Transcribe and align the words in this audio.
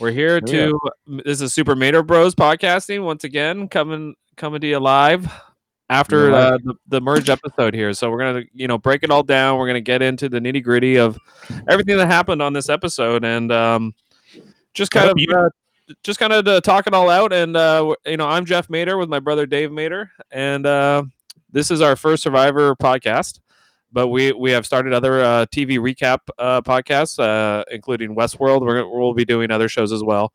We're 0.00 0.12
here 0.12 0.40
to. 0.40 0.78
This 1.06 1.40
is 1.40 1.52
Super 1.52 1.74
Mater 1.74 2.04
Bros 2.04 2.34
podcasting 2.34 3.02
once 3.02 3.24
again, 3.24 3.68
coming 3.68 4.14
coming 4.36 4.60
to 4.60 4.66
you 4.66 4.78
live 4.78 5.28
after 5.90 6.30
Live. 6.30 6.52
uh, 6.52 6.58
the, 6.62 6.74
the 6.86 7.00
merge 7.00 7.28
episode 7.28 7.74
here. 7.74 7.92
So 7.92 8.08
we're 8.08 8.18
gonna 8.18 8.42
you 8.54 8.68
know 8.68 8.78
break 8.78 9.02
it 9.02 9.10
all 9.10 9.24
down. 9.24 9.58
We're 9.58 9.66
gonna 9.66 9.80
get 9.80 10.00
into 10.00 10.28
the 10.28 10.38
nitty 10.38 10.62
gritty 10.62 10.96
of 10.96 11.18
everything 11.68 11.96
that 11.96 12.06
happened 12.06 12.42
on 12.42 12.52
this 12.52 12.68
episode 12.68 13.24
and 13.24 13.50
um, 13.50 13.94
just 14.72 14.92
kind 14.92 15.10
of 15.10 15.18
uh, 15.34 15.48
just 16.04 16.20
kind 16.20 16.32
of 16.32 16.44
to 16.44 16.60
talk 16.60 16.86
it 16.86 16.94
all 16.94 17.10
out. 17.10 17.32
And 17.32 17.56
uh, 17.56 17.94
you 18.06 18.16
know, 18.16 18.28
I'm 18.28 18.44
Jeff 18.44 18.70
Mater 18.70 18.98
with 18.98 19.08
my 19.08 19.18
brother 19.18 19.46
Dave 19.46 19.72
Mater, 19.72 20.12
and 20.30 20.64
uh, 20.64 21.02
this 21.50 21.72
is 21.72 21.80
our 21.80 21.96
first 21.96 22.22
Survivor 22.22 22.76
podcast. 22.76 23.40
But 23.90 24.08
we 24.08 24.32
we 24.32 24.50
have 24.50 24.66
started 24.66 24.92
other 24.92 25.20
uh, 25.20 25.46
TV 25.46 25.78
recap 25.78 26.18
uh, 26.38 26.60
podcasts, 26.60 27.18
uh, 27.18 27.64
including 27.70 28.14
Westworld. 28.14 28.60
We're, 28.60 28.86
we'll 28.86 29.14
be 29.14 29.24
doing 29.24 29.50
other 29.50 29.68
shows 29.68 29.92
as 29.92 30.02
well. 30.02 30.32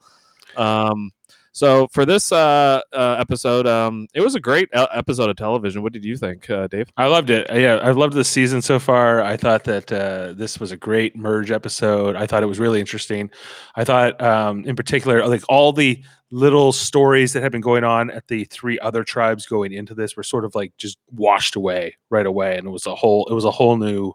Um, 0.57 1.11
so 1.53 1.88
for 1.91 2.03
this 2.03 2.31
uh, 2.31 2.81
uh, 2.91 3.16
episode, 3.20 3.67
um, 3.67 4.07
it 4.16 4.21
was 4.21 4.34
a 4.34 4.39
great 4.39 4.70
e- 4.75 4.85
episode 4.91 5.30
of 5.30 5.35
television. 5.35 5.84
What 5.84 5.93
did 5.93 6.03
you 6.03 6.17
think, 6.17 6.49
uh, 6.49 6.66
Dave? 6.66 6.89
I 6.98 7.05
loved 7.05 7.29
it. 7.29 7.48
Yeah, 7.53 7.79
I've 7.84 7.95
loved 7.95 8.16
the 8.16 8.23
season 8.23 8.62
so 8.62 8.79
far. 8.79 9.21
I 9.21 9.38
thought 9.38 9.63
that 9.66 9.91
uh, 9.91 10.34
this 10.34 10.59
was 10.59 10.71
a 10.71 10.77
great 10.77 11.16
merge 11.16 11.52
episode. 11.52 12.16
I 12.16 12.26
thought 12.26 12.41
it 12.41 12.48
was 12.48 12.59
really 12.59 12.79
interesting. 12.79 13.29
I 13.76 13.84
thought, 13.84 14.20
um, 14.20 14.66
in 14.66 14.76
particular, 14.76 15.26
like 15.27 15.43
all 15.48 15.71
the 15.71 16.03
little 16.31 16.73
stories 16.73 17.34
that 17.34 17.43
had 17.43 17.52
been 17.52 17.62
going 17.62 17.84
on 17.84 18.09
at 18.09 18.27
the 18.27 18.45
three 18.45 18.79
other 18.79 19.04
tribes 19.04 19.45
going 19.45 19.71
into 19.71 19.93
this 19.93 20.17
were 20.17 20.23
sort 20.23 20.45
of 20.45 20.55
like 20.55 20.76
just 20.77 20.98
washed 21.12 21.55
away 21.55 21.95
right 22.09 22.26
away, 22.26 22.57
and 22.57 22.67
it 22.67 22.71
was 22.71 22.88
a 22.88 22.95
whole 22.95 23.27
it 23.27 23.34
was 23.34 23.45
a 23.45 23.51
whole 23.51 23.77
new 23.77 24.12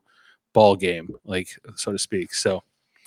ball 0.52 0.75
game, 0.75 1.09
like 1.25 1.48
so 1.77 1.92
to 1.92 1.98
speak. 1.98 2.34
So 2.34 2.64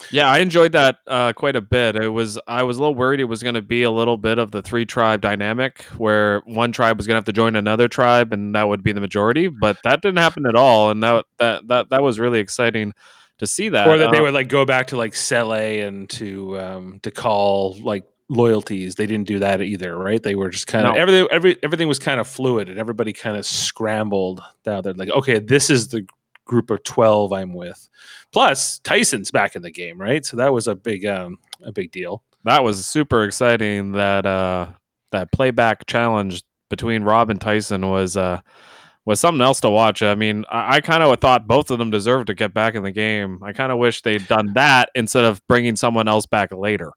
Yeah, 0.10 0.30
I 0.30 0.40
enjoyed 0.40 0.72
that 0.72 0.98
uh, 1.08 1.34
quite 1.34 1.56
a 1.56 1.62
bit. 1.62 1.96
It 1.96 2.10
was 2.10 2.40
I 2.48 2.64
was 2.64 2.78
a 2.78 2.80
little 2.80 2.96
worried 2.96 3.20
it 3.20 3.26
was 3.26 3.44
going 3.44 3.56
to 3.56 3.62
be 3.62 3.84
a 3.84 3.92
little 3.92 4.18
bit 4.18 4.38
of 4.40 4.52
the 4.52 4.62
three 4.62 4.86
tribe 4.86 5.22
dynamic, 5.22 5.84
where 5.98 6.42
one 6.46 6.72
tribe 6.72 6.98
was 6.98 7.08
going 7.08 7.16
to 7.16 7.18
have 7.20 7.26
to 7.26 7.34
join 7.34 7.56
another 7.56 7.88
tribe, 7.88 8.34
and 8.34 8.56
that 8.56 8.68
would 8.68 8.84
be 8.84 8.92
the 8.92 9.02
majority. 9.02 9.48
But 9.48 9.78
that 9.84 10.02
didn't 10.02 10.18
happen 10.20 10.46
at 10.46 10.56
all, 10.56 10.90
and 10.92 11.04
that 11.04 11.26
that 11.40 11.68
that 11.68 11.90
that 11.92 12.02
was 12.02 12.20
really 12.20 12.40
exciting 12.40 12.94
to 13.38 13.48
see 13.48 13.70
that. 13.70 13.88
or 13.88 13.98
that 13.98 14.12
they 14.12 14.20
Uh, 14.20 14.24
would 14.24 14.34
like 14.34 14.50
go 14.50 14.66
back 14.66 14.88
to 14.88 14.98
like 14.98 15.16
Sele 15.16 15.52
and 15.82 16.10
to 16.12 16.60
um 16.60 17.00
Dakal 17.02 17.84
like 17.84 18.04
loyalties. 18.30 18.96
They 18.96 19.06
didn't 19.08 19.28
do 19.28 19.40
that 19.40 19.62
either, 19.62 19.98
right? 19.98 20.22
They 20.24 20.36
were 20.36 20.50
just 20.50 20.66
kind 20.68 20.88
of 20.88 20.94
No. 20.96 21.00
everything 21.02 21.28
every 21.32 21.58
everything 21.64 21.88
was 21.88 22.00
kind 22.00 22.20
of 22.20 22.28
fluid 22.28 22.70
and 22.70 22.80
everybody 22.80 23.12
kind 23.14 23.36
of 23.38 23.46
scrambled 23.46 24.42
down 24.64 24.84
there 24.84 24.94
like, 24.94 25.10
okay, 25.10 25.40
this 25.40 25.70
is 25.70 25.90
the 25.90 26.06
group 26.52 26.70
of 26.70 26.84
12 26.84 27.32
I'm 27.32 27.54
with. 27.54 27.90
Plus 28.34 28.80
Tyson's 28.80 29.32
back 29.32 29.56
in 29.56 29.62
the 29.62 29.72
game, 29.72 30.00
right? 30.00 30.26
So 30.26 30.36
that 30.38 30.52
was 30.52 30.68
a 30.68 30.76
big 30.76 31.06
um 31.06 31.40
a 31.64 31.72
big 31.72 31.92
deal. 31.92 32.24
that 32.44 32.64
was 32.64 32.86
super 32.86 33.24
exciting. 33.24 33.94
That 33.94 34.26
uh, 34.26 34.68
that 35.12 35.32
buyback 35.32 35.88
challenge 35.88 36.44
between 36.70 37.04
Rob 37.04 37.30
and 37.30 37.40
Tyson 37.40 37.90
was 37.90 38.18
uh, 38.18 38.42
was 39.06 39.20
something 39.20 39.42
else 39.42 39.62
to 39.62 39.70
watch. 39.70 40.02
I 40.02 40.16
mean, 40.16 40.44
I, 40.50 40.76
I 40.76 40.82
kind 40.82 41.04
of 41.04 41.20
thought 41.20 41.48
both 41.48 41.72
of 41.72 41.80
them 41.80 41.90
deserved 41.90 42.28
to 42.28 42.34
get 42.34 42.54
back 42.54 42.76
in 42.76 42.84
the 42.84 42.92
game. 42.92 43.42
I 43.44 43.54
kind 43.54 43.72
of 43.72 43.78
wish 43.78 44.02
they'd 44.02 44.28
done 44.28 44.54
that 44.54 44.90
instead 44.96 45.24
of 45.24 45.42
bringing 45.48 45.76
someone 45.76 46.08
else 46.08 46.26
back 46.26 46.52
later. 46.54 46.92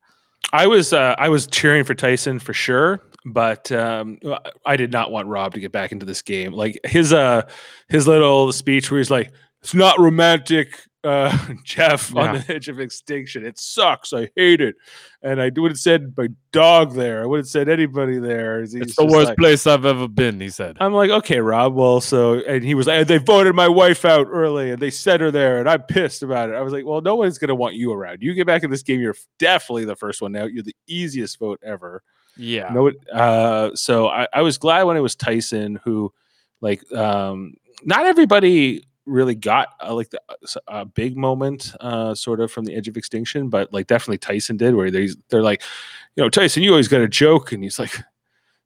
I 0.53 0.67
was 0.67 0.93
uh, 0.93 1.15
I 1.19 1.29
was 1.29 1.47
cheering 1.47 1.85
for 1.85 1.95
Tyson 1.95 2.39
for 2.39 2.53
sure, 2.53 3.01
but 3.25 3.71
um, 3.73 4.19
I 4.65 4.77
did 4.77 4.93
not 4.93 5.11
want 5.11 5.29
Rob 5.29 5.55
to 5.55 5.61
get 5.61 5.73
back 5.73 5.93
into 5.93 6.07
this 6.07 6.23
game. 6.23 6.53
Like 6.53 6.79
his 6.85 7.13
uh 7.13 7.43
his 7.89 8.07
little 8.07 8.53
speech 8.53 8.91
where 8.91 8.99
he's 8.99 9.11
like, 9.11 9.33
"It's 9.65 9.75
not 9.75 9.99
romantic, 9.99 10.79
uh, 11.03 11.37
Jeff, 11.65 12.15
on 12.15 12.35
the 12.37 12.55
edge 12.55 12.69
of 12.69 12.79
extinction. 12.79 13.45
It 13.45 13.59
sucks. 13.59 14.13
I 14.13 14.29
hate 14.37 14.61
it." 14.61 14.77
And 15.23 15.41
I 15.41 15.51
would 15.57 15.71
have 15.71 15.79
said 15.81 16.13
my 16.19 16.29
dog 16.53 16.93
there. 16.95 17.23
I 17.23 17.27
would 17.27 17.39
have 17.39 17.49
said 17.49 17.69
anybody 17.71 18.19
there. 18.19 18.61
He's 18.61 18.75
It's 18.75 18.97
the 18.97 19.07
worst 19.07 19.29
like- 19.29 19.39
place 19.39 19.67
I've 19.67 19.87
ever 19.87 20.07
been, 20.07 20.39
he 20.39 20.51
said. 20.51 20.77
I'm 20.81 20.93
like, 20.93 21.09
okay, 21.11 21.41
Rob. 21.41 21.75
Well, 21.75 22.03
so 22.03 22.41
and 22.47 22.63
he 22.63 22.75
was 22.75 22.87
like, 22.87 23.07
they 23.07 23.17
voted 23.17 23.55
my 23.55 23.67
wife 23.69 24.05
out 24.05 24.27
early, 24.31 24.71
and 24.73 24.81
they 24.83 24.91
sent 24.91 25.23
her 25.23 25.31
there, 25.31 25.61
and 25.61 25.69
I'm 25.69 25.81
pissed 25.83 26.23
about 26.23 26.51
it. 26.51 26.55
I 26.55 26.61
was 26.61 26.75
like, 26.75 26.85
well, 26.85 27.01
no 27.01 27.15
one's 27.15 27.39
gonna 27.39 27.55
want 27.55 27.75
you 27.75 27.91
around. 27.93 28.23
You 28.23 28.35
get 28.35 28.47
back 28.47 28.63
in 28.65 28.71
this 28.71 28.83
game, 28.83 29.01
you're 29.01 29.17
definitely 29.39 29.87
the 29.87 29.97
first 29.97 30.21
one 30.21 30.37
out. 30.37 30.53
You're 30.53 30.63
the 30.63 30.77
easiest 30.87 31.39
vote 31.39 31.59
ever. 31.65 32.03
Yeah. 32.37 32.69
No, 32.71 32.91
uh, 33.13 33.71
so 33.75 34.09
I, 34.09 34.27
I 34.35 34.43
was 34.43 34.59
glad 34.59 34.83
when 34.83 34.97
it 34.97 35.01
was 35.01 35.15
Tyson 35.15 35.79
who, 35.85 36.13
like, 36.61 36.83
um, 36.93 37.55
not 37.85 38.05
everybody 38.07 38.83
really 39.07 39.35
got 39.35 39.69
uh, 39.83 39.95
like 39.95 40.11
the, 40.11 40.21
s- 40.43 40.57
a 40.69 40.85
big 40.85 41.17
moment, 41.17 41.73
uh, 41.81 42.15
sort 42.15 42.41
of 42.41 42.51
from 42.51 42.65
the 42.65 42.75
edge 42.75 42.89
of 42.89 42.97
extinction, 42.97 43.49
but 43.49 43.73
like 43.73 43.87
definitely 43.87 44.19
Tyson 44.19 44.57
did, 44.57 44.75
where 44.75 44.91
they 44.91 45.09
they're 45.29 45.43
like, 45.43 45.63
you 46.17 46.23
know, 46.23 46.29
Tyson, 46.29 46.63
you 46.63 46.71
always 46.71 46.89
got 46.89 47.01
a 47.01 47.09
joke, 47.09 47.53
and 47.53 47.63
he's 47.63 47.79
like. 47.79 47.99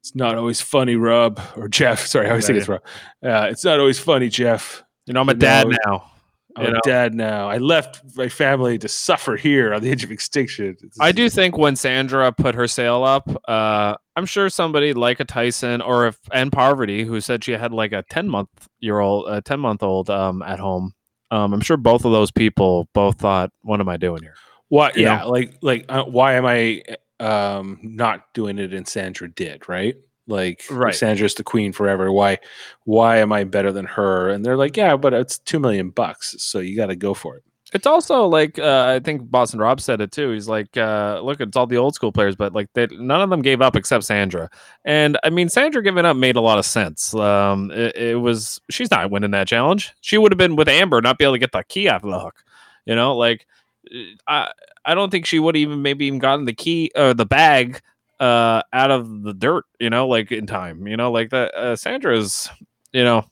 It's 0.01 0.15
not 0.15 0.37
always 0.37 0.61
funny, 0.61 0.95
Rob 0.95 1.41
or 1.57 1.67
Jeff. 1.67 2.05
Sorry, 2.05 2.27
I 2.27 2.29
always 2.29 2.47
think 2.47 2.57
it's 2.57 2.69
Rob. 2.69 2.81
Uh, 3.21 3.49
it's 3.51 3.65
not 3.65 3.81
always 3.81 3.99
funny, 3.99 4.29
Jeff. 4.29 4.81
You 5.05 5.13
know, 5.13 5.19
I'm 5.19 5.27
a 5.27 5.33
You 5.33 5.39
dad 5.39 5.67
know, 5.67 5.77
now. 5.85 6.11
I'm 6.55 6.63
You 6.63 6.69
a 6.69 6.73
know? 6.73 6.79
dad 6.83 7.13
now. 7.13 7.49
I 7.49 7.57
left 7.57 8.01
my 8.15 8.27
family 8.27 8.77
to 8.79 8.87
suffer 8.87 9.35
here 9.35 9.73
on 9.73 9.81
the 9.81 9.91
edge 9.91 10.03
of 10.03 10.11
extinction. 10.11 10.75
I 10.99 11.11
do 11.11 11.29
think 11.29 11.57
when 11.57 11.75
Sandra 11.75 12.31
put 12.31 12.55
her 12.55 12.67
sail 12.67 13.03
up, 13.03 13.29
uh, 13.47 13.95
I'm 14.15 14.25
sure 14.25 14.49
somebody 14.49 14.93
like 14.93 15.19
a 15.19 15.25
Tyson 15.25 15.81
or 15.81 16.07
if 16.07 16.17
and 16.33 16.51
Parvati, 16.51 17.03
who 17.03 17.21
said 17.21 17.43
she 17.43 17.51
had 17.51 17.71
like 17.71 17.93
a 17.93 18.03
10 18.09 18.27
month 18.27 18.49
year 18.79 18.99
old, 18.99 19.29
a 19.29 19.41
10 19.41 19.59
month 19.59 19.83
old 19.83 20.09
um, 20.09 20.41
at 20.41 20.59
home. 20.59 20.93
Um, 21.31 21.53
I'm 21.53 21.61
sure 21.61 21.77
both 21.77 22.05
of 22.05 22.11
those 22.11 22.31
people 22.31 22.89
both 22.93 23.19
thought, 23.19 23.51
"What 23.61 23.79
am 23.79 23.87
I 23.87 23.97
doing 23.97 24.23
here?" 24.23 24.33
What? 24.69 24.97
you 24.97 25.05
know? 25.05 25.11
Yeah, 25.11 25.23
like 25.25 25.53
like 25.61 25.85
uh, 25.87 26.03
why 26.05 26.33
am 26.33 26.45
I 26.47 26.81
um 27.19 27.77
not 27.83 28.33
doing 28.33 28.57
it 28.57 28.73
and 28.73 28.87
Sandra 28.87 29.29
did, 29.29 29.69
right? 29.69 29.95
Like 30.29 30.63
Right. 30.69 30.95
Sandra's 30.95 31.35
the 31.35 31.43
queen 31.43 31.73
forever. 31.73 32.11
Why 32.11 32.37
why 32.85 33.17
am 33.17 33.33
I 33.33 33.43
better 33.43 33.71
than 33.71 33.85
her? 33.85 34.29
And 34.29 34.45
they're 34.45 34.57
like, 34.57 34.77
Yeah, 34.77 34.95
but 34.95 35.13
it's 35.13 35.39
two 35.39 35.59
million 35.59 35.89
bucks, 35.89 36.35
so 36.39 36.59
you 36.59 36.75
gotta 36.77 36.95
go 36.95 37.13
for 37.13 37.35
it. 37.35 37.43
It's 37.71 37.85
also 37.85 38.25
like 38.25 38.57
uh, 38.57 38.93
I 38.95 38.99
think 38.99 39.29
Boston 39.29 39.59
Rob 39.59 39.79
said 39.79 40.01
it 40.01 40.11
too. 40.11 40.31
He's 40.31 40.47
like, 40.47 40.75
uh, 40.75 41.21
"Look, 41.23 41.39
it's 41.39 41.55
all 41.55 41.67
the 41.67 41.77
old 41.77 41.93
school 41.93 42.11
players, 42.11 42.35
but 42.35 42.51
like 42.51 42.67
they, 42.73 42.87
none 42.93 43.21
of 43.21 43.29
them 43.29 43.43
gave 43.43 43.61
up 43.61 43.75
except 43.75 44.05
Sandra." 44.05 44.49
And 44.85 45.19
I 45.23 45.29
mean, 45.29 45.49
Sandra 45.49 45.83
giving 45.83 46.03
up 46.03 46.17
made 46.17 46.35
a 46.35 46.41
lot 46.41 46.57
of 46.57 46.65
sense. 46.65 47.13
Um, 47.13 47.69
it, 47.69 47.95
it 47.95 48.15
was 48.15 48.59
she's 48.71 48.89
not 48.89 49.11
winning 49.11 49.29
that 49.31 49.47
challenge. 49.47 49.93
She 50.01 50.17
would 50.17 50.31
have 50.31 50.39
been 50.39 50.55
with 50.55 50.67
Amber, 50.67 50.99
not 50.99 51.19
be 51.19 51.25
able 51.25 51.35
to 51.35 51.39
get 51.39 51.51
the 51.51 51.63
key 51.63 51.87
out 51.87 52.03
of 52.03 52.09
the 52.09 52.19
hook. 52.19 52.43
You 52.87 52.95
know, 52.95 53.15
like 53.15 53.45
uh, 53.93 53.99
I 54.27 54.51
I 54.85 54.95
don't 54.95 55.11
think 55.11 55.27
she 55.27 55.37
would 55.37 55.55
even 55.55 55.83
maybe 55.83 56.05
even 56.05 56.17
gotten 56.17 56.45
the 56.45 56.53
key 56.53 56.91
or 56.95 57.13
the 57.13 57.25
bag 57.27 57.81
uh 58.19 58.61
out 58.73 58.91
of 58.91 59.23
the 59.23 59.33
dirt. 59.33 59.65
You 59.79 59.89
know, 59.89 60.07
like 60.07 60.31
in 60.31 60.47
time. 60.47 60.87
You 60.87 60.97
know, 60.97 61.11
like 61.11 61.29
that. 61.31 61.53
Uh, 61.53 61.75
Sandra 61.75 62.17
is 62.17 62.49
you 62.93 63.03
know 63.03 63.25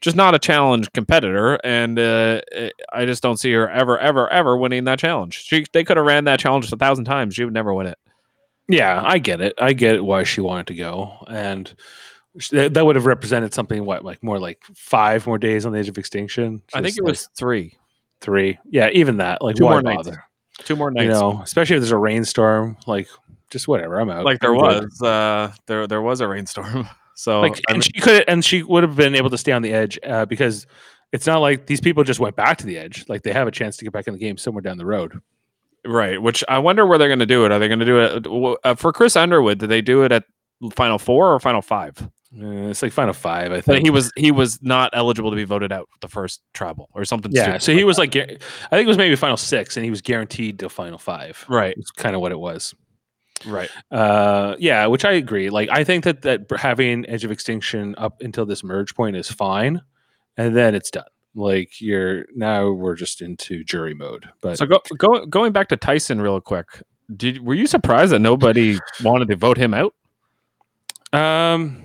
just 0.00 0.16
not 0.16 0.34
a 0.34 0.38
challenge 0.38 0.92
competitor, 0.92 1.54
and 1.64 1.98
uh, 1.98 2.40
eh, 2.52 2.70
I 2.92 3.06
just 3.06 3.22
don't 3.22 3.38
see 3.38 3.52
her 3.52 3.68
ever, 3.68 3.98
ever, 3.98 4.28
ever 4.30 4.56
winning 4.56 4.84
that 4.84 4.98
challenge. 4.98 5.44
She 5.44 5.66
they 5.72 5.84
could 5.84 5.96
have 5.96 6.06
ran 6.06 6.24
that 6.24 6.40
challenge 6.40 6.70
a 6.72 6.76
thousand 6.76 7.06
times. 7.06 7.34
She 7.34 7.44
would 7.44 7.54
never 7.54 7.74
win 7.74 7.86
it. 7.86 7.98
Yeah, 8.68 9.00
I 9.04 9.18
get 9.18 9.40
it. 9.40 9.54
I 9.58 9.72
get 9.72 10.04
why 10.04 10.24
she 10.24 10.40
wanted 10.40 10.66
to 10.68 10.74
go. 10.74 11.24
And 11.28 11.72
that 12.50 12.84
would 12.84 12.96
have 12.96 13.06
represented 13.06 13.54
something 13.54 13.84
what 13.84 14.04
like 14.04 14.22
more 14.22 14.38
like 14.38 14.62
five 14.74 15.26
more 15.26 15.38
days 15.38 15.64
on 15.64 15.72
the 15.72 15.78
edge 15.78 15.88
of 15.88 15.98
extinction. 15.98 16.62
I 16.74 16.82
think 16.82 16.96
it 16.96 17.02
like 17.02 17.10
was 17.10 17.28
three, 17.36 17.76
three. 18.20 18.58
Yeah, 18.68 18.90
even 18.92 19.18
that. 19.18 19.40
Like 19.40 19.56
Two 19.56 19.64
why 19.64 19.72
more 19.72 19.82
nights. 19.82 19.96
bother? 20.08 20.24
two 20.64 20.76
more 20.76 20.90
nights. 20.90 21.04
You 21.04 21.10
know, 21.10 21.40
especially 21.42 21.76
if 21.76 21.82
there's 21.82 21.92
a 21.92 21.98
rainstorm, 21.98 22.76
like 22.86 23.08
just 23.50 23.68
whatever. 23.68 23.98
I'm 24.00 24.10
out. 24.10 24.24
like 24.24 24.40
there 24.40 24.54
I'm 24.54 24.60
good. 24.60 24.84
was, 24.84 25.02
uh, 25.02 25.52
there 25.66 25.86
there 25.86 26.02
was 26.02 26.20
a 26.20 26.28
rainstorm. 26.28 26.88
So 27.18 27.40
like 27.40 27.58
I 27.66 27.72
and 27.72 27.82
she 27.82 27.92
could 27.92 28.24
and 28.28 28.44
she 28.44 28.62
would 28.62 28.82
have 28.82 28.94
been 28.94 29.14
able 29.14 29.30
to 29.30 29.38
stay 29.38 29.50
on 29.52 29.62
the 29.62 29.72
edge 29.72 29.98
uh, 30.04 30.26
because 30.26 30.66
it's 31.12 31.26
not 31.26 31.38
like 31.38 31.64
these 31.64 31.80
people 31.80 32.04
just 32.04 32.20
went 32.20 32.36
back 32.36 32.58
to 32.58 32.66
the 32.66 32.76
edge 32.76 33.06
like 33.08 33.22
they 33.22 33.32
have 33.32 33.48
a 33.48 33.50
chance 33.50 33.78
to 33.78 33.84
get 33.86 33.92
back 33.94 34.06
in 34.06 34.12
the 34.12 34.20
game 34.20 34.36
somewhere 34.36 34.60
down 34.60 34.76
the 34.76 34.84
road 34.84 35.18
right. 35.86 36.20
Which 36.20 36.44
I 36.46 36.58
wonder 36.58 36.84
where 36.84 36.98
they're 36.98 37.08
going 37.08 37.20
to 37.20 37.24
do 37.26 37.46
it. 37.46 37.52
Are 37.52 37.58
they 37.58 37.68
going 37.68 37.78
to 37.78 37.86
do 37.86 38.00
it 38.00 38.26
uh, 38.64 38.74
for 38.74 38.92
Chris 38.92 39.16
Underwood? 39.16 39.56
Did 39.58 39.68
they 39.70 39.80
do 39.80 40.02
it 40.02 40.12
at 40.12 40.24
final 40.74 40.98
four 40.98 41.32
or 41.32 41.40
final 41.40 41.62
five? 41.62 41.96
Uh, 42.38 42.68
it's 42.68 42.82
like 42.82 42.92
final 42.92 43.14
five 43.14 43.50
i 43.50 43.56
But 43.56 43.64
think 43.64 43.84
he 43.84 43.90
was 43.90 44.12
he 44.16 44.30
was 44.30 44.60
not 44.62 44.90
eligible 44.92 45.30
to 45.30 45.36
be 45.36 45.44
voted 45.44 45.72
out 45.72 45.88
the 46.02 46.08
first 46.08 46.42
tribal 46.52 46.90
or 46.92 47.06
something. 47.06 47.32
yeah 47.32 47.44
stupid 47.44 47.62
so 47.62 47.72
he 47.72 47.84
was 47.84 47.96
that. 47.96 48.14
like 48.14 48.16
i 48.16 48.76
think 48.76 48.84
it 48.84 48.86
was 48.86 48.98
maybe 48.98 49.16
final 49.16 49.38
six 49.38 49.74
and 49.78 49.84
he 49.84 49.90
was 49.90 50.02
guaranteed 50.02 50.58
to 50.58 50.68
final 50.68 50.98
five 50.98 51.42
right, 51.48 51.74
it's 51.78 51.90
kind 51.92 52.14
of 52.14 52.20
what 52.20 52.32
it 52.32 52.38
was 52.38 52.74
right. 53.44 53.70
uh 53.90 54.56
yeah 54.58 54.86
which 54.86 55.04
i 55.04 55.12
agree 55.12 55.50
like 55.50 55.68
i 55.70 55.84
think 55.84 56.04
that 56.04 56.22
that 56.22 56.46
having 56.56 57.06
edge 57.08 57.24
of 57.24 57.30
extinction 57.30 57.94
up 57.98 58.20
until 58.22 58.46
this 58.46 58.64
merge 58.64 58.94
point 58.94 59.16
is 59.16 59.30
fine 59.30 59.80
and 60.36 60.56
then 60.56 60.74
it's 60.74 60.90
done 60.90 61.04
like 61.36 61.80
you're 61.82 62.24
now 62.34 62.70
we're 62.70 62.94
just 62.94 63.20
into 63.20 63.62
jury 63.62 63.94
mode 63.94 64.26
but 64.40 64.58
So 64.58 64.66
go, 64.66 64.80
go 64.96 65.26
going 65.26 65.52
back 65.52 65.68
to 65.68 65.76
Tyson 65.76 66.20
real 66.20 66.40
quick. 66.40 66.82
Did 67.14 67.44
were 67.44 67.54
you 67.54 67.66
surprised 67.66 68.10
that 68.12 68.20
nobody 68.20 68.78
wanted 69.04 69.28
to 69.28 69.36
vote 69.36 69.58
him 69.58 69.74
out? 69.74 69.94
Um, 71.12 71.84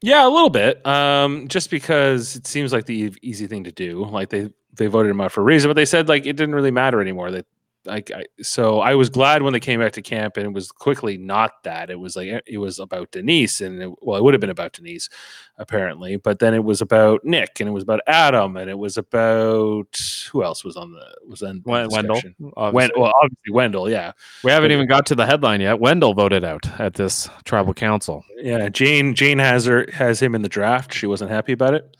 yeah, 0.00 0.26
a 0.26 0.30
little 0.30 0.48
bit. 0.48 0.86
Um, 0.86 1.48
just 1.48 1.70
because 1.70 2.36
it 2.36 2.46
seems 2.46 2.72
like 2.72 2.86
the 2.86 3.12
easy 3.20 3.46
thing 3.46 3.64
to 3.64 3.72
do. 3.72 4.04
Like 4.06 4.30
they 4.30 4.48
they 4.74 4.86
voted 4.86 5.10
him 5.10 5.20
out 5.20 5.32
for 5.32 5.40
a 5.40 5.44
reason, 5.44 5.68
but 5.68 5.74
they 5.74 5.84
said 5.84 6.08
like 6.08 6.24
it 6.24 6.34
didn't 6.34 6.54
really 6.54 6.70
matter 6.70 7.00
anymore. 7.00 7.32
That 7.32 7.46
like 7.88 8.10
I, 8.14 8.24
so 8.40 8.78
I 8.80 8.94
was 8.94 9.08
glad 9.10 9.42
when 9.42 9.52
they 9.52 9.58
came 9.60 9.80
back 9.80 9.92
to 9.94 10.02
camp 10.02 10.36
and 10.36 10.46
it 10.46 10.52
was 10.52 10.70
quickly 10.70 11.18
not 11.18 11.62
that. 11.64 11.90
It 11.90 11.98
was 11.98 12.14
like 12.14 12.28
it 12.46 12.58
was 12.58 12.78
about 12.78 13.10
Denise 13.10 13.60
and 13.60 13.82
it, 13.82 13.90
well, 14.00 14.16
it 14.16 14.22
would 14.22 14.34
have 14.34 14.40
been 14.40 14.50
about 14.50 14.74
Denise 14.74 15.08
apparently, 15.56 16.16
but 16.16 16.38
then 16.38 16.54
it 16.54 16.62
was 16.62 16.80
about 16.80 17.24
Nick 17.24 17.58
and 17.58 17.68
it 17.68 17.72
was 17.72 17.82
about 17.82 18.00
Adam 18.06 18.56
and 18.56 18.70
it 18.70 18.78
was 18.78 18.96
about 18.96 19.98
who 20.30 20.44
else 20.44 20.62
was 20.64 20.76
on 20.76 20.92
the 20.92 21.06
was 21.26 21.42
on 21.42 21.62
Wendell. 21.64 22.20
obviously. 22.56 22.94
well, 22.96 23.12
obviously 23.22 23.52
Wendell, 23.52 23.90
yeah, 23.90 24.12
we 24.44 24.50
haven't 24.50 24.68
but- 24.68 24.74
even 24.74 24.86
got 24.86 25.06
to 25.06 25.14
the 25.14 25.26
headline 25.26 25.60
yet. 25.60 25.80
Wendell 25.80 26.14
voted 26.14 26.44
out 26.44 26.68
at 26.80 26.94
this 26.94 27.28
tribal 27.44 27.74
council. 27.74 28.24
yeah. 28.36 28.68
Jane 28.68 29.14
Jane 29.14 29.38
has 29.38 29.64
her 29.66 29.86
has 29.92 30.20
him 30.22 30.34
in 30.34 30.42
the 30.42 30.48
draft. 30.48 30.94
She 30.94 31.06
wasn't 31.06 31.30
happy 31.30 31.52
about 31.52 31.74
it, 31.74 31.96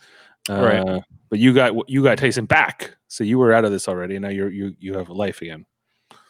uh, 0.49 0.55
Right. 0.62 1.02
But 1.31 1.38
you 1.41 1.52
got 1.52 1.75
you 1.91 2.02
got 2.02 2.17
Tyson 2.17 2.46
back, 2.46 2.96
so 3.08 3.23
you 3.23 3.38
were 3.38 3.52
out 3.52 3.67
of 3.67 3.70
this 3.70 3.87
already. 3.87 4.17
and 4.17 4.23
Now 4.23 4.31
you're 4.31 4.49
you 4.50 4.75
you 4.79 4.96
have 4.96 5.11
a 5.11 5.12
life 5.12 5.43
again. 5.43 5.67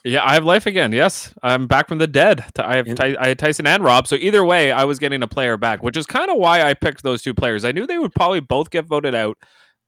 Yeah, 0.09 0.25
I 0.25 0.33
have 0.33 0.45
life 0.45 0.65
again. 0.65 0.93
Yes, 0.93 1.35
I'm 1.43 1.67
back 1.67 1.87
from 1.87 1.99
the 1.99 2.07
dead. 2.07 2.43
I 2.59 2.77
have 2.77 2.95
Ty- 2.95 3.17
I 3.21 3.29
had 3.29 3.39
Tyson 3.39 3.67
and 3.67 3.85
Rob. 3.85 4.07
So 4.07 4.15
either 4.17 4.43
way, 4.43 4.73
I 4.73 4.85
was 4.85 4.99
getting 4.99 5.23
a 5.23 5.29
player 5.29 5.59
back, 5.59 5.83
which 5.83 5.99
is 5.99 6.07
kind 6.07 6.31
of 6.31 6.39
why 6.39 6.63
I 6.63 6.73
picked 6.73 7.03
those 7.03 7.21
two 7.21 7.35
players. 7.35 7.63
I 7.63 7.73
knew 7.73 7.87
they 7.87 7.99
would 7.99 8.15
probably 8.15 8.41
both 8.41 8.71
get 8.71 8.87
voted 8.87 9.15
out, 9.15 9.37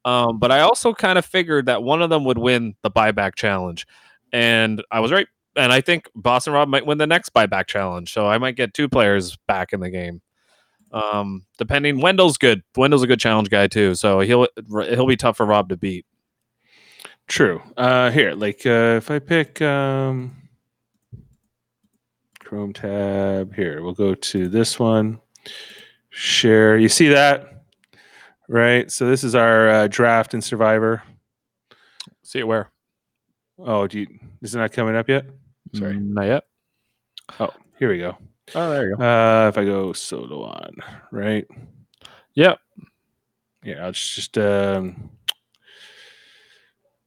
um, 0.05 0.39
but 0.39 0.53
I 0.53 0.61
also 0.61 0.93
kind 0.93 1.19
of 1.19 1.25
figured 1.25 1.67
that 1.67 1.83
one 1.83 2.03
of 2.03 2.11
them 2.11 2.25
would 2.25 2.37
win 2.37 2.75
the 2.83 2.91
buyback 2.91 3.35
challenge, 3.35 3.87
and 4.31 4.83
I 4.91 5.01
was 5.01 5.11
right. 5.11 5.27
And 5.57 5.73
I 5.73 5.81
think 5.81 6.09
Boston 6.15 6.53
Rob 6.53 6.69
might 6.69 6.85
win 6.87 6.99
the 6.99 7.07
next 7.07 7.33
buyback 7.33 7.67
challenge, 7.67 8.13
so 8.13 8.27
I 8.29 8.37
might 8.37 8.57
get 8.57 8.75
two 8.75 8.91
players 8.91 9.39
back 9.49 9.73
in 9.73 9.81
the 9.81 9.91
game. 9.91 10.21
Um, 10.93 11.47
depending, 11.57 12.01
Wendell's 12.01 12.37
good. 12.37 12.63
Wendell's 12.77 13.03
a 13.03 13.07
good 13.07 13.21
challenge 13.21 13.49
guy 13.49 13.69
too, 13.69 13.95
so 13.95 14.21
he'll 14.21 14.49
he'll 14.69 15.07
be 15.07 15.17
tough 15.17 15.39
for 15.39 15.47
Rob 15.47 15.71
to 15.71 15.79
beat. 15.79 16.05
True. 17.31 17.63
Uh 17.77 18.11
here, 18.11 18.33
like 18.35 18.67
uh 18.67 18.97
if 18.99 19.09
I 19.09 19.21
pick 19.21 19.63
um 19.63 20.37
Chrome 22.41 22.73
tab 22.73 23.55
here, 23.55 23.85
we'll 23.85 23.93
go 23.93 24.17
to 24.17 24.49
this 24.49 24.81
one. 24.81 25.21
Share. 26.09 26.77
You 26.77 26.89
see 26.89 27.07
that? 27.11 27.63
Right. 28.49 28.91
So 28.91 29.07
this 29.07 29.23
is 29.23 29.37
our 29.37 29.69
uh, 29.69 29.87
draft 29.87 30.35
and 30.35 30.43
survivor. 30.43 31.05
See 32.25 32.41
it 32.41 32.49
where? 32.49 32.73
Oh, 33.61 33.87
do 33.87 34.01
you 34.01 34.09
is 34.43 34.57
it 34.57 34.59
not 34.59 34.73
coming 34.73 34.97
up 34.97 35.09
yet? 35.09 35.27
Sorry. 35.73 35.95
Mm, 35.95 36.15
not 36.15 36.27
yet. 36.27 36.45
Oh, 37.39 37.51
here 37.79 37.91
we 37.91 37.99
go. 37.99 38.19
Oh, 38.57 38.71
there 38.71 38.89
you 38.89 38.97
go. 38.97 39.05
Uh 39.05 39.47
if 39.47 39.57
I 39.57 39.65
go 39.65 39.93
solo 39.93 40.43
on, 40.43 40.75
right? 41.13 41.47
Yep. 42.35 42.59
Yeah, 43.63 43.85
I'll 43.85 43.93
just, 43.93 44.15
just 44.17 44.37
um 44.37 45.11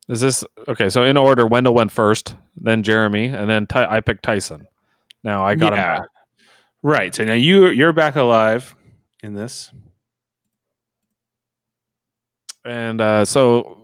Is 0.09 0.19
this 0.19 0.43
okay? 0.67 0.89
So 0.89 1.03
in 1.03 1.15
order, 1.15 1.47
Wendell 1.47 1.73
went 1.73 1.91
first, 1.91 2.35
then 2.57 2.83
Jeremy, 2.83 3.27
and 3.27 3.49
then 3.49 3.67
Ty- 3.67 3.87
I 3.89 4.01
picked 4.01 4.23
Tyson. 4.23 4.67
Now 5.23 5.45
I 5.45 5.55
got 5.55 5.73
yeah. 5.73 5.95
him 5.95 6.01
back. 6.01 6.09
Right. 6.81 7.15
So 7.15 7.23
now 7.23 7.33
you 7.33 7.67
you're 7.67 7.93
back 7.93 8.17
alive 8.17 8.75
in 9.21 9.33
this. 9.33 9.71
And 12.65 12.99
uh, 13.01 13.25
so 13.25 13.77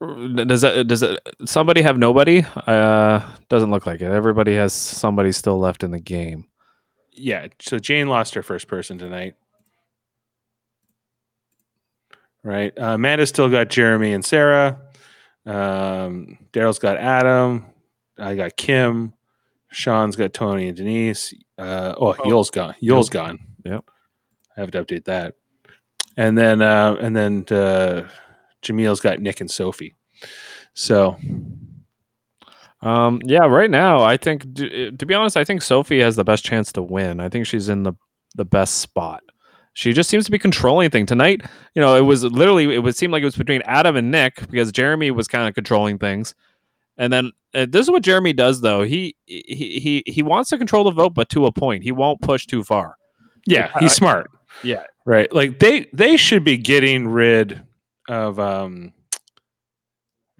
does 0.00 0.62
that 0.62 0.86
does 0.86 1.02
it, 1.02 1.20
somebody 1.44 1.82
have 1.82 1.98
nobody? 1.98 2.44
Uh, 2.66 3.20
doesn't 3.48 3.70
look 3.70 3.86
like 3.86 4.00
it. 4.00 4.10
Everybody 4.10 4.54
has 4.54 4.72
somebody 4.72 5.32
still 5.32 5.58
left 5.58 5.82
in 5.82 5.90
the 5.90 6.00
game. 6.00 6.46
Yeah. 7.12 7.48
So 7.60 7.78
Jane 7.78 8.08
lost 8.08 8.34
her 8.34 8.42
first 8.42 8.68
person 8.68 8.98
tonight. 8.98 9.34
Right. 12.42 12.72
Uh, 12.78 12.94
Amanda's 12.94 13.28
still 13.28 13.48
got 13.48 13.70
Jeremy 13.70 14.12
and 14.12 14.24
Sarah. 14.24 14.78
Um, 15.46 16.38
Daryl's 16.52 16.78
got 16.78 16.96
Adam. 16.96 17.66
I 18.18 18.34
got 18.34 18.56
Kim. 18.56 19.12
Sean's 19.70 20.16
got 20.16 20.32
Tony 20.32 20.68
and 20.68 20.76
Denise. 20.76 21.34
Uh, 21.58 21.94
oh, 21.98 22.14
Oh. 22.18 22.28
Yul's 22.28 22.50
gone. 22.50 22.74
Yul's 22.80 23.08
gone. 23.08 23.38
Yep. 23.64 23.84
I 24.56 24.60
have 24.60 24.70
to 24.72 24.84
update 24.84 25.04
that. 25.04 25.34
And 26.16 26.36
then 26.36 26.62
uh, 26.62 26.96
and 27.00 27.14
then 27.14 27.44
uh, 27.50 28.08
Jamil's 28.62 29.00
got 29.00 29.20
Nick 29.20 29.40
and 29.40 29.50
Sophie. 29.50 29.94
So 30.74 31.16
Um, 32.82 33.20
yeah, 33.24 33.46
right 33.46 33.70
now 33.70 34.02
I 34.02 34.16
think 34.16 34.54
to 34.56 34.92
be 35.06 35.14
honest, 35.14 35.36
I 35.36 35.44
think 35.44 35.62
Sophie 35.62 36.00
has 36.00 36.16
the 36.16 36.24
best 36.24 36.44
chance 36.44 36.72
to 36.72 36.82
win. 36.82 37.20
I 37.20 37.28
think 37.28 37.46
she's 37.46 37.68
in 37.68 37.82
the 37.82 37.92
the 38.34 38.44
best 38.44 38.78
spot. 38.78 39.22
She 39.76 39.92
just 39.92 40.08
seems 40.08 40.24
to 40.24 40.30
be 40.30 40.38
controlling 40.38 40.88
thing 40.88 41.04
tonight. 41.04 41.42
You 41.74 41.82
know, 41.82 41.96
it 41.96 42.00
was 42.00 42.24
literally 42.24 42.74
it 42.74 42.78
would 42.78 42.96
seem 42.96 43.10
like 43.10 43.20
it 43.20 43.26
was 43.26 43.36
between 43.36 43.60
Adam 43.66 43.94
and 43.94 44.10
Nick 44.10 44.48
because 44.48 44.72
Jeremy 44.72 45.10
was 45.10 45.28
kind 45.28 45.46
of 45.46 45.54
controlling 45.54 45.98
things. 45.98 46.34
And 46.96 47.12
then 47.12 47.32
uh, 47.54 47.66
this 47.68 47.82
is 47.82 47.90
what 47.90 48.02
Jeremy 48.02 48.32
does 48.32 48.62
though. 48.62 48.84
He 48.84 49.14
he 49.26 50.02
he 50.06 50.10
he 50.10 50.22
wants 50.22 50.48
to 50.48 50.56
control 50.56 50.82
the 50.84 50.92
vote 50.92 51.12
but 51.12 51.28
to 51.28 51.44
a 51.44 51.52
point. 51.52 51.82
He 51.82 51.92
won't 51.92 52.22
push 52.22 52.46
too 52.46 52.64
far. 52.64 52.96
yeah, 53.46 53.70
he's 53.78 53.92
smart. 53.92 54.30
Yeah. 54.62 54.84
Right. 55.04 55.30
Like 55.30 55.58
they 55.58 55.90
they 55.92 56.16
should 56.16 56.42
be 56.42 56.56
getting 56.56 57.06
rid 57.06 57.60
of 58.08 58.40
um 58.40 58.94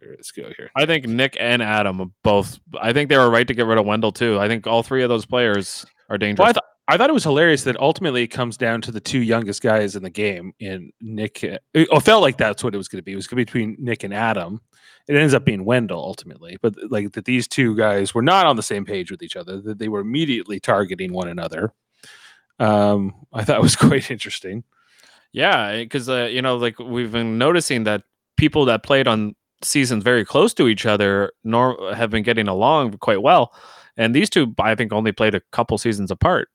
let's 0.01 0.31
go 0.31 0.51
here. 0.57 0.71
I 0.75 0.87
think 0.87 1.05
Nick 1.05 1.37
and 1.39 1.63
Adam 1.63 2.11
both 2.23 2.59
I 2.81 2.95
think 2.95 3.11
they 3.11 3.19
were 3.19 3.29
right 3.29 3.47
to 3.47 3.53
get 3.53 3.67
rid 3.67 3.77
of 3.77 3.85
Wendell 3.85 4.13
too. 4.13 4.39
I 4.41 4.49
think 4.49 4.67
all 4.67 4.83
three 4.83 5.03
of 5.03 5.11
those 5.11 5.27
players 5.27 5.85
are 6.09 6.17
dangerous. 6.17 6.39
Well, 6.39 6.49
I, 6.49 6.53
th- 6.53 6.63
I 6.89 6.97
thought 6.97 7.11
it 7.11 7.15
was 7.15 7.25
hilarious 7.25 7.65
that 7.65 7.79
ultimately 7.81 8.23
it 8.23 8.29
comes 8.29 8.57
down 8.57 8.81
to 8.83 8.93
the 8.93 9.01
two 9.01 9.19
youngest 9.19 9.61
guys 9.61 9.97
in 9.97 10.05
the 10.05 10.11
game 10.11 10.53
in 10.61 10.93
Nick. 11.01 11.43
uh, 11.43 11.59
It 11.75 12.03
felt 12.03 12.23
like 12.23 12.37
that's 12.37 12.63
what 12.63 12.75
it 12.75 12.79
was 12.79 12.87
going 12.89 12.99
to 13.01 13.03
be. 13.05 13.13
It 13.13 13.17
was 13.17 13.27
going 13.27 13.37
to 13.39 13.45
be 13.45 13.45
between 13.45 13.77
Nick 13.79 14.05
and 14.05 14.15
Adam. 14.15 14.61
It 15.09 15.17
ends 15.17 15.35
up 15.35 15.45
being 15.45 15.65
Wendell 15.65 15.99
ultimately, 15.99 16.59
but 16.63 16.75
like 16.91 17.13
that 17.13 17.25
these 17.25 17.49
two 17.49 17.77
guys 17.77 18.15
were 18.15 18.23
not 18.23 18.47
on 18.47 18.57
the 18.57 18.63
same 18.63 18.85
page 18.85 19.11
with 19.11 19.23
each 19.23 19.37
other. 19.37 19.61
That 19.61 19.79
they 19.79 19.89
were 19.89 20.01
immediately 20.01 20.61
targeting 20.61 21.13
one 21.13 21.29
another. 21.29 21.73
Um, 22.59 23.15
I 23.33 23.45
thought 23.45 23.59
it 23.59 23.63
was 23.63 23.77
quite 23.89 24.11
interesting. 24.11 24.65
Yeah, 25.33 25.79
because 25.79 26.09
uh, 26.09 26.29
you 26.31 26.43
know, 26.43 26.57
like 26.57 26.79
we've 26.79 27.13
been 27.13 27.39
noticing 27.39 27.85
that 27.85 28.03
people 28.37 28.65
that 28.67 28.83
played 28.83 29.07
on 29.09 29.35
seasons 29.63 30.05
very 30.05 30.25
close 30.25 30.53
to 30.55 30.69
each 30.69 30.87
other 30.87 31.33
nor 31.43 31.95
have 31.95 32.11
been 32.11 32.23
getting 32.23 32.49
along 32.49 32.93
quite 32.99 33.23
well, 33.23 33.53
and 33.97 34.15
these 34.15 34.31
two, 34.31 34.55
I 34.59 34.75
think, 34.75 34.93
only 34.93 35.13
played 35.13 35.35
a 35.35 35.41
couple 35.53 35.79
seasons 35.79 36.11
apart. 36.11 36.49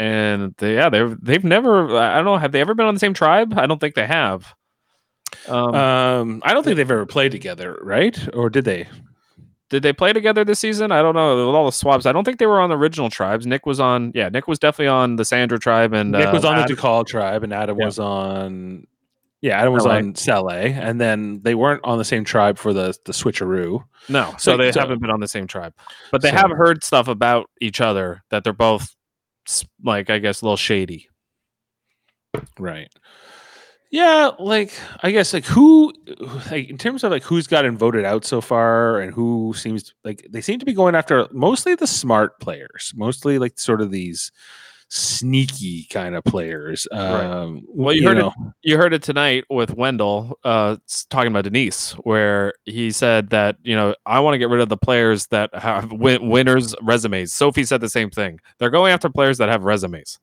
And 0.00 0.54
they, 0.56 0.74
yeah, 0.76 0.88
they've 0.88 1.14
they've 1.20 1.44
never. 1.44 1.96
I 1.96 2.16
don't 2.16 2.24
know. 2.24 2.38
Have 2.38 2.52
they 2.52 2.60
ever 2.62 2.74
been 2.74 2.86
on 2.86 2.94
the 2.94 3.00
same 3.00 3.12
tribe? 3.14 3.58
I 3.58 3.66
don't 3.66 3.78
think 3.78 3.94
they 3.94 4.06
have. 4.06 4.54
Um, 5.48 5.74
Um, 5.74 6.42
I 6.44 6.54
don't 6.54 6.64
think 6.64 6.76
they've 6.76 6.90
ever 6.90 7.04
played 7.06 7.32
together, 7.32 7.78
right? 7.82 8.16
Or 8.34 8.48
did 8.50 8.64
they? 8.64 8.88
did 9.68 9.82
they 9.84 9.92
play 9.92 10.12
together 10.12 10.44
this 10.44 10.58
season? 10.58 10.90
I 10.90 11.00
don't 11.02 11.14
know. 11.14 11.46
With 11.46 11.54
all 11.54 11.66
the 11.66 11.70
swaps, 11.72 12.04
I 12.06 12.12
don't 12.12 12.24
think 12.24 12.38
they 12.40 12.46
were 12.46 12.60
on 12.60 12.70
the 12.70 12.76
original 12.76 13.08
tribes. 13.10 13.46
Nick 13.46 13.66
was 13.66 13.78
on. 13.78 14.10
Yeah, 14.14 14.28
Nick 14.30 14.48
was 14.48 14.58
definitely 14.58 14.88
on 14.88 15.16
the 15.16 15.24
Sandra 15.24 15.58
tribe, 15.58 15.92
and 15.92 16.12
Nick 16.12 16.28
uh, 16.28 16.32
was 16.32 16.44
on 16.44 16.54
Adam- 16.58 16.74
the 16.74 16.80
Dakal 16.80 17.06
tribe, 17.06 17.44
and 17.44 17.52
Adam 17.52 17.78
Yeah. 17.78 17.84
was 17.84 17.98
on. 17.98 18.86
Yeah, 19.42 19.58
Adam 19.60 19.72
was 19.72 19.84
LA. 19.86 19.94
on 19.96 20.14
Sele, 20.16 20.48
and 20.50 21.00
then 21.00 21.40
they 21.44 21.54
weren't 21.54 21.82
on 21.84 21.96
the 21.98 22.04
same 22.04 22.24
tribe 22.24 22.58
for 22.58 22.72
the 22.72 22.94
the 23.04 23.12
switcheroo. 23.12 23.84
No, 24.08 24.30
so 24.38 24.52
So- 24.52 24.56
they 24.56 24.72
so- 24.72 24.80
haven't 24.80 25.00
been 25.00 25.10
on 25.10 25.20
the 25.20 25.28
same 25.28 25.46
tribe, 25.46 25.72
but 26.10 26.20
they 26.22 26.30
So- 26.30 26.36
have 26.36 26.50
heard 26.50 26.82
stuff 26.84 27.06
about 27.08 27.48
each 27.60 27.80
other 27.80 28.22
that 28.30 28.44
they're 28.44 28.52
both 28.52 28.94
like, 29.82 30.10
I 30.10 30.18
guess, 30.18 30.42
a 30.42 30.44
little 30.44 30.56
shady. 30.56 31.08
Right. 32.58 32.90
Yeah, 33.90 34.30
like 34.38 34.72
I 35.02 35.10
guess 35.10 35.32
like 35.32 35.44
who 35.44 35.92
like 36.50 36.70
in 36.70 36.78
terms 36.78 37.02
of 37.02 37.10
like 37.10 37.24
who's 37.24 37.48
gotten 37.48 37.76
voted 37.76 38.04
out 38.04 38.24
so 38.24 38.40
far 38.40 39.00
and 39.00 39.12
who 39.12 39.52
seems 39.56 39.92
like 40.04 40.24
they 40.30 40.40
seem 40.40 40.60
to 40.60 40.64
be 40.64 40.72
going 40.72 40.94
after 40.94 41.26
mostly 41.32 41.74
the 41.74 41.88
smart 41.88 42.38
players, 42.38 42.92
mostly 42.94 43.40
like 43.40 43.58
sort 43.58 43.80
of 43.80 43.90
these 43.90 44.30
sneaky 44.92 45.84
kind 45.84 46.14
of 46.16 46.24
players. 46.24 46.86
Right. 46.92 47.24
Um 47.24 47.62
Well, 47.68 47.94
you 47.94 48.06
heard 48.06 48.18
it- 48.18 48.32
You 48.62 48.76
heard 48.76 48.92
it 48.92 49.02
tonight 49.02 49.44
with 49.48 49.72
Wendell 49.74 50.38
uh, 50.44 50.76
talking 51.08 51.30
about 51.30 51.44
Denise, 51.44 51.92
where 52.02 52.52
he 52.64 52.90
said 52.90 53.30
that 53.30 53.56
you 53.62 53.74
know 53.76 53.94
I 54.04 54.20
want 54.20 54.34
to 54.34 54.38
get 54.38 54.48
rid 54.50 54.60
of 54.60 54.68
the 54.68 54.76
players 54.76 55.28
that 55.28 55.54
have 55.54 55.92
win- 55.92 56.28
winners 56.28 56.74
resumes. 56.82 57.32
Sophie 57.32 57.64
said 57.64 57.80
the 57.80 57.88
same 57.88 58.10
thing. 58.10 58.40
They're 58.58 58.68
going 58.70 58.92
after 58.92 59.08
players 59.08 59.38
that 59.38 59.48
have 59.48 59.62
resumes, 59.62 60.18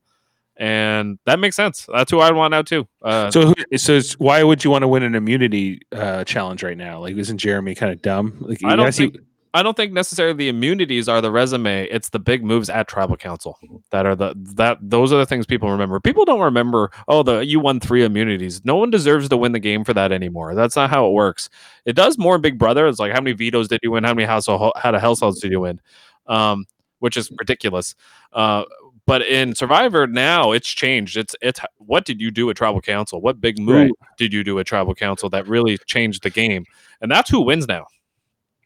and 0.57 1.17
that 1.25 1.39
makes 1.39 1.55
sense. 1.55 1.87
That's 1.91 2.11
who 2.11 2.19
I 2.19 2.31
want 2.31 2.53
out 2.53 2.67
too. 2.67 2.87
Uh, 3.01 3.31
So, 3.31 3.47
who, 3.47 3.77
so 3.77 3.93
it's, 3.93 4.13
why 4.19 4.43
would 4.43 4.63
you 4.63 4.69
want 4.71 4.83
to 4.83 4.87
win 4.87 5.03
an 5.03 5.15
immunity 5.15 5.79
uh, 5.93 6.23
challenge 6.25 6.61
right 6.61 6.77
now? 6.77 6.99
Like, 6.99 7.15
isn't 7.15 7.37
Jeremy 7.37 7.73
kind 7.75 7.91
of 7.93 8.01
dumb? 8.01 8.35
Like, 8.41 8.63
I 8.65 8.75
don't 8.75 8.85
yes, 8.85 8.97
he- 8.97 9.09
think 9.11 9.23
I 9.57 9.63
don't 9.63 9.75
think 9.75 9.91
necessarily 9.91 10.33
the 10.35 10.49
immunities 10.49 11.09
are 11.09 11.19
the 11.19 11.31
resume. 11.31 11.85
It's 11.89 12.09
the 12.09 12.19
big 12.19 12.43
moves 12.43 12.69
at 12.69 12.87
tribal 12.87 13.17
council 13.17 13.57
that 13.89 14.05
are 14.05 14.15
the 14.15 14.33
that 14.55 14.77
those 14.81 15.11
are 15.11 15.17
the 15.17 15.25
things 15.25 15.45
people 15.47 15.71
remember. 15.71 15.99
People 15.99 16.25
don't 16.25 16.41
remember. 16.41 16.91
Oh, 17.07 17.23
the 17.23 17.45
you 17.45 17.59
won 17.59 17.79
three 17.79 18.03
immunities. 18.03 18.63
No 18.63 18.75
one 18.75 18.91
deserves 18.91 19.29
to 19.29 19.37
win 19.37 19.53
the 19.53 19.59
game 19.59 19.83
for 19.83 19.93
that 19.95 20.11
anymore. 20.11 20.53
That's 20.53 20.75
not 20.75 20.89
how 20.91 21.07
it 21.07 21.11
works. 21.13 21.49
It 21.85 21.93
does 21.93 22.17
more 22.17 22.37
Big 22.37 22.59
Brother. 22.59 22.87
It's 22.87 22.99
like 22.99 23.11
how 23.13 23.19
many 23.19 23.33
vetoes 23.33 23.67
did 23.67 23.79
you 23.81 23.91
win? 23.91 24.03
How 24.03 24.13
many 24.13 24.25
house 24.27 24.45
how 24.45 24.91
to 24.91 24.99
households 24.99 25.39
did 25.41 25.51
you 25.51 25.61
win? 25.61 25.81
Um, 26.27 26.65
which 26.99 27.17
is 27.17 27.31
ridiculous. 27.39 27.95
Uh, 28.33 28.63
but 29.07 29.21
in 29.23 29.55
Survivor 29.55 30.05
now 30.05 30.51
it's 30.51 30.67
changed. 30.69 31.17
It's 31.17 31.35
it's 31.41 31.59
what 31.77 32.05
did 32.05 32.21
you 32.21 32.29
do 32.29 32.49
at 32.49 32.57
tribal 32.57 32.81
council? 32.81 33.21
What 33.21 33.41
big 33.41 33.57
move 33.57 33.75
Right. 33.75 33.91
did 34.17 34.33
you 34.33 34.43
do 34.43 34.59
at 34.59 34.67
tribal 34.67 34.93
council 34.93 35.29
that 35.31 35.47
really 35.47 35.77
changed 35.87 36.21
the 36.23 36.29
game? 36.29 36.65
And 37.01 37.09
that's 37.09 37.29
who 37.29 37.41
wins 37.41 37.67
now. 37.67 37.87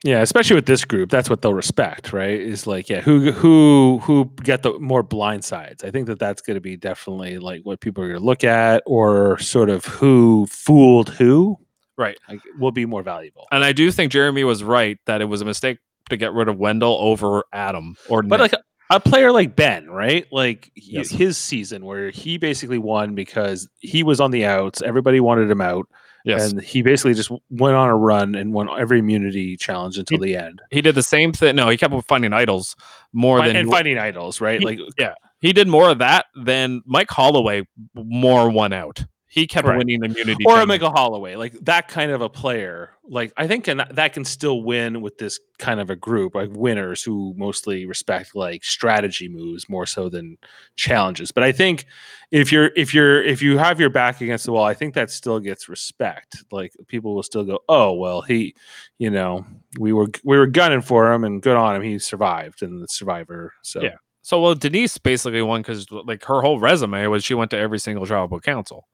Yeah, 0.03 0.22
especially 0.22 0.55
with 0.55 0.65
this 0.65 0.84
group, 0.84 1.12
that's 1.12 1.29
what 1.29 1.41
they'll 1.43 1.53
respect, 1.53 2.12
right? 2.12 2.39
Is 2.39 2.65
like, 2.65 2.89
yeah, 2.89 3.01
who 3.01 3.31
who 3.31 4.00
who 4.01 4.25
get 4.43 4.63
the 4.63 4.77
more 4.79 5.03
blind 5.03 5.46
sides. 5.46 5.84
I 5.84 5.91
think 5.91 6.08
that 6.08 6.17
that's 6.17 6.41
going 6.41 6.55
to 6.55 6.62
be 6.62 6.75
definitely 6.75 7.38
like 7.38 7.62
what 7.63 7.81
people 7.81 8.03
are 8.03 8.08
going 8.08 8.20
to 8.20 8.25
look 8.25 8.43
at, 8.43 8.81
or 8.88 9.38
sort 9.39 9.70
of 9.70 9.86
who 9.86 10.48
fooled 10.48 11.10
who, 11.10 11.58
Right. 11.98 12.17
Like, 12.27 12.39
will 12.58 12.72
be 12.72 12.88
more 12.88 13.03
valuable. 13.03 13.48
And 13.51 13.63
I 13.63 13.74
do 13.74 13.91
think 13.91 14.12
Jeremy 14.12 14.43
was 14.43 14.63
right 14.63 14.98
that 15.05 15.22
it 15.22 15.25
was 15.25 15.41
a 15.41 15.46
mistake 15.46 15.77
to 16.10 16.17
get 16.17 16.34
rid 16.34 16.48
of 16.48 16.58
Wendell 16.58 16.98
over 17.00 17.43
Adam 17.53 17.96
or 18.10 18.24
But 18.24 18.39
Nick. 18.39 18.53
like 18.53 18.62
a 18.89 19.00
player 19.00 19.31
like 19.31 19.55
Ben, 19.55 19.88
right? 19.88 20.25
Like 20.31 20.72
Yes. 20.75 21.10
his 21.12 21.38
season 21.38 21.86
where 21.86 22.10
he 22.10 22.39
basically 22.39 22.79
won 22.79 23.13
because 23.13 23.67
he 23.79 24.01
was 24.01 24.20
on 24.20 24.31
the 24.31 24.46
outs, 24.46 24.81
everybody 24.81 25.20
wanted 25.20 25.51
him 25.51 25.62
out, 25.62 25.88
yes, 26.25 26.51
and 26.51 26.61
he 26.61 26.81
basically 26.81 27.13
just 27.13 27.31
went 27.49 27.75
on 27.75 27.89
a 27.89 27.95
run 27.95 28.35
and 28.35 28.53
won 28.53 28.69
every 28.79 28.99
immunity 28.99 29.57
challenge 29.57 29.97
until 29.97 30.19
the 30.19 30.35
end. 30.35 30.61
he 30.71 30.81
did 30.81 30.95
the 30.95 31.03
same 31.03 31.33
thing. 31.33 31.55
No, 31.55 31.69
he 31.69 31.77
kept 31.77 31.93
finding 32.07 32.33
idols 32.33 32.75
more 33.13 33.39
Fi- 33.39 33.47
than 33.47 33.55
and 33.55 33.69
finding 33.69 33.97
idols, 33.97 34.41
right? 34.41 34.59
He- 34.59 34.65
Like 34.65 34.79
yeah. 34.97 35.13
He 35.39 35.53
did 35.53 35.67
more 35.67 35.89
of 35.89 35.97
that 35.99 36.27
than 36.35 36.83
Mike 36.85 37.09
Holloway 37.09 37.63
more 37.95 38.49
won 38.51 38.73
out. 38.73 39.03
He 39.31 39.47
kept 39.47 39.65
winning 39.65 40.03
immunity. 40.03 40.43
or 40.45 40.59
a. 40.59 40.65
Michael 40.65 40.91
Holloway, 40.91 41.35
like 41.35 41.53
that 41.61 41.88
kind 41.88 42.11
of 42.11 42.19
a 42.19 42.27
player. 42.27 42.91
Like 43.07 43.31
I 43.38 43.47
think 43.47 43.63
can, 43.63 43.81
that 43.89 44.11
can 44.11 44.25
still 44.25 44.61
win 44.61 45.00
with 45.00 45.17
this 45.19 45.39
kind 45.57 45.79
of 45.79 45.89
a 45.89 45.95
group, 45.95 46.35
like 46.35 46.50
winners 46.51 47.01
who 47.01 47.33
mostly 47.38 47.85
respect 47.85 48.35
like 48.35 48.65
strategy 48.65 49.29
moves 49.29 49.69
more 49.69 49.85
so 49.85 50.09
than 50.09 50.38
challenges. 50.75 51.31
But 51.31 51.45
I 51.45 51.53
think 51.53 51.85
if 52.31 52.51
you're 52.51 52.71
if 52.75 52.93
you're 52.93 53.23
if 53.23 53.41
you 53.41 53.57
have 53.57 53.79
your 53.79 53.89
back 53.89 54.19
against 54.19 54.43
the 54.45 54.51
wall, 54.51 54.65
I 54.65 54.73
think 54.73 54.95
that 54.95 55.09
still 55.09 55.39
gets 55.39 55.69
respect. 55.69 56.43
Like 56.51 56.73
people 56.89 57.15
will 57.15 57.23
still 57.23 57.45
go, 57.45 57.59
oh 57.69 57.93
well, 57.93 58.19
he, 58.19 58.53
you 58.97 59.09
know, 59.09 59.45
we 59.79 59.93
were 59.93 60.07
we 60.25 60.38
were 60.38 60.45
gunning 60.45 60.81
for 60.81 61.09
him 61.09 61.23
and 61.23 61.41
good 61.41 61.55
on 61.55 61.77
him. 61.77 61.83
He 61.83 62.00
survived 62.00 62.63
and 62.63 62.83
the 62.83 62.88
survivor. 62.88 63.53
So 63.61 63.81
Yeah. 63.81 63.95
So 64.23 64.41
well, 64.41 64.55
Denise 64.55 64.97
basically 64.97 65.41
won 65.41 65.61
because 65.61 65.89
like 65.89 66.25
her 66.25 66.41
whole 66.41 66.59
resume 66.59 67.07
was 67.07 67.23
she 67.23 67.33
went 67.33 67.51
to 67.51 67.57
every 67.57 67.79
single 67.79 68.05
tribal 68.05 68.41
council. 68.41 68.89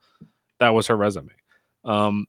That 0.60 0.70
was 0.70 0.88
her 0.88 0.96
resume, 0.98 1.30
um, 1.86 2.26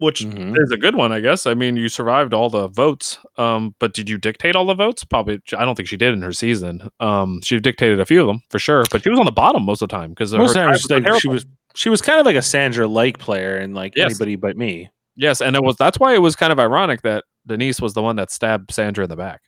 which 0.00 0.20
Mhm. 0.24 0.56
is 0.62 0.70
a 0.72 0.76
good 0.76 0.94
one, 0.96 1.12
I 1.12 1.20
guess. 1.20 1.46
I 1.46 1.54
mean, 1.54 1.76
you 1.76 1.88
survived 1.88 2.32
all 2.34 2.48
the 2.50 2.68
votes, 2.68 3.18
um, 3.38 3.74
but 3.78 3.92
did 3.94 4.08
you 4.08 4.18
dictate 4.18 4.54
all 4.56 4.66
the 4.66 4.74
votes? 4.74 5.04
Probably. 5.04 5.40
I 5.56 5.64
don't 5.64 5.74
think 5.74 5.88
she 5.88 5.96
did 5.96 6.12
in 6.12 6.22
her 6.22 6.32
season. 6.32 6.88
Um, 7.00 7.40
she 7.42 7.58
dictated 7.60 8.00
a 8.00 8.06
few 8.06 8.20
of 8.20 8.26
them 8.26 8.42
for 8.50 8.58
sure, 8.58 8.84
but 8.90 9.02
she 9.02 9.10
was 9.10 9.18
on 9.18 9.26
the 9.26 9.32
bottom 9.32 9.64
most 9.64 9.82
of 9.82 9.88
the 9.88 9.96
time 9.96 10.10
because 10.10 10.32
most 10.32 10.50
of 10.50 10.54
the 10.54 10.60
time, 10.60 10.74
it's 10.74 10.88
her 10.90 11.00
like 11.12 11.20
she 11.20 11.28
was 11.28 11.46
she 11.74 11.88
was 11.88 12.02
kind 12.02 12.20
of 12.20 12.26
like 12.26 12.36
a 12.36 12.42
Sandra 12.42 12.86
like 12.86 13.18
player 13.18 13.56
and 13.56 13.74
like 13.74 13.94
Yes. 13.96 14.06
anybody 14.10 14.36
but 14.36 14.56
me. 14.56 14.90
yes, 15.16 15.40
and 15.40 15.56
it 15.56 15.62
was 15.64 15.76
that's 15.76 15.98
why 15.98 16.14
it 16.14 16.20
was 16.20 16.36
kind 16.36 16.52
of 16.52 16.58
ironic 16.60 17.02
that 17.02 17.24
Denise 17.46 17.80
was 17.80 17.94
the 17.94 18.02
one 18.02 18.16
that 18.16 18.30
stabbed 18.30 18.70
Sandra 18.72 19.04
in 19.04 19.10
the 19.10 19.16
back. 19.16 19.40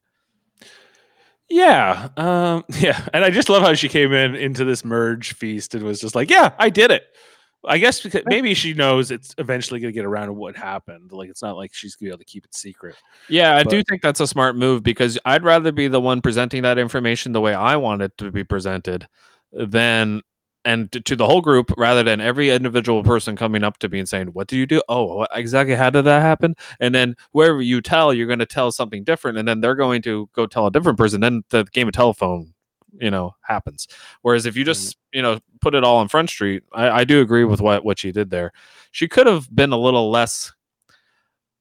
Yeah, 1.51 2.09
um, 2.17 2.65
yeah, 2.81 3.07
and 3.13 3.25
I 3.25 3.31
just 3.31 3.49
love 3.49 3.63
how 3.63 3.75
she 3.75 3.89
came 3.89 4.13
in 4.13 4.35
into 4.35 4.65
this 4.65 4.85
merge 4.85 5.35
feast 5.35 5.75
and 5.75 5.85
was 5.85 6.01
just 6.01 6.15
like, 6.15 6.31
"Yeah, 6.31 6.53
I 6.59 6.71
did 6.71 6.91
it." 6.91 7.05
I 7.67 7.79
guess 7.79 8.01
because 8.01 8.23
maybe 8.27 8.55
she 8.55 8.75
knows 8.75 9.11
it's 9.11 9.35
eventually 9.39 9.81
going 9.81 9.93
to 9.93 9.95
get 9.95 10.05
around 10.05 10.27
to 10.27 10.33
what 10.33 10.57
happened. 10.57 11.13
Like 11.13 11.31
it's 11.31 11.43
not 11.43 11.57
like 11.57 11.73
she's 11.75 11.95
going 11.95 12.07
to 12.07 12.11
be 12.11 12.13
able 12.13 12.19
to 12.19 12.25
keep 12.25 12.45
it 12.45 12.55
secret. 12.55 12.97
Yeah, 13.29 13.57
I 13.57 13.63
do 13.63 13.83
think 13.89 14.03
that's 14.03 14.21
a 14.21 14.27
smart 14.27 14.57
move 14.57 14.83
because 14.83 15.19
I'd 15.25 15.45
rather 15.45 15.73
be 15.73 15.89
the 15.89 16.01
one 16.01 16.21
presenting 16.21 16.63
that 16.63 16.79
information 16.79 17.33
the 17.33 17.41
way 17.41 17.55
I 17.55 17.77
want 17.77 18.03
it 18.03 18.17
to 18.19 18.31
be 18.31 18.45
presented 18.45 19.07
than 19.53 20.23
and 20.65 20.91
to 21.05 21.15
the 21.15 21.27
whole 21.27 21.43
group 21.43 21.73
rather 21.77 22.03
than 22.03 22.21
every 22.21 22.51
individual 22.51 23.03
person 23.03 23.37
coming 23.37 23.63
up 23.63 23.79
to 23.79 23.89
me 23.89 23.99
and 23.99 24.09
saying, 24.09 24.29
"What 24.29 24.49
do 24.49 24.57
you 24.57 24.67
do? 24.67 24.81
Oh, 24.89 25.17
what, 25.17 25.31
exactly 25.35 25.75
how 25.75 25.91
did 25.91 26.03
that 26.07 26.23
happen?" 26.23 26.55
And 26.81 26.95
then 26.95 27.17
wherever 27.33 27.61
you 27.61 27.81
tell, 27.81 28.15
you're 28.15 28.27
going 28.27 28.39
to 28.39 28.47
tell 28.47 28.73
something 28.73 29.05
different, 29.05 29.39
and 29.39 29.47
then 29.47 29.61
they're 29.61 29.75
going 29.75 30.03
to 30.03 30.29
go 30.33 30.47
tell 30.47 30.67
a 30.67 30.71
different 30.71 30.99
person. 30.99 31.21
Then 31.21 31.43
the 31.51 31.65
game 31.65 31.89
of 31.89 31.95
telephone, 31.95 32.55
you 33.01 33.11
know, 33.11 33.35
happens. 33.43 33.89
Whereas 34.23 34.47
if 34.47 34.57
you 34.57 34.65
just 34.65 34.97
you 35.13 35.23
know 35.23 35.41
put 35.61 35.75
it 35.75 35.85
all 35.85 35.99
on 35.99 36.09
Front 36.09 36.31
Street, 36.31 36.63
I, 36.73 36.91
I 36.91 37.05
do 37.05 37.21
agree 37.21 37.45
with 37.45 37.61
what 37.61 37.85
what 37.85 37.99
she 37.99 38.13
did 38.13 38.31
there. 38.31 38.53
She 38.91 39.09
could 39.09 39.27
have 39.27 39.55
been 39.55 39.73
a 39.73 39.79
little 39.79 40.11
less 40.11 40.53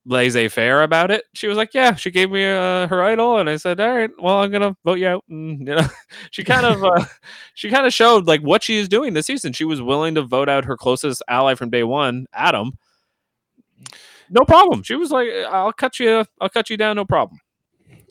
laissez 0.05 0.49
faire 0.49 0.83
about 0.83 1.11
it. 1.11 1.23
She 1.33 1.47
was 1.47 1.57
like, 1.57 1.73
"Yeah." 1.73 1.95
She 1.95 2.11
gave 2.11 2.31
me 2.31 2.45
uh, 2.45 2.87
her 2.87 3.03
idol, 3.03 3.37
and 3.37 3.49
I 3.49 3.57
said, 3.57 3.79
"All 3.79 3.95
right, 3.95 4.09
well, 4.19 4.37
I'm 4.37 4.51
gonna 4.51 4.75
vote 4.83 4.99
you 4.99 5.07
out." 5.07 5.23
And 5.29 5.59
you 5.59 5.75
know, 5.75 5.87
she 6.31 6.43
kind 6.43 6.65
of 6.65 6.83
uh, 6.83 7.05
she 7.53 7.69
kind 7.69 7.85
of 7.85 7.93
showed 7.93 8.27
like 8.27 8.41
what 8.41 8.63
she 8.63 8.77
is 8.77 8.89
doing 8.89 9.13
this 9.13 9.27
season. 9.27 9.53
She 9.53 9.65
was 9.65 9.81
willing 9.81 10.15
to 10.15 10.21
vote 10.21 10.49
out 10.49 10.65
her 10.65 10.77
closest 10.77 11.23
ally 11.27 11.55
from 11.55 11.69
day 11.69 11.83
one, 11.83 12.27
Adam. 12.33 12.77
No 14.29 14.45
problem. 14.45 14.83
She 14.83 14.95
was 14.95 15.11
like, 15.11 15.29
"I'll 15.49 15.73
cut 15.73 15.99
you. 15.99 16.25
I'll 16.39 16.49
cut 16.49 16.69
you 16.69 16.77
down. 16.77 16.95
No 16.95 17.05
problem." 17.05 17.39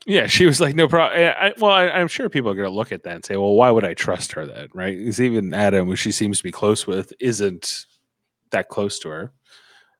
Yeah, 0.06 0.26
she 0.26 0.46
was 0.46 0.60
like, 0.60 0.74
"No 0.74 0.88
problem." 0.88 1.20
I, 1.38 1.52
well, 1.58 1.70
I, 1.70 1.88
I'm 1.88 2.08
sure 2.08 2.28
people 2.28 2.50
are 2.50 2.54
going 2.54 2.68
to 2.68 2.74
look 2.74 2.92
at 2.92 3.04
that 3.04 3.14
and 3.14 3.24
say, 3.24 3.36
"Well, 3.36 3.54
why 3.54 3.70
would 3.70 3.84
I 3.84 3.94
trust 3.94 4.32
her 4.32 4.46
then?" 4.46 4.68
Right? 4.74 4.98
Because 4.98 5.20
even 5.20 5.54
Adam, 5.54 5.86
who 5.86 5.96
she 5.96 6.10
seems 6.12 6.38
to 6.38 6.44
be 6.44 6.52
close 6.52 6.86
with, 6.86 7.12
isn't 7.20 7.86
that 8.50 8.68
close 8.68 8.98
to 9.00 9.08
her. 9.08 9.32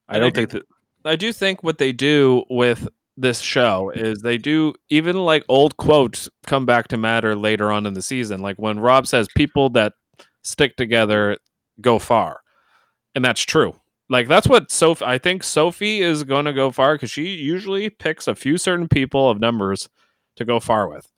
I 0.08 0.14
And 0.16 0.22
don't 0.22 0.34
do- 0.34 0.40
think 0.40 0.50
that. 0.50 0.62
I 1.04 1.16
do 1.16 1.32
think 1.32 1.62
what 1.62 1.78
they 1.78 1.92
do 1.92 2.44
with 2.50 2.88
this 3.16 3.40
show 3.40 3.90
is 3.90 4.22
they 4.22 4.38
do 4.38 4.72
even 4.88 5.16
like 5.16 5.44
old 5.48 5.76
quotes 5.76 6.28
come 6.46 6.64
back 6.64 6.88
to 6.88 6.96
matter 6.96 7.34
later 7.36 7.70
on 7.72 7.86
in 7.86 7.94
the 7.94 8.02
season. 8.02 8.40
Like 8.40 8.56
when 8.56 8.78
Rob 8.78 9.06
says 9.06 9.28
people 9.36 9.68
that 9.70 9.94
stick 10.42 10.76
together 10.76 11.38
go 11.80 11.98
far. 11.98 12.40
And 13.14 13.24
that's 13.24 13.42
true. 13.42 13.74
Like 14.12 14.28
that's 14.28 14.46
what 14.46 14.70
Sophie 14.70 15.06
I 15.06 15.16
think 15.16 15.42
Sophie 15.42 16.02
is 16.02 16.22
going 16.22 16.44
to 16.44 16.52
go 16.52 16.70
far 16.70 16.98
cuz 16.98 17.10
she 17.10 17.28
usually 17.28 17.88
picks 17.88 18.28
a 18.28 18.34
few 18.34 18.58
certain 18.58 18.86
people 18.86 19.30
of 19.30 19.40
numbers 19.40 19.88
to 20.36 20.44
go 20.44 20.60
far 20.60 20.86
with. 20.86 21.08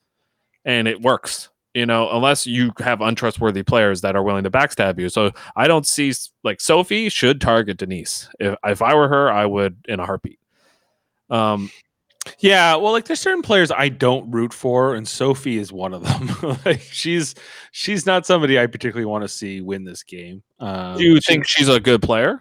And 0.65 0.87
it 0.87 1.03
works. 1.03 1.49
You 1.75 1.87
know, 1.87 2.09
unless 2.13 2.47
you 2.47 2.71
have 2.79 3.01
untrustworthy 3.01 3.65
players 3.65 4.01
that 4.03 4.15
are 4.15 4.23
willing 4.23 4.45
to 4.45 4.51
backstab 4.51 5.01
you. 5.01 5.09
So 5.09 5.33
I 5.57 5.67
don't 5.67 5.85
see 5.85 6.13
like 6.45 6.61
Sophie 6.61 7.09
should 7.09 7.41
target 7.41 7.79
Denise. 7.79 8.29
If 8.39 8.57
if 8.65 8.81
I 8.81 8.95
were 8.95 9.09
her, 9.09 9.29
I 9.29 9.45
would 9.45 9.85
in 9.89 9.99
a 9.99 10.07
heartbeat. 10.07 10.39
Um, 11.31 11.73
Yeah, 12.39 12.77
well, 12.77 12.93
like 12.93 13.07
there's 13.07 13.19
certain 13.19 13.43
players 13.43 13.73
I 13.73 13.89
don't 13.89 14.31
root 14.31 14.53
for, 14.53 14.95
and 14.95 15.07
Sophie 15.07 15.59
is 15.59 15.73
one 15.73 15.93
of 15.95 16.05
them. 16.05 16.59
like 16.65 16.81
she's 16.81 17.35
she's 17.73 18.07
not 18.07 18.25
somebody 18.25 18.57
I 18.57 18.69
particularly 18.69 19.07
want 19.07 19.25
to 19.25 19.29
see 19.29 19.61
win 19.61 19.83
this 19.83 20.05
game. 20.05 20.45
Um, 20.61 20.97
do 20.97 21.03
you 21.03 21.21
think 21.21 21.45
she's 21.45 21.69
a 21.69 21.81
good 21.81 22.01
player? 22.01 22.41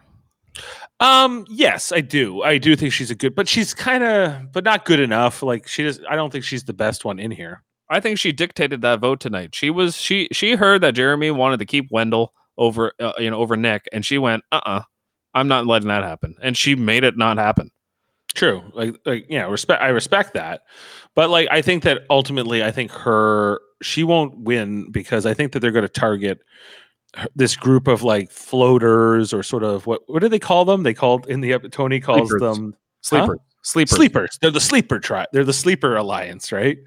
Um, 1.00 1.46
yes, 1.50 1.92
I 1.92 2.02
do. 2.02 2.42
I 2.44 2.58
do 2.58 2.76
think 2.76 2.94
she's 2.94 3.12
a 3.12 3.16
good, 3.16 3.36
but 3.36 3.48
she's 3.48 3.74
kind 3.74 4.04
of, 4.04 4.52
but 4.52 4.64
not 4.64 4.86
good 4.86 5.00
enough. 5.00 5.44
Like 5.44 5.68
she 5.68 5.84
does. 5.84 6.00
I 6.10 6.16
don't 6.16 6.32
think 6.32 6.44
she's 6.44 6.64
the 6.64 6.74
best 6.74 7.06
one 7.06 7.20
in 7.20 7.32
here. 7.32 7.64
I 7.90 8.00
think 8.00 8.18
she 8.18 8.32
dictated 8.32 8.82
that 8.82 9.00
vote 9.00 9.20
tonight. 9.20 9.54
She 9.54 9.70
was 9.70 9.98
she 9.98 10.28
she 10.32 10.56
heard 10.56 10.82
that 10.82 10.96
Jeremy 10.96 11.32
wanted 11.32 11.60
to 11.60 11.66
keep 11.66 11.92
Wendell 11.92 12.34
over 12.58 12.94
uh, 13.00 13.14
you 13.18 13.30
know 13.30 13.38
over 13.38 13.58
Nick, 13.58 13.88
and 13.92 14.06
she 14.06 14.18
went, 14.18 14.44
uh, 14.52 14.62
uh-uh, 14.66 14.80
uh, 14.80 14.84
i 15.34 15.40
am 15.40 15.48
not 15.48 15.68
letting 15.68 15.90
that 15.90 16.04
happen, 16.04 16.36
and 16.42 16.58
she 16.58 16.76
made 16.76 17.04
it 17.04 17.18
not 17.18 17.38
happen. 17.38 17.70
True. 18.34 18.64
Like, 18.74 18.96
like, 19.06 19.28
yeah, 19.30 19.48
respect. 19.48 19.82
I 19.82 19.90
respect 19.90 20.34
that, 20.34 20.62
but 21.16 21.30
like, 21.30 21.48
I 21.52 21.62
think 21.62 21.84
that 21.84 22.04
ultimately, 22.10 22.64
I 22.64 22.72
think 22.72 22.92
her 22.92 23.62
she 23.82 24.04
won't 24.04 24.40
win 24.40 24.92
because 24.92 25.26
I 25.26 25.34
think 25.34 25.52
that 25.52 25.60
they're 25.60 25.72
going 25.72 25.84
to 25.84 25.90
target 25.90 26.40
this 27.36 27.56
group 27.56 27.88
of 27.88 28.04
like 28.04 28.32
floaters 28.32 29.34
or 29.34 29.44
sort 29.44 29.64
of 29.64 29.86
what 29.86 30.02
what 30.08 30.22
do 30.22 30.30
they 30.30 30.40
call 30.40 30.66
them? 30.66 30.84
They 30.84 30.94
called 30.94 31.28
in 31.28 31.42
the 31.42 31.58
Tony 31.72 32.00
calls 32.00 32.30
Sleepers. 32.30 32.42
them 32.42 32.76
Sleeper, 33.04 33.38
sleeper, 33.64 33.96
sleepers. 33.96 34.40
They're 34.42 34.50
the 34.50 34.62
sleeper 34.62 34.98
tribe. 34.98 35.28
They're 35.34 35.44
the 35.44 35.52
sleeper 35.54 35.98
alliance, 35.98 36.54
right? 36.54 36.78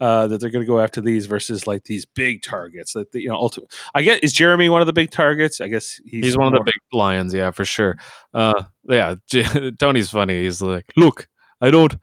Uh, 0.00 0.28
that 0.28 0.40
they're 0.40 0.50
going 0.50 0.62
to 0.62 0.66
go 0.66 0.78
after 0.78 1.00
these 1.00 1.26
versus 1.26 1.66
like 1.66 1.82
these 1.82 2.06
big 2.06 2.42
targets. 2.42 2.92
That 2.92 3.10
the, 3.10 3.22
you 3.22 3.28
know, 3.28 3.34
ultimately, 3.34 3.76
I 3.92 4.02
guess 4.02 4.20
is 4.20 4.32
Jeremy 4.32 4.68
one 4.68 4.80
of 4.80 4.86
the 4.86 4.92
big 4.92 5.10
targets. 5.10 5.60
I 5.60 5.66
guess 5.66 6.00
he's, 6.06 6.26
He's, 6.26 6.38
one 6.38 6.46
of 6.46 6.52
the 6.52 6.62
big 6.64 6.74
lions, 6.92 7.34
yeah, 7.34 7.50
for 7.50 7.64
sure. 7.64 7.98
Uh, 8.32 8.62
yeah, 8.84 9.16
Tony's 9.80 10.10
funny. 10.10 10.44
He's 10.44 10.62
like, 10.62 10.84
look, 10.96 11.26
I 11.60 11.72
don't, 11.72 11.96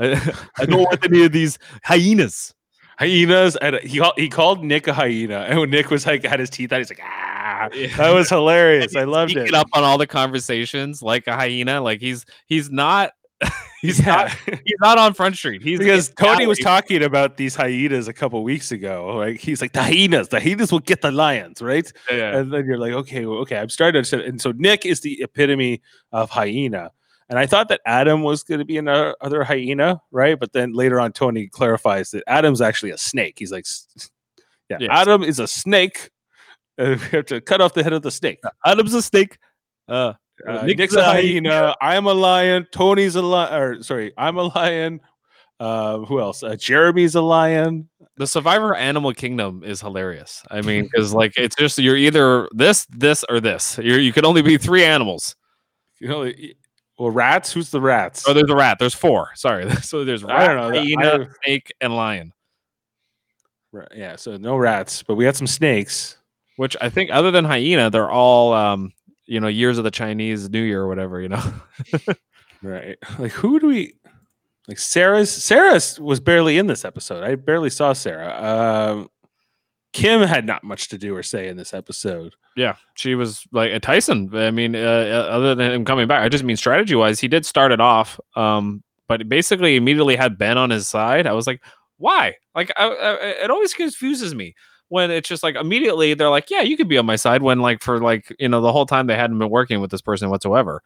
I, 0.00 0.14
I 0.58 0.66
don't 0.66 0.82
want 0.82 1.04
any 1.04 1.24
of 1.24 1.30
these 1.30 1.60
hyenas. 1.84 2.52
Hyenas. 2.98 3.56
And 3.56 3.76
he 3.76 3.98
called, 3.98 4.14
he 4.16 4.28
called 4.28 4.64
Nick 4.64 4.86
a 4.88 4.92
hyena, 4.92 5.46
and 5.48 5.60
when 5.60 5.70
Nick 5.70 5.90
was 5.90 6.06
like 6.06 6.24
had 6.24 6.40
his 6.40 6.50
teeth 6.50 6.72
out, 6.72 6.78
he's 6.78 6.90
like, 6.90 7.00
ah, 7.02 7.68
that 7.96 8.10
was 8.10 8.28
hilarious. 8.28 8.96
I 8.96 9.04
loved 9.04 9.32
Speaking 9.32 9.48
it. 9.48 9.54
up 9.54 9.68
on 9.72 9.84
all 9.84 9.98
the 9.98 10.06
conversations 10.06 11.02
like 11.02 11.26
a 11.26 11.34
hyena. 11.34 11.80
Like 11.80 12.00
he's 12.00 12.24
he's 12.46 12.70
not 12.70 13.12
he's 13.82 14.04
not 14.04 14.30
he's 14.46 14.78
not 14.80 14.98
on 14.98 15.14
Front 15.14 15.36
Street. 15.36 15.62
He's 15.62 15.78
because 15.78 16.08
Tony 16.10 16.46
was 16.46 16.58
talking 16.58 17.02
about 17.02 17.36
these 17.36 17.54
hyenas 17.54 18.08
a 18.08 18.12
couple 18.12 18.42
weeks 18.42 18.72
ago. 18.72 19.16
Like 19.16 19.38
he's 19.38 19.60
like 19.60 19.72
the 19.72 19.82
hyenas, 19.82 20.28
the 20.28 20.40
hyenas 20.40 20.72
will 20.72 20.80
get 20.80 21.02
the 21.02 21.10
lions, 21.10 21.60
right? 21.60 21.90
Yeah. 22.10 22.38
And 22.38 22.52
then 22.52 22.66
you're 22.66 22.78
like, 22.78 22.92
okay, 22.92 23.26
well, 23.26 23.38
okay, 23.40 23.58
I'm 23.58 23.68
starting 23.68 23.92
to 23.94 23.98
understand. 23.98 24.22
And 24.22 24.40
so 24.40 24.52
Nick 24.52 24.86
is 24.86 25.00
the 25.00 25.22
epitome 25.22 25.82
of 26.12 26.30
hyena. 26.30 26.92
And 27.28 27.38
I 27.38 27.46
thought 27.46 27.68
that 27.68 27.80
Adam 27.86 28.22
was 28.22 28.42
going 28.44 28.60
to 28.60 28.64
be 28.64 28.78
another 28.78 29.16
other 29.20 29.42
hyena, 29.44 30.00
right? 30.12 30.38
But 30.38 30.52
then 30.52 30.72
later 30.72 31.00
on, 31.00 31.12
Tony 31.12 31.48
clarifies 31.48 32.10
that 32.12 32.22
Adam's 32.28 32.60
actually 32.60 32.90
a 32.92 32.98
snake. 32.98 33.34
He's 33.38 33.50
like, 33.52 33.64
yeah, 34.70 34.78
Yes. 34.80 34.90
Adam 34.92 35.22
is 35.22 35.38
a 35.38 35.46
snake. 35.48 36.10
Uh, 36.78 36.94
we 37.00 37.08
have 37.16 37.24
to 37.24 37.40
cut 37.40 37.62
off 37.62 37.72
the 37.72 37.82
head 37.82 37.94
of 37.94 38.02
the 38.02 38.10
snake. 38.10 38.38
Adam's 38.66 38.92
a 38.92 39.00
snake. 39.00 39.38
Uh, 39.88 40.12
Uh, 40.46 40.62
Nick's 40.66 40.76
Nick's, 40.78 40.94
a 40.94 40.98
a 41.00 41.04
hyena. 41.04 41.74
I'm 41.80 42.04
a 42.06 42.12
lion. 42.12 42.66
Tony's 42.70 43.16
a 43.16 43.22
lion. 43.22 43.54
Or 43.54 43.82
sorry, 43.82 44.12
I'm 44.18 44.36
a 44.36 44.42
lion. 44.54 45.00
Uh, 45.58 46.00
who 46.00 46.20
else? 46.20 46.42
Uh, 46.42 46.54
Jeremy's 46.54 47.14
a 47.14 47.22
lion. 47.22 47.88
The 48.18 48.26
Survivor 48.26 48.74
Animal 48.74 49.14
Kingdom 49.14 49.62
is 49.64 49.80
hilarious. 49.80 50.42
I 50.50 50.60
mean, 50.60 50.82
because 50.92 51.14
like 51.14 51.32
it's 51.38 51.56
just 51.56 51.78
you're 51.78 51.96
either 51.96 52.46
this, 52.52 52.84
this, 52.90 53.24
or 53.30 53.40
this. 53.40 53.78
You 53.78 53.94
you 53.94 54.12
can 54.12 54.26
only 54.26 54.42
be 54.42 54.58
three 54.58 54.84
animals. 54.84 55.34
You 55.98 56.08
know, 56.08 56.20
y- 56.24 56.52
well, 56.98 57.10
rats. 57.10 57.52
Who's 57.52 57.70
the 57.70 57.80
rats? 57.80 58.24
Oh, 58.26 58.32
there's 58.32 58.50
a 58.50 58.56
rat. 58.56 58.78
There's 58.78 58.94
four. 58.94 59.30
Sorry. 59.34 59.70
So 59.82 60.04
there's 60.04 60.24
rat, 60.24 60.36
I 60.40 60.46
don't 60.54 60.72
know. 60.72 60.78
hyena, 60.80 61.24
I- 61.24 61.28
snake, 61.44 61.72
and 61.80 61.94
lion. 61.94 62.32
Ra- 63.72 63.86
yeah, 63.94 64.16
so 64.16 64.36
no 64.36 64.56
rats, 64.56 65.02
but 65.02 65.14
we 65.16 65.24
had 65.24 65.36
some 65.36 65.46
snakes. 65.46 66.16
Which 66.56 66.76
I 66.80 66.88
think, 66.88 67.10
other 67.10 67.30
than 67.30 67.44
hyena, 67.44 67.90
they're 67.90 68.10
all 68.10 68.54
um, 68.54 68.92
you 69.26 69.40
know, 69.40 69.48
years 69.48 69.76
of 69.76 69.84
the 69.84 69.90
Chinese 69.90 70.48
New 70.48 70.62
Year 70.62 70.80
or 70.82 70.88
whatever. 70.88 71.20
You 71.20 71.28
know. 71.30 71.42
Right. 72.62 72.96
Like 73.18 73.32
who 73.32 73.60
do 73.60 73.66
we 73.68 73.94
like 74.66 74.78
Sarah's 74.78 75.30
Sarah's 75.30 76.00
was 76.00 76.20
barely 76.20 76.56
in 76.56 76.66
this 76.66 76.84
episode. 76.86 77.22
I 77.22 77.34
barely 77.34 77.68
saw 77.70 77.92
Sarah. 77.92 78.34
Um 78.42 79.10
Kim 79.92 80.20
had 80.20 80.44
not 80.44 80.62
much 80.62 80.88
to 80.88 80.98
do 80.98 81.14
or 81.14 81.22
say 81.22 81.48
in 81.48 81.56
this 81.56 81.72
episode. 81.72 82.34
Yeah, 82.56 82.76
she 82.94 83.14
was 83.14 83.46
like 83.52 83.80
Tyson. 83.82 84.30
I 84.34 84.50
mean, 84.50 84.74
uh, 84.74 84.78
uh, 84.78 85.28
other 85.30 85.54
than 85.54 85.72
him 85.72 85.84
coming 85.84 86.06
back, 86.06 86.22
I 86.22 86.28
just 86.28 86.44
mean 86.44 86.56
strategy 86.56 86.94
wise, 86.94 87.20
he 87.20 87.28
did 87.28 87.46
start 87.46 87.72
it 87.72 87.80
off, 87.80 88.18
um, 88.34 88.82
but 89.08 89.28
basically 89.28 89.76
immediately 89.76 90.16
had 90.16 90.38
Ben 90.38 90.58
on 90.58 90.70
his 90.70 90.88
side. 90.88 91.26
I 91.26 91.32
was 91.32 91.46
like, 91.46 91.62
why? 91.98 92.34
Like, 92.54 92.70
I, 92.76 92.88
I, 92.88 93.14
it 93.44 93.50
always 93.50 93.74
confuses 93.74 94.34
me 94.34 94.54
when 94.88 95.10
it's 95.10 95.28
just 95.28 95.42
like 95.42 95.56
immediately 95.56 96.14
they're 96.14 96.30
like, 96.30 96.50
yeah, 96.50 96.62
you 96.62 96.76
could 96.76 96.88
be 96.88 96.98
on 96.98 97.06
my 97.06 97.16
side. 97.16 97.42
When 97.42 97.60
like 97.60 97.82
for 97.82 98.00
like 98.00 98.34
you 98.38 98.48
know 98.48 98.60
the 98.60 98.72
whole 98.72 98.86
time 98.86 99.06
they 99.06 99.16
hadn't 99.16 99.38
been 99.38 99.50
working 99.50 99.80
with 99.80 99.90
this 99.90 100.02
person 100.02 100.30
whatsoever. 100.30 100.82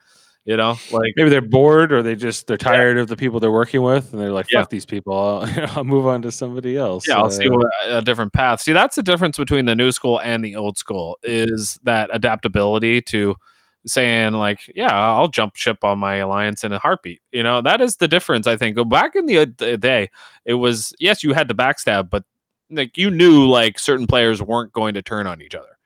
You 0.46 0.56
know, 0.56 0.78
like 0.90 1.12
Maybe 1.16 1.28
they're 1.28 1.42
bored 1.42 1.92
or 1.92 2.02
they 2.02 2.16
just 2.16 2.46
they're 2.46 2.56
tired 2.56 2.96
of 2.98 3.08
the 3.08 3.16
people 3.16 3.40
they're 3.40 3.52
working 3.52 3.82
with 3.82 4.12
and 4.12 4.20
they're 4.20 4.32
like, 4.32 4.50
Yeah. 4.50 4.60
fuck 4.62 4.70
these 4.70 4.86
people. 4.86 5.12
I'll, 5.14 5.68
I'll 5.76 5.84
move 5.84 6.06
on 6.06 6.22
to 6.22 6.32
somebody 6.32 6.76
else. 6.78 7.06
yeah, 7.06 7.18
I'll 7.18 7.30
see 7.30 7.48
what, 7.50 7.70
a 7.86 8.00
different 8.00 8.32
path. 8.32 8.62
See, 8.62 8.72
that's 8.72 8.96
the 8.96 9.02
difference 9.02 9.36
between 9.36 9.66
the 9.66 9.74
new 9.76 9.92
school 9.92 10.18
and 10.20 10.42
the 10.44 10.56
old 10.56 10.78
school 10.78 11.18
is 11.22 11.78
that 11.82 12.08
adaptability 12.12 13.02
to 13.02 13.36
saying 13.86 14.32
like, 14.32 14.60
yeah, 14.74 14.92
I'll 14.94 15.28
jump 15.28 15.56
ship 15.56 15.84
on 15.84 15.98
my 15.98 16.16
alliance 16.16 16.64
in 16.64 16.72
a 16.72 16.78
heartbeat. 16.78 17.20
You 17.32 17.42
know, 17.42 17.60
that 17.60 17.80
is 17.82 17.96
the 17.96 18.08
difference. 18.08 18.46
I 18.46 18.56
think. 18.56 18.76
Go 18.76 18.84
back 18.84 19.14
in 19.16 19.26
the, 19.26 19.38
uh, 19.40 19.46
the 19.58 19.76
day, 19.76 20.08
it 20.46 20.54
was 20.54 20.94
yes, 20.98 21.22
you 21.22 21.34
had 21.34 21.48
to 21.48 21.54
backstab, 21.54 22.08
but 22.08 22.24
like 22.70 22.96
you 22.96 23.10
knew 23.10 23.46
like 23.46 23.78
certain 23.78 24.06
players 24.06 24.40
weren't 24.42 24.72
going 24.72 24.94
to 24.94 25.02
turn 25.02 25.26
on 25.26 25.42
each 25.42 25.54
other. 25.54 25.76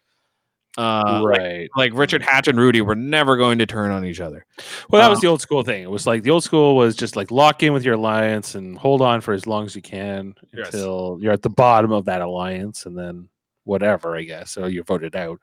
Uh, 0.76 1.23
right. 1.25 1.69
like 1.76 1.93
Richard 1.95 2.21
Hatch 2.23 2.49
and 2.49 2.59
Rudy 2.59 2.81
were 2.81 2.97
never 2.97 3.37
going 3.37 3.59
to 3.59 3.66
turn 3.66 3.90
on 3.93 4.04
each 4.04 4.21
other. 4.21 4.45
Well, 4.90 5.00
that 5.00 5.09
was 5.09 5.19
Um, 5.19 5.23
the 5.23 5.28
old 5.28 5.40
school 5.40 5.62
thing. 5.62 5.83
It 5.85 5.90
was 5.90 6.07
like 6.07 6.23
the 6.25 6.31
old 6.31 6.43
school 6.43 6.75
was 6.76 6.97
just 6.97 7.14
like 7.14 7.31
lock 7.31 7.62
in 7.62 7.73
with 7.73 7.85
your 7.85 7.95
alliance 7.95 8.54
and 8.57 8.76
hold 8.76 9.00
on 9.00 9.21
for 9.21 9.35
as 9.35 9.47
long 9.47 9.64
as 9.66 9.76
you 9.76 9.83
can 9.83 10.35
Yes. 10.52 10.66
until 10.75 11.19
you're 11.21 11.33
at 11.33 11.43
the 11.43 11.49
bottom 11.50 11.93
of 11.93 12.07
that 12.07 12.23
alliance, 12.23 12.87
and 12.87 12.99
then 12.99 13.28
whatever, 13.64 14.16
I 14.16 14.23
guess. 14.25 14.50
So 14.50 14.66
you're 14.66 14.85
voted 14.85 15.14
out. 15.16 15.38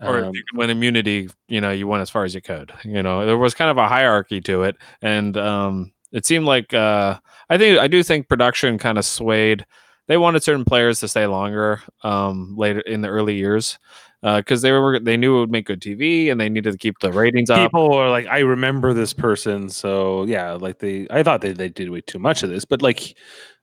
or 0.00 0.18
if 0.20 0.24
Um, 0.26 0.34
you 0.34 0.42
could 0.48 0.58
win 0.58 0.70
immunity, 0.70 1.28
you 1.48 1.60
know, 1.60 1.70
you 1.72 1.86
went 1.88 2.02
as 2.02 2.10
far 2.10 2.22
as 2.24 2.32
you 2.34 2.40
could. 2.40 2.72
You 2.84 3.02
know, 3.02 3.26
there 3.26 3.36
was 3.38 3.54
kind 3.54 3.68
of 3.70 3.78
a 3.78 3.88
hierarchy 3.88 4.40
to 4.42 4.62
it, 4.64 4.76
and 5.02 5.36
um, 5.36 5.92
it 6.12 6.24
seemed 6.26 6.44
like 6.46 6.72
uh, 6.74 7.18
I 7.50 7.58
think 7.58 7.78
I 7.80 7.88
do 7.88 8.02
think 8.04 8.28
production 8.28 8.78
kind 8.78 8.96
of 8.98 9.04
swayed. 9.04 9.66
They 10.06 10.16
wanted 10.16 10.42
certain 10.42 10.64
players 10.64 11.00
to 11.00 11.08
stay 11.08 11.26
longer 11.26 11.82
um, 12.04 12.54
later 12.56 12.80
in 12.80 13.00
the 13.02 13.08
early 13.08 13.34
years 13.36 13.78
because 14.22 14.62
they 14.62 14.72
were 14.72 14.98
they 14.98 15.16
knew 15.16 15.36
it 15.36 15.40
would 15.40 15.50
make 15.50 15.66
good 15.66 15.80
TV 15.80 16.30
and 16.30 16.40
they 16.40 16.48
needed 16.48 16.72
to 16.72 16.78
keep 16.78 16.98
the 17.00 17.12
ratings 17.12 17.50
up. 17.50 17.58
people 17.70 17.94
are 17.94 18.10
like, 18.10 18.26
I 18.26 18.40
remember 18.40 18.92
this 18.92 19.12
person, 19.12 19.68
so 19.68 20.24
yeah, 20.24 20.52
like 20.52 20.78
they, 20.78 21.06
I 21.10 21.22
thought 21.22 21.40
they 21.40 21.52
they 21.52 21.68
did 21.68 21.90
way 21.90 22.00
too 22.00 22.18
much 22.18 22.42
of 22.42 22.50
this, 22.50 22.64
but 22.64 22.82
like 22.82 23.16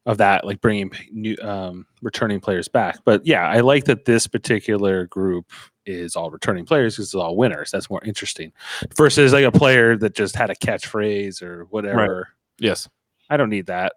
of 0.05 0.17
that, 0.19 0.45
like 0.45 0.61
bringing 0.61 0.91
new 1.11 1.35
um 1.41 1.85
returning 2.01 2.39
players 2.39 2.67
back. 2.67 2.99
But 3.05 3.25
yeah, 3.25 3.47
I 3.47 3.61
like 3.61 3.85
that 3.85 4.05
this 4.05 4.27
particular 4.27 5.07
group 5.07 5.51
is 5.85 6.15
all 6.15 6.31
returning 6.31 6.65
players 6.65 6.95
because 6.95 7.07
it's 7.07 7.15
all 7.15 7.35
winners. 7.35 7.71
That's 7.71 7.89
more 7.89 8.03
interesting 8.03 8.51
versus 8.95 9.33
like 9.33 9.45
a 9.45 9.51
player 9.51 9.97
that 9.97 10.15
just 10.15 10.35
had 10.35 10.49
a 10.49 10.55
catchphrase 10.55 11.41
or 11.41 11.65
whatever. 11.65 12.29
Yes, 12.59 12.87
I 13.29 13.37
don't 13.37 13.49
need 13.49 13.67
that. 13.67 13.93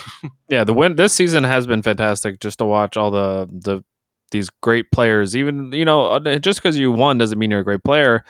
yeah. 0.48 0.64
The 0.64 0.74
win 0.74 0.96
this 0.96 1.12
season 1.12 1.44
has 1.44 1.66
been 1.66 1.82
fantastic 1.82 2.40
just 2.40 2.58
to 2.58 2.64
watch 2.64 2.96
all 2.96 3.10
the 3.10 3.48
the 3.50 3.82
these 4.32 4.50
great 4.62 4.90
players. 4.90 5.36
Even 5.36 5.72
you 5.72 5.84
know, 5.84 6.06
uh, 6.06 6.38
just 6.38 6.60
because 6.62 6.76
you 6.76 6.90
won 6.92 7.18
doesn't 7.18 7.38
mean 7.38 7.50
you're 7.50 7.60
a 7.60 7.64
great 7.64 7.84
player. 7.84 8.24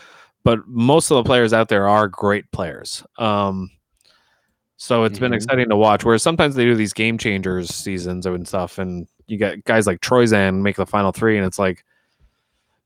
But 0.45 0.67
most 0.67 1.11
of 1.11 1.17
the 1.17 1.25
players 1.25 1.53
out 1.55 1.69
there 1.69 1.89
are 1.89 2.09
great 2.09 2.51
players. 2.53 3.05
Um, 3.19 3.71
so 4.77 5.05
it's 5.05 5.19
been 5.19 5.33
Mhm. 5.33 5.37
exciting 5.37 5.69
to 5.69 5.77
watch. 5.77 6.05
Whereas 6.05 6.23
sometimes 6.23 6.57
they 6.57 6.65
do 6.65 6.75
these 6.75 6.93
game 6.93 7.17
changers 7.17 7.73
seasons 7.75 8.27
and 8.27 8.47
stuff, 8.49 8.79
and 8.79 9.07
you 9.29 9.39
get 9.39 9.65
guys 9.65 9.87
like 9.87 10.01
Troyzan 10.01 10.63
make 10.63 10.77
the 10.77 10.87
final 10.87 11.13
three, 11.13 11.37
and 11.39 11.47
it's 11.47 11.59
like 11.59 11.85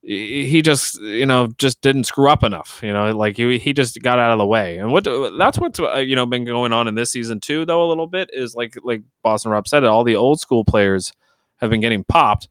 he 0.03 0.63
just 0.63 1.01
you 1.01 1.27
know 1.27 1.49
just 1.59 1.81
didn't 1.81 2.05
screw 2.05 2.29
up 2.31 2.45
enough. 2.45 2.81
You 2.83 2.93
know, 2.93 3.11
like 3.17 3.37
he 3.37 3.59
he 3.59 3.73
just 3.73 4.01
got 4.03 4.19
out 4.21 4.31
of 4.31 4.39
the 4.39 4.47
way. 4.47 4.79
And 4.79 4.93
what 4.93 5.05
that's 5.39 5.59
what's 5.59 5.81
uh, 5.81 5.97
you 5.97 6.15
know 6.15 6.27
been 6.27 6.45
going 6.45 6.73
on 6.73 6.87
in 6.87 6.95
this 6.95 7.11
season 7.11 7.41
too, 7.41 7.65
though 7.65 7.85
a 7.85 7.89
little 7.89 8.07
bit 8.07 8.31
is 8.33 8.55
like 8.55 8.75
like 8.85 9.03
Boston 9.23 9.51
Rob 9.51 9.67
said 9.67 9.83
it. 9.83 9.87
All 9.89 10.05
the 10.05 10.17
old 10.17 10.39
school 10.41 10.65
players 10.65 11.13
have 11.57 11.71
been 11.71 11.81
getting 11.81 12.05
popped, 12.05 12.49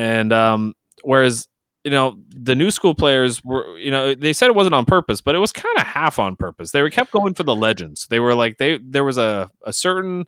and 0.00 0.32
um, 0.32 0.74
whereas 1.02 1.46
you 1.84 1.90
know 1.90 2.16
the 2.28 2.54
new 2.54 2.70
school 2.70 2.94
players 2.94 3.44
were 3.44 3.78
you 3.78 3.90
know 3.90 4.14
they 4.14 4.32
said 4.32 4.48
it 4.48 4.54
wasn't 4.54 4.74
on 4.74 4.84
purpose 4.84 5.20
but 5.20 5.34
it 5.34 5.38
was 5.38 5.52
kind 5.52 5.76
of 5.78 5.86
half 5.86 6.18
on 6.18 6.36
purpose 6.36 6.72
they 6.72 6.82
were 6.82 6.90
kept 6.90 7.10
going 7.10 7.34
for 7.34 7.42
the 7.42 7.54
legends 7.54 8.06
they 8.08 8.20
were 8.20 8.34
like 8.34 8.58
they 8.58 8.78
there 8.78 9.04
was 9.04 9.18
a, 9.18 9.50
a 9.64 9.72
certain 9.72 10.26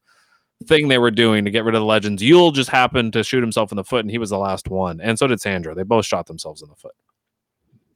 thing 0.66 0.88
they 0.88 0.98
were 0.98 1.10
doing 1.10 1.44
to 1.44 1.50
get 1.50 1.64
rid 1.64 1.74
of 1.74 1.80
the 1.80 1.86
legends 1.86 2.22
yul 2.22 2.54
just 2.54 2.70
happened 2.70 3.12
to 3.12 3.24
shoot 3.24 3.42
himself 3.42 3.72
in 3.72 3.76
the 3.76 3.84
foot 3.84 4.04
and 4.04 4.10
he 4.10 4.18
was 4.18 4.30
the 4.30 4.38
last 4.38 4.68
one 4.68 5.00
and 5.00 5.18
so 5.18 5.26
did 5.26 5.40
sandra 5.40 5.74
they 5.74 5.82
both 5.82 6.06
shot 6.06 6.26
themselves 6.26 6.62
in 6.62 6.68
the 6.68 6.76
foot 6.76 6.94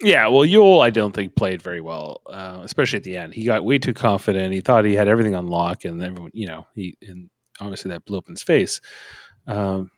yeah, 0.03 0.27
well, 0.29 0.43
Yul, 0.43 0.85
I 0.85 0.91
don't 0.91 1.15
think 1.15 1.37
played 1.37 1.63
very 1.63 1.81
well, 1.81 2.21
uh, 2.27 2.61
especially 2.63 2.99
at 2.99 3.03
the 3.03 3.17
end. 3.17 3.33
He 3.33 3.45
got 3.45 3.65
way 3.65 3.79
too 3.79 3.95
confident. 3.95 4.53
He 4.53 4.61
thought 4.61 4.85
he 4.85 4.93
had 4.93 5.09
everything 5.09 5.35
on 5.35 5.47
lock, 5.47 5.87
and 5.87 6.03
everyone, 6.03 6.33
you 6.35 6.47
know, 6.47 6.67
he 6.75 6.99
and 7.01 7.31
obviously 7.61 7.89
that 7.93 8.05
blew 8.05 8.19
up 8.19 8.29
in 8.29 8.35
his 8.35 8.43
face. 8.43 8.83
Um, 9.47 9.91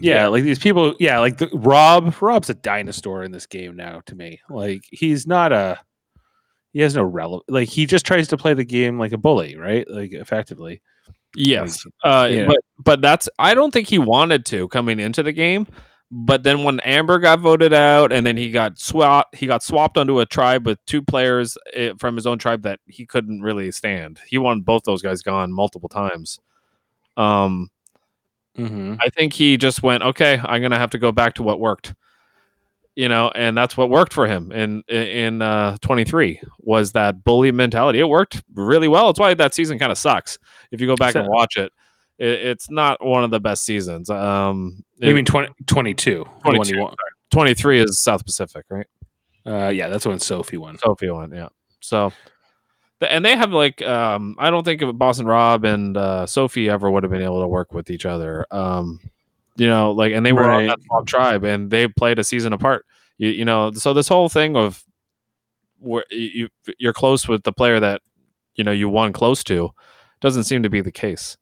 yeah, 0.00 0.26
like 0.28 0.44
these 0.44 0.58
people, 0.58 0.94
yeah, 1.00 1.18
like 1.18 1.38
the, 1.38 1.48
Rob. 1.52 2.14
Rob's 2.20 2.50
a 2.50 2.54
dinosaur 2.54 3.22
in 3.22 3.32
this 3.32 3.46
game 3.46 3.76
now. 3.76 4.02
To 4.06 4.14
me, 4.14 4.40
like 4.50 4.82
he's 4.90 5.26
not 5.26 5.52
a. 5.52 5.78
He 6.72 6.80
has 6.80 6.94
no 6.94 7.04
relevant. 7.04 7.44
Like 7.48 7.68
he 7.68 7.86
just 7.86 8.04
tries 8.04 8.28
to 8.28 8.36
play 8.36 8.54
the 8.54 8.64
game 8.64 8.98
like 8.98 9.12
a 9.12 9.18
bully, 9.18 9.56
right? 9.56 9.88
Like 9.90 10.12
effectively. 10.12 10.82
yes 11.34 11.84
uh 12.02 12.28
yeah. 12.30 12.46
but 12.46 12.58
but 12.82 13.00
that's 13.02 13.28
i 13.38 13.52
don't 13.52 13.70
think 13.70 13.86
he 13.88 13.98
wanted 13.98 14.46
to 14.46 14.68
coming 14.68 14.98
into 14.98 15.22
the 15.22 15.32
game 15.32 15.66
but 16.10 16.42
then 16.44 16.64
when 16.64 16.80
amber 16.80 17.18
got 17.18 17.40
voted 17.40 17.74
out 17.74 18.10
and 18.10 18.26
then 18.26 18.36
he 18.38 18.50
got 18.50 18.78
swapped 18.78 19.34
he 19.34 19.46
got 19.46 19.62
swapped 19.62 19.98
onto 19.98 20.20
a 20.20 20.26
tribe 20.26 20.64
with 20.64 20.78
two 20.86 21.02
players 21.02 21.58
eh, 21.74 21.92
from 21.98 22.16
his 22.16 22.26
own 22.26 22.38
tribe 22.38 22.62
that 22.62 22.80
he 22.86 23.04
couldn't 23.04 23.42
really 23.42 23.70
stand 23.70 24.18
he 24.26 24.38
wanted 24.38 24.64
both 24.64 24.82
those 24.84 25.02
guys 25.02 25.20
gone 25.20 25.52
multiple 25.52 25.90
times 25.90 26.40
um 27.18 27.68
Mm-hmm. 28.56 28.94
I 29.00 29.08
think 29.10 29.32
he 29.32 29.56
just 29.56 29.82
went, 29.82 30.02
okay, 30.02 30.40
I'm 30.44 30.62
gonna 30.62 30.78
have 30.78 30.90
to 30.90 30.98
go 30.98 31.12
back 31.12 31.34
to 31.34 31.42
what 31.42 31.60
worked, 31.60 31.94
you 32.94 33.08
know, 33.08 33.30
and 33.34 33.56
that's 33.56 33.76
what 33.76 33.90
worked 33.90 34.12
for 34.12 34.26
him 34.26 34.50
in 34.52 34.82
in 34.88 35.42
uh, 35.42 35.76
23 35.82 36.40
was 36.60 36.92
that 36.92 37.22
bully 37.24 37.52
mentality. 37.52 38.00
It 38.00 38.08
worked 38.08 38.42
really 38.54 38.88
well. 38.88 39.10
It's 39.10 39.20
why 39.20 39.34
that 39.34 39.54
season 39.54 39.78
kind 39.78 39.92
of 39.92 39.98
sucks. 39.98 40.38
If 40.70 40.80
you 40.80 40.86
go 40.86 40.96
back 40.96 41.14
and 41.14 41.28
watch 41.28 41.56
it, 41.56 41.72
it, 42.18 42.28
it's 42.46 42.70
not 42.70 43.04
one 43.04 43.24
of 43.24 43.30
the 43.30 43.40
best 43.40 43.64
seasons. 43.64 44.08
Um, 44.10 44.82
You 44.98 45.10
it- 45.10 45.14
mean 45.14 45.24
20, 45.26 45.48
22. 45.66 46.24
the 46.44 46.50
22, 46.52 46.88
23 47.30 47.80
is 47.80 47.98
South 47.98 48.24
Pacific, 48.24 48.64
right? 48.70 48.86
Uh, 49.44 49.68
yeah, 49.68 49.88
that's 49.88 50.06
when 50.06 50.18
Sophie 50.18 50.56
won. 50.56 50.76
Sophie 50.78 51.10
one, 51.10 51.30
yeah. 51.32 51.48
So, 51.80 52.12
and 53.00 53.24
they 53.24 53.36
have 53.36 53.52
like, 53.52 53.82
um, 53.82 54.36
I 54.38 54.50
don't 54.50 54.64
think 54.64 54.82
of 54.82 54.96
Boston 54.98 55.26
Rob 55.26 55.64
and 55.64 55.96
uh, 55.96 56.26
Sophie 56.26 56.68
ever 56.70 56.90
would 56.90 57.02
have 57.02 57.12
been 57.12 57.22
able 57.22 57.40
to 57.42 57.48
work 57.48 57.72
with 57.74 57.90
each 57.90 58.06
other. 58.06 58.46
Um, 58.50 59.00
you 59.56 59.66
know, 59.66 59.92
like, 59.92 60.12
and 60.12 60.24
they 60.24 60.32
were 60.32 60.44
on 60.50 60.66
that 60.68 60.78
tribe, 61.06 61.44
and 61.44 61.70
they 61.70 61.88
played 61.88 62.18
a 62.18 62.24
season 62.24 62.52
apart. 62.52 62.84
You, 63.18 63.30
you 63.30 63.44
know, 63.44 63.72
so 63.72 63.92
this 63.94 64.08
whole 64.08 64.28
thing 64.28 64.56
of 64.56 64.82
where 65.78 66.04
you 66.10 66.48
you- 66.66 66.74
you're 66.78 66.92
close 66.92 67.28
with 67.28 67.42
the 67.44 67.52
player 67.52 67.80
that 67.80 68.00
you 68.54 68.64
know 68.64 68.72
you 68.72 68.88
won 68.88 69.12
close 69.12 69.44
to 69.44 69.70
doesn't 70.20 70.44
seem 70.44 70.62
to 70.62 70.70
be 70.70 70.80
the 70.80 70.92
case 70.92 71.36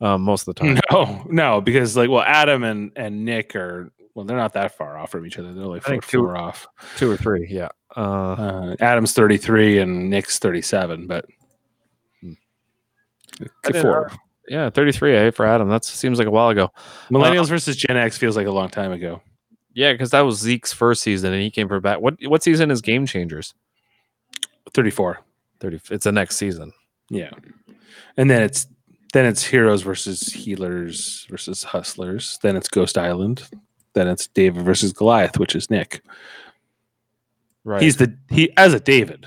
um, 0.00 0.22
most 0.22 0.46
of 0.46 0.54
the 0.54 0.60
time. 0.60 0.78
No, 0.92 1.24
no, 1.30 1.60
because 1.60 1.96
like, 1.96 2.10
well, 2.10 2.22
Adam 2.26 2.64
and 2.64 2.92
and 2.96 3.24
Nick 3.24 3.54
are 3.56 3.90
well, 4.18 4.24
they're 4.24 4.36
not 4.36 4.54
that 4.54 4.76
far 4.76 4.98
off 4.98 5.12
from 5.12 5.24
each 5.24 5.38
other. 5.38 5.54
They're 5.54 5.64
like 5.64 5.88
I 5.88 5.92
four, 5.92 6.00
two- 6.02 6.18
four 6.24 6.36
off. 6.36 6.66
Two 6.96 7.08
or 7.10 7.16
three, 7.16 7.46
yeah. 7.48 7.68
Uh, 7.96 8.00
Uh, 8.32 8.76
Adam's 8.80 9.12
thirty 9.12 9.36
three 9.36 9.78
and 9.78 10.10
Nick's 10.10 10.38
thirty 10.40 10.60
seven, 10.62 11.06
but 11.06 11.24
Hmm. 12.20 12.32
I 13.64 13.80
four. 13.80 14.10
yeah, 14.48 14.70
33 14.70 15.14
eh, 15.14 15.30
for 15.30 15.46
Adam. 15.46 15.68
That 15.68 15.84
seems 15.84 16.18
like 16.18 16.26
a 16.26 16.30
while 16.32 16.48
ago. 16.48 16.72
Millennials 17.10 17.48
versus 17.48 17.76
Gen 17.76 17.96
X 17.96 18.18
feels 18.18 18.36
like 18.36 18.46
a 18.48 18.50
long 18.50 18.68
time 18.70 18.90
ago. 18.92 19.22
Yeah, 19.74 19.92
because 19.92 20.10
that 20.10 20.22
was 20.22 20.38
Zeke's 20.38 20.72
first 20.72 21.02
season, 21.02 21.32
and 21.32 21.40
he 21.42 21.50
came 21.50 21.68
for 21.68 21.78
back. 21.80 22.00
What 22.00 22.16
what 22.26 22.42
season 22.42 22.70
is 22.72 22.80
Game 22.80 23.06
Changers? 23.06 23.54
Thirty 24.74 24.90
four. 24.90 25.20
Thirty. 25.60 25.80
It's 25.90 26.04
the 26.04 26.12
next 26.12 26.36
season. 26.36 26.72
Yeah, 27.10 27.30
and 28.16 28.28
then 28.28 28.42
it's 28.42 28.66
Then 29.14 29.24
it's 29.24 29.42
heroes 29.44 29.80
versus 29.82 30.20
healers 30.32 31.26
versus 31.30 31.62
hustlers. 31.62 32.38
Then 32.42 32.56
it's 32.56 32.68
Ghost 32.68 32.98
Island. 32.98 33.48
Then 33.98 34.06
it's 34.06 34.28
David 34.28 34.62
versus 34.62 34.92
Goliath, 34.92 35.40
which 35.40 35.56
is 35.56 35.70
Nick. 35.70 36.02
Right. 37.64 37.82
He's 37.82 37.96
the 37.96 38.16
he 38.30 38.56
as 38.56 38.72
a 38.72 38.78
David. 38.78 39.26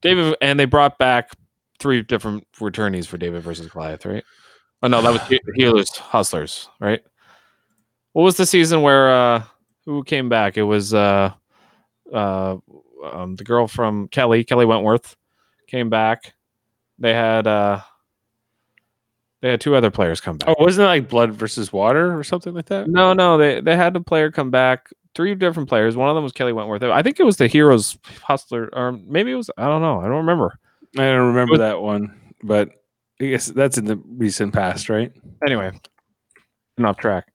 David, 0.00 0.34
and 0.40 0.58
they 0.58 0.64
brought 0.64 0.98
back 0.98 1.30
three 1.78 2.02
different 2.02 2.44
returnees 2.56 3.06
for 3.06 3.16
David 3.16 3.44
versus 3.44 3.68
Goliath, 3.68 4.04
right? 4.04 4.24
Oh 4.82 4.88
no, 4.88 5.00
that 5.02 5.12
was 5.12 5.22
He- 5.28 5.40
Healers 5.54 5.96
Hustlers, 5.96 6.68
right? 6.80 7.00
What 8.12 8.24
was 8.24 8.36
the 8.36 8.44
season 8.44 8.82
where 8.82 9.08
uh 9.08 9.44
who 9.86 10.02
came 10.02 10.28
back? 10.28 10.58
It 10.58 10.64
was 10.64 10.92
uh 10.92 11.32
uh 12.12 12.56
um, 13.04 13.36
the 13.36 13.44
girl 13.44 13.68
from 13.68 14.08
Kelly, 14.08 14.42
Kelley 14.42 14.66
Wentworth, 14.66 15.14
came 15.68 15.90
back. 15.90 16.34
They 16.98 17.14
had 17.14 17.46
uh 17.46 17.82
they 19.40 19.50
had 19.50 19.60
two 19.60 19.74
other 19.76 19.90
players 19.90 20.20
come 20.20 20.36
back. 20.36 20.48
Oh, 20.48 20.62
wasn't 20.62 20.84
it 20.84 20.88
like 20.88 21.08
Blood 21.08 21.32
versus 21.32 21.72
Water 21.72 22.18
or 22.18 22.24
something 22.24 22.54
like 22.54 22.66
that? 22.66 22.88
No, 22.88 23.12
no, 23.12 23.38
they 23.38 23.60
they 23.60 23.76
had 23.76 23.94
a 23.96 24.00
player 24.00 24.30
come 24.30 24.50
back. 24.50 24.90
Three 25.14 25.34
different 25.34 25.68
players. 25.68 25.96
One 25.96 26.08
of 26.08 26.14
them 26.14 26.24
was 26.24 26.32
Kelley 26.32 26.52
Wentworth. 26.52 26.82
I 26.82 27.02
think 27.02 27.18
it 27.18 27.24
was 27.24 27.36
the 27.38 27.48
Heroes 27.48 27.98
Hustler, 28.22 28.68
or 28.72 28.92
maybe 28.92 29.32
it 29.32 29.36
was. 29.36 29.50
I 29.56 29.66
don't 29.66 29.82
know. 29.82 30.00
I 30.00 30.04
don't 30.04 30.18
remember. 30.18 30.58
I 30.96 31.06
don't 31.10 31.28
remember 31.28 31.52
Was- 31.52 31.60
that 31.60 31.80
one, 31.80 32.18
but 32.42 32.70
I 33.20 33.26
guess 33.26 33.46
that's 33.46 33.78
in 33.78 33.84
the 33.84 33.96
recent 34.06 34.52
past, 34.54 34.88
right? 34.88 35.12
Anyway, 35.44 35.72
off 36.82 36.96
track. 36.98 37.26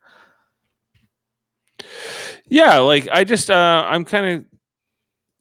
Yeah, 2.48 2.80
like 2.80 3.08
I 3.12 3.24
just 3.24 3.50
uh 3.50 3.86
I'm 3.88 4.06
kind 4.06 4.26
of 4.40 4.46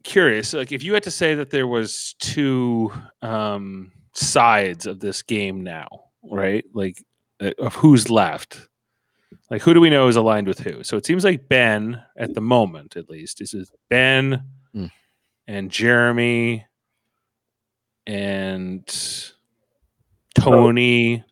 curious. 0.05 0.53
Like 0.53 0.72
if 0.72 0.83
you 0.83 0.94
had 0.94 1.03
to 1.05 1.11
say 1.11 1.35
that 1.35 1.51
there 1.51 1.66
was 1.66 2.14
two 2.20 2.92
um 3.20 3.92
sides 4.14 4.87
of 4.87 5.01
this 5.01 5.22
game 5.22 5.62
now, 5.62 5.88
right? 6.22 6.64
Like 6.74 7.02
uh, 7.40 7.50
of 7.58 7.74
who's 7.76 8.11
left. 8.11 8.68
Like 9.50 9.62
who 9.62 9.74
do 9.74 9.80
we 9.80 9.90
know 9.90 10.08
is 10.08 10.16
aligned 10.16 10.46
with 10.46 10.61
who? 10.61 10.82
So 10.85 10.96
it 10.96 11.06
seems 11.06 11.24
like 11.24 11.48
Ben 11.48 12.02
at 12.16 12.35
the 12.35 12.40
moment 12.40 12.96
at 12.96 13.08
least 13.11 13.40
is 13.40 13.54
it 13.54 13.68
Ben 13.90 14.42
Hmm. 14.74 14.87
and 15.46 15.70
Jeremy 15.70 16.64
and 18.06 18.87
Tony. 20.35 21.24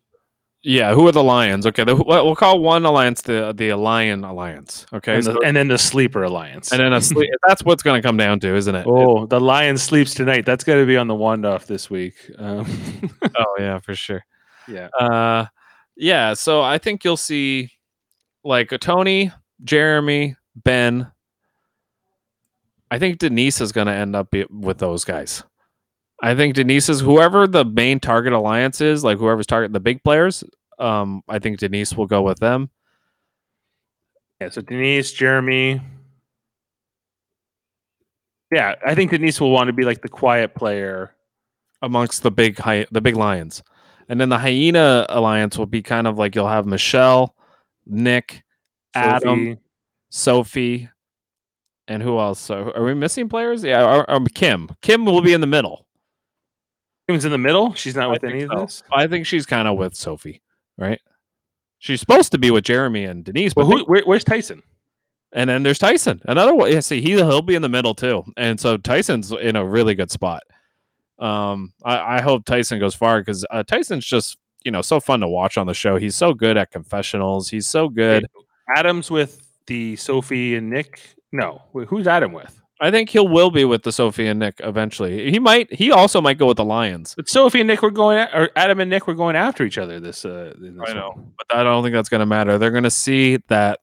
Yeah, 0.62 0.92
who 0.92 1.08
are 1.08 1.12
the 1.12 1.24
Lions? 1.24 1.66
Okay, 1.66 1.84
the, 1.84 1.96
we'll 1.96 2.26
we'll 2.26 2.36
call 2.36 2.60
one 2.60 2.84
alliance 2.84 3.22
the 3.22 3.54
the 3.56 3.72
Lion 3.72 4.24
Alliance. 4.24 4.84
Okay, 4.92 5.14
and, 5.14 5.24
so- 5.24 5.42
and 5.42 5.56
then 5.56 5.68
the 5.68 5.78
sleeper 5.78 6.22
alliance. 6.22 6.70
and 6.70 6.80
then 6.80 6.92
a 6.92 7.00
sleep, 7.00 7.30
that's 7.48 7.64
what's 7.64 7.82
going 7.82 8.00
to 8.00 8.06
come 8.06 8.18
down 8.18 8.40
to, 8.40 8.54
isn't 8.54 8.74
it? 8.74 8.86
Oh, 8.86 9.24
the 9.24 9.40
lion 9.40 9.78
sleeps 9.78 10.12
tonight. 10.12 10.44
That's 10.44 10.62
got 10.62 10.74
to 10.74 10.84
be 10.84 10.98
on 10.98 11.06
the 11.06 11.14
wand 11.14 11.46
off 11.46 11.66
this 11.66 11.88
week. 11.88 12.14
Um, 12.38 12.66
oh 13.38 13.56
yeah, 13.58 13.78
for 13.78 13.94
sure. 13.94 14.22
Yeah. 14.70 14.88
Uh, 14.98 15.46
yeah. 15.96 16.34
So 16.34 16.62
I 16.62 16.78
think 16.78 17.04
you'll 17.04 17.16
see 17.16 17.70
like 18.44 18.72
a 18.72 18.78
Tony, 18.78 19.32
Jeremy, 19.64 20.36
Ben. 20.56 21.10
I 22.90 22.98
think 22.98 23.18
Denise 23.18 23.60
is 23.60 23.72
going 23.72 23.86
to 23.86 23.92
end 23.92 24.16
up 24.16 24.30
be- 24.30 24.46
with 24.50 24.78
those 24.78 25.04
guys. 25.04 25.44
I 26.22 26.34
think 26.34 26.54
Denise 26.54 26.88
is 26.88 27.00
whoever 27.00 27.46
the 27.46 27.64
main 27.64 28.00
target 28.00 28.32
alliance 28.32 28.80
is, 28.80 29.04
like 29.04 29.18
whoever's 29.18 29.46
target 29.46 29.72
the 29.72 29.80
big 29.80 30.02
players. 30.04 30.44
Um, 30.78 31.22
I 31.28 31.38
think 31.38 31.58
Denise 31.58 31.94
will 31.94 32.06
go 32.06 32.22
with 32.22 32.38
them. 32.40 32.70
Yeah. 34.40 34.48
So 34.50 34.60
Denise, 34.62 35.12
Jeremy. 35.12 35.80
Yeah, 38.52 38.74
I 38.84 38.94
think 38.94 39.10
Denise 39.12 39.40
will 39.40 39.50
want 39.52 39.68
to 39.68 39.72
be 39.72 39.84
like 39.84 40.02
the 40.02 40.08
quiet 40.08 40.54
player. 40.54 41.14
amongst 41.82 42.22
the 42.22 42.30
big 42.30 42.58
hy- 42.58 42.86
the 42.90 43.00
big 43.00 43.16
lions 43.16 43.62
and 44.10 44.20
then 44.20 44.28
the 44.28 44.38
hyena 44.38 45.06
alliance 45.08 45.56
will 45.56 45.66
be 45.66 45.80
kind 45.80 46.06
of 46.06 46.18
like 46.18 46.34
you'll 46.34 46.48
have 46.48 46.66
michelle 46.66 47.34
nick 47.86 48.42
adam 48.94 49.58
Sophie. 50.10 50.80
sophie 50.82 50.88
and 51.88 52.02
who 52.02 52.18
else 52.18 52.38
so 52.40 52.72
are 52.74 52.84
we 52.84 52.92
missing 52.92 53.28
players 53.28 53.62
yeah 53.64 53.82
or, 53.84 54.10
or 54.10 54.20
kim 54.34 54.68
kim 54.82 55.06
will 55.06 55.22
be 55.22 55.32
in 55.32 55.40
the 55.40 55.46
middle 55.46 55.86
Kim's 57.08 57.24
in 57.24 57.32
the 57.32 57.38
middle. 57.38 57.74
She's 57.74 57.96
not 57.96 58.04
I 58.04 58.12
with 58.12 58.22
any 58.22 58.42
of 58.42 58.50
so. 58.52 58.60
this. 58.60 58.82
i 58.92 59.06
think 59.06 59.26
she's 59.26 59.46
kind 59.46 59.66
of 59.66 59.76
with 59.78 59.94
sophie 59.94 60.42
right 60.76 61.00
she's 61.78 62.00
supposed 62.00 62.32
to 62.32 62.38
be 62.38 62.50
with 62.50 62.64
jeremy 62.64 63.04
and 63.04 63.24
denise 63.24 63.54
but 63.54 63.66
Well, 63.66 63.78
who, 63.78 63.84
where, 63.84 64.02
where's 64.04 64.24
Tyson? 64.24 64.62
and 65.32 65.48
then 65.48 65.62
there's 65.62 65.78
tyson 65.78 66.20
another 66.26 66.54
one 66.54 66.72
yeah 66.72 66.80
see 66.80 67.00
he, 67.00 67.12
he'll 67.12 67.42
be 67.42 67.54
in 67.54 67.62
the 67.62 67.68
middle 67.68 67.94
too 67.94 68.24
and 68.36 68.58
so 68.60 68.76
tyson's 68.76 69.30
in 69.32 69.54
a 69.56 69.64
really 69.64 69.94
good 69.94 70.10
spot 70.10 70.42
um 71.20 71.72
i, 71.84 72.16
I 72.16 72.20
hope 72.20 72.44
tyson 72.44 72.78
goes 72.80 72.94
far 72.94 73.20
because 73.20 73.44
uh, 73.50 73.62
tyson's 73.62 74.06
just 74.06 74.38
you 74.64 74.70
know 74.70 74.82
so 74.82 75.00
fun 75.00 75.20
to 75.20 75.28
watch 75.28 75.56
on 75.58 75.66
the 75.66 75.74
show 75.74 75.96
he's 75.96 76.16
so 76.16 76.32
good 76.34 76.56
at 76.56 76.70
confessionals 76.70 77.48
he's 77.48 77.68
so 77.68 77.88
good 77.88 78.26
Adam's 78.76 79.10
with 79.10 79.40
the 79.66 79.96
Sophie 79.96 80.54
and 80.54 80.70
Nick. 80.70 81.00
No, 81.32 81.62
who's 81.88 82.06
Adam 82.06 82.32
with? 82.32 82.56
i 82.82 82.90
think 82.90 83.10
he'll 83.10 83.28
will 83.28 83.50
be 83.50 83.64
with 83.66 83.82
the 83.82 83.92
sophie 83.92 84.26
and 84.26 84.38
nick 84.40 84.54
eventually 84.60 85.30
he 85.30 85.38
might 85.38 85.70
he 85.70 85.92
also 85.92 86.18
might 86.20 86.38
go 86.38 86.46
with 86.46 86.56
the 86.56 86.64
lions 86.64 87.14
But 87.14 87.28
Sophie 87.28 87.60
and 87.60 87.66
Nick 87.68 87.82
were 87.82 87.90
going, 87.90 88.26
or 88.32 88.48
Adam 88.56 88.80
and 88.80 88.88
Nick 88.88 89.06
were 89.06 89.14
going 89.14 89.36
after 89.36 89.64
each 89.64 89.76
other. 89.76 90.00
This, 90.00 90.24
uh, 90.24 90.54
in 90.56 90.76
this 90.78 90.88
I 90.88 90.94
know. 90.94 91.10
one. 91.10 91.32
but 91.36 91.58
i 91.58 91.62
don't 91.62 91.82
think 91.82 91.92
that's 91.92 92.08
going 92.08 92.20
to 92.20 92.26
matter 92.26 92.56
they're 92.56 92.70
going 92.70 92.84
to 92.84 92.90
see 92.90 93.36
that 93.48 93.80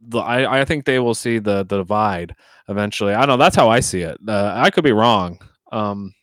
the 0.00 0.18
I, 0.20 0.60
I 0.60 0.64
think 0.64 0.84
they 0.84 1.00
will 1.00 1.14
see 1.14 1.38
the, 1.40 1.64
the 1.64 1.78
divide 1.78 2.36
eventually 2.68 3.14
i 3.14 3.20
don't 3.26 3.36
know 3.38 3.44
that's 3.44 3.56
how 3.56 3.68
i 3.68 3.80
see 3.80 4.02
it 4.02 4.16
uh, 4.28 4.52
i 4.56 4.70
could 4.70 4.84
be 4.84 4.92
wrong 4.92 5.40
um 5.72 6.14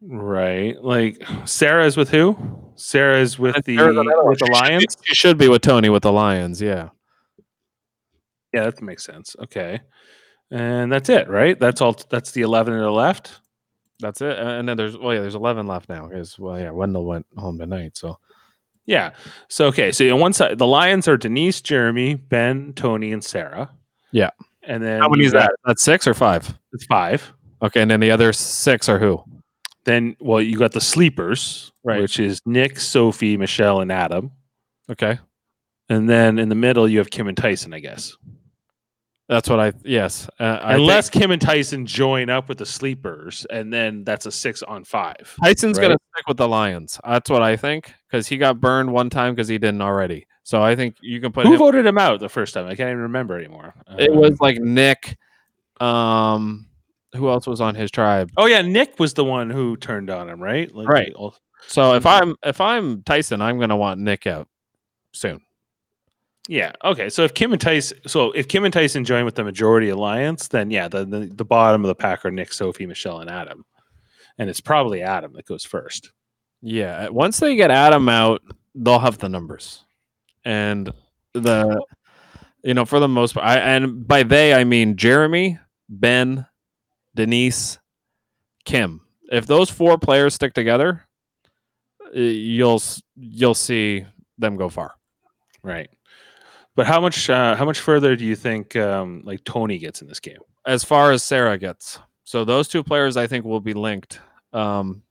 Right. 0.00 0.80
Like 0.82 1.22
Sarah's 1.44 1.96
with 1.96 2.10
who? 2.10 2.36
Sarah's 2.76 3.38
with 3.38 3.64
the 3.64 3.76
Sarah's 3.76 3.96
another 3.96 4.16
one. 4.22 4.28
with 4.28 4.38
the 4.38 4.46
She 4.46 4.54
should 4.54 4.62
be- 4.62 4.68
Lions. 4.70 4.96
she 5.02 5.14
should 5.14 5.38
be 5.38 5.48
with 5.48 5.62
tony 5.62 5.88
with 5.88 6.04
the 6.04 6.12
lions 6.12 6.62
yeah 6.62 6.90
Yeah, 8.52 8.64
that 8.64 8.80
makes 8.80 9.04
sense. 9.04 9.34
Okay. 9.42 9.80
And 10.50 10.90
that's 10.92 11.08
it, 11.08 11.28
right? 11.28 11.58
That's 11.58 11.80
all 11.80 11.96
that's 12.08 12.30
the 12.30 12.42
11 12.42 12.72
to 12.74 12.80
the 12.80 12.90
left. 12.90 13.40
That's 14.00 14.20
it. 14.22 14.38
And 14.38 14.68
then 14.68 14.76
there's 14.76 14.96
well, 14.96 15.12
yeah, 15.12 15.20
there's 15.20 15.34
eleven 15.34 15.66
left 15.66 15.88
now 15.88 16.06
because 16.06 16.38
well, 16.38 16.58
yeah, 16.58 16.70
Wendell 16.70 17.04
went 17.04 17.26
home 17.36 17.58
tonight. 17.58 17.96
So 17.98 18.16
Yeah. 18.86 19.10
So 19.48 19.66
okay, 19.66 19.90
so 19.90 20.08
on 20.14 20.20
one 20.20 20.32
side 20.32 20.56
the 20.56 20.66
Lions 20.68 21.08
are 21.08 21.16
Denise, 21.16 21.60
Jeremy, 21.60 22.14
Ben, 22.14 22.72
Tony, 22.74 23.10
and 23.12 23.22
Sarah. 23.24 23.68
Yeah. 24.12 24.30
And 24.62 24.80
then 24.82 25.00
how 25.00 25.08
many 25.08 25.24
is 25.24 25.32
that? 25.32 25.50
That's 25.66 25.82
six 25.82 26.06
or 26.06 26.14
five. 26.14 26.56
It's 26.72 26.84
five. 26.86 27.32
Okay, 27.62 27.80
and 27.82 27.90
then 27.90 28.00
the 28.00 28.10
other 28.10 28.32
six 28.32 28.88
are 28.88 28.98
who? 28.98 29.22
Then 29.84 30.16
well, 30.20 30.40
you 30.40 30.58
got 30.58 30.72
the 30.72 30.80
sleepers, 30.80 31.72
Right. 31.84 32.00
which 32.00 32.20
is 32.20 32.40
Nick, 32.46 32.78
Sophie, 32.78 33.36
Michelle, 33.36 33.80
and 33.80 33.90
Adam. 33.90 34.32
Okay, 34.90 35.18
And 35.88 36.08
then 36.08 36.38
in 36.38 36.48
the 36.48 36.54
middle 36.54 36.88
you 36.88 36.98
have 36.98 37.10
Kim 37.10 37.28
and 37.28 37.36
Tyson, 37.36 37.72
I 37.74 37.80
guess. 37.80 38.16
that's 39.28 39.48
what 39.48 39.60
I 39.60 39.72
yes. 39.84 40.28
Uh, 40.40 40.58
I 40.62 40.74
Unless 40.74 41.10
think 41.10 41.22
Kim 41.22 41.30
and 41.32 41.40
Tyson 41.42 41.84
join 41.84 42.30
up 42.30 42.48
with 42.48 42.58
the 42.58 42.66
sleepers, 42.66 43.46
and 43.50 43.72
then 43.72 44.04
that's 44.04 44.24
a 44.26 44.32
six 44.32 44.62
on 44.62 44.84
five. 44.84 45.34
Tyson's 45.42 45.78
right? 45.78 45.84
gonna 45.88 45.98
stick 46.14 46.26
with 46.28 46.36
the 46.38 46.48
Lions. 46.48 46.98
That's 47.04 47.28
what 47.28 47.42
I 47.42 47.56
think 47.56 47.92
because 48.10 48.26
he 48.28 48.38
got 48.38 48.60
burned 48.60 48.92
one 48.92 49.10
time 49.10 49.34
because 49.34 49.48
he 49.48 49.58
didn't 49.58 49.82
already. 49.82 50.26
So 50.44 50.62
I 50.62 50.74
think 50.76 50.96
you 51.02 51.20
can 51.20 51.32
put 51.32 51.44
Who 51.46 51.52
him. 51.52 51.58
voted 51.58 51.84
him 51.84 51.98
out 51.98 52.20
the 52.20 52.28
first 52.30 52.54
time? 52.54 52.64
I 52.66 52.74
can't 52.74 52.88
even 52.88 53.02
remember 53.02 53.36
anymore. 53.38 53.74
It 53.98 54.14
was 54.14 54.40
like 54.40 54.58
Nick. 54.58 55.18
Um, 55.80 56.66
who 57.14 57.28
else 57.28 57.46
was 57.46 57.60
on 57.60 57.74
his 57.74 57.90
tribe? 57.90 58.30
Oh 58.36 58.46
yeah, 58.46 58.62
Nick 58.62 58.98
was 58.98 59.14
the 59.14 59.24
one 59.24 59.50
who 59.50 59.76
turned 59.76 60.10
on 60.10 60.28
him, 60.28 60.42
right? 60.42 60.72
Like, 60.74 60.88
Right. 60.88 61.12
all- 61.14 61.36
So 61.66 61.94
if 61.94 62.04
mm-hmm. 62.04 62.22
I'm 62.30 62.36
if 62.44 62.60
I'm 62.60 63.02
Tyson, 63.02 63.40
I'm 63.40 63.58
gonna 63.58 63.76
want 63.76 64.00
Nick 64.00 64.26
out 64.26 64.48
soon. 65.12 65.40
Yeah. 66.48 66.72
Okay. 66.82 67.10
So 67.10 67.24
if 67.24 67.34
Kim 67.34 67.52
and 67.52 67.60
Tyson, 67.60 67.98
so 68.06 68.32
if 68.32 68.48
Kim 68.48 68.64
and 68.64 68.72
Tyson 68.72 69.04
join 69.04 69.24
with 69.26 69.34
the 69.34 69.44
majority 69.44 69.90
alliance, 69.90 70.48
then 70.48 70.70
yeah, 70.70 70.88
the 70.88 71.04
the, 71.04 71.30
the 71.34 71.44
bottom 71.44 71.84
of 71.84 71.88
the 71.88 71.94
pack 71.94 72.24
are 72.24 72.30
Nick, 72.30 72.52
Sophie, 72.52 72.86
Michelle, 72.86 73.20
and 73.20 73.28
Adam, 73.28 73.64
and 74.38 74.48
it's 74.48 74.60
probably 74.60 75.02
Adam 75.02 75.32
that 75.34 75.44
goes 75.44 75.64
first. 75.64 76.10
Yeah, 76.62 77.06
uh, 77.06 77.12
once 77.12 77.38
they 77.38 77.54
get 77.54 77.70
Adam 77.70 78.08
out, 78.08 78.42
they'll 78.74 78.98
have 78.98 79.18
the 79.18 79.28
numbers, 79.28 79.84
and 80.44 80.90
the 81.34 81.84
you 82.64 82.72
know 82.72 82.86
for 82.86 82.98
the 82.98 83.08
most 83.08 83.34
part, 83.34 83.46
I, 83.46 83.58
and 83.58 84.08
by 84.08 84.22
they 84.22 84.54
I 84.54 84.64
mean 84.64 84.96
Jeremy, 84.96 85.58
Ben, 85.90 86.46
Denise, 87.18 87.80
Kim. 88.64 89.00
If 89.32 89.48
those 89.48 89.68
four 89.68 89.98
players 89.98 90.34
stick 90.34 90.54
together, 90.54 91.04
you'll 92.14 92.80
you'll 93.16 93.56
see 93.56 94.06
them 94.38 94.56
go 94.56 94.68
far. 94.68 94.94
Right. 95.64 95.90
But 96.76 96.86
how 96.86 97.00
much 97.00 97.28
uh, 97.28 97.56
how 97.56 97.64
much 97.64 97.80
further 97.80 98.14
do 98.14 98.24
you 98.24 98.36
think 98.36 98.76
um, 98.76 99.22
like 99.24 99.42
Tony 99.42 99.78
gets 99.78 100.00
in 100.00 100.06
this 100.06 100.20
game? 100.20 100.38
As 100.64 100.84
far 100.84 101.10
as 101.10 101.24
Sarah 101.24 101.58
gets, 101.58 101.98
so 102.22 102.44
those 102.44 102.68
two 102.68 102.84
players 102.84 103.16
I 103.16 103.26
think 103.26 103.44
will 103.44 103.58
be 103.60 103.74
linked. 103.74 104.20
Um, 104.52 105.02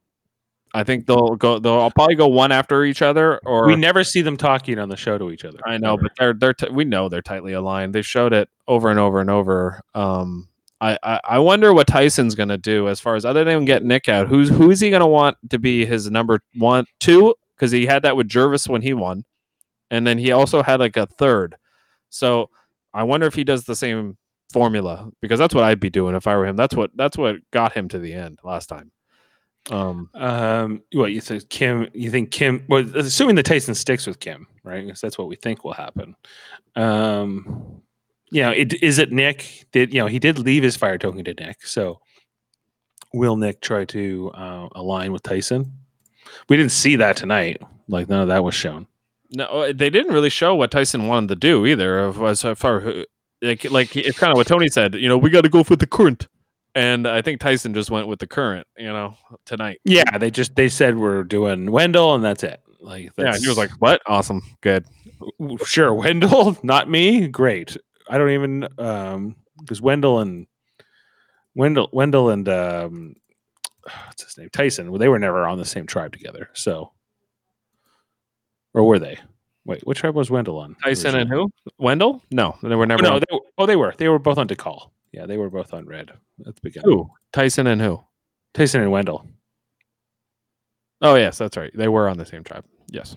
I 0.74 0.86
think 0.86 1.08
they'll 1.08 1.36
go. 1.36 1.60
They'll 1.60 1.92
probably 1.92 2.16
go 2.16 2.30
one 2.30 2.54
after 2.54 2.86
each 2.86 3.02
other, 3.02 3.38
or 3.40 3.68
we 3.68 3.76
never 3.76 4.06
see 4.06 4.22
them 4.22 4.38
talking 4.38 4.80
on 4.80 4.88
the 4.88 4.96
show 4.96 5.18
to 5.18 5.30
each 5.30 5.44
other. 5.44 5.60
I 5.66 5.78
know, 5.78 5.96
ever. 5.96 6.04
but 6.04 6.12
they're 6.18 6.34
they're 6.34 6.54
t- 6.54 6.70
we 6.72 6.86
know 6.86 7.10
they're 7.10 7.22
tightly 7.22 7.52
aligned. 7.52 7.94
They 7.94 8.02
showed 8.02 8.32
it 8.32 8.48
over 8.66 8.90
and 8.90 8.98
over 8.98 9.20
and 9.20 9.30
over. 9.30 9.82
Um, 9.94 10.48
I, 10.80 10.98
I 11.02 11.20
I 11.24 11.40
wonder 11.40 11.74
what 11.74 11.88
Tyson's 11.88 12.36
gonna 12.36 12.58
do 12.58 12.88
as 12.88 13.00
far 13.00 13.16
as 13.16 13.26
other 13.26 13.44
than 13.44 13.66
get 13.66 13.84
Nick 13.84 14.08
out. 14.10 14.28
Who's 14.28 14.50
who's 14.50 14.80
he 14.80 14.90
gonna 14.90 15.08
want 15.08 15.38
to 15.50 15.60
be 15.60 15.86
his 15.86 16.10
number 16.12 16.42
one, 16.56 16.86
two? 17.00 17.34
Because 17.56 17.72
he 17.72 17.86
had 17.86 18.04
that 18.04 18.16
with 18.16 18.28
Gervase 18.30 18.70
when 18.70 18.82
he 18.84 18.94
won, 18.94 19.26
and 19.90 20.06
then 20.06 20.18
he 20.18 20.32
also 20.32 20.62
had 20.62 20.80
like 20.80 20.98
a 20.98 21.08
third. 21.08 21.56
So 22.10 22.50
I 22.94 23.04
wonder 23.04 23.26
if 23.28 23.34
he 23.34 23.44
does 23.44 23.64
the 23.64 23.76
same 23.76 24.18
formula 24.54 25.10
because 25.22 25.40
that's 25.40 25.54
what 25.56 25.64
I'd 25.64 25.80
be 25.80 25.90
doing 25.90 26.16
if 26.16 26.28
I 26.28 26.36
were 26.36 26.46
him. 26.46 26.56
That's 26.56 26.76
what 26.76 26.92
that's 26.96 27.18
what 27.18 27.38
got 27.52 27.74
him 27.74 27.88
to 27.90 28.00
the 28.00 28.14
end 28.14 28.40
last 28.44 28.68
time. 28.68 28.92
Um, 29.70 30.10
Um, 30.14 30.84
what 30.94 31.12
you 31.12 31.20
think, 31.22 31.50
Kim? 31.50 31.90
You 31.94 32.10
think 32.10 32.32
Kim? 32.32 32.64
Well, 32.70 32.86
assuming 32.96 33.36
the 33.36 33.44
Tyson 33.44 33.76
sticks 33.76 34.08
with 34.08 34.20
Kim, 34.20 34.48
right? 34.64 34.86
Because 34.86 35.02
that's 35.02 35.18
what 35.18 35.28
we 35.28 35.36
think 35.36 35.64
will 35.64 35.74
happen. 35.74 36.16
Um, 36.76 37.77
you 38.32 38.42
know, 38.42 38.52
it, 38.52 38.74
is 38.84 39.00
it 39.00 39.12
Nick? 39.12 39.68
Did 39.72 39.94
you 39.94 40.02
know 40.02 40.08
he 40.08 40.20
did 40.20 40.40
leave 40.40 40.64
his 40.64 40.76
fire 40.76 40.98
token 40.98 41.24
to 41.26 41.34
Nick? 41.34 41.66
So 41.66 42.00
will 43.14 43.36
Nick 43.36 43.62
try 43.62 43.86
to 43.86 44.32
uh, 44.34 44.70
align 44.74 45.12
with 45.12 45.24
Tyson? 45.24 45.74
We 46.50 46.58
didn't 46.58 46.72
see 46.72 46.96
that 46.98 47.16
tonight. 47.18 47.62
Like 47.88 48.10
none 48.10 48.22
of 48.22 48.28
that 48.28 48.44
was 48.44 48.56
shown. 48.56 48.88
No, 49.32 49.46
uh, 49.46 49.74
they 49.76 49.90
didn't 49.90 50.14
really 50.14 50.30
show 50.30 50.56
what 50.56 50.72
Tyson 50.72 51.08
wanted 51.08 51.30
to 51.30 51.36
do 51.36 51.66
either. 51.66 52.10
As 52.26 52.42
far 52.42 52.88
uh, 52.88 53.04
like 53.42 53.70
like 53.70 53.96
it's 53.96 54.18
kind 54.18 54.32
of 54.32 54.38
what 54.38 54.48
Tony 54.48 54.70
said. 54.70 54.96
You 54.96 55.10
know, 55.10 55.18
we 55.18 55.30
got 55.30 55.42
to 55.42 55.50
go 55.50 55.64
for 55.64 55.76
the 55.76 55.88
current, 55.88 56.28
and 56.76 57.08
I 57.08 57.22
think 57.22 57.40
Tyson 57.40 57.74
just 57.74 57.92
went 57.92 58.08
with 58.08 58.20
the 58.20 58.28
current. 58.28 58.68
You 58.78 58.88
know, 58.88 59.18
tonight. 59.46 59.80
Yeah, 59.84 60.18
they 60.18 60.32
just 60.32 60.56
they 60.56 60.70
said 60.70 60.98
we're 60.98 61.24
doing 61.24 61.72
Wendell, 61.72 62.16
and 62.16 62.24
that's 62.24 62.44
it. 62.44 62.62
Like, 62.80 63.12
Yeah, 63.18 63.38
he 63.38 63.48
was 63.48 63.58
like, 63.58 63.72
"What? 63.80 64.02
Awesome, 64.06 64.42
good." 64.62 64.86
sure, 65.66 65.94
Wendell, 65.94 66.58
not 66.64 66.90
me. 66.90 67.28
Great. 67.28 67.78
I 68.10 68.18
don't 68.18 68.32
even 68.32 68.68
um 68.80 69.36
because 69.60 69.82
Wendell 69.82 70.20
and 70.20 70.48
Wendell 71.56 71.90
Wendell 71.92 72.30
and 72.30 72.48
um 72.50 73.16
what's 74.08 74.24
his 74.24 74.38
name 74.38 74.50
Tyson. 74.52 74.92
Well, 74.92 75.00
they 75.00 75.10
were 75.10 75.20
never 75.20 75.46
on 75.48 75.58
the 75.58 75.66
same 75.66 75.88
tribe 75.88 76.14
together. 76.14 76.50
So, 76.54 76.92
or 78.74 78.84
were 78.84 79.00
they? 79.00 79.18
Wait, 79.66 79.86
which 79.86 80.00
tribe 80.00 80.16
was 80.16 80.30
Wendell 80.30 80.60
on? 80.60 80.76
Tyson 80.84 81.16
and 81.16 81.30
who? 81.30 81.50
Wendell? 81.78 82.24
No, 82.32 82.56
they 82.64 82.76
were 82.76 82.84
Oh, 82.84 82.86
never. 82.86 83.04
no, 83.04 83.14
on- 83.16 83.20
they 83.20 83.34
were, 83.36 83.42
oh, 83.58 83.66
they 83.66 83.76
were. 83.76 83.94
They 83.98 84.08
were 84.08 84.20
both 84.20 84.38
on 84.38 84.48
Dakal. 84.48 84.92
Yeah, 85.12 85.26
they 85.26 85.38
were 85.38 85.50
both 85.50 85.74
on 85.74 85.86
Red 85.86 86.12
at 86.46 86.56
the 86.56 86.62
beginning. 86.62 86.90
who? 86.90 87.10
Tyson 87.34 87.68
and 87.68 87.82
who? 87.82 88.02
Tyson 88.54 88.82
and 88.82 88.92
Wendell. 88.92 89.28
Oh 91.02 91.16
yes, 91.16 91.38
that's 91.38 91.58
right. 91.58 91.72
They 91.76 91.88
were 91.88 92.08
on 92.08 92.18
the 92.18 92.26
same 92.26 92.44
tribe. 92.44 92.64
Yes. 92.90 93.16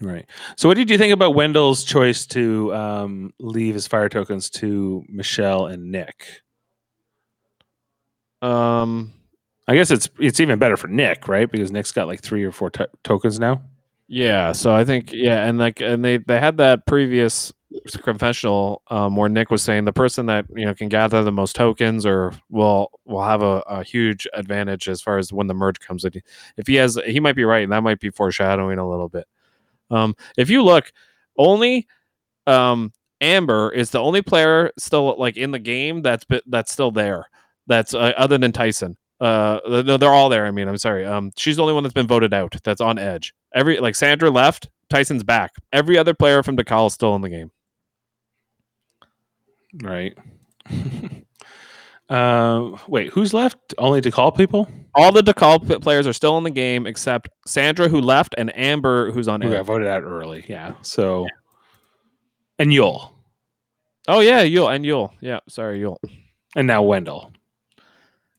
Right. 0.00 0.26
So, 0.56 0.68
what 0.68 0.76
did 0.76 0.90
you 0.90 0.98
think 0.98 1.12
about 1.12 1.34
Wendell's 1.34 1.84
choice 1.84 2.26
to 2.28 2.74
um, 2.74 3.32
leave 3.38 3.74
his 3.74 3.86
fire 3.86 4.08
tokens 4.08 4.50
to 4.50 5.04
Michelle 5.08 5.66
and 5.66 5.90
Nick? 5.92 6.42
Um. 8.42 9.12
I 9.66 9.74
guess 9.74 9.90
it's 9.90 10.10
it's 10.18 10.40
even 10.40 10.58
better 10.58 10.76
for 10.76 10.88
Nick, 10.88 11.26
right? 11.26 11.50
Because 11.50 11.72
Nick's 11.72 11.90
got 11.90 12.06
like 12.06 12.20
three 12.20 12.44
or 12.44 12.52
four 12.52 12.68
to- 12.72 12.90
tokens 13.02 13.40
now. 13.40 13.62
Yeah. 14.08 14.52
So 14.52 14.74
I 14.74 14.84
think 14.84 15.10
yeah, 15.12 15.46
and 15.46 15.58
like 15.58 15.80
and 15.80 16.04
they 16.04 16.18
they 16.18 16.38
had 16.38 16.58
that 16.58 16.84
previous 16.86 17.50
confessional 18.02 18.82
um, 18.90 19.16
where 19.16 19.30
Nick 19.30 19.50
was 19.50 19.62
saying 19.62 19.86
the 19.86 19.92
person 19.92 20.26
that 20.26 20.44
you 20.54 20.66
know 20.66 20.74
can 20.74 20.90
gather 20.90 21.24
the 21.24 21.32
most 21.32 21.56
tokens 21.56 22.04
or 22.04 22.34
will 22.50 22.90
will 23.06 23.22
have 23.24 23.42
a, 23.42 23.60
a 23.66 23.82
huge 23.82 24.26
advantage 24.34 24.86
as 24.86 25.00
far 25.00 25.16
as 25.16 25.32
when 25.32 25.46
the 25.46 25.54
merge 25.54 25.80
comes 25.80 26.04
in. 26.04 26.12
If 26.58 26.66
he 26.66 26.74
has, 26.74 26.98
he 27.06 27.18
might 27.18 27.36
be 27.36 27.44
right, 27.44 27.64
and 27.64 27.72
that 27.72 27.82
might 27.82 28.00
be 28.00 28.10
foreshadowing 28.10 28.78
a 28.78 28.88
little 28.88 29.08
bit. 29.08 29.26
Um, 29.94 30.14
if 30.36 30.50
you 30.50 30.62
look, 30.62 30.92
only 31.38 31.86
um, 32.46 32.92
Amber 33.20 33.70
is 33.70 33.90
the 33.90 34.00
only 34.00 34.22
player 34.22 34.70
still 34.78 35.16
like 35.18 35.36
in 35.36 35.50
the 35.50 35.58
game 35.58 36.02
that's 36.02 36.24
bit, 36.24 36.42
that's 36.46 36.72
still 36.72 36.90
there. 36.90 37.26
That's 37.66 37.94
uh, 37.94 38.12
other 38.16 38.38
than 38.38 38.52
Tyson. 38.52 38.96
Uh, 39.20 39.60
no, 39.66 39.96
they're 39.96 40.10
all 40.10 40.28
there. 40.28 40.46
I 40.46 40.50
mean, 40.50 40.68
I'm 40.68 40.76
sorry. 40.76 41.04
Um, 41.04 41.32
she's 41.36 41.56
the 41.56 41.62
only 41.62 41.74
one 41.74 41.82
that's 41.82 41.94
been 41.94 42.06
voted 42.06 42.34
out. 42.34 42.56
That's 42.64 42.80
on 42.80 42.98
edge. 42.98 43.32
Every 43.54 43.78
like 43.78 43.94
Sandra 43.94 44.30
left, 44.30 44.68
Tyson's 44.90 45.22
back. 45.22 45.52
Every 45.72 45.96
other 45.96 46.14
player 46.14 46.42
from 46.42 46.56
Dakal 46.56 46.88
is 46.88 46.94
still 46.94 47.14
in 47.14 47.22
the 47.22 47.30
game. 47.30 47.50
Right. 49.82 50.16
um, 52.10 52.78
wait, 52.88 53.10
who's 53.12 53.32
left? 53.32 53.58
Only 53.78 54.00
Dakal 54.00 54.36
people 54.36 54.68
All 54.94 55.10
the 55.12 55.22
Dakal 55.22 55.66
p- 55.66 55.78
players 55.78 56.06
are 56.06 56.12
still 56.12 56.36
in 56.38 56.44
the 56.44 56.50
game 56.50 56.86
except 56.86 57.28
Sandra, 57.46 57.88
who 57.88 58.00
left, 58.00 58.34
and 58.36 58.56
Amber, 58.56 59.10
who's 59.10 59.28
on 59.28 59.40
who 59.40 59.50
got 59.50 59.64
voted 59.64 59.88
out 59.88 60.02
early. 60.02 60.44
Yeah. 60.48 60.74
So, 60.82 61.26
and 62.58 62.70
Yul, 62.70 63.10
Oh 64.06 64.20
yeah, 64.20 64.44
Yul 64.44 64.74
and 64.74 64.84
Yul. 64.84 65.10
Yeah, 65.20 65.40
sorry, 65.48 65.80
Yul. 65.80 65.96
and 66.56 66.66
now 66.66 66.82
Wendell. 66.82 67.32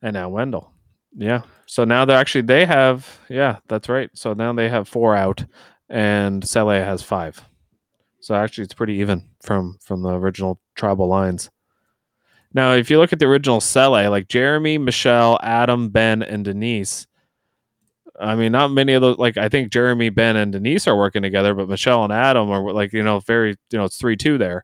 And 0.02 0.14
now 0.14 0.30
Wendell. 0.30 0.72
Yeah. 1.16 1.42
So 1.66 1.84
now 1.86 2.06
they're 2.06 2.18
actually 2.18 2.42
they 2.42 2.66
have 2.66 3.20
yeah, 3.30 3.58
that's 3.68 3.90
right. 3.90 4.10
So 4.14 4.34
now 4.34 4.54
they 4.54 4.70
have 4.70 4.88
four 4.88 5.16
out 5.16 5.44
and 5.90 6.48
Sele 6.48 6.84
has 6.84 7.02
five. 7.02 7.44
So 8.22 8.36
actually 8.36 8.66
it's 8.66 8.74
pretty 8.76 8.96
even 8.96 9.28
from 9.42 9.78
from 9.82 10.04
the 10.04 10.10
original 10.10 10.60
tribal 10.76 11.08
lines. 11.08 11.50
Now 12.56 12.74
if 12.74 12.90
you 12.90 12.98
look 12.98 13.12
at 13.12 13.20
the 13.20 13.26
original 13.26 13.60
Sele, 13.60 14.10
like 14.10 14.30
Jeremy, 14.30 14.78
Michelle, 14.78 15.38
Adam, 15.44 15.90
Ben, 15.90 16.24
and 16.24 16.46
Denise, 16.46 17.06
I 18.18 18.36
mean 18.36 18.54
not 18.54 18.72
many 18.72 18.94
of 18.94 19.02
those 19.02 19.18
like 19.18 19.36
I 19.36 19.50
think 19.50 19.74
Jeremy, 19.74 20.10
Ben, 20.10 20.38
and 20.38 20.54
Denise 20.54 20.88
are 20.88 20.96
working 20.96 21.22
together, 21.22 21.54
but 21.54 21.68
Michelle 21.68 22.06
and 22.06 22.14
Adam 22.14 22.50
are 22.50 22.72
like, 22.72 22.94
you 22.94 23.04
know, 23.04 23.20
very 23.20 23.58
you 23.72 23.78
know, 23.78 23.84
it's 23.84 23.98
three 23.98 24.16
two 24.16 24.38
there. 24.38 24.64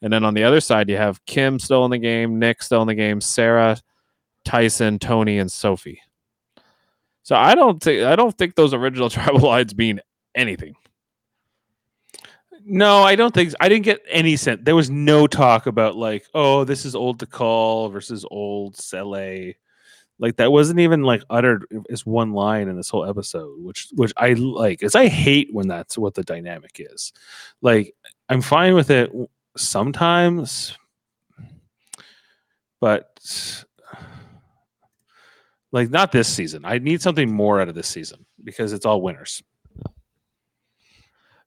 And 0.00 0.12
then 0.12 0.24
on 0.24 0.34
the 0.34 0.44
other 0.44 0.60
side 0.60 0.88
you 0.88 0.96
have 0.96 1.24
Kim 1.26 1.58
still 1.58 1.84
in 1.84 1.90
the 1.90 1.98
game, 1.98 2.38
Nick 2.38 2.62
still 2.62 2.82
in 2.82 2.88
the 2.88 2.94
game, 2.94 3.20
Sarah, 3.20 3.78
Tyson, 4.44 5.00
Tony, 5.00 5.38
and 5.38 5.50
Sophie. 5.50 6.00
So 7.24 7.34
I 7.34 7.56
don't 7.56 7.82
think 7.82 8.04
I 8.04 8.14
don't 8.14 8.38
think 8.38 8.54
those 8.54 8.72
original 8.72 9.10
tribal 9.10 9.40
lines 9.40 9.76
mean 9.76 10.00
anything. 10.36 10.76
No, 12.66 13.02
I 13.02 13.14
don't 13.14 13.34
think 13.34 13.52
I 13.60 13.68
didn't 13.68 13.84
get 13.84 14.02
any 14.08 14.36
sense. 14.36 14.60
There 14.64 14.74
was 14.74 14.88
no 14.88 15.26
talk 15.26 15.66
about 15.66 15.96
like, 15.96 16.26
oh, 16.34 16.64
this 16.64 16.86
is 16.86 16.94
old 16.94 17.18
Dakal 17.18 17.92
versus 17.92 18.24
old 18.30 18.76
Sele. 18.76 19.52
Like 20.18 20.36
that 20.36 20.50
wasn't 20.50 20.80
even 20.80 21.02
like 21.02 21.22
uttered 21.28 21.66
as 21.90 22.06
one 22.06 22.32
line 22.32 22.68
in 22.68 22.76
this 22.76 22.88
whole 22.88 23.04
episode, 23.04 23.62
which 23.62 23.88
which 23.92 24.12
I 24.16 24.32
like. 24.34 24.82
Is 24.82 24.94
I 24.94 25.08
hate 25.08 25.48
when 25.52 25.68
that's 25.68 25.98
what 25.98 26.14
the 26.14 26.22
dynamic 26.22 26.76
is. 26.78 27.12
Like 27.60 27.94
I'm 28.28 28.40
fine 28.40 28.74
with 28.74 28.90
it 28.90 29.12
sometimes, 29.56 30.78
but 32.80 33.20
like 35.72 35.90
not 35.90 36.12
this 36.12 36.28
season. 36.28 36.64
I 36.64 36.78
need 36.78 37.02
something 37.02 37.30
more 37.30 37.60
out 37.60 37.68
of 37.68 37.74
this 37.74 37.88
season 37.88 38.24
because 38.42 38.72
it's 38.72 38.86
all 38.86 39.02
winners. 39.02 39.42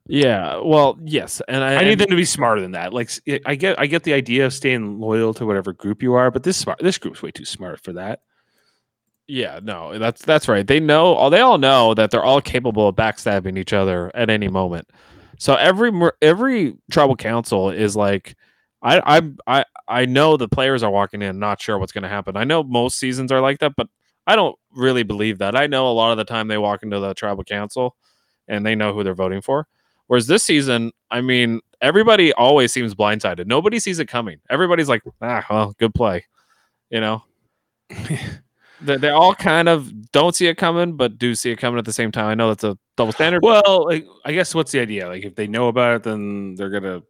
Yeah, 0.09 0.61
well, 0.63 0.97
yes, 1.03 1.41
and 1.49 1.63
I, 1.63 1.75
I 1.75 1.83
need 1.83 1.91
and- 1.93 2.01
them 2.01 2.09
to 2.11 2.15
be 2.15 2.25
smarter 2.25 2.61
than 2.61 2.71
that. 2.71 2.93
Like 2.93 3.11
I 3.45 3.55
get, 3.55 3.77
I 3.79 3.87
get 3.87 4.03
the 4.03 4.13
idea 4.13 4.45
of 4.45 4.53
staying 4.53 4.99
loyal 4.99 5.33
to 5.35 5.45
whatever 5.45 5.73
group 5.73 6.01
you 6.01 6.13
are, 6.13 6.31
but 6.31 6.43
this 6.43 6.55
smart, 6.57 6.79
this 6.79 6.97
group's 6.97 7.21
way 7.21 7.31
too 7.31 7.45
smart 7.45 7.83
for 7.83 7.93
that. 7.93 8.19
Yeah, 9.27 9.59
no, 9.61 9.99
that's 9.99 10.21
that's 10.23 10.47
right. 10.47 10.65
They 10.65 10.79
know 10.79 11.13
all 11.13 11.29
they 11.29 11.41
all 11.41 11.57
know 11.57 11.93
that 11.93 12.11
they're 12.11 12.23
all 12.23 12.39
capable 12.39 12.87
of 12.87 12.95
backstabbing 12.95 13.57
each 13.57 13.73
other 13.73 14.09
at 14.15 14.29
any 14.29 14.47
moment. 14.47 14.87
So 15.39 15.55
every 15.55 15.91
every 16.21 16.75
tribal 16.89 17.17
council 17.17 17.69
is 17.69 17.95
like, 17.97 18.35
I 18.81 19.17
I 19.17 19.21
I 19.59 19.65
I 19.89 20.05
know 20.05 20.37
the 20.37 20.47
players 20.47 20.81
are 20.83 20.91
walking 20.91 21.21
in 21.21 21.39
not 21.39 21.61
sure 21.61 21.77
what's 21.77 21.91
going 21.91 22.03
to 22.03 22.09
happen. 22.09 22.37
I 22.37 22.45
know 22.45 22.63
most 22.63 22.97
seasons 22.99 23.31
are 23.33 23.41
like 23.41 23.59
that, 23.59 23.73
but 23.75 23.89
I 24.25 24.37
don't 24.37 24.55
really 24.71 25.03
believe 25.03 25.39
that. 25.39 25.57
I 25.57 25.67
know 25.67 25.89
a 25.89 25.93
lot 25.93 26.11
of 26.11 26.17
the 26.17 26.23
time 26.25 26.47
they 26.47 26.57
walk 26.57 26.83
into 26.83 26.99
the 27.01 27.13
tribal 27.13 27.43
council 27.43 27.97
and 28.47 28.65
they 28.65 28.75
know 28.75 28.93
who 28.93 29.03
they're 29.03 29.13
voting 29.13 29.41
for. 29.41 29.67
Whereas 30.07 30.27
this 30.27 30.43
season, 30.43 30.91
I 31.11 31.21
mean, 31.21 31.61
everybody 31.81 32.33
always 32.33 32.73
seems 32.73 32.95
blindsided. 32.95 33.45
Nobody 33.45 33.79
sees 33.79 33.99
it 33.99 34.07
coming. 34.07 34.39
Everybody's 34.49 34.89
like, 34.89 35.03
ah, 35.21 35.45
well, 35.49 35.75
good 35.77 35.93
play, 35.93 36.25
you 36.89 37.01
know 37.01 37.23
they, 38.81 38.97
they 38.97 39.09
all 39.09 39.33
kind 39.33 39.69
of 39.69 40.11
don't 40.11 40.35
see 40.35 40.47
it 40.47 40.55
coming, 40.55 40.95
but 40.95 41.17
do 41.17 41.35
see 41.35 41.51
it 41.51 41.57
coming 41.57 41.79
at 41.79 41.85
the 41.85 41.93
same 41.93 42.11
time. 42.11 42.27
I 42.27 42.35
know 42.35 42.49
that's 42.49 42.63
a 42.63 42.77
double 42.95 43.13
standard. 43.13 43.41
Well, 43.43 43.85
like 43.85 44.05
I 44.25 44.33
guess 44.33 44.53
what's 44.53 44.71
the 44.71 44.79
idea? 44.79 45.07
Like 45.07 45.23
if 45.23 45.35
they 45.35 45.47
know 45.47 45.67
about 45.67 45.95
it, 45.95 46.03
then 46.03 46.55
they're 46.55 46.69
gonna 46.69 47.01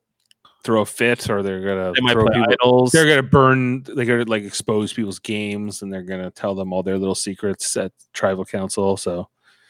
throw 0.63 0.81
a 0.81 0.85
fit, 0.85 1.29
or 1.29 1.43
they're 1.43 1.61
gonna 1.61 1.93
they 1.93 2.13
throw 2.13 2.27
people- 2.27 2.45
idols. 2.49 2.91
They're 2.91 3.07
gonna 3.07 3.23
burn. 3.23 3.83
They're 3.83 4.05
gonna 4.05 4.25
like 4.25 4.43
expose 4.43 4.93
people's 4.93 5.19
games, 5.19 5.81
and 5.81 5.91
they're 5.91 6.03
gonna 6.03 6.31
tell 6.31 6.55
them 6.55 6.73
all 6.73 6.83
their 6.83 6.97
little 6.97 7.15
secrets 7.15 7.75
at 7.77 7.91
tribal 8.13 8.45
council. 8.45 8.97
So 8.97 9.27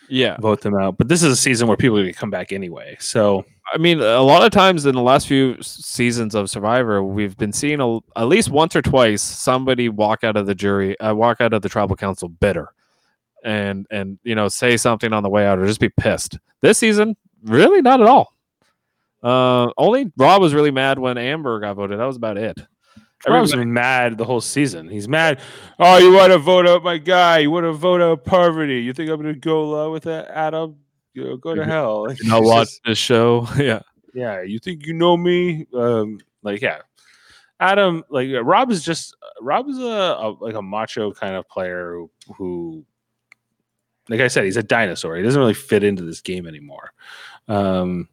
Yeah, 0.09 0.37
vote 0.39 0.61
them 0.61 0.75
out. 0.75 0.97
But 0.97 1.07
this 1.07 1.23
is 1.23 1.31
a 1.31 1.35
season 1.35 1.67
where 1.67 1.77
people 1.77 1.97
are 1.97 2.01
gonna 2.01 2.13
come 2.13 2.29
back 2.29 2.51
anyway. 2.51 2.97
So 2.99 3.45
I 3.73 3.77
mean, 3.77 3.99
a 3.99 4.21
lot 4.21 4.43
of 4.43 4.51
times 4.51 4.85
in 4.85 4.95
the 4.95 5.01
last 5.01 5.27
few 5.27 5.61
seasons 5.61 6.35
of 6.35 6.49
Survivor, 6.49 7.03
we've 7.03 7.35
been 7.37 7.51
seeing 7.51 7.81
a, 7.81 7.97
at 8.15 8.27
least 8.27 8.49
once 8.49 8.75
or 8.75 8.81
twice 8.81 9.21
somebody 9.21 9.89
walk 9.89 10.23
out 10.23 10.37
of 10.37 10.45
the 10.45 10.55
jury, 10.55 10.97
uh, 10.99 11.13
walk 11.13 11.41
out 11.41 11.53
of 11.53 11.61
the 11.61 11.69
tribal 11.69 11.95
council 11.95 12.29
bitter, 12.29 12.69
and 13.43 13.85
and 13.91 14.19
you 14.23 14.35
know 14.35 14.47
say 14.47 14.77
something 14.77 15.11
on 15.11 15.23
the 15.23 15.29
way 15.29 15.45
out 15.45 15.59
or 15.59 15.65
just 15.65 15.79
be 15.81 15.89
pissed. 15.89 16.39
This 16.61 16.77
season, 16.77 17.17
really 17.43 17.81
not 17.81 18.01
at 18.01 18.07
all. 18.07 18.33
Uh, 19.21 19.71
only 19.77 20.11
Rob 20.15 20.41
was 20.41 20.53
really 20.53 20.71
mad 20.71 20.99
when 20.99 21.17
Amber 21.17 21.59
got 21.59 21.75
voted. 21.75 21.99
That 21.99 22.05
was 22.05 22.17
about 22.17 22.37
it. 22.37 22.59
Everybody- 23.25 23.57
been 23.57 23.73
mad 23.73 24.17
the 24.17 24.25
whole 24.25 24.41
season. 24.41 24.87
He's 24.89 25.07
mad. 25.07 25.39
Oh, 25.79 25.97
you 25.97 26.13
want 26.13 26.31
to 26.31 26.37
vote 26.37 26.67
out 26.67 26.83
my 26.83 26.97
guy? 26.97 27.39
You 27.39 27.51
want 27.51 27.63
to 27.65 27.73
vote 27.73 28.01
out 28.01 28.23
Parvati? 28.23 28.75
You 28.81 28.93
think 28.93 29.09
I'm 29.09 29.21
going 29.21 29.33
to 29.33 29.39
go 29.39 29.61
along 29.63 29.91
with 29.93 30.03
that, 30.03 30.29
Adam? 30.29 30.75
You 31.13 31.23
know, 31.23 31.37
go 31.37 31.55
to 31.55 31.65
hell. 31.65 32.07
Like, 32.07 32.21
You 32.21 32.29
know 32.29 32.41
he's 32.41 32.49
what? 32.51 32.63
just- 32.67 32.81
This 32.85 32.97
show, 32.99 33.47
yeah. 33.57 33.81
yeah, 34.13 34.41
you 34.43 34.59
think 34.59 34.85
you 34.85 34.93
know 34.93 35.17
me? 35.17 35.65
Um, 35.73 36.19
like, 36.43 36.61
yeah, 36.61 36.79
Adam. 37.59 38.03
Like, 38.09 38.29
Rob 38.43 38.69
is 38.71 38.83
just 38.85 39.15
Rob 39.41 39.67
is 39.67 39.79
a, 39.79 39.81
a 39.81 40.35
like 40.39 40.53
a 40.55 40.61
macho 40.61 41.11
kind 41.11 41.35
of 41.35 41.47
player 41.49 41.93
who, 41.93 42.11
who, 42.35 42.85
like 44.09 44.19
I 44.21 44.27
said, 44.27 44.45
he's 44.45 44.57
a 44.57 44.63
dinosaur. 44.63 45.15
He 45.15 45.23
doesn't 45.23 45.39
really 45.39 45.53
fit 45.55 45.83
into 45.83 46.03
this 46.03 46.21
game 46.21 46.47
anymore. 46.47 46.91
Um, 47.47 48.09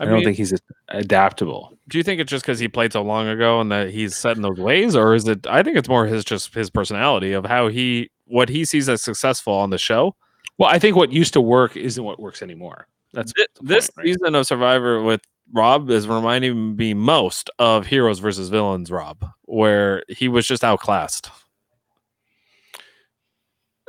I, 0.00 0.04
I 0.04 0.08
don't 0.08 0.22
think 0.24 0.36
he's 0.36 0.54
adaptable. 0.88 1.76
Do 1.88 1.98
you 1.98 2.04
think 2.04 2.20
it's 2.20 2.30
just 2.30 2.44
because 2.44 2.58
he 2.58 2.68
played 2.68 2.92
so 2.92 3.02
long 3.02 3.28
ago 3.28 3.60
and 3.60 3.70
that 3.72 3.90
he's 3.90 4.16
set 4.16 4.36
in 4.36 4.42
those 4.42 4.58
ways, 4.58 4.94
or 4.94 5.14
is 5.14 5.26
it? 5.26 5.46
I 5.46 5.62
think 5.62 5.76
it's 5.76 5.88
more 5.88 6.06
his 6.06 6.24
just 6.24 6.54
his 6.54 6.70
personality 6.70 7.32
of 7.32 7.46
how 7.46 7.68
he 7.68 8.10
what 8.26 8.48
he 8.48 8.64
sees 8.64 8.88
as 8.88 9.02
successful 9.02 9.54
on 9.54 9.70
the 9.70 9.78
show. 9.78 10.14
Well, 10.58 10.68
I 10.68 10.78
think 10.78 10.96
what 10.96 11.12
used 11.12 11.32
to 11.34 11.40
work 11.40 11.76
isn't 11.76 12.02
what 12.02 12.20
works 12.20 12.42
anymore. 12.42 12.86
That's 13.12 13.32
Thi- 13.32 13.46
the 13.60 13.66
this 13.66 13.90
right? 13.96 14.06
season 14.06 14.34
of 14.34 14.46
Survivor 14.46 15.02
with 15.02 15.22
Rob 15.52 15.90
is 15.90 16.06
reminding 16.06 16.76
me 16.76 16.94
most 16.94 17.48
of 17.58 17.86
Heroes 17.86 18.18
versus 18.18 18.50
Villains 18.50 18.90
Rob, 18.90 19.24
where 19.44 20.02
he 20.08 20.28
was 20.28 20.46
just 20.46 20.62
outclassed. 20.62 21.30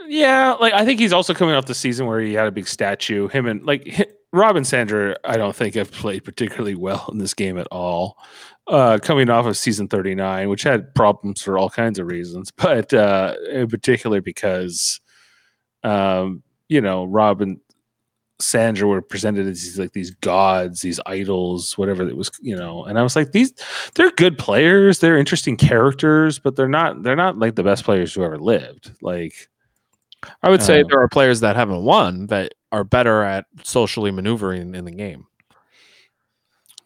Yeah, 0.07 0.53
like 0.53 0.73
I 0.73 0.85
think 0.85 0.99
he's 0.99 1.13
also 1.13 1.33
coming 1.33 1.55
off 1.55 1.65
the 1.65 1.75
season 1.75 2.07
where 2.07 2.19
he 2.19 2.33
had 2.33 2.47
a 2.47 2.51
big 2.51 2.67
statue. 2.67 3.27
Him 3.27 3.45
and 3.45 3.63
like 3.65 4.09
Rob 4.31 4.55
and 4.55 4.67
Sandra, 4.67 5.15
I 5.23 5.37
don't 5.37 5.55
think 5.55 5.75
have 5.75 5.91
played 5.91 6.23
particularly 6.23 6.75
well 6.75 7.09
in 7.11 7.17
this 7.17 7.33
game 7.33 7.57
at 7.57 7.67
all. 7.71 8.17
Uh, 8.67 8.99
coming 9.01 9.29
off 9.29 9.47
of 9.47 9.57
season 9.57 9.87
39, 9.87 10.49
which 10.49 10.61
had 10.61 10.93
problems 10.93 11.41
for 11.41 11.57
all 11.57 11.69
kinds 11.69 11.97
of 11.97 12.05
reasons, 12.05 12.51
but 12.57 12.93
uh, 12.93 13.33
in 13.51 13.67
particular 13.67 14.21
because, 14.21 15.01
um, 15.83 16.43
you 16.67 16.79
know, 16.79 17.05
Rob 17.05 17.41
and 17.41 17.59
Sandra 18.39 18.87
were 18.87 19.01
presented 19.01 19.47
as 19.47 19.63
these 19.63 19.79
like 19.79 19.91
these 19.93 20.11
gods, 20.11 20.81
these 20.81 20.99
idols, 21.07 21.77
whatever 21.77 22.07
it 22.07 22.15
was, 22.15 22.31
you 22.39 22.55
know. 22.55 22.85
And 22.85 22.97
I 22.97 23.03
was 23.03 23.15
like, 23.15 23.31
these 23.31 23.53
they're 23.95 24.11
good 24.11 24.37
players, 24.37 24.99
they're 24.99 25.17
interesting 25.17 25.57
characters, 25.57 26.39
but 26.39 26.55
they're 26.55 26.69
not 26.69 27.03
they're 27.03 27.15
not 27.15 27.37
like 27.37 27.55
the 27.55 27.63
best 27.63 27.83
players 27.83 28.13
who 28.13 28.23
ever 28.23 28.37
lived. 28.37 28.91
Like 29.01 29.49
I 30.43 30.49
would 30.49 30.61
say 30.61 30.81
Uh, 30.81 30.87
there 30.87 31.01
are 31.01 31.09
players 31.09 31.41
that 31.41 31.55
haven't 31.55 31.83
won 31.83 32.27
that 32.27 32.53
are 32.71 32.83
better 32.83 33.23
at 33.23 33.45
socially 33.63 34.11
maneuvering 34.11 34.75
in 34.75 34.85
the 34.85 34.91
game. 34.91 35.25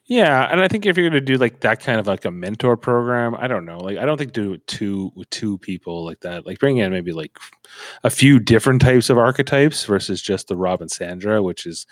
Yeah, 0.05 0.49
and 0.51 0.59
I 0.59 0.67
think 0.67 0.85
if 0.85 0.97
you're 0.97 1.09
gonna 1.09 1.21
do 1.21 1.37
like 1.37 1.61
that 1.61 1.79
kind 1.79 1.99
of 1.99 2.07
like 2.07 2.25
a 2.25 2.31
mentor 2.31 2.75
program, 2.75 3.35
I 3.35 3.47
don't 3.47 3.65
know. 3.65 3.77
Like 3.77 3.97
I 3.97 4.05
don't 4.05 4.17
think 4.17 4.33
do 4.33 4.57
two 4.67 5.11
with 5.15 5.29
two 5.29 5.57
people 5.59 6.03
like 6.03 6.19
that. 6.21 6.45
Like 6.45 6.59
bring 6.59 6.77
in 6.77 6.91
maybe 6.91 7.13
like 7.13 7.37
a 8.03 8.09
few 8.09 8.39
different 8.39 8.81
types 8.81 9.09
of 9.09 9.17
archetypes 9.17 9.85
versus 9.85 10.21
just 10.21 10.49
the 10.49 10.57
Rob 10.57 10.81
and 10.81 10.91
Sandra, 10.91 11.41
which 11.41 11.65
is 11.65 11.87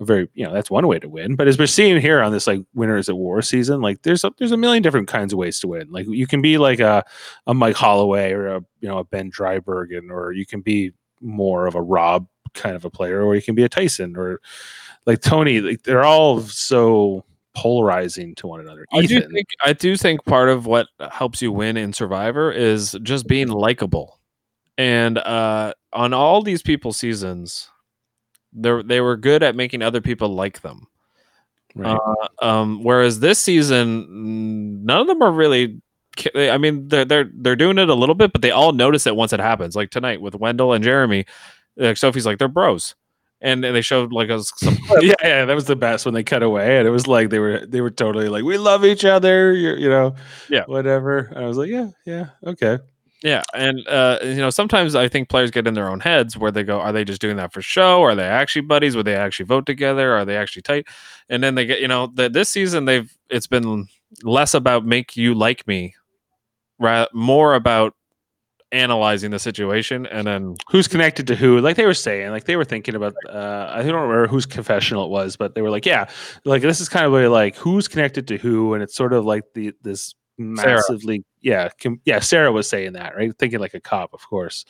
a 0.00 0.04
very 0.04 0.28
you 0.34 0.44
know 0.44 0.52
that's 0.52 0.72
one 0.72 0.88
way 0.88 0.98
to 0.98 1.08
win. 1.08 1.36
But 1.36 1.46
as 1.46 1.56
we're 1.56 1.68
seeing 1.68 2.00
here 2.00 2.20
on 2.20 2.32
this 2.32 2.48
like 2.48 2.62
winners 2.74 3.08
at 3.08 3.16
war 3.16 3.40
season, 3.42 3.80
like 3.80 4.02
there's 4.02 4.24
a, 4.24 4.32
there's 4.38 4.52
a 4.52 4.56
million 4.56 4.82
different 4.82 5.06
kinds 5.06 5.32
of 5.32 5.38
ways 5.38 5.60
to 5.60 5.68
win. 5.68 5.88
Like 5.90 6.06
you 6.08 6.26
can 6.26 6.42
be 6.42 6.58
like 6.58 6.80
a 6.80 7.04
a 7.46 7.54
Mike 7.54 7.76
Holloway 7.76 8.32
or 8.32 8.48
a 8.48 8.60
you 8.80 8.88
know 8.88 8.98
a 8.98 9.04
Ben 9.04 9.30
Driebergen, 9.30 10.10
or 10.10 10.32
you 10.32 10.46
can 10.46 10.62
be 10.62 10.92
more 11.20 11.66
of 11.68 11.76
a 11.76 11.82
Rob 11.82 12.26
kind 12.54 12.76
of 12.76 12.84
a 12.84 12.90
player, 12.90 13.22
or 13.22 13.34
you 13.34 13.42
can 13.42 13.54
be 13.54 13.64
a 13.64 13.68
Tyson 13.68 14.16
or 14.16 14.40
like 15.06 15.20
Tony. 15.20 15.60
Like 15.60 15.82
they're 15.82 16.04
all 16.04 16.40
so 16.40 17.24
polarizing 17.54 18.34
to 18.36 18.46
one 18.46 18.60
another. 18.60 18.86
I 18.92 19.04
do 19.06 19.20
think 19.20 19.46
I 19.64 19.72
do 19.72 19.96
think 19.96 20.24
part 20.24 20.48
of 20.48 20.66
what 20.66 20.86
helps 21.10 21.42
you 21.42 21.52
win 21.52 21.76
in 21.76 21.92
Survivor 21.92 22.50
is 22.50 22.96
just 23.02 23.26
being 23.26 23.48
likable. 23.48 24.18
And 24.78 25.18
uh 25.18 25.74
on 25.92 26.14
all 26.14 26.42
these 26.42 26.62
people's 26.62 26.96
seasons, 26.96 27.68
they 28.52 28.82
they 28.82 29.00
were 29.00 29.16
good 29.16 29.42
at 29.42 29.56
making 29.56 29.82
other 29.82 30.00
people 30.00 30.28
like 30.28 30.62
them. 30.62 30.86
right? 31.74 31.98
Uh, 32.40 32.44
um, 32.44 32.82
whereas 32.82 33.20
this 33.20 33.38
season, 33.38 34.84
none 34.84 35.00
of 35.00 35.06
them 35.06 35.22
are 35.22 35.32
really. 35.32 35.80
I 36.34 36.58
mean, 36.58 36.88
they're 36.88 37.06
they're 37.06 37.30
they're 37.34 37.56
doing 37.56 37.78
it 37.78 37.88
a 37.88 37.94
little 37.94 38.14
bit, 38.14 38.32
but 38.32 38.42
they 38.42 38.50
all 38.50 38.72
notice 38.72 39.06
it 39.06 39.16
once 39.16 39.32
it 39.32 39.40
happens. 39.40 39.74
Like 39.74 39.90
tonight 39.90 40.20
with 40.20 40.34
Wendell 40.34 40.74
and 40.74 40.84
Jeremy, 40.84 41.24
like 41.76 41.96
Sophie's 41.96 42.26
like 42.26 42.38
they're 42.38 42.48
bros, 42.48 42.94
and, 43.40 43.64
and 43.64 43.74
they 43.74 43.80
showed 43.82 44.12
like 44.12 44.30
us 44.30 44.52
some 44.56 44.76
yeah, 45.00 45.14
yeah, 45.22 45.44
that 45.44 45.54
was 45.54 45.64
the 45.66 45.76
best 45.76 46.04
when 46.04 46.14
they 46.14 46.22
cut 46.24 46.42
away, 46.42 46.78
and 46.78 46.86
it 46.86 46.90
was 46.90 47.06
like 47.06 47.30
they 47.30 47.38
were 47.38 47.64
they 47.66 47.80
were 47.80 47.90
totally 47.90 48.28
like 48.28 48.44
we 48.44 48.58
love 48.58 48.84
each 48.84 49.04
other, 49.04 49.52
you 49.52 49.74
you 49.76 49.88
know, 49.88 50.14
Yeah. 50.48 50.64
whatever. 50.66 51.18
And 51.34 51.44
I 51.44 51.48
was 51.48 51.56
like, 51.56 51.70
yeah, 51.70 51.88
yeah, 52.06 52.26
okay, 52.46 52.78
Yeah, 53.22 53.42
and 53.54 53.86
uh, 53.88 54.18
you 54.22 54.36
know, 54.36 54.50
sometimes 54.50 54.94
I 54.94 55.08
think 55.08 55.28
players 55.28 55.50
get 55.50 55.66
in 55.66 55.74
their 55.74 55.88
own 55.88 56.00
heads 56.00 56.36
where 56.36 56.50
they 56.50 56.64
go, 56.64 56.80
"Are 56.80 56.92
they 56.92 57.04
just 57.04 57.20
doing 57.20 57.36
that 57.36 57.52
for 57.52 57.62
show? 57.62 58.02
Are 58.02 58.14
they 58.14 58.24
actually 58.26 58.62
buddies? 58.62 58.96
Would 58.96 59.06
they 59.06 59.14
actually 59.16 59.46
vote 59.46 59.64
together? 59.66 60.12
Are 60.16 60.24
they 60.24 60.36
actually 60.36 60.62
tight?" 60.62 60.86
And 61.28 61.42
then 61.42 61.54
they 61.54 61.64
get, 61.66 61.80
you 61.80 61.88
know, 61.88 62.08
that 62.14 62.32
this 62.32 62.48
season 62.50 62.84
they've 62.84 63.10
it's 63.30 63.46
been 63.46 63.86
less 64.24 64.54
about 64.54 64.84
make 64.84 65.16
you 65.16 65.34
like 65.34 65.66
me, 65.66 65.94
ra- 66.78 67.06
more 67.14 67.54
about 67.54 67.94
analyzing 68.72 69.30
the 69.30 69.38
situation, 69.38 70.06
and 70.06 70.26
then 70.26 70.56
who's 70.70 70.88
connected 70.88 71.26
to 71.28 71.36
who? 71.36 71.60
Like 71.60 71.76
they 71.76 71.86
were 71.86 71.94
saying, 71.94 72.30
like 72.30 72.44
they 72.44 72.56
were 72.56 72.64
thinking 72.64 72.94
about. 72.94 73.14
Uh, 73.28 73.68
I 73.70 73.82
don't 73.82 73.94
remember 73.94 74.26
whose 74.26 74.46
confessional 74.46 75.04
it 75.04 75.10
was, 75.10 75.36
but 75.36 75.54
they 75.54 75.62
were 75.62 75.70
like, 75.70 75.86
yeah, 75.86 76.08
like 76.44 76.62
this 76.62 76.80
is 76.80 76.88
kind 76.88 77.06
of 77.06 77.12
like 77.30 77.56
who's 77.56 77.88
connected 77.88 78.26
to 78.28 78.38
who, 78.38 78.74
and 78.74 78.82
it's 78.82 78.94
sort 78.94 79.12
of 79.12 79.24
like 79.24 79.44
the 79.54 79.72
this 79.82 80.14
Sarah. 80.38 80.76
massively, 80.76 81.24
yeah, 81.42 81.68
com- 81.80 82.00
yeah. 82.04 82.18
Sarah 82.18 82.50
was 82.50 82.68
saying 82.68 82.94
that, 82.94 83.14
right? 83.14 83.30
Thinking 83.38 83.60
like 83.60 83.74
a 83.74 83.80
cop, 83.80 84.14
of 84.14 84.26
course. 84.28 84.64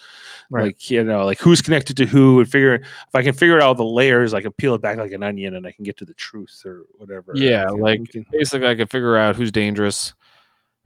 Right. 0.50 0.64
Like 0.64 0.90
you 0.90 1.04
know, 1.04 1.24
like 1.24 1.38
who's 1.38 1.62
connected 1.62 1.96
to 1.98 2.06
who, 2.06 2.40
and 2.40 2.50
figure 2.50 2.74
if 2.74 3.14
I 3.14 3.22
can 3.22 3.32
figure 3.32 3.56
out 3.56 3.62
all 3.62 3.74
the 3.74 3.84
layers, 3.84 4.34
I 4.34 4.42
can 4.42 4.52
peel 4.52 4.74
it 4.74 4.82
back 4.82 4.98
like 4.98 5.12
an 5.12 5.22
onion, 5.22 5.54
and 5.54 5.66
I 5.66 5.70
can 5.72 5.84
get 5.84 5.96
to 5.98 6.04
the 6.04 6.14
truth 6.14 6.62
or 6.66 6.82
whatever. 6.96 7.32
Yeah, 7.36 7.66
can- 7.66 7.78
like, 7.78 8.08
can- 8.10 8.26
basically 8.32 8.66
I 8.68 8.74
can 8.74 8.88
figure 8.88 9.16
out 9.16 9.36
who's 9.36 9.52
dangerous, 9.52 10.12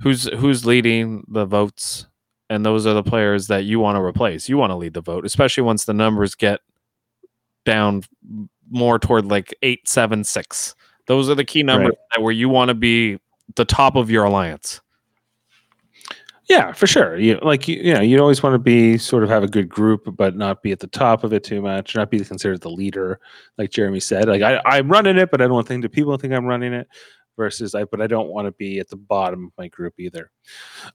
who's 0.02 0.24
who's 0.24 0.66
leading 0.66 1.24
the 1.26 1.46
votes, 1.46 2.06
and 2.48 2.64
those 2.64 2.86
are 2.86 2.94
the 2.94 3.02
players 3.02 3.48
that 3.48 3.64
you 3.64 3.80
want 3.80 3.96
to 3.96 4.02
replace. 4.02 4.48
You 4.48 4.56
want 4.56 4.70
to 4.70 4.76
lead 4.76 4.94
the 4.94 5.00
vote, 5.00 5.24
especially 5.24 5.62
once 5.62 5.84
the 5.84 5.94
numbers 5.94 6.34
get 6.34 6.60
down 7.64 8.02
more 8.70 8.98
toward 8.98 9.26
like 9.26 9.54
eight, 9.62 9.88
seven, 9.88 10.24
six. 10.24 10.74
Those 11.06 11.28
are 11.28 11.34
the 11.34 11.44
key 11.44 11.62
numbers 11.62 11.94
that 12.14 12.22
where 12.22 12.32
you 12.32 12.48
want 12.48 12.68
to 12.68 12.74
be 12.74 13.18
the 13.54 13.64
top 13.64 13.96
of 13.96 14.10
your 14.10 14.24
alliance. 14.24 14.80
Yeah, 16.48 16.72
for 16.72 16.86
sure. 16.86 17.18
You 17.18 17.38
like 17.42 17.66
you, 17.66 17.76
you 17.76 17.92
know, 17.92 18.00
you 18.00 18.18
always 18.20 18.40
want 18.40 18.54
to 18.54 18.58
be 18.58 18.98
sort 18.98 19.24
of 19.24 19.28
have 19.30 19.42
a 19.42 19.48
good 19.48 19.68
group, 19.68 20.08
but 20.16 20.36
not 20.36 20.62
be 20.62 20.70
at 20.70 20.78
the 20.78 20.86
top 20.86 21.24
of 21.24 21.32
it 21.32 21.42
too 21.42 21.60
much, 21.60 21.96
not 21.96 22.08
be 22.08 22.20
considered 22.20 22.60
the 22.60 22.70
leader, 22.70 23.18
like 23.58 23.70
Jeremy 23.70 23.98
said. 23.98 24.28
Like 24.28 24.42
I, 24.42 24.60
I'm 24.64 24.88
running 24.88 25.16
it, 25.16 25.32
but 25.32 25.40
I 25.40 25.44
don't 25.44 25.54
want 25.54 25.66
think 25.66 25.82
the 25.82 25.88
people 25.88 26.16
think 26.16 26.32
I'm 26.32 26.46
running 26.46 26.72
it. 26.72 26.86
Versus 27.36 27.74
I, 27.74 27.84
but 27.84 28.00
I 28.00 28.06
don't 28.06 28.28
want 28.28 28.46
to 28.46 28.52
be 28.52 28.78
at 28.78 28.88
the 28.88 28.96
bottom 28.96 29.44
of 29.46 29.50
my 29.58 29.68
group 29.68 29.94
either. 29.98 30.30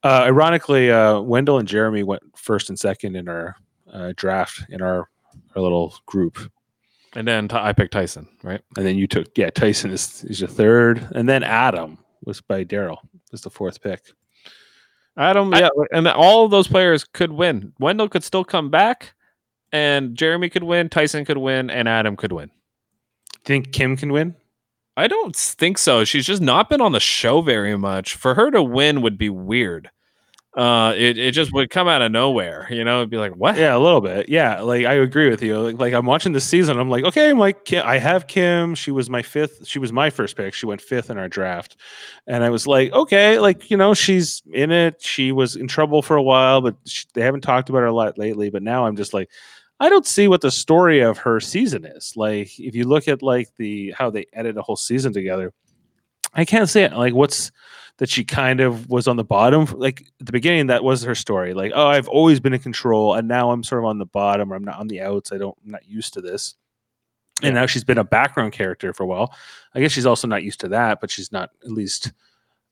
Uh, 0.04 0.23
ironically, 0.25 0.89
uh, 0.91 1.19
Wendell 1.21 1.60
and 1.60 1.67
Jeremy 1.67 2.01
went 2.04 2.23
first 2.36 2.69
and 2.69 2.80
second 2.80 3.15
in 3.15 3.27
our 3.30 3.56
uh, 3.91 4.13
draft 4.15 4.63
in 4.69 4.82
our 4.82 5.08
our 5.56 5.62
little 5.62 5.93
group, 6.08 6.39
And 7.13 7.27
then 7.27 7.47
Ty- 7.47 7.67
I 7.69 7.73
picked 7.73 7.93
Tyson, 7.93 8.27
right? 8.43 8.62
and 8.75 8.86
then 8.86 8.97
you 8.97 9.06
took 9.08 9.27
yeah 9.38 9.49
Tyson 9.51 9.91
is 9.91 10.23
is 10.25 10.39
your 10.41 10.49
third, 10.49 11.08
and 11.13 11.30
then 11.30 11.43
Adam 11.43 11.97
was 12.25 12.41
by 12.41 12.63
Daryl 12.65 12.97
was 13.32 13.41
the 13.41 13.49
fourth 13.49 13.82
pick. 13.82 14.01
Adam, 15.17 15.54
I- 15.54 15.60
yeah, 15.60 15.69
and 15.91 16.08
all 16.08 16.45
of 16.45 16.51
those 16.51 16.67
players 16.67 17.04
could 17.04 17.32
win. 17.32 17.73
Wendell 17.80 18.10
could 18.10 18.23
still 18.23 18.43
come 18.43 18.69
back, 18.69 19.13
and 19.71 20.15
Jeremy 20.15 20.49
could 20.49 20.63
win, 20.63 20.89
Tyson 20.89 21.23
could 21.25 21.38
win, 21.38 21.69
and 21.69 21.88
Adam 21.88 22.15
could 22.17 22.32
win. 22.32 22.49
Think 23.43 23.71
Kim 23.71 23.95
can 23.97 24.12
win? 24.12 24.36
I 25.01 25.07
don't 25.07 25.35
think 25.35 25.77
so. 25.77 26.03
She's 26.05 26.25
just 26.25 26.41
not 26.41 26.69
been 26.69 26.79
on 26.79 26.91
the 26.91 26.99
show 26.99 27.41
very 27.41 27.75
much. 27.77 28.15
For 28.15 28.35
her 28.35 28.51
to 28.51 28.61
win 28.61 29.01
would 29.01 29.17
be 29.17 29.29
weird. 29.29 29.89
Uh, 30.55 30.93
it, 30.97 31.17
it 31.17 31.31
just 31.31 31.53
would 31.53 31.69
come 31.69 31.87
out 31.87 32.01
of 32.01 32.11
nowhere. 32.11 32.67
You 32.69 32.83
know, 32.83 32.97
it'd 32.97 33.09
be 33.09 33.17
like, 33.17 33.31
what? 33.35 33.56
Yeah, 33.56 33.75
a 33.75 33.79
little 33.79 34.02
bit. 34.02 34.27
Yeah, 34.27 34.60
like 34.62 34.85
I 34.85 34.95
agree 34.95 35.29
with 35.29 35.41
you. 35.41 35.58
Like, 35.58 35.79
like 35.79 35.93
I'm 35.93 36.06
watching 36.06 36.33
this 36.33 36.43
season. 36.43 36.77
I'm 36.77 36.89
like, 36.89 37.06
okay, 37.06 37.29
I'm 37.29 37.39
like, 37.39 37.73
I 37.73 37.97
have 37.97 38.27
Kim. 38.27 38.75
She 38.75 38.91
was 38.91 39.10
my 39.10 39.21
fifth. 39.21 39.65
She 39.65 39.79
was 39.79 39.93
my 39.93 40.10
first 40.10 40.35
pick. 40.35 40.54
She 40.54 40.65
went 40.65 40.81
fifth 40.81 41.10
in 41.10 41.17
our 41.17 41.29
draft, 41.29 41.77
and 42.27 42.43
I 42.43 42.49
was 42.49 42.67
like, 42.67 42.91
okay, 42.91 43.39
like 43.39 43.71
you 43.71 43.77
know, 43.77 43.93
she's 43.93 44.43
in 44.52 44.71
it. 44.71 45.02
She 45.02 45.31
was 45.31 45.56
in 45.56 45.67
trouble 45.69 46.02
for 46.02 46.17
a 46.17 46.23
while, 46.23 46.60
but 46.60 46.75
she, 46.85 47.06
they 47.13 47.21
haven't 47.21 47.41
talked 47.41 47.69
about 47.69 47.79
her 47.79 47.85
a 47.85 47.93
lot 47.93 48.17
lately. 48.17 48.49
But 48.49 48.62
now 48.62 48.85
I'm 48.85 48.97
just 48.97 49.13
like, 49.13 49.29
I 49.82 49.90
don't 49.90 50.06
see 50.06 50.27
what 50.27 50.42
the 50.42 50.52
story 50.52 51.02
of 51.02 51.17
her 51.17 51.40
season 51.40 51.86
is. 51.86 52.15
Like, 52.15 52.60
if 52.60 52.75
you 52.75 52.88
look 52.88 53.08
at 53.08 53.21
like 53.21 53.50
the 53.58 53.92
how 53.92 54.10
they 54.10 54.27
edit 54.32 54.58
a 54.58 54.62
whole 54.62 54.75
season 54.75 55.12
together, 55.12 55.54
I 56.34 56.46
can't 56.46 56.69
say 56.69 56.84
it. 56.84 56.94
Like, 56.94 57.13
what's 57.13 57.52
that 58.02 58.10
she 58.10 58.23
kind 58.23 58.62
of 58.62 58.90
was 58.90 59.08
on 59.08 59.15
the 59.15 59.23
bottom. 59.23 59.65
Like 59.77 60.02
at 60.19 60.25
the 60.25 60.32
beginning, 60.32 60.65
that 60.67 60.84
was 60.84 61.04
her 61.04 61.13
story. 61.13 61.54
Like, 61.54 61.71
oh, 61.75 61.86
I've 61.86 62.08
always 62.08 62.40
been 62.40 62.52
in 62.52 62.60
control, 62.60 63.13
and 63.13 63.27
now 63.27 63.52
I'm 63.52 63.63
sort 63.63 63.84
of 63.84 63.86
on 63.86 64.00
the 64.00 64.08
bottom, 64.08 64.52
or 64.52 64.56
I'm 64.56 64.63
not 64.63 64.79
on 64.79 64.88
the 64.88 65.02
outs. 65.02 65.32
I 65.32 65.38
don't, 65.38 65.56
I'm 65.63 65.69
not 65.71 65.88
used 65.88 66.15
to 66.15 66.21
this. 66.21 66.56
And 67.44 67.54
now 67.54 67.67
she's 67.67 67.84
been 67.84 68.00
a 68.00 68.04
background 68.04 68.54
character 68.54 68.92
for 68.92 69.04
a 69.04 69.06
while. 69.06 69.36
I 69.75 69.82
guess 69.82 69.92
she's 69.92 70.08
also 70.08 70.27
not 70.27 70.42
used 70.42 70.62
to 70.62 70.69
that, 70.69 71.00
but 71.00 71.12
she's 71.12 71.32
not 71.32 71.52
at 71.63 71.71
least 71.71 72.12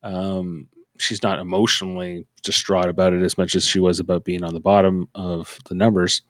um, 0.01 0.67
she's 0.99 1.23
not 1.23 1.39
emotionally 1.39 2.25
distraught 2.43 2.89
about 2.89 3.13
it 3.13 3.23
as 3.23 3.37
much 3.37 3.55
as 3.55 3.65
she 3.65 3.79
was 3.79 3.99
about 3.99 4.23
being 4.23 4.43
on 4.43 4.53
the 4.53 4.59
bottom 4.59 5.07
of 5.15 5.59
the 5.67 5.75
numbers. 5.75 6.21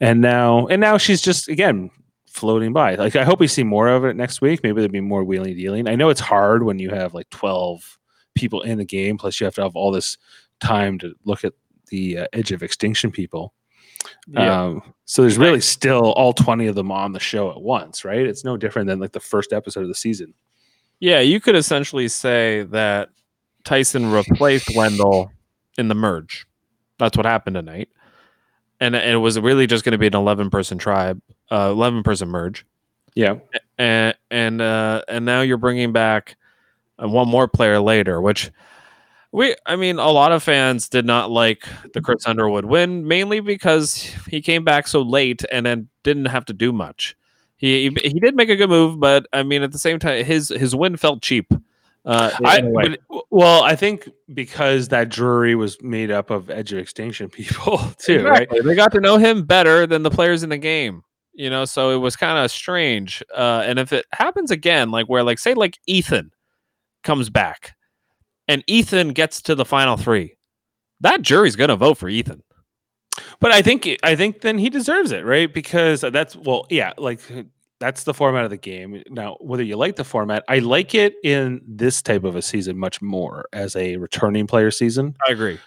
And 0.00 0.20
now, 0.20 0.66
and 0.66 0.80
now 0.80 0.98
she's 0.98 1.22
just 1.22 1.48
again 1.48 1.90
floating 2.28 2.72
by. 2.72 2.96
Like 2.96 3.16
I 3.16 3.24
hope 3.24 3.40
we 3.40 3.48
see 3.48 3.62
more 3.62 3.88
of 3.88 4.04
it 4.04 4.16
next 4.16 4.40
week. 4.40 4.60
Maybe 4.62 4.76
there'll 4.80 4.92
be 4.92 5.00
more 5.00 5.24
wheeling 5.24 5.56
dealing. 5.56 5.88
I 5.88 5.94
know 5.94 6.08
it's 6.08 6.20
hard 6.20 6.64
when 6.64 6.78
you 6.78 6.90
have 6.90 7.14
like 7.14 7.30
twelve 7.30 7.98
people 8.34 8.62
in 8.62 8.78
the 8.78 8.84
game, 8.84 9.18
plus 9.18 9.40
you 9.40 9.44
have 9.44 9.54
to 9.54 9.62
have 9.62 9.76
all 9.76 9.92
this 9.92 10.18
time 10.60 10.98
to 10.98 11.14
look 11.24 11.44
at 11.44 11.52
the 11.88 12.18
uh, 12.18 12.26
edge 12.32 12.52
of 12.52 12.62
extinction 12.62 13.10
people. 13.10 13.54
Yeah. 14.26 14.64
Um, 14.64 14.94
so 15.04 15.22
there's 15.22 15.38
really 15.38 15.60
still 15.60 16.12
all 16.12 16.32
20 16.32 16.66
of 16.66 16.74
them 16.74 16.90
on 16.90 17.12
the 17.12 17.20
show 17.20 17.50
at 17.50 17.60
once, 17.60 18.04
right? 18.04 18.26
It's 18.26 18.44
no 18.44 18.56
different 18.56 18.88
than 18.88 19.00
like 19.00 19.12
the 19.12 19.20
first 19.20 19.52
episode 19.52 19.82
of 19.82 19.88
the 19.88 19.94
season. 19.94 20.34
Yeah, 21.00 21.20
you 21.20 21.40
could 21.40 21.56
essentially 21.56 22.08
say 22.08 22.62
that 22.64 23.10
Tyson 23.64 24.10
replaced 24.10 24.74
Wendell 24.74 25.32
in 25.78 25.88
the 25.88 25.94
merge. 25.94 26.46
That's 26.98 27.16
what 27.16 27.26
happened 27.26 27.54
tonight. 27.54 27.88
And, 28.80 28.94
and 28.94 29.10
it 29.10 29.18
was 29.18 29.38
really 29.38 29.66
just 29.66 29.84
going 29.84 29.92
to 29.92 29.98
be 29.98 30.06
an 30.06 30.14
11 30.14 30.50
person 30.50 30.78
tribe, 30.78 31.20
uh, 31.50 31.70
11 31.72 32.02
person 32.02 32.28
merge. 32.28 32.66
Yeah. 33.14 33.36
And, 33.78 34.14
and, 34.30 34.60
uh, 34.60 35.02
and 35.08 35.24
now 35.24 35.40
you're 35.40 35.56
bringing 35.56 35.92
back 35.92 36.36
uh, 37.02 37.08
one 37.08 37.28
more 37.28 37.48
player 37.48 37.80
later, 37.80 38.20
which 38.20 38.50
we, 39.32 39.56
I 39.66 39.76
mean, 39.76 39.98
a 39.98 40.10
lot 40.10 40.30
of 40.30 40.42
fans 40.42 40.88
did 40.88 41.04
not 41.04 41.30
like 41.30 41.66
the 41.92 42.00
Chris 42.00 42.26
Underwood 42.26 42.66
win, 42.66 43.08
mainly 43.08 43.40
because 43.40 43.96
he 44.28 44.40
came 44.40 44.64
back 44.64 44.86
so 44.86 45.02
late 45.02 45.42
and 45.50 45.66
then 45.66 45.88
didn't 46.04 46.26
have 46.26 46.44
to 46.46 46.52
do 46.52 46.72
much. 46.72 47.16
He, 47.56 47.88
he 47.88 48.10
he 48.10 48.20
did 48.20 48.36
make 48.36 48.48
a 48.48 48.56
good 48.56 48.68
move, 48.68 49.00
but 49.00 49.26
I 49.32 49.42
mean, 49.42 49.62
at 49.62 49.72
the 49.72 49.78
same 49.78 49.98
time, 49.98 50.24
his 50.24 50.50
his 50.50 50.74
win 50.76 50.96
felt 50.96 51.22
cheap. 51.22 51.52
Uh, 52.04 52.30
I, 52.44 52.58
a 52.58 52.70
but- 52.70 53.24
well, 53.30 53.62
I 53.62 53.76
think 53.76 54.08
because 54.32 54.88
that 54.88 55.08
jury 55.08 55.54
was 55.54 55.80
made 55.82 56.10
up 56.10 56.30
of 56.30 56.50
Edge 56.50 56.72
of 56.72 56.78
Extinction 56.78 57.28
people 57.30 57.78
too, 57.98 58.24
right? 58.24 58.48
They 58.50 58.74
got 58.74 58.92
to 58.92 59.00
know 59.00 59.16
him 59.16 59.44
better 59.44 59.86
than 59.86 60.02
the 60.02 60.10
players 60.10 60.42
in 60.42 60.50
the 60.50 60.58
game. 60.58 61.02
You 61.32 61.50
know, 61.50 61.64
so 61.64 61.90
it 61.90 61.96
was 61.96 62.14
kind 62.14 62.38
of 62.38 62.50
strange. 62.50 63.20
Uh, 63.34 63.64
and 63.66 63.78
if 63.80 63.92
it 63.92 64.06
happens 64.12 64.52
again, 64.52 64.92
like 64.92 65.06
where, 65.06 65.24
like, 65.24 65.40
say, 65.40 65.54
like 65.54 65.78
Ethan 65.86 66.30
comes 67.02 67.28
back, 67.28 67.74
and 68.46 68.62
Ethan 68.68 69.08
gets 69.08 69.42
to 69.42 69.56
the 69.56 69.64
final 69.64 69.96
three, 69.96 70.36
that 71.00 71.22
jury's 71.22 71.56
gonna 71.56 71.76
vote 71.76 71.98
for 71.98 72.08
Ethan. 72.08 72.42
But 73.40 73.50
I 73.50 73.62
think 73.62 73.88
I 74.02 74.14
think 74.14 74.42
then 74.42 74.58
he 74.58 74.70
deserves 74.70 75.10
it, 75.10 75.24
right? 75.24 75.52
Because 75.52 76.02
that's 76.02 76.36
well, 76.36 76.66
yeah, 76.70 76.92
like 76.98 77.20
that's 77.80 78.04
the 78.04 78.14
format 78.14 78.44
of 78.44 78.50
the 78.50 78.56
game. 78.56 79.02
Now, 79.10 79.36
whether 79.40 79.62
you 79.62 79.76
like 79.76 79.96
the 79.96 80.04
format, 80.04 80.44
I 80.48 80.60
like 80.60 80.94
it 80.94 81.14
in 81.24 81.60
this 81.66 82.02
type 82.02 82.24
of 82.24 82.36
a 82.36 82.42
season 82.42 82.78
much 82.78 83.02
more 83.02 83.46
as 83.52 83.76
a 83.76 83.96
returning 83.96 84.46
player 84.46 84.70
season. 84.70 85.16
I 85.26 85.32
agree. 85.32 85.58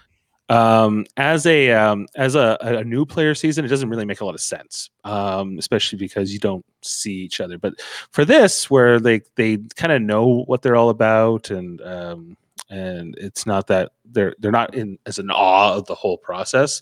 Um, 0.49 1.05
as 1.17 1.45
a 1.45 1.71
um, 1.73 2.07
as 2.15 2.35
a, 2.35 2.57
a 2.61 2.83
new 2.83 3.05
player 3.05 3.35
season, 3.35 3.65
it 3.65 3.67
doesn't 3.67 3.89
really 3.89 4.05
make 4.05 4.21
a 4.21 4.25
lot 4.25 4.35
of 4.35 4.41
sense, 4.41 4.89
um, 5.03 5.57
especially 5.57 5.99
because 5.99 6.31
you 6.31 6.39
don't 6.39 6.65
see 6.81 7.15
each 7.15 7.41
other. 7.41 7.57
But 7.57 7.73
for 8.11 8.23
this, 8.23 8.69
where 8.69 8.99
they 8.99 9.21
they 9.35 9.57
kind 9.75 9.91
of 9.91 10.01
know 10.01 10.43
what 10.45 10.61
they're 10.61 10.77
all 10.77 10.89
about, 10.89 11.49
and 11.49 11.81
um, 11.81 12.37
and 12.69 13.15
it's 13.17 13.45
not 13.45 13.67
that 13.67 13.91
they're 14.05 14.35
they're 14.39 14.51
not 14.51 14.75
in 14.75 14.97
as 15.05 15.19
an 15.19 15.31
awe 15.31 15.75
of 15.75 15.85
the 15.85 15.95
whole 15.95 16.17
process. 16.17 16.81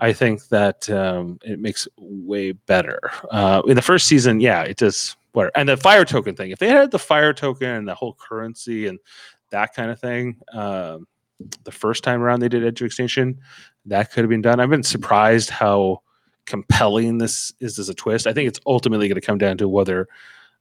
I 0.00 0.12
think 0.12 0.48
that 0.48 0.88
um, 0.90 1.38
it 1.42 1.60
makes 1.60 1.86
way 1.98 2.52
better. 2.52 2.98
Uh, 3.30 3.62
in 3.66 3.76
the 3.76 3.82
first 3.82 4.06
season, 4.06 4.40
yeah, 4.40 4.62
it 4.62 4.76
does. 4.76 5.16
Where 5.32 5.56
and 5.56 5.68
the 5.68 5.76
fire 5.76 6.04
token 6.04 6.34
thing. 6.34 6.50
If 6.50 6.58
they 6.58 6.68
had 6.68 6.90
the 6.90 6.98
fire 6.98 7.32
token 7.32 7.68
and 7.68 7.86
the 7.86 7.94
whole 7.94 8.14
currency 8.14 8.88
and 8.88 8.98
that 9.50 9.74
kind 9.74 9.90
of 9.90 10.00
thing, 10.00 10.36
um, 10.52 11.06
the 11.64 11.70
first 11.72 12.02
time 12.02 12.20
around 12.20 12.40
they 12.40 12.48
did 12.48 12.64
Edge 12.64 12.80
of 12.80 12.86
Extinction, 12.86 13.38
that 13.86 14.10
could 14.10 14.24
have 14.24 14.30
been 14.30 14.42
done. 14.42 14.58
I've 14.58 14.70
been 14.70 14.82
surprised 14.82 15.50
how 15.50 16.02
compelling 16.46 17.18
this 17.18 17.52
is 17.60 17.78
as 17.78 17.88
a 17.88 17.94
twist. 17.94 18.26
I 18.26 18.32
think 18.32 18.48
it's 18.48 18.60
ultimately 18.66 19.06
going 19.06 19.20
to 19.20 19.26
come 19.26 19.38
down 19.38 19.56
to 19.58 19.68
whether, 19.68 20.08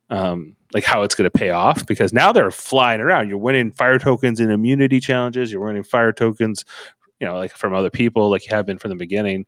um, 0.10 0.56
like 0.74 0.84
how 0.84 1.04
it's 1.04 1.16
going 1.16 1.30
to 1.30 1.38
pay 1.38 1.50
off 1.50 1.86
because 1.86 2.14
now 2.14 2.32
they're 2.32 2.52
flying 2.52 3.02
around. 3.02 3.30
You're 3.30 3.38
winning 3.38 3.72
fire 3.72 4.00
tokens 4.00 4.40
in 4.40 4.52
immunity 4.52 5.00
challenges. 5.00 5.52
You're 5.52 5.66
winning 5.66 5.84
fire 5.84 6.12
tokens, 6.12 6.66
you 7.20 7.28
know, 7.28 7.36
like 7.36 7.52
from 7.52 7.74
other 7.74 7.90
people, 7.90 8.30
like 8.30 8.48
you 8.48 8.56
have 8.56 8.66
been 8.66 8.78
from 8.78 8.90
the 8.90 8.96
beginning. 8.96 9.46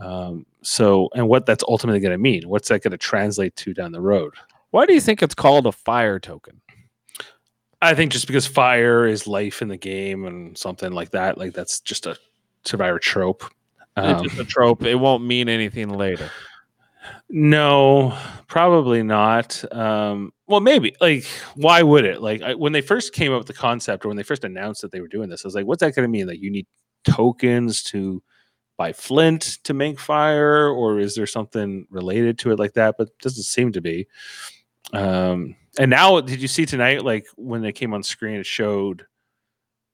Um, 0.00 0.46
so, 0.62 1.08
and 1.14 1.28
what 1.28 1.46
that's 1.46 1.64
ultimately 1.68 2.00
going 2.00 2.12
to 2.12 2.18
mean? 2.18 2.48
What's 2.48 2.68
that 2.68 2.82
going 2.82 2.92
to 2.92 2.98
translate 2.98 3.56
to 3.56 3.74
down 3.74 3.92
the 3.92 4.00
road? 4.00 4.34
Why 4.70 4.86
do 4.86 4.94
you 4.94 5.00
think 5.00 5.22
it's 5.22 5.34
called 5.34 5.66
a 5.66 5.72
fire 5.72 6.18
token? 6.18 6.60
I 7.80 7.94
think 7.94 8.12
just 8.12 8.26
because 8.26 8.46
fire 8.46 9.06
is 9.06 9.26
life 9.26 9.62
in 9.62 9.68
the 9.68 9.76
game 9.76 10.24
and 10.24 10.58
something 10.58 10.92
like 10.92 11.10
that, 11.12 11.38
like 11.38 11.54
that's 11.54 11.80
just 11.80 12.06
a 12.06 12.16
survivor 12.64 12.98
trope. 12.98 13.44
it's 13.96 14.20
Um, 14.20 14.24
just 14.24 14.38
a 14.38 14.44
trope. 14.44 14.82
It 14.82 14.96
won't 14.96 15.24
mean 15.24 15.48
anything 15.48 15.90
later. 15.90 16.30
No, 17.30 18.16
probably 18.46 19.02
not. 19.02 19.62
Um, 19.74 20.32
well, 20.46 20.60
maybe. 20.60 20.96
Like, 21.00 21.24
why 21.54 21.82
would 21.82 22.04
it? 22.04 22.22
Like, 22.22 22.42
I, 22.42 22.54
when 22.54 22.72
they 22.72 22.80
first 22.80 23.12
came 23.12 23.32
up 23.32 23.38
with 23.38 23.46
the 23.46 23.52
concept, 23.52 24.04
or 24.04 24.08
when 24.08 24.16
they 24.16 24.22
first 24.22 24.44
announced 24.44 24.82
that 24.82 24.92
they 24.92 25.00
were 25.00 25.08
doing 25.08 25.28
this, 25.28 25.44
I 25.44 25.48
was 25.48 25.54
like, 25.54 25.66
"What's 25.66 25.80
that 25.80 25.94
going 25.94 26.04
to 26.04 26.10
mean? 26.10 26.26
Like, 26.26 26.40
you 26.40 26.50
need 26.50 26.66
tokens 27.04 27.82
to 27.84 28.22
buy 28.78 28.92
flint 28.92 29.58
to 29.64 29.74
make 29.74 30.00
fire, 30.00 30.68
or 30.68 30.98
is 30.98 31.14
there 31.14 31.26
something 31.26 31.86
related 31.90 32.38
to 32.40 32.52
it 32.52 32.58
like 32.58 32.74
that?" 32.74 32.94
But 32.98 33.08
it 33.08 33.18
doesn't 33.20 33.44
seem 33.44 33.72
to 33.72 33.80
be. 33.80 34.06
Um, 34.92 35.54
and 35.78 35.90
now, 35.90 36.20
did 36.20 36.40
you 36.40 36.48
see 36.48 36.66
tonight? 36.66 37.04
Like 37.04 37.26
when 37.36 37.62
they 37.62 37.72
came 37.72 37.94
on 37.94 38.02
screen, 38.02 38.40
it 38.40 38.46
showed 38.46 39.04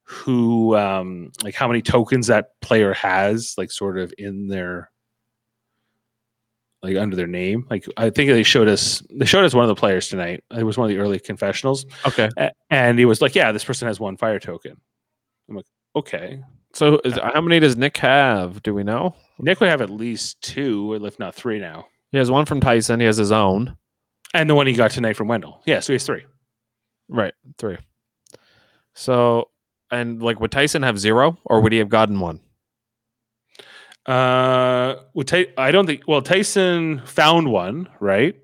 who, 0.05 0.76
um, 0.76 1.32
like 1.43 1.55
how 1.55 1.66
many 1.66 1.82
tokens 1.82 2.26
that 2.28 2.61
player 2.61 2.93
has, 2.93 3.55
like 3.59 3.70
sort 3.72 3.99
of 3.99 4.12
in 4.18 4.49
their 4.49 4.91
like 6.85 6.97
under 6.97 7.16
their 7.16 7.26
name. 7.26 7.66
Like 7.70 7.87
I 7.97 8.11
think 8.11 8.30
they 8.30 8.43
showed 8.45 8.68
us 8.68 9.03
they 9.11 9.24
showed 9.24 9.45
us 9.45 9.55
one 9.55 9.64
of 9.64 9.68
the 9.68 9.74
players 9.74 10.09
tonight. 10.09 10.45
It 10.57 10.62
was 10.62 10.76
one 10.78 10.89
of 10.89 10.95
the 10.97 11.03
early 11.03 11.18
confessionals, 11.18 11.85
Okay. 12.07 12.28
and 12.70 12.99
he 12.99 13.05
was 13.05 13.20
like, 13.20 13.35
"Yeah, 13.35 13.51
this 13.51 13.64
person 13.64 13.89
has 13.89 13.99
one 13.99 14.16
fire 14.16 14.39
token." 14.39 14.76
I'm 15.49 15.57
like, 15.57 15.66
"Okay." 15.97 16.41
So 16.74 17.01
is, 17.05 17.14
how 17.14 17.41
many 17.41 17.59
does 17.61 17.76
Nick 17.76 17.97
have? 17.99 18.62
Do 18.62 18.74
we 18.74 18.82
know? 18.85 19.14
Nick 19.39 19.61
would 19.61 19.68
have 19.68 19.80
at 19.80 19.91
least 19.91 20.41
two, 20.43 20.95
if 21.05 21.18
not 21.18 21.35
three 21.35 21.59
now, 21.59 21.87
He 22.12 22.18
has 22.18 22.30
one 22.30 22.47
from 22.47 22.61
Tyson. 22.61 23.01
He 23.01 23.07
has 23.07 23.16
his 23.16 23.32
own. 23.32 23.76
and 24.35 24.51
the 24.51 24.55
one 24.57 24.66
he 24.66 24.72
got 24.72 24.91
tonight 24.91 25.14
from 25.16 25.28
Wendell. 25.28 25.62
Yeah, 25.66 25.78
so 25.80 25.93
he 25.93 25.95
has 25.95 26.05
three. 26.05 26.24
Right. 27.09 27.32
Three. 27.59 27.76
So, 28.95 29.51
and 29.91 30.22
like, 30.22 30.41
would 30.41 30.51
Tyson 30.51 30.82
have 30.82 30.99
zero 30.99 31.39
or 31.45 31.61
would 31.61 31.72
he 31.72 31.78
have 31.78 31.89
gotten 31.89 32.18
one? 32.20 32.41
Uh, 34.07 34.97
Ty- 35.25 35.49
I 35.57 35.71
don't 35.71 35.87
think. 35.87 36.03
Well, 36.07 36.23
Tyson 36.23 37.03
found 37.07 37.51
one 37.51 37.89
right 38.01 38.37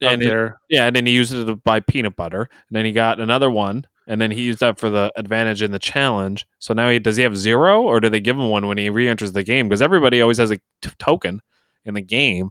And 0.00 0.22
it- 0.22 0.26
there. 0.26 0.60
yeah. 0.68 0.86
And 0.86 0.94
then 0.94 1.06
he 1.06 1.12
used 1.12 1.32
it 1.34 1.44
to 1.46 1.56
buy 1.56 1.80
peanut 1.80 2.16
butter. 2.16 2.42
And 2.42 2.76
then 2.76 2.84
he 2.84 2.92
got 2.92 3.20
another 3.20 3.50
one. 3.50 3.86
And 4.06 4.20
then 4.20 4.30
he 4.30 4.42
used 4.42 4.60
that 4.60 4.78
for 4.78 4.90
the 4.90 5.10
advantage 5.16 5.62
in 5.62 5.70
the 5.72 5.78
challenge. 5.78 6.46
So 6.58 6.74
now 6.74 6.90
he 6.90 6.98
does 6.98 7.16
he 7.16 7.22
have 7.22 7.36
zero 7.36 7.82
or 7.82 8.00
do 8.00 8.10
they 8.10 8.20
give 8.20 8.36
him 8.36 8.50
one 8.50 8.66
when 8.66 8.76
he 8.78 8.90
re 8.90 9.08
enters 9.08 9.32
the 9.32 9.42
game? 9.42 9.68
Because 9.68 9.80
everybody 9.82 10.20
always 10.20 10.38
has 10.38 10.50
a 10.50 10.58
t- 10.82 10.90
token 10.98 11.40
in 11.86 11.94
the 11.94 12.02
game 12.02 12.50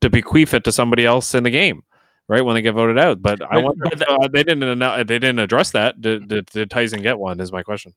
to 0.00 0.08
bequeath 0.08 0.54
it 0.54 0.62
to 0.64 0.72
somebody 0.72 1.04
else 1.04 1.34
in 1.34 1.42
the 1.42 1.50
game. 1.50 1.82
Right 2.28 2.42
when 2.42 2.54
they 2.54 2.62
get 2.62 2.74
voted 2.74 2.96
out, 2.96 3.20
but 3.20 3.42
I 3.42 3.58
wonder 3.58 3.86
if, 3.90 4.00
uh, 4.02 4.28
they 4.28 4.44
didn't 4.44 4.60
annou- 4.62 4.98
they 5.04 5.18
didn't 5.18 5.40
address 5.40 5.72
that. 5.72 6.00
Did, 6.00 6.28
did, 6.28 6.46
did 6.46 6.70
Tyson 6.70 7.02
get 7.02 7.18
one? 7.18 7.40
Is 7.40 7.50
my 7.50 7.64
question. 7.64 7.92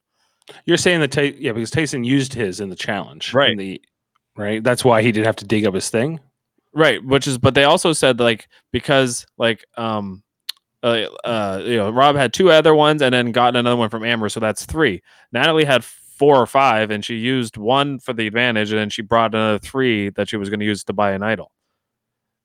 You're 0.65 0.77
saying 0.77 0.99
that, 1.01 1.39
yeah, 1.39 1.51
because 1.53 1.71
Tyson 1.71 2.03
used 2.03 2.33
his 2.33 2.59
in 2.59 2.69
the 2.69 2.75
challenge, 2.75 3.33
Right. 3.33 3.57
The 3.57 3.81
right. 4.35 4.63
That's 4.63 4.83
why 4.83 5.01
he 5.01 5.11
didn't 5.11 5.25
have 5.27 5.35
to 5.37 5.45
dig 5.45 5.65
up 5.65 5.73
his 5.73 5.89
thing. 5.89 6.19
right 6.73 7.03
which 7.05 7.27
is 7.27 7.37
but 7.37 7.53
they 7.53 7.65
also 7.65 7.93
said 7.93 8.19
like 8.19 8.47
because 8.71 9.25
like 9.37 9.63
um 9.77 10.23
uh, 10.81 11.05
uh 11.23 11.61
you 11.63 11.77
know 11.77 11.91
rob 11.91 12.15
had 12.15 12.33
two 12.33 12.49
other 12.49 12.73
ones 12.73 13.01
and 13.01 13.13
then 13.13 13.31
gotten 13.31 13.55
another 13.57 13.75
one 13.77 13.89
from 13.89 14.03
amber 14.03 14.27
so 14.27 14.39
that's 14.39 14.65
three 14.65 15.01
natalie 15.31 15.65
had 15.65 15.83
four 15.83 16.35
or 16.35 16.47
five 16.47 16.89
and 16.89 17.05
she 17.05 17.15
used 17.15 17.57
one 17.57 17.99
for 17.99 18.11
the 18.13 18.25
advantage 18.25 18.71
and 18.71 18.79
then 18.79 18.89
she 18.89 19.03
brought 19.03 19.35
another 19.35 19.59
three 19.59 20.09
that 20.09 20.27
she 20.27 20.35
was 20.35 20.49
going 20.49 20.59
to 20.59 20.65
use 20.65 20.83
to 20.83 20.93
buy 20.93 21.11
an 21.11 21.21
idol 21.23 21.51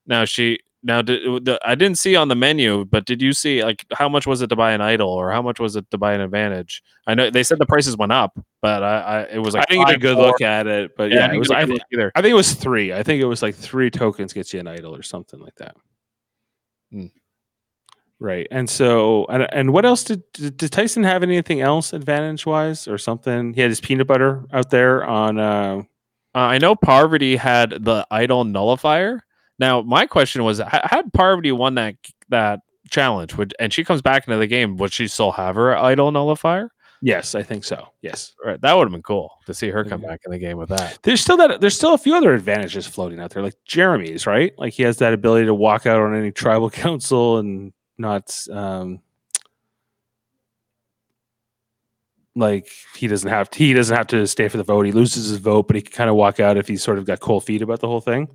now 0.07 0.24
she 0.26 0.59
now 0.89 1.01
did, 1.01 1.45
the, 1.45 1.61
i 1.64 1.76
didn't 1.76 1.99
see 1.99 2.16
on 2.16 2.26
the 2.26 2.34
menu 2.34 2.84
but 2.86 3.05
did 3.05 3.22
you 3.22 3.32
see 3.32 3.62
like 3.62 3.84
how 3.93 4.09
much 4.09 4.26
was 4.26 4.43
it 4.43 4.49
to 4.49 4.57
buy 4.57 4.72
an 4.72 4.80
idol 4.80 5.09
or 5.09 5.30
how 5.30 5.41
much 5.41 5.61
was 5.61 5.76
it 5.76 5.89
to 5.93 5.99
buy 5.99 6.12
an 6.12 6.20
advantage 6.20 6.82
i 7.07 7.14
know 7.14 7.30
they 7.30 7.45
said 7.45 7.59
the 7.59 7.66
prices 7.66 7.97
went 7.97 8.11
up 8.11 8.36
but 8.61 8.82
i, 8.82 8.99
I 8.99 9.20
it 9.24 9.39
was 9.39 9.55
like 9.55 9.64
I 9.68 9.72
didn't 9.72 9.86
get 9.86 9.97
a 9.97 9.99
good 9.99 10.16
four. 10.16 10.26
look 10.26 10.41
at 10.41 10.66
it, 10.66 10.97
but 10.97 11.11
yeah, 11.11 11.26
yeah, 11.26 11.26
I 11.26 11.34
it 11.34 11.39
was. 11.39 11.49
get 11.49 11.57
a 11.57 11.61
I, 11.61 11.64
look 11.64 11.82
either 11.93 12.12
I 12.16 12.22
think 12.22 12.32
it 12.32 12.34
was 12.34 12.55
three. 12.55 12.93
I 12.93 13.03
think 13.03 13.20
it 13.22 13.26
was 13.26 13.43
like 13.43 13.55
three 13.55 13.91
tokens 13.91 14.32
gets 14.32 14.53
you 14.53 14.61
an 14.61 14.66
idol 14.66 14.97
or 14.97 15.03
something 15.03 15.39
like 15.41 15.55
that. 15.57 15.76
Hmm. 16.91 17.07
Right, 18.20 18.49
and 18.51 18.68
so 18.68 19.26
and, 19.26 19.47
and 19.53 19.72
what 19.72 19.84
else 19.84 20.03
did, 20.03 20.22
did 20.32 20.57
did 20.57 20.72
Tyson 20.72 21.05
have 21.05 21.22
anything 21.22 21.61
else 21.61 21.93
advantage 21.93 22.47
wise 22.47 22.89
or 22.89 22.99
something? 22.99 23.53
He 23.55 23.61
had 23.61 23.70
his 23.70 23.80
peanut 23.80 24.07
butter 24.09 24.45
out 24.53 24.70
there 24.70 25.05
on. 25.05 25.39
uh 25.39 25.82
Uh, 26.34 26.39
I 26.39 26.59
know 26.59 26.74
Parvati 26.74 27.36
had 27.36 27.70
the 27.84 28.07
idol 28.11 28.45
nullifier. 28.45 29.24
Now, 29.59 29.83
my 29.83 30.07
question 30.07 30.45
was, 30.45 30.59
ha- 30.61 30.83
had 30.85 31.13
Parvati 31.13 31.53
won 31.53 31.75
that 31.75 31.97
that 32.29 32.61
challenge, 32.91 33.37
would 33.37 33.55
and 33.59 33.73
she 33.73 33.85
comes 33.85 34.03
back 34.03 34.27
into 34.27 34.39
the 34.39 34.47
game, 34.47 34.77
would 34.77 34.93
she 34.93 35.09
still 35.09 35.33
have 35.33 35.57
her 35.57 35.77
idol 35.77 36.11
nullifier? 36.13 36.71
Yes, 37.01 37.35
I 37.37 37.43
think 37.45 37.63
so. 37.65 37.89
Yes. 38.03 38.35
Right. 38.45 38.61
That 38.61 38.77
would 38.77 38.85
have 38.85 38.93
been 38.93 39.03
cool 39.03 39.31
to 39.47 39.55
see 39.55 39.69
her 39.71 39.85
come 39.85 40.01
Mhm. 40.03 40.09
back 40.09 40.21
in 40.27 40.33
the 40.33 40.39
game 40.39 40.59
with 40.59 40.69
that. 40.71 40.99
There's 41.03 41.21
still 41.21 41.37
that 41.37 41.61
there's 41.61 41.77
still 41.77 41.95
a 41.95 41.99
few 41.99 42.15
other 42.17 42.35
advantages 42.35 42.87
floating 42.89 43.21
out 43.21 43.31
there, 43.31 43.43
like 43.43 43.55
Jeremy's, 43.65 44.27
right? 44.27 44.53
Like 44.59 44.73
he 44.73 44.83
has 44.83 44.97
that 44.99 45.13
ability 45.13 45.47
to 45.47 45.55
walk 45.55 45.87
out 45.87 46.01
on 46.01 46.15
any 46.17 46.33
tribal 46.33 46.71
council 46.71 47.39
and 47.39 47.73
not 47.99 48.37
um 48.51 49.01
like 52.35 52.69
he 52.97 53.09
doesn't 53.09 53.29
have 53.31 53.51
to, 53.51 53.59
he 53.59 53.73
doesn't 53.73 53.97
have 53.97 54.07
to 54.09 54.27
stay 54.27 54.49
for 54.49 54.57
the 54.59 54.63
vote. 54.65 54.87
He 54.87 54.93
loses 54.93 55.29
his 55.29 55.39
vote, 55.39 55.67
but 55.67 55.77
he 55.77 55.83
can 55.83 55.93
kind 55.93 56.11
of 56.11 56.17
walk 56.17 56.39
out 56.41 56.57
if 56.57 56.69
he's 56.69 56.83
sort 56.83 56.99
of 56.99 57.05
got 57.05 57.21
cold 57.21 57.45
feet 57.45 57.63
about 57.63 57.81
the 57.81 57.89
whole 57.89 58.01
thing. 58.01 58.29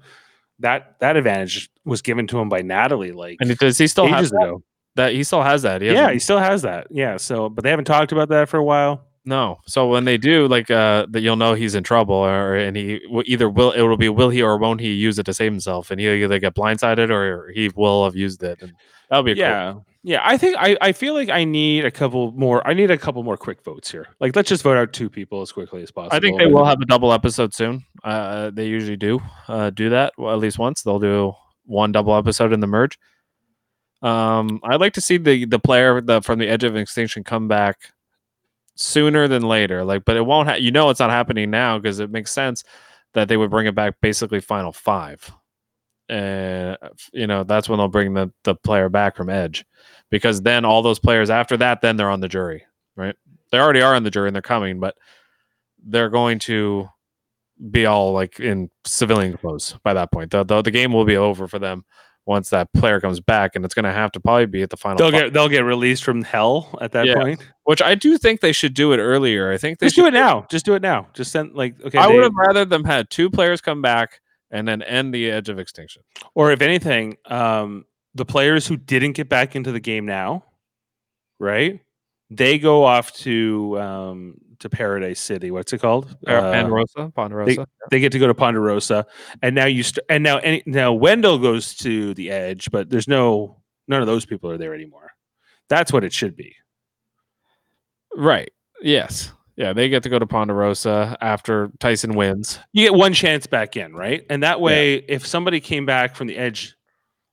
That 0.60 1.00
that 1.00 1.18
advantage 1.18 1.70
was 1.86 2.02
given 2.02 2.28
to 2.28 2.40
him 2.40 2.48
by 2.50 2.62
Natalie 2.62 3.12
like 3.12 3.38
And 3.42 3.58
does 3.58 3.78
he 3.78 3.88
still 3.88 4.08
have 4.08 4.30
that? 4.30 4.36
ago. 4.36 4.64
that? 4.96 5.14
He 5.14 5.24
still 5.24 5.42
has 5.42 5.64
that. 5.64 5.82
He 5.82 5.88
Yeah, 5.92 6.12
he 6.12 6.20
still 6.20 6.40
has 6.40 6.62
that. 6.62 6.88
Yeah. 6.92 7.18
So 7.18 7.50
but 7.50 7.64
they 7.64 7.70
haven't 7.70 7.86
talked 7.86 8.12
about 8.12 8.30
that 8.30 8.50
for 8.50 8.58
a 8.58 8.64
while. 8.64 9.02
No. 9.26 9.60
So 9.66 9.88
when 9.88 10.04
they 10.04 10.18
do, 10.18 10.50
like, 10.50 10.70
uh, 10.70 11.06
that 11.12 11.22
you'll 11.22 11.38
know 11.38 11.54
he's 11.54 11.76
in 11.76 11.84
trouble, 11.84 12.14
or 12.16 12.56
and 12.56 12.76
he 12.76 13.00
either 13.26 13.50
will 13.50 13.72
it 13.72 13.82
will 13.82 13.96
be 13.98 14.10
will 14.10 14.30
he 14.30 14.42
or 14.42 14.58
won't 14.58 14.82
he 14.82 14.92
use 14.92 15.18
it 15.18 15.24
to 15.26 15.34
save 15.34 15.52
himself, 15.52 15.92
and 15.92 16.00
he 16.00 16.08
either 16.10 16.40
get 16.40 16.56
blindsided 16.56 17.10
or 17.10 17.50
he 17.56 17.70
will 17.76 18.04
have 18.04 18.16
used 18.18 18.44
it, 18.44 18.62
and 18.62 18.74
that'll 19.10 19.24
be 19.24 19.32
a 19.32 19.36
cool- 19.36 19.86
yeah 20.04 20.22
i 20.24 20.38
think 20.38 20.56
I, 20.60 20.78
I 20.82 20.92
feel 20.92 21.14
like 21.14 21.30
i 21.30 21.44
need 21.44 21.86
a 21.86 21.92
couple 21.92 22.32
more 22.34 22.66
i 22.68 22.74
need 22.74 22.92
a 22.92 22.98
couple 22.98 23.24
more 23.24 23.38
quick 23.38 23.64
votes 23.64 23.90
here 23.90 24.08
like 24.20 24.36
let's 24.36 24.50
just 24.50 24.64
vote 24.64 24.78
out 24.78 24.94
two 24.94 25.10
people 25.10 25.42
as 25.42 25.52
quickly 25.52 25.82
as 25.82 25.92
possible 25.92 26.16
I 26.16 26.20
think 26.20 26.38
they 26.38 26.46
will 26.46 26.66
have 26.66 26.82
a 26.82 26.86
double 26.86 27.14
episode 27.14 27.54
soon. 27.54 27.86
Uh, 28.04 28.52
they 28.52 28.68
usually 28.68 28.98
do 28.98 29.20
uh, 29.48 29.70
do 29.70 29.90
that 29.90 30.14
well, 30.18 30.34
at 30.34 30.40
least 30.40 30.60
once. 30.60 30.82
They'll 30.82 31.00
do 31.00 31.34
one 31.66 31.92
double 31.92 32.16
episode 32.16 32.54
in 32.54 32.60
the 32.60 32.68
merge. 32.68 33.00
Um, 34.02 34.60
I'd 34.64 34.82
like 34.82 34.94
to 34.94 35.02
see 35.02 35.18
the 35.18 35.46
the 35.46 35.60
player 35.60 36.02
the 36.02 36.22
from 36.22 36.40
the 36.40 36.48
edge 36.48 36.64
of 36.64 36.76
extinction 36.76 37.24
come 37.24 37.48
back 37.48 37.94
sooner 38.76 39.28
than 39.28 39.44
later. 39.44 39.84
Like, 39.86 40.06
but 40.06 40.18
it 40.18 40.26
won't. 40.26 40.50
Ha- 40.50 40.56
you 40.56 40.72
know, 40.72 40.90
it's 40.90 41.00
not 41.00 41.10
happening 41.10 41.50
now 41.50 41.80
because 41.80 42.00
it 42.00 42.12
makes 42.12 42.32
sense 42.32 42.64
that 43.14 43.28
they 43.28 43.38
would 43.38 43.50
bring 43.50 43.68
it 43.68 43.76
back 43.76 43.96
basically 44.02 44.42
final 44.42 44.74
five. 44.74 45.32
And 46.10 46.78
uh, 46.82 46.90
you 47.14 47.28
know 47.28 47.44
that's 47.44 47.70
when 47.70 47.80
they'll 47.80 47.88
bring 47.88 48.14
the 48.14 48.32
the 48.44 48.56
player 48.56 48.90
back 48.90 49.16
from 49.16 49.30
edge, 49.30 49.66
because 50.10 50.42
then 50.42 50.66
all 50.66 50.82
those 50.82 51.00
players 51.00 51.30
after 51.30 51.56
that, 51.58 51.82
then 51.82 51.96
they're 51.96 52.10
on 52.10 52.20
the 52.20 52.28
jury, 52.28 52.66
right? 52.96 53.16
They 53.52 53.60
already 53.60 53.82
are 53.82 53.96
on 53.96 54.04
the 54.04 54.12
jury 54.12 54.28
and 54.28 54.36
they're 54.36 54.42
coming, 54.42 54.80
but 54.80 54.96
they're 55.86 56.10
going 56.10 56.40
to 56.40 56.90
be 57.72 57.86
all 57.86 58.12
like 58.12 58.40
in 58.40 58.70
civilian 58.86 59.38
clothes 59.38 59.76
by 59.84 59.94
that 59.94 60.12
point. 60.12 60.32
The, 60.32 60.44
the, 60.44 60.62
the 60.62 60.72
game 60.72 60.92
will 60.92 61.06
be 61.06 61.16
over 61.18 61.48
for 61.48 61.60
them 61.60 61.86
once 62.26 62.50
that 62.50 62.72
player 62.74 63.00
comes 63.00 63.20
back, 63.20 63.56
and 63.56 63.64
it's 63.64 63.74
going 63.74 63.84
to 63.86 63.92
have 63.92 64.12
to 64.14 64.20
probably 64.20 64.46
be 64.46 64.62
at 64.62 64.70
the 64.70 64.78
final. 64.78 64.98
they'll 64.98 65.12
get 65.12 65.32
they'll 65.34 65.50
get 65.50 65.64
released 65.64 66.04
from 66.04 66.24
hell 66.24 66.78
at 66.82 66.92
that 66.94 67.06
Yeah. 67.06 67.16
point 67.16 67.42
which 67.66 67.82
I 67.82 67.96
do 67.96 68.18
think 68.18 68.42
they 68.42 68.52
should 68.52 68.74
do 68.74 68.92
it 68.92 68.98
earlier. 68.98 69.52
I 69.54 69.58
think 69.58 69.80
they 69.80 69.86
just 69.86 69.96
should 69.96 70.02
do 70.02 70.08
it 70.08 70.12
now 70.14 70.46
just 70.50 70.66
do 70.66 70.74
it 70.76 70.82
now 70.82 71.08
just 71.14 71.32
send 71.32 71.54
like 71.54 71.76
okay 71.86 71.98
I 71.98 72.08
they- 72.08 72.14
would 72.14 72.24
have 72.24 72.34
rather 72.36 72.66
them 72.66 72.84
had 72.84 73.10
two 73.10 73.30
players 73.30 73.62
come 73.62 73.82
back 73.82 74.20
and 74.54 74.66
then 74.68 74.82
end 74.84 75.14
the 75.14 75.30
edge 75.30 75.50
of 75.50 75.60
extinction. 75.60 76.02
or 76.36 76.52
if 76.54 76.62
anything 76.62 77.18
um 77.26 77.84
the 78.16 78.24
players 78.26 78.66
who 78.68 78.78
didn't 78.78 79.14
get 79.14 79.28
back 79.28 79.56
into 79.56 79.72
the 79.74 79.80
game 79.82 80.06
now 80.06 80.44
right 81.40 81.82
they 82.30 82.58
go 82.60 82.84
off 82.86 83.12
to 83.14 83.78
um 83.82 84.36
to 84.60 84.70
paradise 84.70 85.20
city 85.20 85.52
what's 85.52 85.74
it 85.74 85.82
called 85.82 86.16
Uh, 86.26 86.40
Ponderosa, 86.54 87.12
Ponderosa. 87.16 87.68
they 87.92 88.00
get 88.00 88.12
to 88.14 88.20
go 88.20 88.28
to 88.28 88.34
Ponderosa, 88.34 89.06
and 89.42 89.54
now 89.56 89.66
you 89.66 89.84
st- 89.84 90.06
and 90.10 90.24
now 90.24 90.38
any 90.38 90.64
now 90.66 90.94
Wendell 90.94 91.38
goes 91.40 91.76
to 91.78 92.14
the 92.14 92.32
Edge, 92.32 92.72
but 92.72 92.90
there's 92.90 93.08
no 93.10 93.58
none 93.90 94.00
of 94.02 94.08
those 94.08 94.26
people 94.26 94.50
are 94.50 94.58
there 94.58 94.74
anymore. 94.74 95.12
That's 95.68 95.92
what 95.92 96.04
it 96.06 96.14
should 96.14 96.36
be. 96.38 96.56
right. 98.16 98.52
Yes. 98.82 99.32
Yeah, 99.56 99.74
they 99.74 99.88
get 99.88 100.02
to 100.04 100.10
go 100.10 100.18
to 100.18 100.26
Ponderosa 100.26 101.16
after 101.22 101.72
Tyson 101.80 102.16
wins. 102.16 102.60
You 102.72 102.86
get 102.86 102.96
one 102.96 103.14
chance 103.14 103.46
back 103.46 103.78
in, 103.78 103.94
right? 103.94 104.26
And 104.30 104.42
that 104.42 104.60
way, 104.60 104.96
if 104.96 105.28
somebody 105.28 105.60
came 105.60 105.86
back 105.86 106.16
from 106.16 106.28
the 106.28 106.38
Edge 106.38 106.76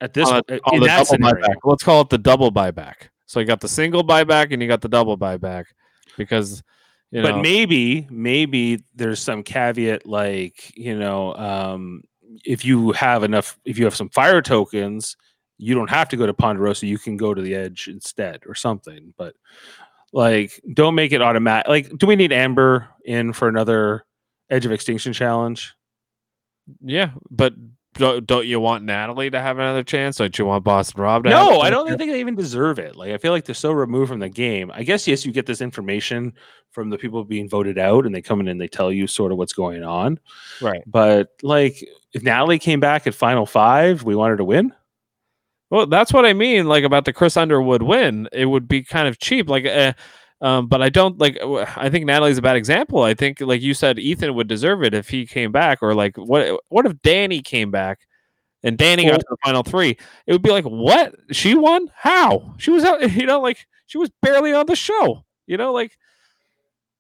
at 0.01 0.15
this 0.15 0.29
uh, 0.29 0.43
in 0.49 0.81
the 0.81 0.87
that 0.87 1.07
scenario, 1.07 1.47
buyback. 1.47 1.57
Let's 1.65 1.83
call 1.83 2.03
it 2.03 2.11
the 2.11 2.19
double 2.19 2.53
buyback. 2.53 3.09
So 3.27 3.41
you 3.41 3.47
got 3.47 3.61
the 3.61 3.69
single 3.69 4.05
buyback 4.05 4.53
and 4.53 4.61
you 4.61 4.69
got 4.69 4.81
the 4.81 4.89
double 4.89 5.17
buyback 5.17 5.67
because 6.17 6.63
you 7.11 7.23
know 7.23 7.33
but 7.33 7.43
maybe 7.43 8.07
maybe 8.11 8.83
there's 8.95 9.21
some 9.21 9.43
caveat 9.43 10.07
like 10.07 10.77
you 10.77 10.99
know 10.99 11.35
um, 11.37 12.03
if 12.45 12.65
you 12.65 12.93
have 12.93 13.23
enough 13.23 13.59
if 13.65 13.79
you 13.79 13.85
have 13.85 13.95
some 13.95 14.09
fire 14.09 14.43
tokens 14.43 15.17
you 15.59 15.75
don't 15.75 15.91
have 15.91 16.09
to 16.09 16.17
go 16.17 16.27
to 16.27 16.35
ponderosa 16.35 16.87
you 16.87 16.99
can 16.99 17.17
go 17.17 17.33
to 17.35 17.43
the 17.43 17.55
edge 17.55 17.89
instead 17.89 18.41
or 18.47 18.55
something 18.55 19.13
but 19.17 19.35
like 20.13 20.61
don't 20.73 20.95
make 20.95 21.13
it 21.13 21.23
automatic 21.23 21.69
like 21.69 21.97
do 21.99 22.07
we 22.07 22.17
need 22.17 22.33
amber 22.33 22.89
in 23.05 23.33
for 23.33 23.49
another 23.49 24.05
edge 24.51 24.67
of 24.67 24.73
extinction 24.73 25.13
challenge 25.13 25.75
yeah, 26.83 27.11
but 27.31 27.55
don't, 27.95 28.25
don't 28.25 28.47
you 28.47 28.61
want 28.61 28.85
Natalie 28.85 29.31
to 29.31 29.41
have 29.41 29.59
another 29.59 29.83
chance? 29.83 30.19
Don't 30.19 30.39
you 30.39 30.45
want 30.45 30.63
Boston 30.63 31.03
Rob 31.03 31.25
to? 31.25 31.31
have 31.31 31.51
no 31.51 31.61
i 31.61 31.71
don't 31.71 31.89
chance? 31.89 31.99
think 31.99 32.13
they 32.13 32.21
even 32.21 32.37
deserve 32.37 32.79
it 32.79 32.95
like 32.95 33.11
i 33.11 33.19
feel 33.19 33.33
like 33.33 33.45
they're 33.45 33.55
so 33.55 33.73
removed 33.73 34.09
from 34.09 34.21
the 34.21 34.29
game 34.29 34.71
i 34.75 34.85
guess 34.85 35.09
yes 35.09 35.27
you 35.27 35.33
get 35.33 35.47
this 35.47 35.61
information 35.61 36.33
from 36.71 36.91
the 36.91 36.97
people 36.97 37.25
being 37.25 37.49
voted 37.49 37.79
out 37.79 38.07
and 38.07 38.15
they 38.15 38.23
come 38.23 38.39
in 38.41 38.47
and 38.47 38.61
they 38.61 38.69
tell 38.69 38.93
you 38.93 39.09
sort 39.09 39.33
of 39.33 39.39
what's 39.39 39.53
going 39.53 39.83
on 39.83 40.21
Right. 40.61 40.83
But 40.87 41.31
like, 41.43 41.85
if 42.13 42.23
Natalie 42.23 42.59
came 42.59 42.81
back 42.81 43.07
at 43.07 43.15
final 43.15 43.47
five, 43.47 44.03
we 44.03 44.15
want 44.15 44.31
her 44.31 44.37
to 44.37 44.45
win. 44.45 44.73
Well, 45.71 45.87
that's 45.87 46.13
what 46.13 46.27
I 46.27 46.33
mean. 46.33 46.67
Like 46.67 46.85
about 46.85 47.05
the 47.05 47.13
Chris 47.13 47.37
Underwood 47.37 47.83
win, 47.83 48.29
it 48.33 48.47
would 48.47 48.69
be 48.69 48.83
kind 48.83 49.09
of 49.09 49.19
cheap. 49.19 49.49
Like, 49.49 49.67
uh, 49.67 49.93
um, 50.41 50.69
but 50.69 50.83
I 50.83 50.89
don't 50.89 51.19
like. 51.19 51.39
I 51.77 51.91
think 51.91 52.07
Natalie's 52.07 52.39
a 52.39 52.43
bad 52.43 52.57
example. 52.57 53.03
I 53.03 53.15
think, 53.15 53.41
like 53.41 53.61
you 53.63 53.75
said, 53.75 53.99
Ethan 53.99 54.35
would 54.35 54.49
deserve 54.49 54.83
it 54.83 54.95
if 54.95 55.09
he 55.09 55.27
came 55.27 55.53
back, 55.53 55.79
or 55.83 55.95
like, 55.95 56.17
what? 56.17 56.61
What 56.69 56.87
if 56.87 56.95
Danni 57.03 57.45
came 57.45 57.71
back 57.71 58.01
and 58.63 58.79
Danni 58.79 59.09
got 59.09 59.21
to 59.21 59.27
the 59.31 59.37
final 59.45 59.63
three? 59.63 59.97
It 60.27 60.33
would 60.33 60.43
be 60.43 60.51
like, 60.51 60.65
what? 60.65 61.15
She 61.33 61.55
won? 61.55 61.91
How? 61.95 62.55
She 62.59 62.71
was 62.71 62.85
out. 62.85 63.01
You 63.13 63.27
know, 63.27 63.41
like 63.41 63.67
she 63.87 63.99
was 63.99 64.11
barely 64.23 64.53
on 64.55 64.67
the 64.67 64.77
show. 64.77 65.25
You 65.47 65.57
know, 65.57 65.73
like 65.73 65.97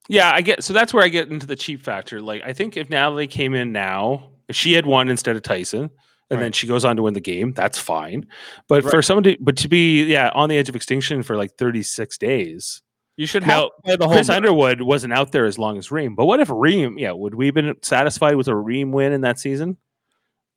Yeah, 0.08 0.32
I 0.32 0.40
get. 0.42 0.64
So 0.64 0.72
that's 0.72 0.92
where 0.92 1.04
I 1.04 1.08
get 1.08 1.30
into 1.30 1.46
the 1.46 1.56
cheap 1.56 1.82
factor. 1.82 2.20
Like, 2.20 2.42
I 2.44 2.52
think 2.52 2.76
if 2.76 2.90
Natalie 2.90 3.26
came 3.28 3.54
in 3.54 3.72
now, 3.72 4.30
if 4.48 4.56
she 4.56 4.72
had 4.72 4.86
won 4.86 5.08
instead 5.08 5.36
of 5.36 5.42
Tyson, 5.42 5.90
and 6.30 6.40
then 6.40 6.52
she 6.52 6.66
goes 6.66 6.84
on 6.84 6.96
to 6.96 7.02
win 7.02 7.14
the 7.14 7.20
game, 7.20 7.52
that's 7.52 7.78
fine. 7.78 8.26
But 8.68 8.84
Right. 8.84 8.90
for 8.90 9.02
someone 9.02 9.24
to, 9.24 9.36
but 9.40 9.56
to 9.58 9.68
be, 9.68 10.04
yeah, 10.04 10.30
on 10.34 10.48
the 10.48 10.56
edge 10.58 10.68
of 10.68 10.76
extinction 10.76 11.22
for 11.22 11.36
like 11.36 11.56
36 11.56 12.16
days. 12.18 12.82
you 13.16 13.26
should 13.26 13.42
have 13.42 13.68
Now, 13.84 13.96
the 13.96 14.04
whole. 14.06 14.14
Chris 14.14 14.28
Underwood 14.30 14.80
wasn't 14.82 15.12
out 15.12 15.32
there 15.32 15.44
as 15.44 15.58
long 15.58 15.76
as 15.76 15.90
Reem. 15.90 16.14
But 16.14 16.24
what 16.26 16.40
if 16.40 16.48
Reem, 16.50 16.98
yeah, 16.98 17.12
would 17.12 17.34
we 17.34 17.46
have 17.46 17.54
been 17.54 17.74
satisfied 17.82 18.36
with 18.36 18.48
a 18.48 18.56
Reem 18.56 18.92
win 18.92 19.12
in 19.12 19.20
that 19.22 19.38
season? 19.38 19.76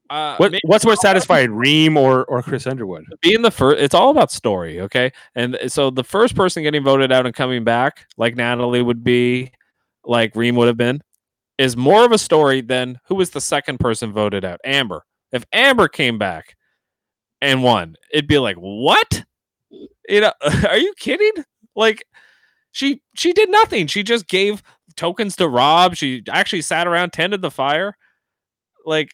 uh, 0.10 0.36
What, 0.38 0.54
what's 0.66 0.86
more 0.86 0.96
satisfying, 0.96 1.52
Reem 1.54 1.98
or, 1.98 2.24
or 2.26 2.42
Chris 2.44 2.68
Underwood? 2.68 3.06
being 3.22 3.42
the 3.42 3.50
first 3.52 3.82
it's 3.82 3.96
all 3.96 4.10
about 4.12 4.32
story 4.32 4.82
okay 4.82 5.12
and 5.36 5.58
so 5.68 5.90
the 5.90 6.04
first 6.04 6.36
person 6.36 6.62
getting 6.62 6.84
voted 6.84 7.12
out 7.12 7.26
and 7.26 7.34
coming 7.34 7.64
back 7.64 8.06
like 8.18 8.36
natalie 8.36 8.82
would 8.82 9.02
be 9.04 9.50
like 10.04 10.36
reem 10.36 10.56
would 10.58 10.68
have 10.68 10.76
been 10.78 11.02
is 11.58 11.78
more 11.78 12.04
of 12.06 12.12
a 12.12 12.18
story 12.18 12.60
than 12.60 13.00
who 13.08 13.16
was 13.16 13.30
the 13.30 13.40
second 13.42 13.80
person 13.80 14.12
voted 14.12 14.44
out 14.44 14.60
amber 14.66 15.06
if 15.34 15.46
amber 15.52 15.90
came 15.90 16.18
back 16.18 16.56
and 17.42 17.64
won 17.64 17.96
it'd 18.12 18.28
be 18.28 18.40
like 18.40 18.56
what 18.56 19.24
you 20.08 20.22
know 20.22 20.32
are 20.70 20.78
you 20.78 20.94
kidding 20.98 21.44
like 21.76 22.06
she 22.72 23.02
she 23.16 23.34
did 23.34 23.50
nothing 23.50 23.88
she 23.88 24.04
just 24.04 24.28
gave 24.28 24.64
tokens 24.96 25.36
to 25.36 25.48
rob 25.48 25.96
she 25.96 26.24
actually 26.30 26.62
sat 26.62 26.88
around 26.88 27.12
tended 27.12 27.42
the 27.42 27.52
fire 27.52 27.98
like 28.86 29.10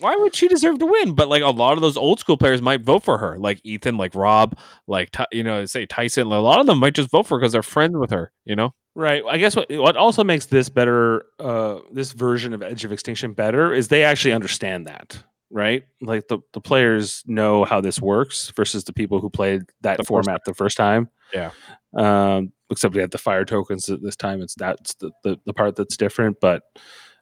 why 0.00 0.16
would 0.16 0.34
she 0.34 0.48
deserve 0.48 0.78
to 0.78 0.86
win? 0.86 1.14
But 1.14 1.28
like 1.28 1.42
a 1.42 1.50
lot 1.50 1.74
of 1.74 1.80
those 1.80 1.96
old 1.96 2.20
school 2.20 2.36
players 2.36 2.62
might 2.62 2.82
vote 2.82 3.04
for 3.04 3.18
her, 3.18 3.38
like 3.38 3.60
Ethan, 3.64 3.96
like 3.96 4.14
Rob, 4.14 4.58
like 4.86 5.14
you 5.32 5.44
know, 5.44 5.64
say 5.66 5.86
Tyson. 5.86 6.26
A 6.26 6.40
lot 6.40 6.60
of 6.60 6.66
them 6.66 6.78
might 6.78 6.94
just 6.94 7.10
vote 7.10 7.26
for 7.26 7.36
her 7.36 7.40
because 7.40 7.52
they're 7.52 7.62
friends 7.62 7.96
with 7.96 8.10
her. 8.10 8.32
You 8.44 8.56
know, 8.56 8.74
Right. 8.96 9.22
I 9.28 9.38
guess 9.38 9.56
what 9.56 9.66
what 9.70 9.96
also 9.96 10.22
makes 10.22 10.46
this 10.46 10.68
better, 10.68 11.26
uh, 11.40 11.80
this 11.92 12.12
version 12.12 12.52
of 12.52 12.62
Edge 12.62 12.84
of 12.84 12.92
Extinction 12.92 13.32
better, 13.32 13.74
is 13.74 13.88
they 13.88 14.04
actually 14.04 14.32
understand 14.32 14.86
that. 14.86 15.22
Right. 15.50 15.84
Like 16.00 16.28
the, 16.28 16.38
the 16.52 16.60
players 16.60 17.22
know 17.26 17.64
how 17.64 17.80
this 17.80 18.00
works 18.00 18.52
versus 18.56 18.84
the 18.84 18.92
people 18.92 19.20
who 19.20 19.30
played 19.30 19.62
that 19.82 19.98
The 19.98 20.02
first 20.02 20.08
format 20.08 20.40
the 20.44 20.54
first 20.54 20.76
time. 20.76 21.08
Yeah. 21.32 21.50
Um, 21.96 22.52
except 22.70 22.94
we 22.94 23.00
had 23.00 23.12
the 23.12 23.18
fire 23.18 23.44
tokens 23.44 23.86
th- 23.86 24.00
this 24.02 24.16
time. 24.16 24.40
It's 24.40 24.54
that's 24.54 24.94
the, 24.94 25.12
the, 25.22 25.38
the 25.46 25.52
part 25.52 25.76
that's 25.76 25.96
different. 25.96 26.38
But 26.40 26.62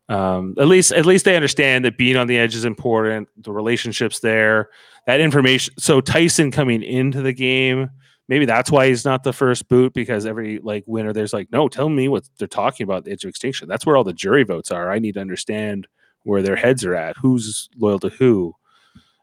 um, 0.08 0.54
at 0.58 0.66
least 0.66 0.92
at 0.92 1.06
least 1.06 1.24
they 1.24 1.36
understand 1.36 1.84
that 1.84 1.98
being 1.98 2.16
on 2.16 2.26
the 2.26 2.38
edge 2.38 2.54
is 2.54 2.64
important. 2.64 3.28
The 3.36 3.52
relationships 3.52 4.20
there, 4.20 4.70
that 5.06 5.20
information. 5.20 5.74
So 5.78 6.00
Tyson 6.00 6.50
coming 6.50 6.82
into 6.82 7.22
the 7.22 7.32
game, 7.32 7.90
maybe 8.32 8.46
that's 8.46 8.70
why 8.70 8.88
he's 8.88 9.04
not 9.04 9.24
the 9.24 9.32
first 9.34 9.68
boot 9.68 9.92
because 9.92 10.24
every 10.24 10.58
like 10.60 10.84
winner 10.86 11.12
there's 11.12 11.34
like, 11.34 11.52
no, 11.52 11.68
tell 11.68 11.90
me 11.90 12.08
what 12.08 12.24
they're 12.38 12.48
talking 12.48 12.82
about. 12.84 13.04
The 13.04 13.12
edge 13.12 13.24
of 13.24 13.28
extinction. 13.28 13.68
That's 13.68 13.84
where 13.84 13.94
all 13.94 14.04
the 14.04 14.14
jury 14.14 14.42
votes 14.42 14.70
are. 14.70 14.90
I 14.90 14.98
need 14.98 15.12
to 15.14 15.20
understand 15.20 15.86
where 16.22 16.40
their 16.40 16.56
heads 16.56 16.82
are 16.82 16.94
at. 16.94 17.18
Who's 17.18 17.68
loyal 17.76 17.98
to 17.98 18.08
who? 18.08 18.54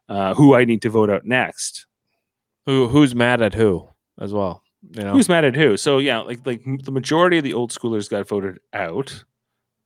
Uh, 0.07 0.35
who 0.35 0.53
I 0.53 0.63
need 0.63 0.83
to 0.83 0.91
vote 0.91 1.09
out 1.09 1.25
next. 1.25 1.87
who 2.67 2.87
who's 2.87 3.15
mad 3.15 3.41
at 3.41 3.55
who 3.55 3.87
as 4.21 4.31
well. 4.31 4.61
You 4.91 5.01
know, 5.03 5.13
Who's 5.13 5.27
mad 5.27 5.43
at 5.43 5.55
who? 5.55 5.75
So 5.75 5.97
yeah, 5.97 6.19
like 6.19 6.45
like 6.45 6.61
the 6.83 6.91
majority 6.91 7.39
of 7.39 7.43
the 7.43 7.55
old 7.55 7.71
schoolers 7.71 8.07
got 8.11 8.27
voted 8.27 8.59
out, 8.73 9.23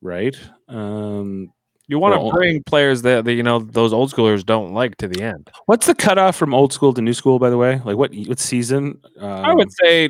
right? 0.02 0.38
Um, 0.68 1.54
you 1.88 2.00
want 2.00 2.16
to 2.16 2.32
bring 2.32 2.64
players 2.64 3.02
that, 3.02 3.26
that 3.26 3.34
you 3.34 3.44
know 3.44 3.60
those 3.60 3.94
old 3.94 4.12
schoolers 4.12 4.46
don't 4.46 4.74
like 4.74 4.96
to 4.98 5.08
the 5.08 5.22
end. 5.22 5.52
what's 5.66 5.86
the 5.86 5.96
cutoff 5.96 6.36
from 6.36 6.54
old 6.54 6.74
school 6.74 6.94
to 6.94 7.02
new 7.02 7.14
school? 7.14 7.40
By 7.40 7.50
the 7.50 7.58
way, 7.58 7.82
like 7.84 7.98
what 7.98 8.14
what 8.28 8.40
season? 8.40 9.02
Um, 9.20 9.30
I 9.30 9.54
would 9.54 9.72
say, 9.72 10.10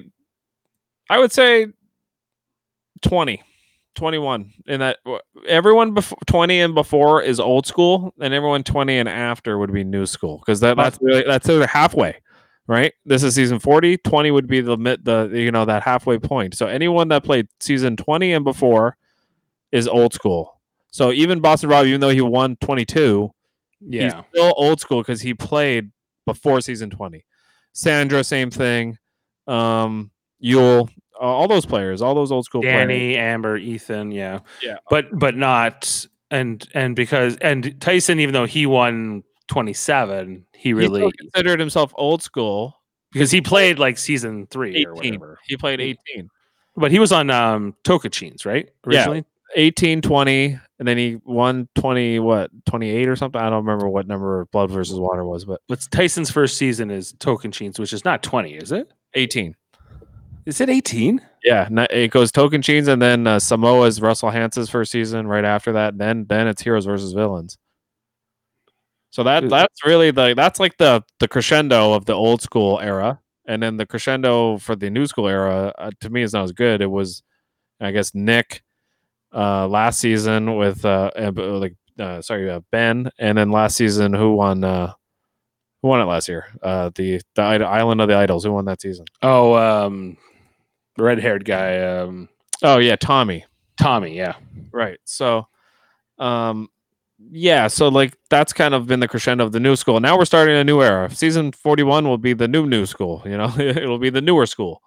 I 1.10 1.20
would 1.20 1.32
say 1.32 1.68
20, 3.02 3.42
21 3.96 4.52
in 4.68 4.80
that 4.80 4.98
everyone 5.48 5.94
before 5.94 6.18
20 6.28 6.60
and 6.60 6.76
before 6.76 7.22
is 7.22 7.40
old 7.40 7.68
school 7.68 8.14
and 8.20 8.34
everyone 8.34 8.64
20 8.64 8.98
and 8.98 9.10
after 9.10 9.58
would 9.58 9.72
be 9.72 9.84
new 9.84 10.06
school 10.06 10.40
because 10.40 10.60
that, 10.60 10.78
that's 10.78 10.98
really 11.02 11.24
that's 11.24 11.46
sort 11.46 11.62
of 11.62 11.70
halfway 11.70 12.16
right 12.68 12.94
this 13.06 13.24
is 13.24 13.36
season 13.36 13.60
40 13.60 13.98
20 13.98 14.32
would 14.32 14.48
be 14.48 14.62
the 14.62 14.78
mid 14.78 15.06
the 15.06 15.30
you 15.34 15.52
know 15.52 15.66
that 15.66 15.84
halfway 15.84 16.18
point 16.18 16.56
so 16.56 16.66
anyone 16.66 17.10
that 17.10 17.24
played 17.24 17.48
season 17.60 17.96
20 17.96 18.34
and 18.34 18.44
before 18.44 18.98
is 19.72 19.88
old 19.88 20.14
school 20.14 20.53
so 20.94 21.12
even 21.12 21.40
boston 21.42 21.70
rob 21.70 21.86
even 21.86 22.00
though 22.00 22.10
he 22.10 22.22
won 22.22 22.56
22 22.62 23.30
he's 23.82 23.94
yeah. 23.94 24.22
still 24.30 24.54
old 24.56 24.80
school 24.80 25.02
because 25.02 25.20
he 25.22 25.34
played 25.34 25.92
before 26.26 26.62
season 26.62 26.90
20 26.90 27.26
sandra 27.74 28.24
same 28.24 28.50
thing 28.52 28.98
um 29.48 30.12
yul 30.42 30.88
uh, 31.16 31.26
all 31.26 31.48
those 31.48 31.66
players 31.66 32.02
all 32.02 32.16
those 32.16 32.32
old 32.32 32.46
school 32.46 32.62
players 32.62 32.88
Danni, 32.90 33.16
Amber, 33.16 33.58
Ethan, 33.58 34.12
yeah, 34.12 34.40
Yeah. 34.62 34.78
but 34.90 35.08
but 35.18 35.36
not 35.36 36.08
and 36.32 36.68
and 36.74 36.96
because 36.96 37.38
and 37.38 37.80
Tyson, 37.80 38.20
even 38.20 38.34
though 38.34 38.48
he 38.48 38.66
won 38.66 39.24
twenty 39.48 39.74
seven, 39.74 40.46
he 40.54 40.70
he 40.70 40.74
really 40.74 41.00
still 41.02 41.12
considered 41.12 41.60
himself 41.60 41.94
old 41.96 42.24
school 42.24 42.76
because 43.12 43.30
he 43.30 43.40
played 43.42 43.78
like 43.78 43.98
season 44.00 44.48
three 44.48 44.84
or 44.86 44.96
whatever. 44.96 45.38
he 45.46 45.56
played 45.56 45.80
18 45.80 46.30
But 46.76 46.90
he 46.92 46.98
was 46.98 47.12
on 47.12 47.30
um 47.30 47.76
Tocantins, 47.84 48.44
right? 48.46 48.68
Originally, 48.86 49.24
18 49.56 50.02
20 50.02 50.60
and 50.80 50.88
then 50.88 50.98
he 50.98 51.18
won 51.26 51.68
20 51.76 52.20
what 52.20 52.52
28 52.66 53.08
or 53.08 53.16
something 53.16 53.40
i 53.42 53.50
don't 53.50 53.66
remember 53.66 53.88
what 53.88 54.08
number 54.08 54.46
blood 54.52 54.70
versus 54.72 55.00
water 55.00 55.24
was 55.24 55.46
but 55.46 55.62
What's 55.68 55.88
Tyson's 55.88 56.32
first 56.32 56.58
season 56.58 56.92
is 56.92 57.14
Tocantins, 57.14 57.80
which 57.80 57.94
is 57.94 58.04
not 58.06 58.24
twenty, 58.24 58.56
is 58.56 58.72
it? 58.72 58.92
18 59.16 59.56
Is 60.46 60.60
it 60.62 60.70
eighteen? 60.70 61.22
yeah 61.44 61.68
it 61.92 62.10
goes 62.10 62.32
tocantins 62.32 62.88
and 62.88 63.02
then 63.02 63.28
uh, 63.28 63.38
samoa's 63.40 64.00
russell 64.02 64.30
hantz's 64.32 64.70
first 64.70 64.92
season 64.92 65.28
right 65.28 65.46
after 65.46 65.74
that 65.74 65.98
then 65.98 66.26
then 66.30 66.48
it's 66.48 66.62
heroes 66.62 66.86
versus 66.86 67.12
villains 67.14 67.58
so 69.12 69.24
that 69.24 69.48
that's 69.50 69.86
really 69.86 70.10
the 70.10 70.34
that's 70.36 70.60
like 70.60 70.78
the 70.78 71.04
the 71.20 71.28
crescendo 71.28 71.94
of 71.94 72.06
the 72.06 72.14
old 72.14 72.42
school 72.42 72.80
era 72.80 73.20
and 73.46 73.62
then 73.62 73.76
the 73.78 73.86
crescendo 73.86 74.58
for 74.58 74.76
the 74.76 74.90
new 74.90 75.06
school 75.06 75.28
era 75.28 75.74
uh, 75.78 75.92
to 76.00 76.10
me 76.10 76.22
is 76.24 76.34
not 76.34 76.44
as 76.46 76.52
good 76.54 76.82
it 76.82 76.90
was 76.90 77.22
i 77.82 77.92
guess 77.92 78.16
nick 78.16 78.63
uh 79.34 79.68
last 79.68 80.00
season 80.00 80.56
with 80.58 80.86
uh 80.86 81.12
uh, 81.16 81.32
like 81.36 81.76
uh, 82.00 82.22
sorry 82.22 82.50
uh, 82.50 82.60
ben 82.72 83.10
and 83.20 83.38
then 83.38 83.52
last 83.52 83.76
season 83.76 84.14
who 84.14 84.34
won 84.36 84.64
uh 84.64 84.92
who 85.82 85.90
won 85.90 86.02
it 86.02 86.06
last 86.06 86.28
year? 86.28 86.48
Uh 86.62 86.90
the 86.96 87.22
the 87.36 87.42
island 87.42 88.02
of 88.02 88.08
the 88.08 88.16
idols. 88.16 88.44
Who 88.44 88.54
won 88.54 88.66
that 88.66 88.82
season? 88.82 89.06
Oh, 89.22 89.56
um, 89.56 90.18
the 90.96 91.04
red 91.04 91.20
haired 91.20 91.46
guy, 91.46 91.82
um, 91.82 92.30
oh 92.62 92.78
yeah 92.78 92.96
tommy. 92.96 93.46
Tommy. 93.78 94.16
Yeah, 94.16 94.36
right 94.72 95.00
so 95.04 95.48
um 96.20 96.70
yeah 97.32 97.68
so 97.68 97.88
like 97.88 98.16
that's 98.30 98.54
kind 98.54 98.74
of 98.74 98.86
been 98.86 99.00
the 99.00 99.08
crescendo 99.08 99.44
of 99.46 99.52
the 99.52 99.60
new 99.60 99.76
school. 99.76 100.00
Now 100.00 100.18
we're 100.18 100.26
starting 100.26 100.56
a 100.56 100.64
new 100.64 100.82
era. 100.82 101.10
Season 101.14 101.52
41 101.52 102.08
will 102.08 102.18
be 102.18 102.34
the 102.34 102.48
new 102.48 102.66
new 102.68 102.86
school 102.86 103.22
you 103.26 103.38
know? 103.38 103.54
It'll 103.58 103.98
be 104.00 104.10
the 104.10 104.22
newer 104.22 104.46
school. 104.46 104.82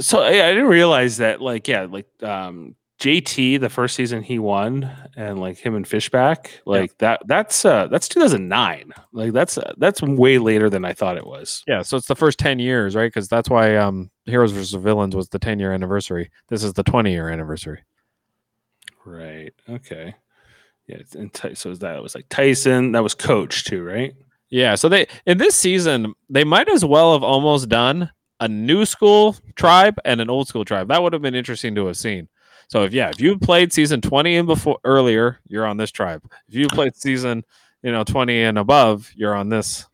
So 0.00 0.20
I, 0.22 0.28
I 0.28 0.52
didn't 0.52 0.66
realize 0.66 1.18
that. 1.18 1.40
Like, 1.40 1.68
yeah, 1.68 1.86
like 1.90 2.06
um, 2.22 2.76
JT, 3.04 3.60
the 3.60 3.68
first 3.68 3.94
season 3.96 4.22
he 4.22 4.38
won, 4.38 4.90
and 5.16 5.38
like 5.38 5.58
him 5.58 5.74
and 5.74 5.84
Fishbach, 5.84 6.46
like 6.64 6.96
that. 6.98 7.20
That's 7.26 7.64
uh, 7.64 7.86
that's 7.88 8.08
2009. 8.08 8.92
Like 9.12 9.32
that's 9.32 9.58
uh, 9.58 9.72
that's 9.76 10.00
way 10.00 10.38
later 10.38 10.70
than 10.70 10.84
I 10.84 10.92
thought 10.94 11.16
it 11.18 11.26
was. 11.26 11.62
yeah 11.66 11.82
so 11.82 11.96
it's 11.96 12.06
the 12.06 12.16
first 12.16 12.38
10 12.38 12.58
years 12.58 12.94
right 12.96 13.08
because 13.12 13.28
that's 13.28 13.50
why 13.50 13.76
um 13.76 14.10
heroes 14.24 14.52
versus 14.52 14.72
villains 14.82 15.14
was 15.14 15.28
the 15.28 15.38
10 15.38 15.58
year 15.58 15.72
anniversary 15.72 16.30
this 16.48 16.64
is 16.64 16.72
the 16.72 16.82
20 16.82 17.12
year 17.12 17.28
anniversary 17.28 17.82
Right. 19.06 19.52
Okay. 19.68 20.14
Yeah. 20.86 20.98
And 21.14 21.32
Ty- 21.32 21.54
so 21.54 21.74
that 21.74 22.02
was 22.02 22.14
like 22.14 22.26
Tyson. 22.30 22.92
That 22.92 23.02
was 23.02 23.14
Coach 23.14 23.64
too, 23.64 23.82
right? 23.84 24.14
yeah 24.50 24.74
so 24.74 24.88
they 24.90 25.06
in 25.26 25.38
this 25.38 25.56
season 25.56 26.12
they 26.28 26.44
might 26.44 26.68
as 26.68 26.84
well 26.84 27.14
have 27.14 27.22
almost 27.24 27.68
done 27.68 28.10
a 28.40 28.46
new 28.46 28.84
school 28.84 29.34
tribe 29.56 29.96
and 30.04 30.20
an 30.20 30.28
old 30.28 30.46
school 30.46 30.64
tribe 30.66 30.86
that 30.88 31.02
would 31.02 31.12
have 31.14 31.22
been 31.22 31.34
interesting 31.34 31.74
to 31.74 31.86
have 31.86 31.96
seen 31.96 32.28
so 32.74 32.82
if 32.84 32.92
yeah 32.92 33.08
if 33.08 33.20
you 33.20 33.38
played 33.38 33.72
season 33.72 34.00
20 34.00 34.36
and 34.36 34.46
before 34.46 34.78
earlier 34.84 35.38
you're 35.48 35.64
on 35.66 35.76
this 35.78 35.90
tribe 35.90 36.22
if 36.48 36.54
you 36.54 36.66
played 36.68 36.94
season 36.96 37.44
you 37.82 37.92
know 37.92 38.04
20 38.04 38.42
and 38.42 38.58
above 38.58 39.10
you're 39.14 39.34
on 39.34 39.48
this 39.48 39.86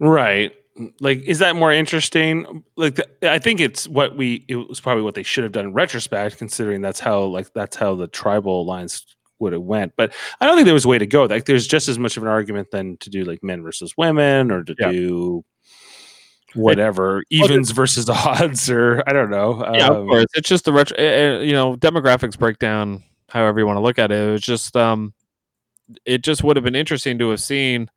Right. 0.00 0.52
Like, 1.00 1.18
is 1.24 1.40
that 1.40 1.56
more 1.56 1.70
interesting? 1.72 2.64
Like, 2.76 2.98
I 3.22 3.38
think 3.38 3.60
it's 3.60 3.86
what 3.86 4.16
we. 4.16 4.46
It 4.48 4.56
was 4.56 4.80
probably 4.80 5.02
what 5.02 5.14
they 5.14 5.22
should 5.22 5.44
have 5.44 5.52
done 5.52 5.66
in 5.66 5.72
retrospect, 5.74 6.38
considering 6.38 6.80
that's 6.80 6.98
how 7.00 7.24
like 7.24 7.52
that's 7.52 7.76
how 7.76 7.94
the 7.96 8.06
tribal 8.06 8.64
lines 8.64 9.04
would 9.40 9.52
have 9.52 9.60
went. 9.60 9.92
But 9.96 10.14
I 10.40 10.46
don't 10.46 10.56
think 10.56 10.64
there 10.64 10.72
was 10.72 10.86
a 10.86 10.88
way 10.88 10.96
to 10.96 11.06
go. 11.06 11.24
Like, 11.24 11.44
there's 11.44 11.66
just 11.66 11.88
as 11.88 11.98
much 11.98 12.16
of 12.16 12.22
an 12.22 12.30
argument 12.30 12.68
then 12.72 12.96
to 13.00 13.10
do 13.10 13.24
like 13.24 13.42
men 13.42 13.62
versus 13.62 13.92
women, 13.98 14.50
or 14.50 14.64
to 14.64 14.74
Yeah. 14.78 14.90
do 14.90 15.44
whatever 16.54 17.22
evens 17.30 17.70
versus 17.70 18.08
odds, 18.10 18.68
or 18.70 19.02
I 19.06 19.12
don't 19.12 19.30
know. 19.30 19.64
yeah 19.74 19.88
of 19.88 19.96
Um, 19.98 20.08
course 20.08 20.26
it's 20.34 20.48
just 20.48 20.64
the 20.64 20.72
retro 20.72 20.96
uh, 20.98 21.38
uh, 21.38 21.40
you 21.40 21.52
know 21.52 21.76
demographics 21.76 22.38
breakdown 22.38 23.02
however 23.28 23.60
you 23.60 23.66
want 23.66 23.76
to 23.76 23.80
look 23.82 23.98
at 23.98 24.10
it 24.10 24.28
it 24.28 24.32
was 24.32 24.42
just 24.42 24.76
um 24.76 25.12
it 26.04 26.22
just 26.22 26.42
would 26.44 26.56
have 26.56 26.64
been 26.64 26.74
interesting 26.76 27.18
to 27.18 27.30
have 27.30 27.40
seen 27.40 27.88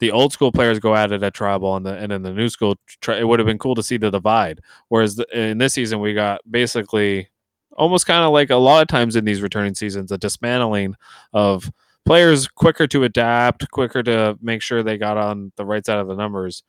the 0.00 0.10
old 0.10 0.32
school 0.32 0.50
players 0.50 0.78
go 0.80 0.94
at 0.96 1.12
it 1.12 1.22
at 1.22 1.34
tribal 1.34 1.76
and 1.76 1.86
the 1.86 1.94
and 1.96 2.10
in 2.12 2.22
the 2.22 2.32
new 2.32 2.48
school 2.48 2.76
tri- 3.00 3.18
it 3.18 3.26
would 3.28 3.38
have 3.38 3.46
been 3.46 3.58
cool 3.58 3.74
to 3.76 3.82
see 3.82 3.96
the 3.96 4.10
divide 4.10 4.60
whereas 4.88 5.14
the, 5.16 5.26
in 5.38 5.58
this 5.58 5.74
season 5.74 6.00
we 6.00 6.14
got 6.14 6.40
basically 6.50 7.28
almost 7.76 8.06
kind 8.06 8.24
of 8.24 8.32
like 8.32 8.50
a 8.50 8.56
lot 8.56 8.82
of 8.82 8.88
times 8.88 9.14
in 9.16 9.24
these 9.24 9.40
returning 9.42 9.74
seasons 9.74 10.10
a 10.12 10.18
dismantling 10.18 10.94
of 11.32 11.70
players 12.04 12.48
quicker 12.48 12.86
to 12.88 13.04
adapt 13.04 13.70
quicker 13.70 14.02
to 14.02 14.36
make 14.42 14.60
sure 14.60 14.82
they 14.82 14.98
got 14.98 15.16
on 15.16 15.52
the 15.56 15.64
right 15.64 15.86
side 15.86 15.98
of 15.98 16.08
the 16.08 16.16
numbers 16.16 16.64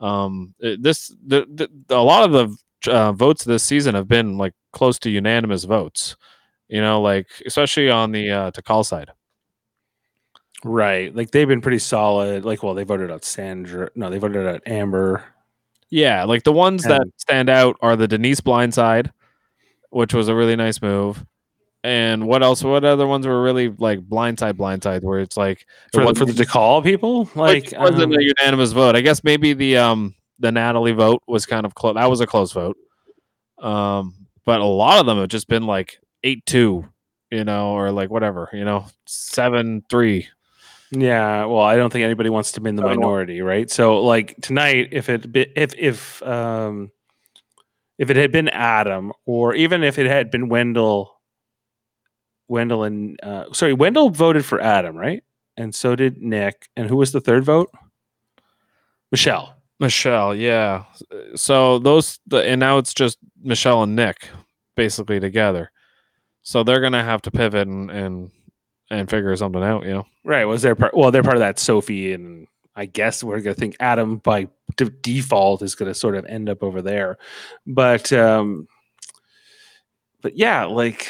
um 0.00 0.54
this 0.60 1.08
the, 1.26 1.46
the 1.48 1.94
a 1.94 2.02
lot 2.02 2.24
of 2.24 2.32
the 2.32 2.90
uh, 2.90 3.12
votes 3.12 3.44
this 3.44 3.62
season 3.62 3.94
have 3.94 4.08
been 4.08 4.38
like 4.38 4.54
close 4.72 4.98
to 4.98 5.10
unanimous 5.10 5.64
votes 5.64 6.16
you 6.68 6.80
know 6.80 7.00
like 7.02 7.26
especially 7.46 7.90
on 7.90 8.10
the 8.12 8.30
uh 8.30 8.50
Dakal 8.52 8.84
side 8.84 9.10
Right. 10.64 11.14
Like 11.14 11.30
they've 11.30 11.48
been 11.48 11.60
pretty 11.60 11.78
solid. 11.78 12.44
Like, 12.44 12.62
well, 12.62 12.74
they 12.74 12.84
voted 12.84 13.10
out 13.10 13.24
Sandra. 13.24 13.90
No, 13.94 14.10
they 14.10 14.18
voted 14.18 14.46
out 14.46 14.62
Amber. 14.66 15.24
Yeah, 15.90 16.24
like 16.24 16.44
the 16.44 16.52
ones 16.52 16.84
that 16.84 17.02
stand 17.16 17.48
out 17.48 17.76
are 17.80 17.96
the 17.96 18.06
Denise 18.06 18.40
blindside, 18.40 19.10
which 19.90 20.14
was 20.14 20.28
a 20.28 20.34
really 20.34 20.54
nice 20.54 20.80
move. 20.80 21.24
And 21.82 22.26
what 22.26 22.42
else? 22.42 22.62
What 22.62 22.84
other 22.84 23.06
ones 23.06 23.26
were 23.26 23.42
really 23.42 23.68
like 23.68 24.00
blindside, 24.00 24.54
blindside, 24.54 25.02
where 25.02 25.20
it's 25.20 25.36
like 25.38 25.60
it 25.60 25.66
For, 25.94 26.00
the, 26.00 26.06
wasn't- 26.06 26.28
for 26.30 26.34
the 26.34 26.44
Dakal 26.44 26.84
people? 26.84 27.30
like 27.34 27.72
wasn't 27.78 28.12
um, 28.12 28.18
a 28.18 28.22
unanimous 28.22 28.72
vote. 28.72 28.96
I 28.96 29.00
guess 29.00 29.24
maybe 29.24 29.54
the 29.54 29.78
um 29.78 30.14
the 30.38 30.52
Natalie 30.52 30.92
vote 30.92 31.22
was 31.26 31.46
kind 31.46 31.64
of 31.64 31.74
close. 31.74 31.94
That 31.94 32.10
was 32.10 32.20
a 32.20 32.26
close 32.26 32.52
vote. 32.52 32.76
Um, 33.58 34.14
but 34.44 34.60
a 34.60 34.64
lot 34.64 35.00
of 35.00 35.06
them 35.06 35.18
have 35.18 35.28
just 35.28 35.48
been 35.48 35.64
like 35.66 35.98
eight 36.22 36.44
two, 36.46 36.86
you 37.30 37.44
know, 37.44 37.70
or 37.72 37.90
like 37.92 38.10
whatever, 38.10 38.48
you 38.52 38.64
know, 38.64 38.86
seven 39.06 39.82
three. 39.88 40.28
Yeah, 40.92 41.44
well, 41.44 41.62
I 41.62 41.76
don't 41.76 41.92
think 41.92 42.02
anybody 42.04 42.30
wants 42.30 42.52
to 42.52 42.60
be 42.60 42.68
in 42.68 42.76
the 42.76 42.82
I 42.82 42.88
don't 42.88 42.96
know. 42.96 43.06
minority, 43.06 43.42
right? 43.42 43.70
So, 43.70 44.02
like 44.02 44.34
tonight, 44.42 44.88
if 44.92 45.08
it 45.08 45.30
be, 45.30 45.46
if 45.54 45.72
if 45.78 46.22
um 46.24 46.90
if 47.96 48.10
it 48.10 48.16
had 48.16 48.32
been 48.32 48.48
Adam, 48.48 49.12
or 49.24 49.54
even 49.54 49.84
if 49.84 49.98
it 49.98 50.06
had 50.06 50.30
been 50.30 50.48
Wendell, 50.48 51.19
Wendell 52.50 52.82
and 52.84 53.18
uh, 53.22 53.44
sorry, 53.52 53.72
Wendell 53.72 54.10
voted 54.10 54.44
for 54.44 54.60
Adam, 54.60 54.96
right? 54.96 55.22
And 55.56 55.74
so 55.74 55.94
did 55.94 56.20
Nick. 56.20 56.68
And 56.76 56.88
who 56.88 56.96
was 56.96 57.12
the 57.12 57.20
third 57.20 57.44
vote? 57.44 57.70
Michelle. 59.12 59.54
Michelle, 59.78 60.34
yeah. 60.34 60.84
So 61.36 61.78
those, 61.78 62.18
the, 62.26 62.38
and 62.38 62.60
now 62.60 62.78
it's 62.78 62.92
just 62.92 63.18
Michelle 63.42 63.82
and 63.82 63.96
Nick 63.96 64.28
basically 64.76 65.20
together. 65.20 65.70
So 66.42 66.62
they're 66.62 66.80
gonna 66.80 67.04
have 67.04 67.22
to 67.22 67.30
pivot 67.30 67.68
and 67.68 67.90
and 67.90 68.30
and 68.90 69.08
figure 69.08 69.34
something 69.36 69.62
out, 69.62 69.84
you 69.84 69.92
know. 69.92 70.06
Right. 70.24 70.44
Was 70.44 70.62
their 70.62 70.74
part? 70.74 70.96
Well, 70.96 71.10
they're 71.10 71.22
part 71.22 71.36
of 71.36 71.40
that 71.40 71.58
Sophie, 71.58 72.12
and 72.12 72.46
I 72.74 72.86
guess 72.86 73.22
we're 73.22 73.40
gonna 73.40 73.54
think 73.54 73.76
Adam 73.78 74.16
by 74.16 74.48
d- 74.76 74.90
default 75.02 75.62
is 75.62 75.74
gonna 75.74 75.94
sort 75.94 76.16
of 76.16 76.24
end 76.26 76.48
up 76.48 76.62
over 76.62 76.82
there. 76.82 77.18
But 77.66 78.12
um, 78.12 78.68
but 80.22 80.36
yeah, 80.36 80.64
like 80.64 81.08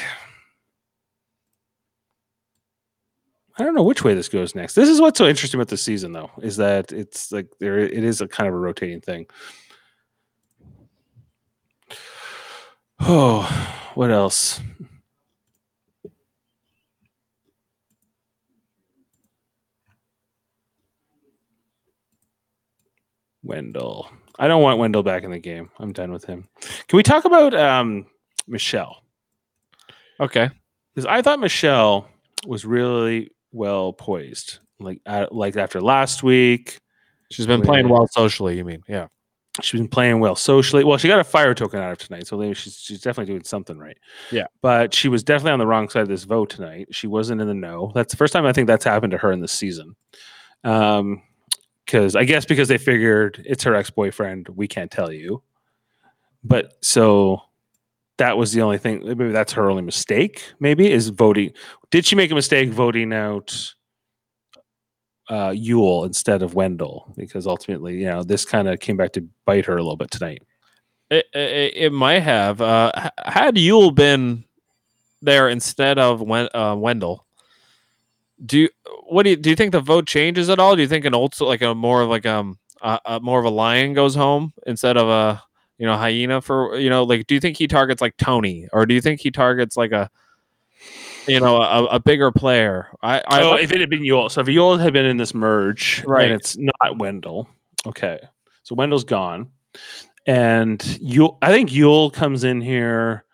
I 3.61 3.63
don't 3.63 3.75
know 3.75 3.83
which 3.83 4.03
way 4.03 4.15
this 4.15 4.27
goes 4.27 4.55
next. 4.55 4.73
This 4.73 4.89
is 4.89 4.99
what's 4.99 5.19
so 5.19 5.27
interesting 5.27 5.59
about 5.59 5.67
this 5.67 5.83
season, 5.83 6.13
though, 6.13 6.31
is 6.41 6.57
that 6.57 6.91
it's 6.91 7.31
like 7.31 7.45
there 7.59 7.77
it 7.77 8.03
is 8.03 8.19
a 8.19 8.27
kind 8.27 8.47
of 8.47 8.55
a 8.55 8.57
rotating 8.57 9.01
thing. 9.01 9.27
Oh, 12.99 13.43
what 13.93 14.09
else? 14.09 14.59
Wendell. 23.43 24.09
I 24.39 24.47
don't 24.47 24.63
want 24.63 24.79
Wendell 24.79 25.03
back 25.03 25.23
in 25.23 25.29
the 25.29 25.37
game. 25.37 25.69
I'm 25.77 25.93
done 25.93 26.11
with 26.11 26.25
him. 26.25 26.47
Can 26.87 26.97
we 26.97 27.03
talk 27.03 27.25
about 27.25 27.53
um, 27.53 28.07
Michelle? 28.47 29.03
Okay. 30.19 30.49
Because 30.95 31.05
I 31.05 31.21
thought 31.21 31.39
Michelle 31.39 32.07
was 32.47 32.65
really 32.65 33.29
well 33.51 33.93
poised. 33.93 34.59
Like 34.79 35.01
uh, 35.05 35.27
like 35.31 35.55
after 35.57 35.81
last 35.81 36.23
week, 36.23 36.79
She's 37.31 37.47
been 37.47 37.61
playing 37.61 37.87
well 37.87 38.07
socially, 38.07 38.57
you 38.57 38.65
mean? 38.65 38.83
Yeah. 38.89 39.07
she's 39.61 39.79
been 39.79 39.87
playing 39.87 40.19
well 40.19 40.35
socially. 40.35 40.83
Well, 40.83 40.97
she 40.97 41.07
got 41.07 41.19
a 41.19 41.23
fire 41.23 41.53
token 41.53 41.79
out 41.79 41.91
of 41.91 41.97
tonight, 41.97 42.27
so 42.27 42.37
maybe 42.37 42.53
she's 42.53 42.77
she's 42.77 43.01
definitely 43.01 43.33
doing 43.33 43.43
something 43.43 43.77
right. 43.77 43.97
Yeah. 44.31 44.47
but 44.61 44.93
she 44.93 45.07
was 45.07 45.23
definitely 45.23 45.53
on 45.53 45.59
the 45.59 45.67
wrong 45.67 45.87
side 45.89 46.01
of 46.03 46.09
this 46.09 46.25
vote 46.25 46.49
tonight. 46.49 46.89
She 46.91 47.07
wasn't 47.07 47.41
in 47.41 47.47
the 47.47 47.53
know. 47.53 47.91
That's 47.95 48.13
the 48.13 48.17
first 48.17 48.33
time 48.33 48.45
I 48.45 48.53
think 48.53 48.67
that's 48.67 48.83
happened 48.83 49.11
to 49.11 49.17
her 49.17 49.31
in 49.31 49.39
this 49.39 49.51
season. 49.53 49.95
Um, 50.63 51.23
because 51.85 52.15
I 52.15 52.23
guess 52.23 52.45
because 52.45 52.67
they 52.67 52.77
figured 52.77 53.43
it's 53.45 53.63
her 53.63 53.75
ex 53.75 53.89
boyfriend, 53.89 54.47
we 54.49 54.67
can't 54.67 54.91
tell 54.91 55.11
you. 55.11 55.41
But 56.43 56.73
so 56.81 57.41
that 58.17 58.37
was 58.37 58.51
the 58.51 58.61
only 58.61 58.77
thing. 58.77 59.03
Maybe 59.05 59.29
that's 59.29 59.53
her 59.53 59.69
only 59.69 59.81
mistake. 59.81 60.43
Maybe 60.59 60.91
is 60.91 61.09
voting. 61.09 61.51
Did 61.89 62.05
she 62.05 62.15
make 62.15 62.31
a 62.31 62.35
mistake 62.35 62.69
voting 62.69 63.13
out? 63.13 63.73
uh, 65.31 65.51
Yul 65.51 66.05
instead 66.05 66.43
of 66.43 66.55
Wendell 66.55 67.13
because 67.15 67.47
ultimately, 67.47 67.95
you 67.95 68.05
know, 68.05 68.21
this 68.21 68.43
kind 68.43 68.67
of 68.67 68.81
came 68.81 68.97
back 68.97 69.13
to 69.13 69.25
bite 69.45 69.65
her 69.65 69.77
a 69.77 69.81
little 69.81 69.95
bit 69.95 70.11
tonight. 70.11 70.43
It, 71.09 71.25
it, 71.33 71.73
it 71.75 71.93
might 71.93 72.19
have. 72.19 72.59
Uh, 72.59 72.91
had 73.25 73.55
Yul 73.55 73.95
been 73.95 74.43
there 75.21 75.47
instead 75.47 75.97
of 75.97 76.21
Wen- 76.21 76.49
uh, 76.53 76.75
Wendell, 76.77 77.25
do 78.45 78.59
you, 78.59 78.69
what 79.07 79.23
do 79.23 79.29
you 79.29 79.35
do? 79.37 79.51
You 79.51 79.55
think 79.55 79.71
the 79.71 79.79
vote 79.79 80.05
changes 80.05 80.49
at 80.49 80.59
all? 80.59 80.75
Do 80.75 80.81
you 80.81 80.87
think 80.87 81.05
an 81.05 81.13
old 81.13 81.39
like 81.39 81.61
a 81.61 81.75
more 81.75 82.01
of 82.01 82.09
like 82.09 82.25
um 82.25 82.57
a, 82.81 82.99
a 83.05 83.19
more 83.19 83.39
of 83.39 83.45
a 83.45 83.49
lion 83.49 83.93
goes 83.93 84.15
home 84.15 84.51
instead 84.65 84.97
of 84.97 85.07
a 85.07 85.41
you 85.81 85.87
know 85.87 85.97
hyena 85.97 86.39
for 86.41 86.77
you 86.77 86.91
know 86.91 87.01
like 87.03 87.25
do 87.25 87.33
you 87.33 87.41
think 87.41 87.57
he 87.57 87.67
targets 87.67 88.01
like 88.03 88.15
Tony 88.17 88.67
or 88.71 88.85
do 88.85 88.93
you 88.93 89.01
think 89.01 89.19
he 89.19 89.31
targets 89.31 89.75
like 89.75 89.91
a 89.91 90.11
you 91.27 91.39
know 91.39 91.59
a, 91.59 91.85
a 91.85 91.99
bigger 91.99 92.31
player? 92.31 92.87
I, 93.01 93.17
I 93.27 93.41
oh, 93.41 93.55
if 93.55 93.71
it 93.71 93.79
had 93.79 93.89
been 93.89 94.03
Yul, 94.03 94.29
so 94.29 94.41
if 94.41 94.47
Yul 94.47 94.79
had 94.79 94.93
been 94.93 95.05
in 95.05 95.17
this 95.17 95.33
merge, 95.33 96.03
Right. 96.05 96.25
and 96.25 96.33
it's 96.33 96.55
not 96.57 96.97
Wendell, 96.99 97.49
okay, 97.87 98.19
so 98.63 98.75
Wendell's 98.75 99.03
gone, 99.03 99.49
and 100.27 100.79
Yul, 100.79 101.37
I 101.41 101.51
think 101.51 101.69
Yul 101.71 102.13
comes 102.13 102.43
in 102.43 102.61
here. 102.61 103.25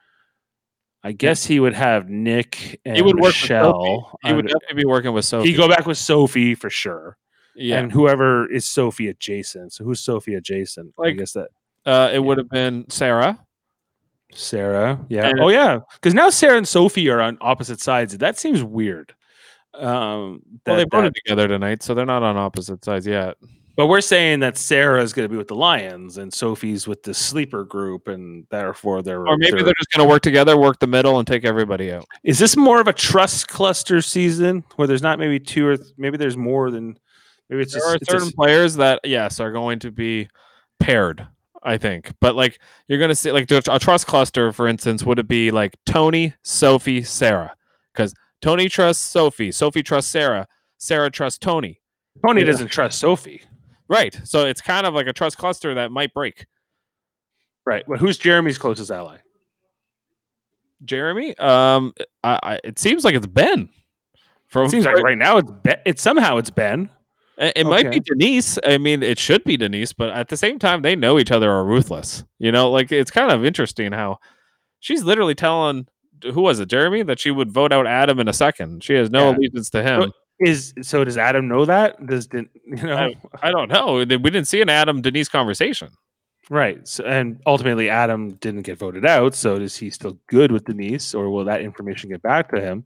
I 1.04 1.12
guess 1.14 1.46
he 1.46 1.60
would 1.62 1.74
have 1.74 2.10
Nick 2.10 2.82
and 2.84 2.96
he 2.98 3.02
would 3.02 3.16
work 3.16 3.30
Michelle. 3.30 4.18
He 4.24 4.34
would 4.34 4.48
definitely 4.48 4.84
be 4.84 4.86
working 4.86 5.14
with 5.14 5.24
Sophie. 5.26 5.50
he'd 5.52 5.58
go 5.58 5.70
back 5.70 5.86
with 5.86 5.98
Sophie 5.98 6.56
for 6.56 6.70
sure, 6.70 7.18
yeah. 7.56 7.80
and 7.80 7.92
whoever 7.92 8.50
is 8.52 8.66
Sophie 8.66 9.08
adjacent. 9.08 9.72
So 9.74 9.84
who's 9.86 10.00
Sophie 10.02 10.36
adjacent? 10.36 10.94
I 11.00 11.04
Like- 11.04 11.18
guess 11.18 11.34
that 11.34 11.50
Uh, 11.88 12.10
it 12.14 12.20
would 12.20 12.38
have 12.38 12.50
been 12.50 12.86
Sarah. 12.90 13.40
Sarah. 14.34 15.00
Yeah. 15.10 15.28
And- 15.28 15.40
oh 15.40 15.50
yeah. 15.50 15.80
Because 15.96 16.14
now 16.14 16.30
Sarah 16.30 16.58
and 16.58 16.68
Sophie 16.68 17.10
are 17.10 17.22
on 17.22 17.38
opposite 17.42 17.80
sides. 17.82 18.18
That 18.18 18.38
seems 18.38 18.64
weird. 18.64 19.14
Um 19.74 20.42
Well, 20.66 20.76
they 20.78 20.84
that- 20.84 20.92
voted 20.92 21.14
that- 21.14 21.22
together 21.24 21.48
tonight, 21.48 21.84
so 21.84 21.94
they're 21.94 22.06
not 22.06 22.24
on 22.24 22.38
opposite 22.38 22.84
sides 22.84 23.08
yet. 23.08 23.38
but 23.76 23.86
we're 23.88 24.02
saying 24.02 24.40
that 24.40 24.58
Sarah 24.58 25.04
is 25.04 25.14
going 25.14 25.26
to 25.28 25.30
be 25.32 25.38
with 25.38 25.48
the 25.50 25.56
Lions 25.56 26.18
and 26.18 26.34
Sophie's 26.34 26.88
with 26.88 27.04
the 27.04 27.14
sleeper 27.14 27.64
group, 27.64 28.08
and 28.08 28.48
therefore 28.50 29.04
they're 29.04 29.28
Or 29.28 29.38
maybe 29.38 29.62
they're 29.62 29.74
just 29.78 29.92
going 29.92 30.04
to 30.06 30.10
work 30.12 30.24
together, 30.24 30.58
work 30.58 30.80
the 30.80 30.88
middle, 30.88 31.20
and 31.20 31.28
take 31.28 31.46
everybody 31.46 31.92
out. 31.94 32.04
Is 32.24 32.40
this 32.40 32.58
more 32.58 32.82
of 32.82 32.88
a 32.88 32.94
trust 32.94 33.48
cluster 33.50 34.02
season 34.02 34.64
where 34.78 34.88
there's 34.88 35.04
not 35.04 35.20
maybe 35.20 35.40
two 35.40 35.68
or 35.68 35.78
th- 35.78 35.90
maybe 35.96 36.18
there's 36.18 36.36
more 36.36 36.72
than 36.72 36.98
maybe 37.52 37.62
it's 37.62 37.74
There 37.74 37.82
just 37.82 37.88
are 37.94 37.96
a 38.02 38.06
certain 38.06 38.28
s- 38.30 38.34
players 38.34 38.76
that, 38.78 39.00
yes, 39.04 39.40
are 39.40 39.52
going 39.52 39.78
to 39.80 39.92
be 39.92 40.28
paired. 40.80 41.28
I 41.68 41.78
think, 41.78 42.14
but 42.22 42.36
like 42.36 42.60
you're 42.88 43.06
to 43.10 43.14
see, 43.14 43.32
like 43.34 43.52
a 43.52 43.78
trust 43.78 44.08
cluster, 44.08 44.54
for 44.54 44.70
instance, 44.70 45.04
would 45.04 45.20
it 45.20 45.28
be 45.28 45.52
like 45.52 45.76
Tony, 45.86 46.34
Sophie, 46.42 47.04
Sarah? 47.04 47.54
Because 47.94 48.14
Tony 48.42 48.70
trusts 48.70 49.04
Sophie, 49.04 49.52
Sophie 49.52 49.84
trusts 49.84 50.10
Sarah, 50.10 50.48
Sarah 50.78 51.12
trusts 51.12 51.38
Tony. 51.38 51.82
Tony 52.26 52.42
yeah. 52.42 52.48
doesn't 52.48 52.70
trust 52.70 53.00
Sophie. 53.00 53.42
Right. 53.90 54.18
So 54.24 54.46
it's 54.46 54.62
kind 54.62 54.88
of 54.88 54.94
like 54.94 55.08
a 55.08 55.14
trust 55.14 55.38
cluster 55.38 55.74
that 55.74 55.92
might 55.92 56.14
break. 56.14 56.46
Right. 57.66 57.84
But 57.86 58.00
who's 58.00 58.18
Jeremy's 58.18 58.58
closest 58.58 58.90
ally? 58.90 59.18
Jeremy, 60.86 61.38
um, 61.38 61.94
I, 62.24 62.40
I, 62.44 62.60
it 62.64 62.80
seems 62.80 63.04
like 63.04 63.16
it's 63.16 63.28
Ben. 63.28 63.68
From 64.46 64.68
It 64.68 64.70
seems 64.70 64.86
like 64.86 65.04
right 65.04 65.18
now 65.18 65.38
it's 65.38 65.52
ben, 65.52 65.80
it's 65.86 66.02
somehow 66.02 66.38
it's 66.38 66.50
Ben. 66.50 66.90
It, 67.38 67.54
it 67.58 67.66
might 67.66 67.92
be 67.92 68.00
Denise. 68.00 68.58
I 68.66 68.78
mean, 68.78 69.04
it 69.04 69.20
should 69.20 69.44
be 69.44 69.58
Denise, 69.58 69.94
but 69.94 70.10
at 70.10 70.30
the 70.30 70.38
same 70.38 70.58
time, 70.60 70.82
they 70.82 70.96
know 70.96 71.20
each 71.20 71.32
other 71.32 71.52
are 71.52 71.64
ruthless. 71.64 72.24
You 72.40 72.52
know, 72.52 72.70
like 72.72 72.92
it's 72.92 73.12
kind 73.12 73.32
of 73.32 73.46
interesting 73.46 73.92
how 73.92 74.20
she's 74.80 75.04
literally 75.04 75.36
telling 75.36 75.88
who 76.34 76.42
was 76.42 76.60
it, 76.60 76.68
Jeremy, 76.70 77.04
that 77.04 77.20
she 77.20 77.30
would 77.30 77.52
vote 77.52 77.72
out 77.72 77.86
Adam 77.86 78.20
in 78.20 78.28
a 78.28 78.34
second. 78.34 78.84
She 78.84 78.94
has 78.94 79.12
no 79.12 79.30
Yeah. 79.30 79.38
allegiance 79.38 79.70
to 79.72 79.84
him. 79.84 80.12
Is 80.40 80.74
so 80.82 81.04
does 81.04 81.18
Adam 81.18 81.48
know 81.48 81.66
that? 81.66 82.06
Does 82.08 82.28
you 82.34 82.48
know? 82.66 83.12
I 83.42 83.52
don't 83.52 83.70
know. 83.70 83.96
We 83.98 84.06
didn't 84.06 84.46
see 84.46 84.62
an 84.62 84.70
Adam 84.70 85.02
Denise 85.02 85.30
conversation. 85.30 85.90
Right. 86.50 86.88
So, 86.88 87.04
and 87.06 87.42
ultimately, 87.46 87.90
Adam 87.90 88.36
didn't 88.36 88.62
get 88.62 88.78
voted 88.80 89.06
out. 89.06 89.36
So, 89.36 89.56
is 89.56 89.76
he 89.76 89.90
still 89.90 90.18
good 90.28 90.52
with 90.52 90.66
Denise, 90.66 91.14
or 91.14 91.30
will 91.30 91.44
that 91.46 91.62
information 91.62 92.10
get 92.10 92.22
back 92.22 92.50
to 92.54 92.62
him? 92.62 92.86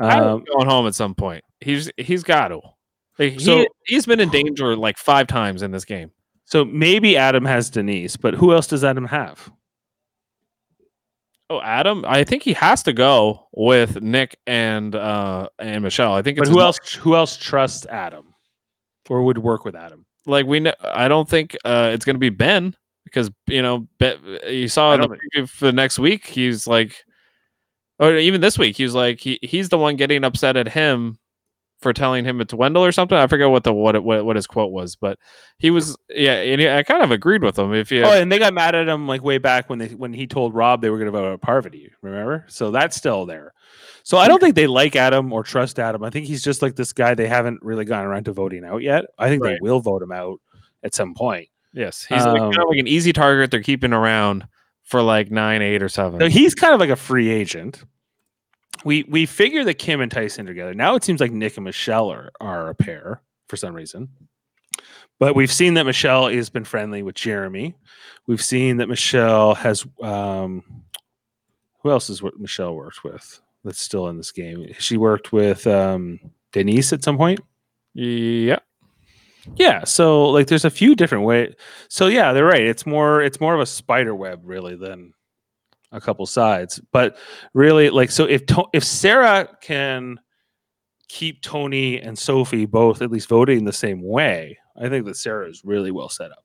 Adam's 0.00 0.26
Um, 0.26 0.44
going 0.56 0.68
home 0.68 0.86
at 0.86 0.94
some 0.94 1.14
point. 1.14 1.44
He's 1.60 1.90
he's 1.98 2.22
got 2.22 2.48
to. 2.48 2.60
Like, 3.20 3.34
he, 3.34 3.38
So- 3.38 3.66
he's 3.86 4.06
been 4.06 4.18
in 4.18 4.30
danger 4.30 4.74
like 4.74 4.98
five 4.98 5.28
times 5.28 5.62
in 5.62 5.70
this 5.70 5.84
game. 5.84 6.10
so 6.46 6.64
maybe 6.64 7.16
Adam 7.16 7.44
has 7.44 7.70
Denise, 7.70 8.16
but 8.16 8.34
who 8.34 8.52
else 8.52 8.66
does 8.66 8.82
Adam 8.82 9.04
have? 9.06 9.52
Oh, 11.48 11.60
Adam, 11.62 12.04
I 12.06 12.22
think 12.24 12.44
he 12.44 12.52
has 12.52 12.82
to 12.84 12.92
go 12.92 13.48
with 13.52 14.00
Nick 14.00 14.38
and 14.46 14.94
uh 14.94 15.48
and 15.58 15.82
Michelle. 15.82 16.14
I 16.14 16.22
think 16.22 16.38
But 16.38 16.46
who 16.48 16.60
else? 16.60 16.78
Who 16.94 17.16
else 17.16 17.36
trusts 17.36 17.86
Adam, 17.86 18.34
or 19.08 19.22
would 19.24 19.38
work 19.38 19.64
with 19.64 19.74
Adam? 19.74 20.06
like 20.26 20.46
we 20.46 20.60
know 20.60 20.74
I 20.84 21.08
don't 21.08 21.28
think 21.28 21.56
uh 21.64 21.90
it's 21.92 22.04
gonna 22.04 22.18
be 22.18 22.28
Ben 22.30 22.76
because 23.04 23.30
you 23.48 23.62
know 23.62 23.88
ben, 23.98 24.18
you 24.46 24.68
saw 24.68 24.96
the 24.96 25.46
for 25.48 25.64
the 25.66 25.72
next 25.72 25.98
week 25.98 26.26
he's 26.26 26.66
like 26.66 27.04
or 27.98 28.14
even 28.16 28.40
this 28.42 28.58
week 28.58 28.76
he's 28.76 28.94
like 28.94 29.18
he, 29.18 29.38
he's 29.42 29.70
the 29.70 29.78
one 29.78 29.96
getting 29.96 30.22
upset 30.22 30.56
at 30.56 30.68
him 30.68 31.18
for 31.80 31.92
telling 31.92 32.24
him 32.24 32.40
it's 32.40 32.52
Wendell 32.52 32.84
or 32.84 32.92
something. 32.92 33.16
I 33.16 33.26
forget 33.26 33.48
what 33.50 33.64
the 33.64 33.72
what 33.72 33.94
it, 33.96 34.04
what, 34.04 34.24
what 34.24 34.36
his 34.36 34.46
quote 34.46 34.70
was, 34.72 34.96
but 34.96 35.18
he 35.58 35.70
was 35.70 35.96
yeah, 36.08 36.32
and 36.34 36.60
I 36.62 36.82
kind 36.82 37.02
of 37.02 37.10
agreed 37.10 37.42
with 37.42 37.58
him. 37.58 37.72
If 37.72 37.90
you 37.90 38.04
Oh, 38.04 38.12
and 38.12 38.30
they 38.30 38.38
got 38.38 38.52
mad 38.54 38.74
at 38.74 38.88
him 38.88 39.06
like 39.06 39.22
way 39.22 39.38
back 39.38 39.70
when 39.70 39.78
they 39.78 39.88
when 39.88 40.12
he 40.12 40.26
told 40.26 40.54
Rob 40.54 40.82
they 40.82 40.90
were 40.90 40.98
going 40.98 41.06
to 41.06 41.18
vote 41.18 41.32
out 41.32 41.40
Parvati. 41.40 41.90
Remember? 42.02 42.44
So 42.48 42.70
that's 42.70 42.96
still 42.96 43.24
there. 43.26 43.52
So 44.02 44.18
I 44.18 44.28
don't 44.28 44.40
think 44.40 44.54
they 44.56 44.66
like 44.66 44.96
Adam 44.96 45.32
or 45.32 45.42
trust 45.42 45.78
Adam. 45.78 46.02
I 46.02 46.10
think 46.10 46.26
he's 46.26 46.42
just 46.42 46.62
like 46.62 46.76
this 46.76 46.92
guy 46.92 47.14
they 47.14 47.28
haven't 47.28 47.62
really 47.62 47.84
gotten 47.84 48.06
around 48.06 48.24
to 48.24 48.32
voting 48.32 48.64
out 48.64 48.82
yet. 48.82 49.04
I 49.18 49.28
think 49.28 49.42
they 49.42 49.58
will 49.60 49.80
vote 49.80 50.02
him 50.02 50.12
out 50.12 50.40
at 50.82 50.94
some 50.94 51.14
point. 51.14 51.48
yes, 51.72 52.04
he's 52.04 52.24
like, 52.24 52.40
Um, 52.40 52.50
kind 52.52 52.62
of 52.62 52.68
like 52.68 52.78
an 52.78 52.88
easy 52.88 53.12
target 53.12 53.50
they're 53.50 53.62
keeping 53.62 53.92
around 53.92 54.46
for 54.82 55.02
like 55.02 55.30
nine, 55.30 55.62
eight, 55.62 55.82
or 55.82 55.88
seven. 55.88 56.18
So 56.18 56.28
he's 56.28 56.54
kind 56.54 56.74
of 56.74 56.80
like 56.80 56.90
a 56.90 56.96
free 56.96 57.28
agent. 57.30 57.84
We 58.84 59.04
we 59.04 59.26
figure 59.26 59.64
that 59.64 59.74
Kim 59.74 60.00
and 60.00 60.10
Tyson 60.10 60.46
together. 60.46 60.74
Now 60.74 60.94
it 60.94 61.04
seems 61.04 61.20
like 61.20 61.32
Nick 61.32 61.56
and 61.56 61.64
Michelle 61.64 62.10
are, 62.10 62.30
are 62.40 62.68
a 62.70 62.74
pair 62.74 63.20
for 63.48 63.56
some 63.56 63.74
reason. 63.74 64.08
But 65.18 65.34
we've 65.36 65.52
seen 65.52 65.74
that 65.74 65.84
Michelle 65.84 66.28
has 66.28 66.48
been 66.48 66.64
friendly 66.64 67.02
with 67.02 67.14
Jeremy. 67.14 67.74
We've 68.26 68.42
seen 68.42 68.78
that 68.78 68.88
Michelle 68.88 69.54
has 69.54 69.86
um 70.02 70.64
who 71.82 71.90
else 71.90 72.10
is 72.10 72.22
what 72.22 72.38
Michelle 72.38 72.74
worked 72.74 73.04
with 73.04 73.40
that's 73.64 73.80
still 73.80 74.08
in 74.08 74.16
this 74.16 74.32
game? 74.32 74.72
She 74.78 74.96
worked 74.96 75.32
with 75.32 75.66
um 75.66 76.18
Denise 76.52 76.92
at 76.92 77.04
some 77.04 77.16
point. 77.18 77.40
yeah, 77.92 78.58
Yeah, 79.56 79.84
so 79.84 80.28
like 80.30 80.46
there's 80.46 80.64
a 80.64 80.70
few 80.70 80.94
different 80.94 81.24
ways. 81.24 81.54
So 81.88 82.06
yeah, 82.06 82.32
they're 82.32 82.44
right. 82.46 82.62
It's 82.62 82.86
more 82.86 83.20
it's 83.20 83.40
more 83.40 83.54
of 83.54 83.60
a 83.60 83.66
spider 83.66 84.14
web 84.14 84.40
really 84.44 84.76
than 84.76 85.12
a 85.92 86.00
couple 86.00 86.26
sides. 86.26 86.80
But 86.92 87.16
really 87.54 87.90
like 87.90 88.10
so 88.10 88.24
if 88.24 88.46
to- 88.46 88.68
if 88.72 88.84
Sarah 88.84 89.48
can 89.60 90.20
keep 91.08 91.42
Tony 91.42 92.00
and 92.00 92.18
Sophie 92.18 92.66
both 92.66 93.02
at 93.02 93.10
least 93.10 93.28
voting 93.28 93.64
the 93.64 93.72
same 93.72 94.02
way, 94.02 94.58
I 94.80 94.88
think 94.88 95.06
that 95.06 95.16
Sarah 95.16 95.48
is 95.48 95.62
really 95.64 95.90
well 95.90 96.08
set 96.08 96.30
up. 96.30 96.44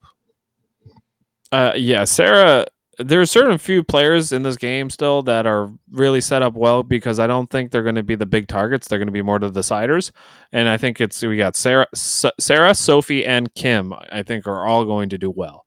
Uh, 1.51 1.73
yeah, 1.75 2.03
Sarah. 2.03 2.65
There's 2.97 3.29
certain 3.29 3.57
few 3.57 3.83
players 3.83 4.31
in 4.31 4.43
this 4.43 4.55
game 4.55 4.89
still 4.89 5.21
that 5.23 5.45
are 5.45 5.69
really 5.91 6.21
set 6.21 6.41
up 6.41 6.53
well 6.53 6.81
because 6.81 7.19
I 7.19 7.27
don't 7.27 7.49
think 7.49 7.69
they're 7.69 7.83
going 7.83 7.95
to 7.95 8.03
be 8.03 8.15
the 8.15 8.25
big 8.25 8.47
targets. 8.47 8.87
They're 8.87 8.99
going 8.99 9.09
to 9.09 9.11
be 9.11 9.21
more 9.21 9.37
the 9.37 9.51
deciders, 9.51 10.11
and 10.53 10.69
I 10.69 10.77
think 10.77 11.01
it's 11.01 11.21
we 11.21 11.35
got 11.35 11.57
Sarah, 11.57 11.87
S- 11.93 12.25
Sarah, 12.39 12.73
Sophie, 12.73 13.25
and 13.25 13.53
Kim. 13.53 13.93
I 13.93 14.23
think 14.23 14.47
are 14.47 14.65
all 14.65 14.85
going 14.85 15.09
to 15.09 15.17
do 15.17 15.29
well. 15.29 15.65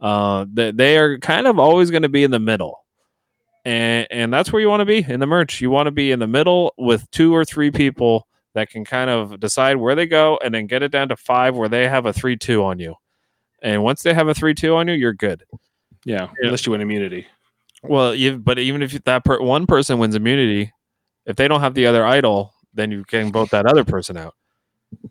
Uh, 0.00 0.46
they, 0.52 0.72
they 0.72 0.98
are 0.98 1.16
kind 1.18 1.46
of 1.46 1.60
always 1.60 1.92
going 1.92 2.02
to 2.02 2.08
be 2.08 2.24
in 2.24 2.32
the 2.32 2.40
middle. 2.40 2.83
And 3.64 4.06
and 4.10 4.32
that's 4.32 4.52
where 4.52 4.60
you 4.60 4.68
want 4.68 4.80
to 4.80 4.84
be 4.86 5.04
in 5.08 5.20
the 5.20 5.26
merge. 5.26 5.60
You 5.60 5.70
want 5.70 5.86
to 5.86 5.90
be 5.90 6.12
in 6.12 6.18
the 6.18 6.26
middle 6.26 6.74
with 6.76 7.10
two 7.10 7.34
or 7.34 7.44
three 7.44 7.70
people 7.70 8.26
that 8.54 8.70
can 8.70 8.84
kind 8.84 9.10
of 9.10 9.40
decide 9.40 9.76
where 9.76 9.94
they 9.94 10.06
go, 10.06 10.38
and 10.44 10.54
then 10.54 10.66
get 10.66 10.82
it 10.82 10.90
down 10.92 11.08
to 11.08 11.16
five 11.16 11.56
where 11.56 11.68
they 11.68 11.88
have 11.88 12.06
a 12.06 12.12
three 12.12 12.36
two 12.36 12.62
on 12.64 12.78
you. 12.78 12.94
And 13.62 13.82
once 13.82 14.02
they 14.02 14.14
have 14.14 14.28
a 14.28 14.34
three 14.34 14.54
two 14.54 14.74
on 14.76 14.88
you, 14.88 14.94
you're 14.94 15.14
good. 15.14 15.42
Yeah, 16.04 16.24
Yeah. 16.24 16.28
unless 16.42 16.66
you 16.66 16.72
win 16.72 16.80
immunity. 16.82 17.26
Well, 17.82 18.14
you 18.14 18.38
but 18.38 18.58
even 18.58 18.82
if 18.82 18.92
that 19.04 19.24
per, 19.24 19.40
one 19.40 19.66
person 19.66 19.98
wins 19.98 20.14
immunity, 20.14 20.72
if 21.26 21.36
they 21.36 21.48
don't 21.48 21.60
have 21.60 21.74
the 21.74 21.86
other 21.86 22.04
idol, 22.04 22.52
then 22.74 22.90
you 22.90 23.04
can 23.04 23.32
vote 23.32 23.50
that 23.50 23.66
other 23.66 23.84
person 23.84 24.16
out. 24.16 24.34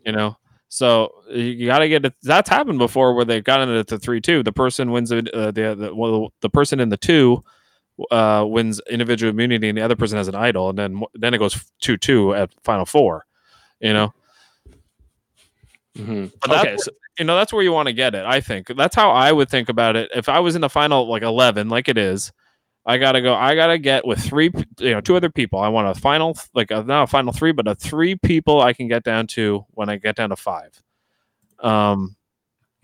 You 0.06 0.12
know, 0.12 0.36
so 0.68 1.12
you 1.30 1.66
got 1.66 1.80
to 1.80 1.88
get 1.88 2.04
it. 2.04 2.14
That's 2.22 2.48
happened 2.48 2.78
before 2.78 3.14
where 3.14 3.24
they've 3.24 3.44
gotten 3.44 3.68
it 3.70 3.86
to 3.88 3.98
three 3.98 4.20
two. 4.20 4.42
The 4.42 4.52
person 4.52 4.90
wins. 4.90 5.12
Uh, 5.12 5.20
the 5.22 5.76
the 5.78 5.90
well, 5.94 6.32
the 6.40 6.48
person 6.50 6.80
in 6.80 6.88
the 6.88 6.96
two 6.96 7.44
uh, 8.10 8.44
wins 8.48 8.80
individual 8.90 9.30
immunity, 9.30 9.68
and 9.68 9.78
the 9.78 9.82
other 9.82 9.96
person 9.96 10.18
has 10.18 10.28
an 10.28 10.34
idol, 10.34 10.70
and 10.70 10.78
then 10.78 11.02
then 11.14 11.34
it 11.34 11.38
goes 11.38 11.64
two 11.80 11.96
two 11.96 12.34
at 12.34 12.50
final 12.62 12.84
four. 12.86 13.26
You 13.80 13.92
know, 13.92 14.14
Mhm. 15.96 16.32
But 16.40 16.50
that's 16.50 16.64
Okay, 16.64 16.76
so, 16.78 16.90
you 17.18 17.24
know 17.24 17.36
that's 17.36 17.52
where 17.52 17.62
you 17.62 17.72
want 17.72 17.86
to 17.86 17.92
get 17.92 18.14
it. 18.14 18.24
I 18.24 18.40
think 18.40 18.68
that's 18.76 18.96
how 18.96 19.10
I 19.10 19.30
would 19.32 19.48
think 19.48 19.68
about 19.68 19.96
it. 19.96 20.10
If 20.14 20.28
I 20.28 20.40
was 20.40 20.54
in 20.56 20.60
the 20.60 20.68
final 20.68 21.08
like 21.08 21.22
eleven, 21.22 21.68
like 21.68 21.88
it 21.88 21.96
is, 21.98 22.32
I 22.84 22.98
gotta 22.98 23.22
go. 23.22 23.34
I 23.34 23.54
gotta 23.54 23.78
get 23.78 24.04
with 24.06 24.18
three, 24.20 24.50
you 24.80 24.90
know, 24.90 25.00
two 25.00 25.16
other 25.16 25.30
people. 25.30 25.60
I 25.60 25.68
want 25.68 25.88
a 25.88 26.00
final, 26.00 26.36
like 26.54 26.70
a, 26.72 26.82
not 26.82 27.04
a 27.04 27.06
final 27.06 27.32
three, 27.32 27.52
but 27.52 27.68
a 27.68 27.74
three 27.76 28.16
people 28.16 28.60
I 28.60 28.72
can 28.72 28.88
get 28.88 29.04
down 29.04 29.26
to 29.28 29.64
when 29.70 29.88
I 29.88 29.96
get 29.96 30.16
down 30.16 30.30
to 30.30 30.36
five. 30.36 30.82
Um, 31.60 32.16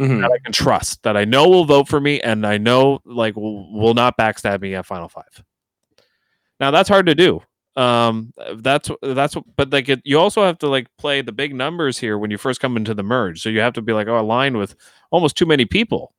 mhm. 0.01 0.23
that 0.23 0.33
I 0.33 0.39
can 0.39 0.53
trust, 0.53 1.03
that 1.03 1.17
I 1.17 1.25
know 1.25 1.49
will 1.49 1.65
vote 1.65 1.89
for 1.89 2.01
me, 2.01 2.21
and 2.21 2.47
I 2.47 2.59
know 2.59 3.01
like 3.05 3.37
will, 3.37 3.73
will 3.73 3.95
not 3.95 4.17
backstab 4.17 4.61
me 4.61 4.75
at 4.75 4.87
final 4.87 5.09
five. 5.09 5.43
Now 6.59 6.71
that's 6.71 6.89
hard 6.89 7.07
to 7.07 7.15
do. 7.15 7.43
Um, 7.77 8.33
that's 8.57 8.91
that's 9.03 9.37
but 9.57 9.73
like 9.73 9.89
it, 9.89 10.01
you 10.05 10.19
also 10.19 10.45
have 10.45 10.59
to 10.59 10.69
like 10.69 10.89
play 10.99 11.23
the 11.23 11.33
big 11.33 11.55
numbers 11.55 11.99
here 11.99 12.19
when 12.19 12.31
you 12.31 12.39
first 12.39 12.61
come 12.61 12.77
into 12.77 12.95
the 12.95 13.03
merge. 13.03 13.41
So 13.41 13.49
you 13.49 13.61
have 13.61 13.75
to 13.75 13.83
be 13.83 13.93
like 13.93 14.09
oh 14.09 14.19
aligned 14.19 14.57
with 14.57 14.75
almost 15.11 15.37
too 15.37 15.47
many 15.47 15.65
people. 15.65 16.13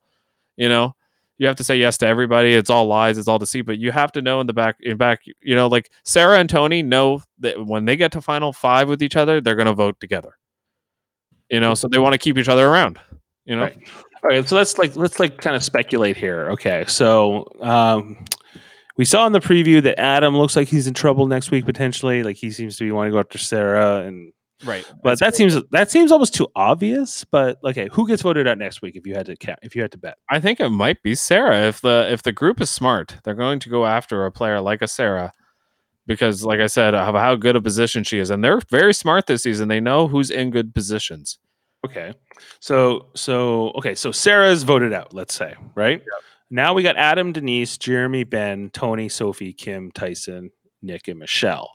You 0.58 0.70
know, 0.70 0.96
you 1.38 1.48
have 1.48 1.58
to 1.58 1.64
say 1.64 1.76
yes 1.76 1.98
to 2.00 2.08
everybody. 2.08 2.54
It's 2.54 2.70
all 2.70 2.86
lies. 2.86 3.18
It's 3.18 3.28
all 3.28 3.40
deceit. 3.40 3.64
But 3.64 3.80
you 3.80 3.92
have 3.92 4.12
to 4.14 4.22
know 4.22 4.40
in 4.42 4.48
the 4.48 4.54
back 4.54 4.78
in 4.80 4.98
back. 4.98 5.22
You 5.42 5.56
know, 5.56 5.68
like 5.68 5.92
Sarah 6.04 6.40
and 6.40 6.50
Tony 6.50 6.82
know 6.82 7.22
that 7.40 7.66
when 7.66 7.86
they 7.86 7.98
get 7.98 8.12
to 8.14 8.22
final 8.22 8.54
five 8.54 8.88
with 8.88 9.04
each 9.04 9.16
other, 9.16 9.42
they're 9.42 9.56
gonna 9.56 9.74
vote 9.74 10.00
together. 10.00 10.38
You 11.50 11.60
know, 11.60 11.76
so 11.76 11.90
they 11.90 12.00
want 12.00 12.14
to 12.14 12.20
keep 12.20 12.38
each 12.38 12.48
other 12.48 12.68
around. 12.68 13.00
You 13.52 13.58
know. 13.58 13.64
Right. 13.64 13.78
All 14.24 14.30
right, 14.30 14.48
so 14.48 14.56
let's 14.56 14.78
like 14.78 14.96
let's 14.96 15.20
like 15.20 15.38
kind 15.40 15.56
of 15.56 15.64
speculate 15.64 16.16
here. 16.16 16.50
Okay, 16.52 16.86
so 16.88 17.46
um, 17.60 18.24
we 18.98 19.04
saw 19.04 19.26
in 19.28 19.34
the 19.34 19.40
preview 19.40 19.82
that 19.84 20.00
Adam 20.00 20.38
looks 20.38 20.56
like 20.56 20.68
he's 20.68 20.88
in 20.88 20.94
trouble 20.94 21.28
next 21.28 21.52
week 21.52 21.66
potentially. 21.66 22.24
Like 22.24 22.38
he 22.38 22.52
seems 22.52 22.78
to 22.78 22.84
be 22.84 22.92
wanting 22.92 23.12
to 23.12 23.16
go 23.16 23.20
after 23.20 23.38
Sarah, 23.38 24.02
and 24.06 24.32
Right. 24.64 24.86
but 25.04 25.18
that 25.20 25.36
seems 25.36 25.58
that 25.72 25.90
seems 25.90 26.12
almost 26.12 26.36
too 26.36 26.48
obvious. 26.56 27.26
But 27.26 27.58
okay, 27.64 27.90
who 27.92 28.08
gets 28.08 28.22
voted 28.22 28.48
out 28.48 28.60
next 28.60 28.84
week 28.84 28.96
if 28.96 29.08
you 29.08 29.16
had 29.16 29.26
to 29.26 29.36
ca- 29.36 29.56
if 29.64 29.76
you 29.76 29.82
had 29.82 29.92
to 29.94 29.98
bet? 29.98 30.18
I 30.30 30.40
think 30.40 30.60
it 30.60 30.70
might 30.70 31.02
be 31.02 31.16
Sarah. 31.16 31.68
If 31.68 31.82
the 31.82 32.08
if 32.12 32.22
the 32.22 32.32
group 32.32 32.62
is 32.62 32.70
smart, 32.70 33.18
they're 33.24 33.34
going 33.34 33.60
to 33.60 33.70
go 33.70 33.86
after 33.88 34.26
a 34.28 34.32
player 34.32 34.62
like 34.62 34.84
a 34.84 34.88
Sarah, 34.88 35.34
because 36.06 36.44
like 36.44 36.60
I 36.60 36.68
said, 36.68 36.94
of 36.94 37.16
how 37.16 37.34
good 37.36 37.56
a 37.56 37.62
position 37.62 38.04
she 38.04 38.20
is, 38.20 38.30
and 38.30 38.44
they're 38.44 38.62
very 38.70 38.94
smart 38.94 39.26
this 39.26 39.42
season. 39.44 39.68
They 39.68 39.80
know 39.82 40.08
who's 40.08 40.30
in 40.30 40.52
good 40.52 40.76
positions. 40.76 41.40
Okay, 41.86 42.14
so 42.60 43.08
so 43.16 43.72
okay, 43.72 43.96
so 43.96 44.12
Sarah's 44.12 44.64
voted 44.64 44.94
out. 44.94 45.14
Let's 45.14 45.34
say 45.34 45.56
right 45.76 46.02
now 46.50 46.74
we 46.74 46.84
got 46.84 46.96
Adam, 46.98 47.32
Denise, 47.32 47.78
Jeremy, 47.78 48.24
Ben, 48.24 48.70
Tony, 48.72 49.10
Sophie, 49.10 49.54
Kim, 49.54 49.92
Tyson, 49.92 50.52
Nick, 50.82 51.08
and 51.08 51.18
Michelle. 51.18 51.72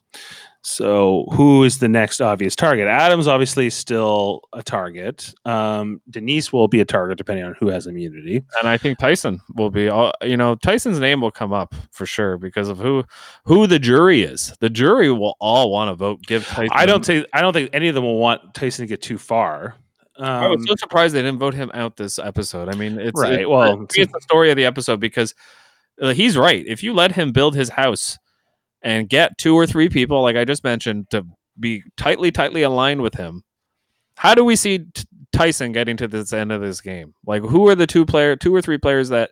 So 0.69 1.27
who 1.33 1.63
is 1.63 1.79
the 1.79 1.89
next 1.89 2.21
obvious 2.21 2.57
target? 2.57 2.89
Adam's 2.89 3.29
obviously 3.29 3.71
still 3.71 4.41
a 4.53 4.65
target. 4.65 5.33
Um, 5.45 6.01
Denise 6.11 6.53
will 6.53 6.67
be 6.67 6.81
a 6.81 6.85
target 6.85 7.19
depending 7.19 7.45
on 7.45 7.55
who 7.61 7.69
has 7.69 7.87
immunity. 7.87 8.43
And 8.59 8.69
I 8.69 8.77
think 8.77 8.99
Tyson 8.99 9.41
will 9.55 9.71
be. 9.71 9.89
all 9.89 10.13
You 10.23 10.37
know, 10.37 10.57
Tyson's 10.57 10.99
name 10.99 11.21
will 11.21 11.31
come 11.31 11.53
up 11.53 11.73
for 11.93 12.05
sure 12.05 12.37
because 12.37 12.69
of 12.69 12.79
who 12.79 13.05
who 13.45 13.69
the 13.69 13.79
jury 13.79 14.23
is. 14.23 14.55
The 14.59 14.69
jury 14.69 15.11
will 15.13 15.37
all 15.41 15.71
want 15.71 15.89
to 15.91 15.95
vote. 15.95 16.23
Give 16.23 16.45
Tyson. 16.45 16.71
I 16.73 16.85
don't 16.85 17.05
think 17.05 17.27
I 17.33 17.43
don't 17.43 17.53
think 17.53 17.71
any 17.73 17.87
of 17.87 17.95
them 17.95 18.03
will 18.03 18.19
want 18.19 18.53
Tyson 18.53 18.83
to 18.83 18.89
get 18.89 19.01
too 19.01 19.19
far. 19.19 19.77
I 20.19 20.49
was 20.49 20.59
Um, 20.59 20.67
so 20.67 20.75
surprised 20.77 21.15
they 21.15 21.23
didn't 21.23 21.39
vote 21.39 21.55
him 21.55 21.71
out 21.75 21.97
this 21.97 22.19
episode. 22.19 22.69
I 22.69 22.77
mean, 22.77 22.99
it's 22.99 23.21
Right, 23.21 23.41
It's, 23.41 23.49
well, 23.49 23.79
me, 23.79 23.87
it's 23.91 24.13
the 24.13 24.21
story 24.21 24.51
of 24.51 24.57
the 24.57 24.65
episode 24.65 25.01
because 25.01 25.35
uh, 26.01 26.13
he's 26.13 26.37
right. 26.37 26.65
If 26.67 26.83
you 26.83 26.95
let 26.95 27.13
him 27.13 27.33
build 27.33 27.55
his 27.55 27.69
house 27.69 28.19
and 28.83 29.09
get 29.09 29.39
two 29.39 29.55
or 29.55 29.67
three 29.67 29.89
people, 29.89 30.23
like 30.23 30.37
I 30.37 30.45
just 30.45 30.65
mentioned, 30.65 31.11
to 31.11 31.27
be 31.59 31.83
tightly, 31.97 32.31
tightly 32.31 32.63
aligned 32.63 33.03
with 33.03 33.15
him, 33.15 33.43
how 34.17 34.35
do 34.35 34.45
we 34.45 34.57
see 34.57 34.79
T- 34.79 35.05
Tyson 35.33 35.73
getting 35.73 35.97
to 35.99 36.09
this 36.09 36.33
end 36.33 36.53
of 36.53 36.61
this 36.61 36.81
game? 36.81 37.15
Like, 37.27 37.43
who 37.43 37.69
are 37.69 37.75
the 37.75 37.87
two 37.87 38.07
player, 38.07 38.37
two 38.37 38.55
or 38.55 38.63
three 38.63 38.79
players 38.79 39.11
that 39.11 39.31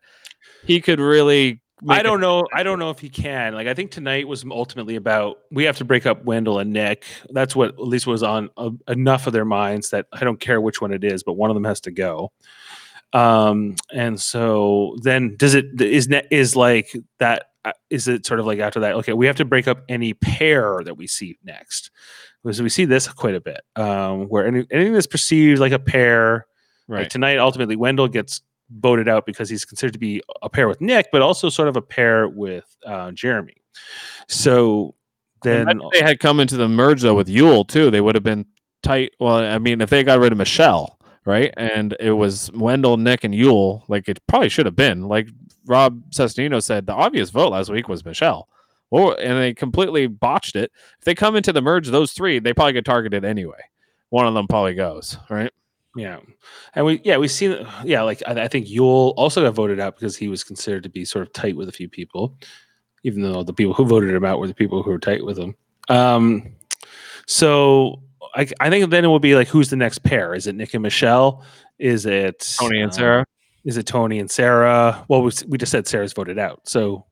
he 0.64 0.80
could 0.80 1.00
really? 1.00 1.60
I 1.88 2.02
don't 2.02 2.20
know. 2.20 2.46
I 2.54 2.62
don't 2.62 2.78
know 2.78 2.90
if 2.90 3.00
he 3.00 3.08
can. 3.08 3.54
Like, 3.54 3.66
I 3.66 3.74
think 3.74 3.90
tonight 3.90 4.28
was 4.28 4.44
ultimately 4.48 4.96
about 4.96 5.38
we 5.50 5.64
have 5.64 5.76
to 5.78 5.84
break 5.84 6.06
up 6.06 6.24
Wendell 6.24 6.58
and 6.58 6.72
Nick. 6.72 7.04
That's 7.30 7.56
what 7.56 7.70
at 7.70 7.80
least 7.80 8.06
was 8.06 8.22
on 8.22 8.48
uh, 8.56 8.70
enough 8.88 9.26
of 9.26 9.32
their 9.32 9.44
minds 9.44 9.90
that 9.90 10.06
I 10.12 10.20
don't 10.20 10.40
care 10.40 10.60
which 10.60 10.80
one 10.80 10.92
it 10.92 11.04
is, 11.04 11.22
but 11.22 11.34
one 11.34 11.50
of 11.50 11.54
them 11.54 11.64
has 11.64 11.80
to 11.82 11.90
go. 11.90 12.32
Um, 13.12 13.76
and 13.92 14.20
so 14.20 14.96
then 15.02 15.36
does 15.36 15.54
it 15.54 15.80
is 15.80 16.08
net 16.08 16.28
is 16.30 16.56
like 16.56 16.94
that? 17.18 17.46
uh, 17.64 17.72
it 17.88 18.26
sort 18.26 18.40
of 18.40 18.46
like 18.46 18.58
after 18.58 18.80
that? 18.80 18.94
Okay, 18.96 19.12
we 19.12 19.26
have 19.26 19.36
to 19.36 19.44
break 19.44 19.66
up 19.66 19.84
any 19.88 20.14
pair 20.14 20.82
that 20.84 20.96
we 20.96 21.06
see 21.06 21.38
next 21.44 21.90
because 22.42 22.60
we 22.60 22.68
see 22.68 22.84
this 22.84 23.08
quite 23.08 23.34
a 23.34 23.40
bit. 23.40 23.62
Um, 23.76 24.24
where 24.24 24.46
any, 24.46 24.66
anything 24.70 24.92
that's 24.92 25.06
perceived 25.06 25.60
like 25.60 25.72
a 25.72 25.78
pair, 25.78 26.46
like 26.88 27.08
tonight, 27.08 27.38
ultimately 27.38 27.76
Wendell 27.76 28.08
gets 28.08 28.42
voted 28.78 29.08
out 29.08 29.26
because 29.26 29.48
he's 29.48 29.64
considered 29.64 29.92
to 29.92 29.98
be 29.98 30.22
a 30.42 30.48
pair 30.48 30.68
with 30.68 30.80
Nick, 30.80 31.08
but 31.12 31.22
also 31.22 31.48
sort 31.48 31.68
of 31.68 31.76
a 31.76 31.82
pair 31.82 32.28
with 32.28 32.64
uh, 32.86 33.12
Jeremy. 33.12 33.56
So 34.28 34.94
then, 35.42 35.68
if 35.68 35.92
they 35.92 36.02
had 36.06 36.20
come 36.20 36.40
into 36.40 36.56
the 36.56 36.68
merge 36.68 37.02
though 37.02 37.14
with 37.14 37.28
Yul 37.28 37.66
too, 37.66 37.90
they 37.90 38.00
would 38.00 38.14
have 38.14 38.24
been 38.24 38.46
tight. 38.82 39.12
Well, 39.20 39.36
I 39.36 39.58
mean, 39.58 39.80
if 39.80 39.90
they 39.90 40.02
got 40.02 40.20
rid 40.20 40.32
of 40.32 40.38
Michelle, 40.38 40.98
right, 41.24 41.52
and 41.56 41.96
it 42.00 42.12
was 42.12 42.50
Wendell, 42.52 42.96
Nick, 42.96 43.24
and 43.24 43.34
Yul, 43.34 43.82
like 43.88 44.08
it 44.08 44.20
probably 44.26 44.48
should 44.48 44.66
have 44.66 44.76
been. 44.76 45.02
Like 45.08 45.28
Rob 45.66 46.10
Cesternino 46.10 46.62
said, 46.62 46.86
the 46.86 46.94
obvious 46.94 47.30
vote 47.30 47.52
last 47.52 47.70
week 47.70 47.88
was 47.88 48.04
Michelle. 48.04 48.48
Well, 48.90 49.16
and 49.18 49.38
they 49.38 49.54
completely 49.54 50.06
botched 50.06 50.56
it. 50.56 50.70
If 50.98 51.04
they 51.04 51.14
come 51.14 51.36
into 51.36 51.52
the 51.52 51.62
merge, 51.62 51.88
those 51.88 52.12
three, 52.12 52.38
they 52.38 52.54
probably 52.54 52.74
get 52.74 52.84
targeted 52.84 53.24
anyway. 53.24 53.58
One 54.10 54.26
of 54.26 54.34
them 54.34 54.46
probably 54.46 54.74
goes 54.74 55.18
right. 55.28 55.50
Yeah, 55.96 56.18
and 56.74 56.84
we 56.84 57.00
yeah 57.04 57.18
we 57.18 57.28
see 57.28 57.64
yeah 57.84 58.02
like 58.02 58.22
I, 58.26 58.44
I 58.44 58.48
think 58.48 58.66
Yul 58.66 59.14
also 59.16 59.42
got 59.42 59.54
voted 59.54 59.78
out 59.78 59.94
because 59.96 60.16
he 60.16 60.28
was 60.28 60.42
considered 60.42 60.82
to 60.82 60.88
be 60.88 61.04
sort 61.04 61.26
of 61.26 61.32
tight 61.32 61.56
with 61.56 61.68
a 61.68 61.72
few 61.72 61.88
people, 61.88 62.36
even 63.04 63.22
though 63.22 63.44
the 63.44 63.52
people 63.52 63.74
who 63.74 63.84
voted 63.84 64.12
him 64.12 64.24
out 64.24 64.40
were 64.40 64.48
the 64.48 64.54
people 64.54 64.82
who 64.82 64.90
were 64.90 64.98
tight 64.98 65.24
with 65.24 65.38
him. 65.38 65.54
Um, 65.88 66.54
so 67.26 68.02
I 68.34 68.48
I 68.58 68.70
think 68.70 68.90
then 68.90 69.04
it 69.04 69.08
will 69.08 69.20
be 69.20 69.36
like 69.36 69.48
who's 69.48 69.70
the 69.70 69.76
next 69.76 69.98
pair? 70.02 70.34
Is 70.34 70.46
it 70.46 70.56
Nick 70.56 70.74
and 70.74 70.82
Michelle? 70.82 71.44
Is 71.78 72.06
it 72.06 72.56
Tony 72.58 72.80
and 72.80 72.90
uh, 72.90 72.94
Sarah. 72.94 73.26
is 73.64 73.76
it 73.76 73.86
Tony 73.86 74.18
and 74.18 74.30
Sarah? 74.30 75.04
Well, 75.08 75.22
we, 75.22 75.30
we 75.48 75.58
just 75.58 75.70
said 75.70 75.86
Sarah's 75.86 76.12
voted 76.12 76.38
out, 76.38 76.68
so 76.68 77.06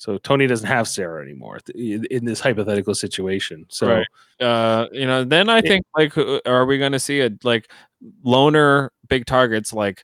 so 0.00 0.16
Tony 0.16 0.46
doesn't 0.46 0.66
have 0.66 0.88
Sarah 0.88 1.22
anymore 1.22 1.58
in, 1.74 2.24
this 2.24 2.40
hypothetical 2.40 2.94
situation. 2.94 3.66
So 3.68 3.86
Right. 3.86 4.06
uh 4.40 4.86
you 4.92 5.06
know 5.06 5.22
then 5.24 5.50
i 5.50 5.60
think 5.60 5.84
like 5.94 6.16
are 6.46 6.64
we 6.64 6.78
going 6.78 6.92
to 6.92 6.98
see 6.98 7.20
a 7.20 7.30
like 7.44 7.70
loner 8.24 8.90
big 9.08 9.26
targets 9.26 9.74
like 9.74 10.02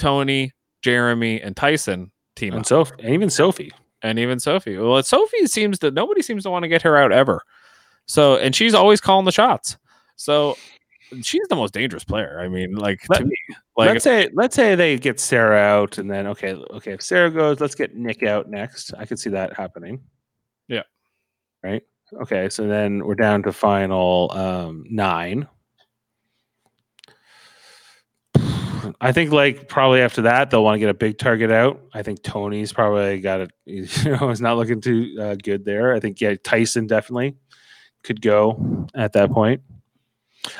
tony 0.00 0.50
jeremy 0.82 1.40
and 1.40 1.56
tyson 1.56 2.10
team 2.34 2.54
and 2.54 2.62
up, 2.62 2.66
Sophie, 2.66 2.94
and 2.98 3.14
even 3.14 3.30
Sophie. 3.30 3.70
and 4.02 4.18
even 4.18 4.40
sophie 4.40 4.76
well 4.76 5.00
sophie 5.04 5.46
seems 5.46 5.78
that 5.78 5.94
nobody 5.94 6.22
seems 6.22 6.42
to 6.42 6.50
want 6.50 6.64
to 6.64 6.68
get 6.68 6.82
her 6.82 6.96
out 6.96 7.12
ever 7.12 7.40
so 8.06 8.36
and 8.38 8.56
she's 8.56 8.74
always 8.74 9.00
calling 9.00 9.24
the 9.24 9.30
shots 9.30 9.76
so 10.16 10.56
she's 11.22 11.46
the 11.48 11.56
most 11.56 11.72
dangerous 11.74 12.04
player 12.04 12.38
i 12.40 12.48
mean 12.48 12.74
like 12.74 13.00
Let- 13.08 13.18
to 13.18 13.24
me 13.24 13.36
like 13.78 13.90
let's 13.90 14.04
say 14.04 14.28
let's 14.32 14.56
say 14.56 14.74
they 14.74 14.98
get 14.98 15.20
Sarah 15.20 15.56
out, 15.60 15.98
and 15.98 16.10
then 16.10 16.26
okay, 16.26 16.54
okay, 16.54 16.92
if 16.94 17.02
Sarah 17.02 17.30
goes, 17.30 17.60
let's 17.60 17.76
get 17.76 17.94
Nick 17.94 18.24
out 18.24 18.50
next. 18.50 18.92
I 18.98 19.06
could 19.06 19.20
see 19.20 19.30
that 19.30 19.56
happening. 19.56 20.00
Yeah. 20.66 20.82
Right. 21.62 21.84
Okay, 22.22 22.48
so 22.48 22.66
then 22.66 23.04
we're 23.04 23.14
down 23.14 23.44
to 23.44 23.52
final 23.52 24.32
um, 24.32 24.84
nine. 24.90 25.46
I 29.00 29.12
think 29.12 29.30
like 29.30 29.68
probably 29.68 30.00
after 30.00 30.22
that 30.22 30.50
they'll 30.50 30.64
want 30.64 30.74
to 30.74 30.80
get 30.80 30.88
a 30.88 30.94
big 30.94 31.18
target 31.18 31.52
out. 31.52 31.80
I 31.94 32.02
think 32.02 32.24
Tony's 32.24 32.72
probably 32.72 33.20
got 33.20 33.42
it. 33.42 33.52
You 34.04 34.16
know, 34.16 34.30
is 34.30 34.40
not 34.40 34.56
looking 34.56 34.80
too 34.80 35.16
uh, 35.20 35.36
good 35.36 35.64
there. 35.64 35.94
I 35.94 36.00
think 36.00 36.20
yeah, 36.20 36.34
Tyson 36.42 36.88
definitely 36.88 37.36
could 38.02 38.20
go 38.20 38.88
at 38.96 39.12
that 39.12 39.30
point. 39.30 39.62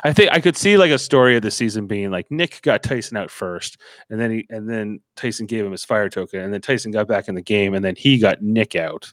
I 0.04 0.12
think 0.12 0.32
I 0.32 0.40
could 0.40 0.56
see 0.56 0.76
like 0.76 0.90
a 0.90 0.98
story 0.98 1.36
of 1.36 1.42
the 1.42 1.50
season 1.50 1.86
being 1.86 2.10
like 2.10 2.30
Nick 2.30 2.60
got 2.62 2.82
Tyson 2.82 3.16
out 3.16 3.30
first, 3.30 3.78
and 4.10 4.20
then 4.20 4.30
he 4.30 4.46
and 4.50 4.68
then 4.68 5.00
Tyson 5.16 5.46
gave 5.46 5.64
him 5.64 5.72
his 5.72 5.84
fire 5.84 6.08
token, 6.08 6.40
and 6.40 6.52
then 6.52 6.60
Tyson 6.60 6.90
got 6.90 7.08
back 7.08 7.28
in 7.28 7.34
the 7.34 7.42
game, 7.42 7.74
and 7.74 7.84
then 7.84 7.94
he 7.96 8.18
got 8.18 8.42
Nick 8.42 8.76
out, 8.76 9.12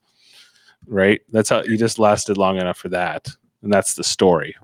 right? 0.87 1.21
That's 1.31 1.49
how 1.49 1.63
he 1.63 1.77
just 1.77 1.99
lasted 1.99 2.37
long 2.37 2.57
enough 2.57 2.77
for 2.77 2.89
that, 2.89 3.29
and 3.61 3.71
that's 3.71 3.93
the 3.93 4.03
story. 4.03 4.55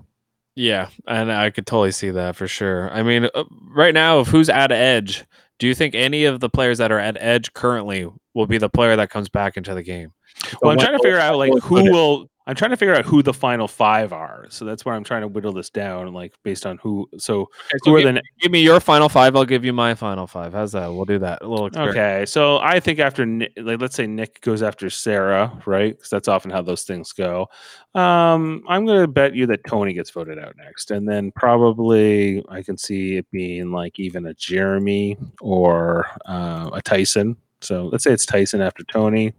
Yeah, 0.54 0.88
and 1.06 1.32
I 1.32 1.50
could 1.50 1.66
totally 1.66 1.92
see 1.92 2.10
that 2.10 2.36
for 2.36 2.46
sure. 2.46 2.90
I 2.90 3.02
mean, 3.02 3.28
uh, 3.34 3.44
right 3.68 3.94
now, 3.94 4.20
if 4.20 4.28
who's 4.28 4.50
at 4.50 4.70
edge, 4.70 5.24
do 5.58 5.66
you 5.66 5.74
think 5.74 5.94
any 5.94 6.24
of 6.24 6.40
the 6.40 6.50
players 6.50 6.78
that 6.78 6.92
are 6.92 6.98
at 6.98 7.16
edge 7.20 7.52
currently 7.54 8.08
will 8.34 8.46
be 8.46 8.58
the 8.58 8.68
player 8.68 8.96
that 8.96 9.10
comes 9.10 9.28
back 9.28 9.56
into 9.56 9.74
the 9.74 9.82
game? 9.82 10.12
Well, 10.60 10.72
I'm 10.72 10.78
trying 10.78 10.96
to 10.96 11.02
figure 11.02 11.18
out 11.18 11.38
like 11.38 11.52
who 11.62 11.90
will. 11.90 12.28
I'm 12.46 12.56
trying 12.56 12.72
to 12.72 12.76
figure 12.76 12.94
out 12.94 13.04
who 13.04 13.22
the 13.22 13.32
final 13.32 13.68
five 13.68 14.12
are. 14.12 14.46
So 14.50 14.64
that's 14.64 14.84
where 14.84 14.94
I'm 14.94 15.04
trying 15.04 15.20
to 15.20 15.28
whittle 15.28 15.52
this 15.52 15.70
down, 15.70 16.12
like 16.12 16.34
based 16.42 16.66
on 16.66 16.78
who. 16.78 17.08
So, 17.18 17.42
Okay, 17.42 17.78
so 17.84 17.90
who 17.90 17.96
are 17.96 18.02
give, 18.02 18.14
the 18.14 18.22
give 18.40 18.52
me 18.52 18.62
your 18.62 18.80
final 18.80 19.08
five. 19.08 19.36
I'll 19.36 19.44
give 19.44 19.64
you 19.64 19.72
my 19.72 19.94
final 19.94 20.26
five. 20.26 20.52
How's 20.52 20.72
that? 20.72 20.88
We'll 20.88 21.04
do 21.04 21.20
that. 21.20 21.42
A 21.42 21.48
little 21.48 21.66
experiment. 21.66 21.96
Okay, 21.96 22.26
so 22.26 22.58
I 22.58 22.80
think 22.80 22.98
after 22.98 23.24
like 23.56 23.80
let's 23.80 23.94
say 23.94 24.06
Nick 24.06 24.40
goes 24.40 24.62
after 24.62 24.90
Sarah, 24.90 25.56
right? 25.66 25.96
Because 25.96 26.10
that's 26.10 26.28
often 26.28 26.50
how 26.50 26.62
those 26.62 26.82
things 26.82 27.12
go. 27.12 27.48
Um, 27.94 28.64
I'm 28.68 28.86
gonna 28.86 29.06
bet 29.06 29.34
you 29.34 29.46
that 29.46 29.64
Tony 29.68 29.92
gets 29.92 30.10
voted 30.10 30.38
out 30.38 30.56
next, 30.56 30.90
and 30.90 31.08
then 31.08 31.30
probably 31.32 32.44
I 32.48 32.62
can 32.62 32.76
see 32.76 33.16
it 33.16 33.30
being 33.30 33.70
like 33.70 34.00
even 34.00 34.26
a 34.26 34.34
Jeremy 34.34 35.16
or 35.40 36.06
uh, 36.26 36.70
a 36.72 36.82
Tyson. 36.82 37.36
So 37.60 37.86
let's 37.86 38.02
say 38.02 38.12
it's 38.12 38.26
Tyson 38.26 38.60
after 38.60 38.82
Tony, 38.84 39.32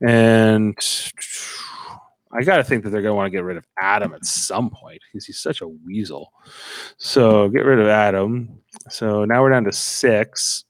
and 0.00 0.74
I 2.32 2.42
got 2.42 2.58
to 2.58 2.64
think 2.64 2.84
that 2.84 2.90
they're 2.90 3.02
gonna 3.02 3.14
want 3.14 3.26
to 3.26 3.30
get 3.30 3.42
rid 3.42 3.56
of 3.56 3.66
Adam 3.78 4.14
at 4.14 4.24
some 4.24 4.70
point 4.70 5.00
because 5.12 5.26
he's 5.26 5.40
such 5.40 5.62
a 5.62 5.68
weasel. 5.68 6.32
So 6.96 7.48
get 7.48 7.64
rid 7.64 7.80
of 7.80 7.88
Adam. 7.88 8.60
So 8.88 9.24
now 9.24 9.42
we're 9.42 9.50
down 9.50 9.64
to 9.64 9.72
six. 9.72 10.64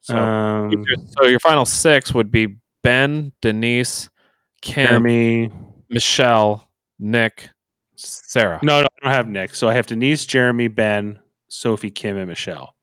So, 0.00 0.16
um, 0.16 0.84
so 1.18 1.26
your 1.26 1.40
final 1.40 1.64
six 1.64 2.12
would 2.14 2.30
be 2.30 2.56
Ben, 2.82 3.32
Denise, 3.40 4.10
Kim, 4.60 4.86
Jeremy. 4.86 5.50
Michelle, 5.88 6.68
Nick, 6.98 7.50
Sarah. 7.96 8.58
No, 8.62 8.80
no, 8.80 8.86
I 9.00 9.04
don't 9.04 9.14
have 9.14 9.28
Nick. 9.28 9.54
So 9.54 9.68
I 9.68 9.74
have 9.74 9.86
Denise, 9.86 10.24
Jeremy, 10.26 10.68
Ben, 10.68 11.18
Sophie, 11.48 11.90
Kim, 11.90 12.16
and 12.16 12.28
Michelle. 12.28 12.74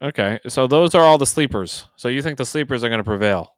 Okay, 0.00 0.38
so 0.46 0.68
those 0.68 0.94
are 0.94 1.02
all 1.02 1.18
the 1.18 1.26
sleepers. 1.26 1.86
So 1.96 2.08
you 2.08 2.22
think 2.22 2.38
the 2.38 2.44
sleepers 2.44 2.84
are 2.84 2.88
going 2.88 3.00
to 3.00 3.04
prevail, 3.04 3.56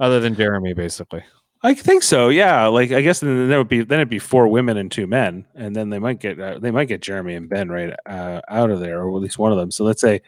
other 0.00 0.18
than 0.20 0.34
Jeremy, 0.34 0.72
basically? 0.72 1.22
I 1.62 1.74
think 1.74 2.02
so. 2.02 2.28
Yeah. 2.28 2.66
Like 2.66 2.92
I 2.92 3.00
guess 3.00 3.20
then 3.20 3.48
there 3.48 3.58
would 3.58 3.68
be 3.68 3.82
then 3.82 3.98
it'd 3.98 4.08
be 4.08 4.18
four 4.18 4.48
women 4.48 4.76
and 4.76 4.90
two 4.90 5.06
men, 5.06 5.46
and 5.54 5.74
then 5.74 5.90
they 5.90 5.98
might 5.98 6.20
get 6.20 6.38
uh, 6.38 6.58
they 6.58 6.70
might 6.70 6.88
get 6.88 7.02
Jeremy 7.02 7.34
and 7.34 7.48
Ben 7.48 7.68
right 7.68 7.94
uh, 8.06 8.40
out 8.48 8.70
of 8.70 8.80
there, 8.80 9.02
or 9.02 9.16
at 9.16 9.22
least 9.22 9.38
one 9.38 9.52
of 9.52 9.58
them. 9.58 9.70
So 9.70 9.84
let's 9.84 10.00
say. 10.00 10.22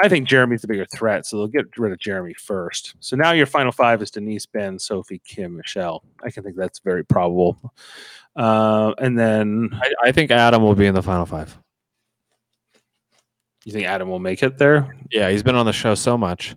I 0.00 0.08
think 0.08 0.28
Jeremy's 0.28 0.60
the 0.60 0.68
bigger 0.68 0.86
threat, 0.86 1.26
so 1.26 1.36
they'll 1.36 1.48
get 1.48 1.76
rid 1.76 1.90
of 1.90 1.98
Jeremy 1.98 2.32
first. 2.34 2.94
So 3.00 3.16
now 3.16 3.32
your 3.32 3.46
final 3.46 3.72
five 3.72 4.00
is 4.00 4.12
Denise, 4.12 4.46
Ben, 4.46 4.78
Sophie, 4.78 5.20
Kim, 5.24 5.56
Michelle. 5.56 6.04
I 6.22 6.30
can 6.30 6.44
think 6.44 6.54
that's 6.54 6.78
very 6.78 7.04
probable. 7.04 7.58
Uh, 8.36 8.94
and 8.98 9.18
then 9.18 9.70
I, 9.72 9.92
I 10.04 10.12
think 10.12 10.30
Adam 10.30 10.62
will 10.62 10.76
be 10.76 10.86
in 10.86 10.94
the 10.94 11.02
final 11.02 11.26
five. 11.26 11.58
you 13.64 13.72
think 13.72 13.88
Adam 13.88 14.08
will 14.08 14.20
make 14.20 14.44
it 14.44 14.56
there? 14.56 14.96
Yeah, 15.10 15.30
he's 15.30 15.42
been 15.42 15.56
on 15.56 15.66
the 15.66 15.72
show 15.72 15.96
so 15.96 16.16
much. 16.16 16.54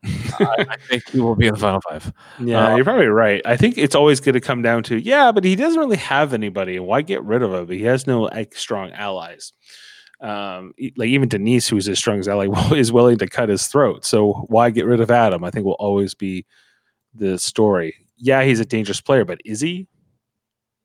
I, 0.04 0.66
I 0.68 0.76
think 0.88 1.08
he 1.10 1.20
will 1.20 1.34
be 1.34 1.48
in 1.48 1.54
the 1.54 1.60
final 1.60 1.80
five. 1.80 2.12
Yeah, 2.38 2.68
Uh, 2.72 2.76
you're 2.76 2.84
probably 2.84 3.06
right. 3.06 3.42
I 3.44 3.56
think 3.56 3.76
it's 3.76 3.94
always 3.94 4.20
going 4.20 4.34
to 4.34 4.40
come 4.40 4.62
down 4.62 4.82
to 4.84 4.96
yeah, 4.98 5.32
but 5.32 5.44
he 5.44 5.56
doesn't 5.56 5.78
really 5.78 5.96
have 5.96 6.32
anybody. 6.32 6.78
Why 6.78 7.02
get 7.02 7.22
rid 7.24 7.42
of 7.42 7.52
him? 7.52 7.68
He 7.68 7.82
has 7.84 8.06
no 8.06 8.22
like 8.22 8.54
strong 8.54 8.92
allies. 8.92 9.52
Um, 10.20 10.74
like 10.96 11.08
even 11.08 11.28
Denise, 11.28 11.68
who's 11.68 11.88
as 11.88 11.98
strong 11.98 12.18
as 12.18 12.28
ally, 12.28 12.48
is 12.76 12.92
willing 12.92 13.18
to 13.18 13.26
cut 13.28 13.48
his 13.48 13.66
throat. 13.66 14.04
So 14.04 14.32
why 14.48 14.70
get 14.70 14.86
rid 14.86 15.00
of 15.00 15.10
Adam? 15.10 15.44
I 15.44 15.50
think 15.50 15.64
will 15.64 15.72
always 15.74 16.14
be 16.14 16.46
the 17.14 17.38
story. 17.38 17.94
Yeah, 18.16 18.42
he's 18.42 18.60
a 18.60 18.64
dangerous 18.64 19.00
player, 19.00 19.24
but 19.24 19.40
is 19.44 19.60
he? 19.60 19.86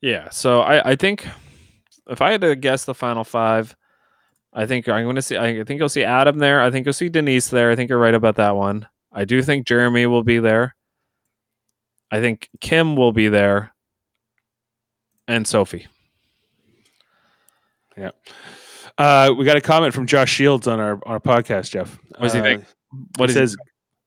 Yeah, 0.01 0.29
so 0.29 0.61
I, 0.61 0.91
I 0.91 0.95
think 0.95 1.25
if 2.09 2.21
I 2.21 2.31
had 2.31 2.41
to 2.41 2.55
guess 2.55 2.85
the 2.85 2.93
final 2.93 3.23
five, 3.23 3.75
I 4.51 4.65
think 4.65 4.87
I'm 4.87 5.05
going 5.05 5.15
to 5.15 5.21
see. 5.21 5.37
I 5.37 5.63
think 5.63 5.79
you'll 5.79 5.89
see 5.89 6.03
Adam 6.03 6.37
there. 6.39 6.61
I 6.61 6.69
think 6.69 6.85
you'll 6.85 6.93
see 6.93 7.09
Denise 7.09 7.47
there. 7.47 7.71
I 7.71 7.75
think 7.75 7.89
you're 7.89 7.99
right 7.99 8.13
about 8.13 8.35
that 8.35 8.55
one. 8.55 8.87
I 9.13 9.25
do 9.25 9.41
think 9.43 9.67
Jeremy 9.67 10.05
will 10.07 10.23
be 10.23 10.39
there. 10.39 10.75
I 12.11 12.19
think 12.19 12.49
Kim 12.61 12.95
will 12.95 13.11
be 13.11 13.27
there, 13.27 13.73
and 15.27 15.47
Sophie. 15.47 15.87
Yeah. 17.97 18.11
Uh, 18.97 19.33
we 19.37 19.45
got 19.45 19.57
a 19.57 19.61
comment 19.61 19.93
from 19.93 20.05
Josh 20.07 20.31
Shields 20.31 20.67
on 20.67 20.79
our 20.79 20.99
our 21.07 21.19
podcast, 21.19 21.71
Jeff. 21.71 21.99
What 22.09 22.21
does 22.21 22.33
he 22.33 22.39
Uh, 22.39 22.43
think? 22.43 22.65
What 23.17 23.29
is 23.29 23.35
says, 23.35 23.57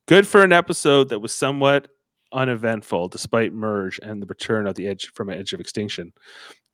good 0.06 0.26
for 0.26 0.42
an 0.42 0.52
episode 0.52 1.08
that 1.08 1.18
was 1.20 1.32
somewhat 1.32 1.88
uneventful 2.32 3.08
despite 3.08 3.52
merge 3.52 3.98
and 4.02 4.20
the 4.22 4.26
return 4.26 4.66
of 4.66 4.74
the 4.74 4.86
edge 4.86 5.10
from 5.14 5.30
Edge 5.30 5.52
of 5.52 5.60
Extinction. 5.60 6.12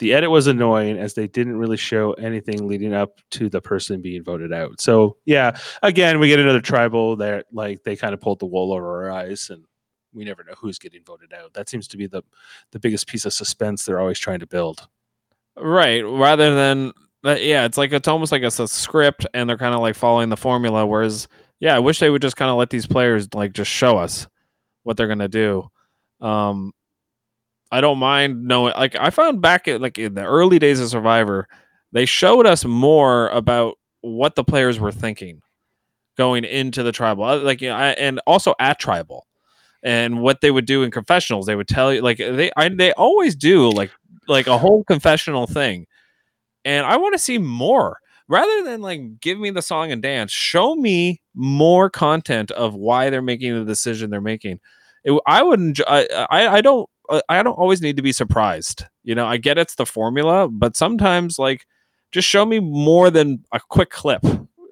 The 0.02 0.14
edit 0.14 0.32
was 0.32 0.48
annoying 0.48 0.98
as 0.98 1.14
they 1.14 1.28
didn't 1.28 1.58
really 1.58 1.76
show 1.76 2.12
anything 2.14 2.66
leading 2.66 2.92
up 2.92 3.20
to 3.30 3.48
the 3.48 3.60
person 3.60 4.02
being 4.02 4.24
voted 4.24 4.52
out. 4.52 4.80
So 4.80 5.16
yeah, 5.26 5.56
again, 5.84 6.18
we 6.18 6.26
get 6.26 6.40
another 6.40 6.60
tribal 6.60 7.14
that 7.18 7.46
like 7.52 7.84
they 7.84 7.94
kind 7.94 8.12
of 8.12 8.20
pulled 8.20 8.40
the 8.40 8.46
wool 8.46 8.72
over 8.72 9.04
our 9.04 9.12
eyes 9.12 9.48
and 9.48 9.64
we 10.12 10.24
never 10.24 10.42
know 10.42 10.54
who's 10.58 10.80
getting 10.80 11.04
voted 11.04 11.32
out. 11.32 11.54
That 11.54 11.68
seems 11.68 11.86
to 11.86 11.96
be 11.96 12.08
the 12.08 12.22
the 12.72 12.80
biggest 12.80 13.06
piece 13.06 13.26
of 13.26 13.32
suspense 13.32 13.84
they're 13.84 14.00
always 14.00 14.18
trying 14.18 14.40
to 14.40 14.46
build. 14.48 14.88
Right. 15.56 16.00
Rather 16.00 16.52
than 16.52 16.92
yeah, 17.22 17.64
it's 17.64 17.78
like 17.78 17.92
it's 17.92 18.08
almost 18.08 18.32
like 18.32 18.42
it's 18.42 18.58
a 18.58 18.66
script 18.66 19.24
and 19.34 19.48
they're 19.48 19.56
kind 19.56 19.72
of 19.72 19.82
like 19.82 19.94
following 19.94 20.30
the 20.30 20.36
formula. 20.36 20.84
Whereas, 20.84 21.28
yeah, 21.60 21.76
I 21.76 21.78
wish 21.78 22.00
they 22.00 22.10
would 22.10 22.22
just 22.22 22.34
kind 22.34 22.50
of 22.50 22.56
let 22.56 22.70
these 22.70 22.88
players 22.88 23.32
like 23.34 23.52
just 23.52 23.70
show 23.70 23.98
us 23.98 24.26
what 24.82 24.96
they're 24.96 25.06
gonna 25.06 25.28
do. 25.28 25.70
Um 26.20 26.72
I 27.72 27.80
don't 27.82 27.98
mind 27.98 28.44
knowing 28.44 28.74
like 28.76 28.96
I 29.00 29.10
found 29.10 29.42
back 29.42 29.68
at 29.68 29.80
like 29.82 29.98
in 29.98 30.14
the 30.14 30.24
early 30.24 30.60
days 30.60 30.80
of 30.80 30.90
Survivor, 30.90 31.48
they 31.92 32.06
showed 32.06 32.46
us 32.46 32.64
more 32.66 33.28
about 33.30 33.78
what 34.02 34.36
the 34.36 34.44
players 34.44 34.78
were 34.80 34.92
thinking 34.92 35.40
going 36.16 36.44
into 36.44 36.82
the 36.82 36.92
tribal. 36.92 37.24
Uh, 37.24 37.38
Like 37.38 37.60
you 37.60 37.70
know, 37.70 37.76
I, 37.76 37.88
and 37.90 38.20
also 38.26 38.54
at 38.60 38.78
tribal. 38.78 39.26
And 39.84 40.20
what 40.20 40.40
they 40.42 40.50
would 40.50 40.66
do 40.66 40.82
in 40.84 40.90
confessionals, 40.92 41.46
they 41.46 41.56
would 41.56 41.68
tell 41.68 41.92
you 41.94 42.02
like 42.02 42.18
they 42.18 42.52
I, 42.56 42.68
they 42.70 42.92
always 42.94 43.36
do 43.36 43.70
like 43.70 43.90
like 44.28 44.46
a 44.48 44.58
whole 44.58 44.84
confessional 44.84 45.46
thing. 45.46 45.86
And 46.64 46.86
I 46.86 46.96
want 46.96 47.14
to 47.14 47.18
see 47.18 47.38
more 47.38 47.98
rather 48.28 48.64
than 48.64 48.80
like 48.82 49.20
give 49.20 49.38
me 49.38 49.50
the 49.50 49.62
song 49.62 49.92
and 49.92 50.02
dance. 50.02 50.32
Show 50.32 50.76
me 50.76 51.20
more 51.34 51.90
content 51.90 52.50
of 52.52 52.74
why 52.74 53.10
they're 53.10 53.22
making 53.22 53.54
the 53.54 53.64
decision 53.64 54.10
they're 54.10 54.20
making. 54.20 54.60
It, 55.04 55.20
I 55.26 55.42
wouldn't. 55.42 55.80
I, 55.86 56.06
I 56.30 56.48
I 56.48 56.60
don't. 56.60 56.88
Uh, 57.12 57.20
I 57.28 57.42
don't 57.42 57.54
always 57.54 57.80
need 57.80 57.96
to 57.96 58.02
be 58.02 58.12
surprised. 58.12 58.84
You 59.04 59.14
know, 59.14 59.26
I 59.26 59.36
get 59.36 59.58
it's 59.58 59.76
the 59.76 59.86
formula, 59.86 60.48
but 60.48 60.76
sometimes 60.76 61.38
like 61.38 61.66
just 62.10 62.28
show 62.28 62.44
me 62.44 62.58
more 62.60 63.10
than 63.10 63.44
a 63.52 63.60
quick 63.60 63.90
clip. 63.90 64.24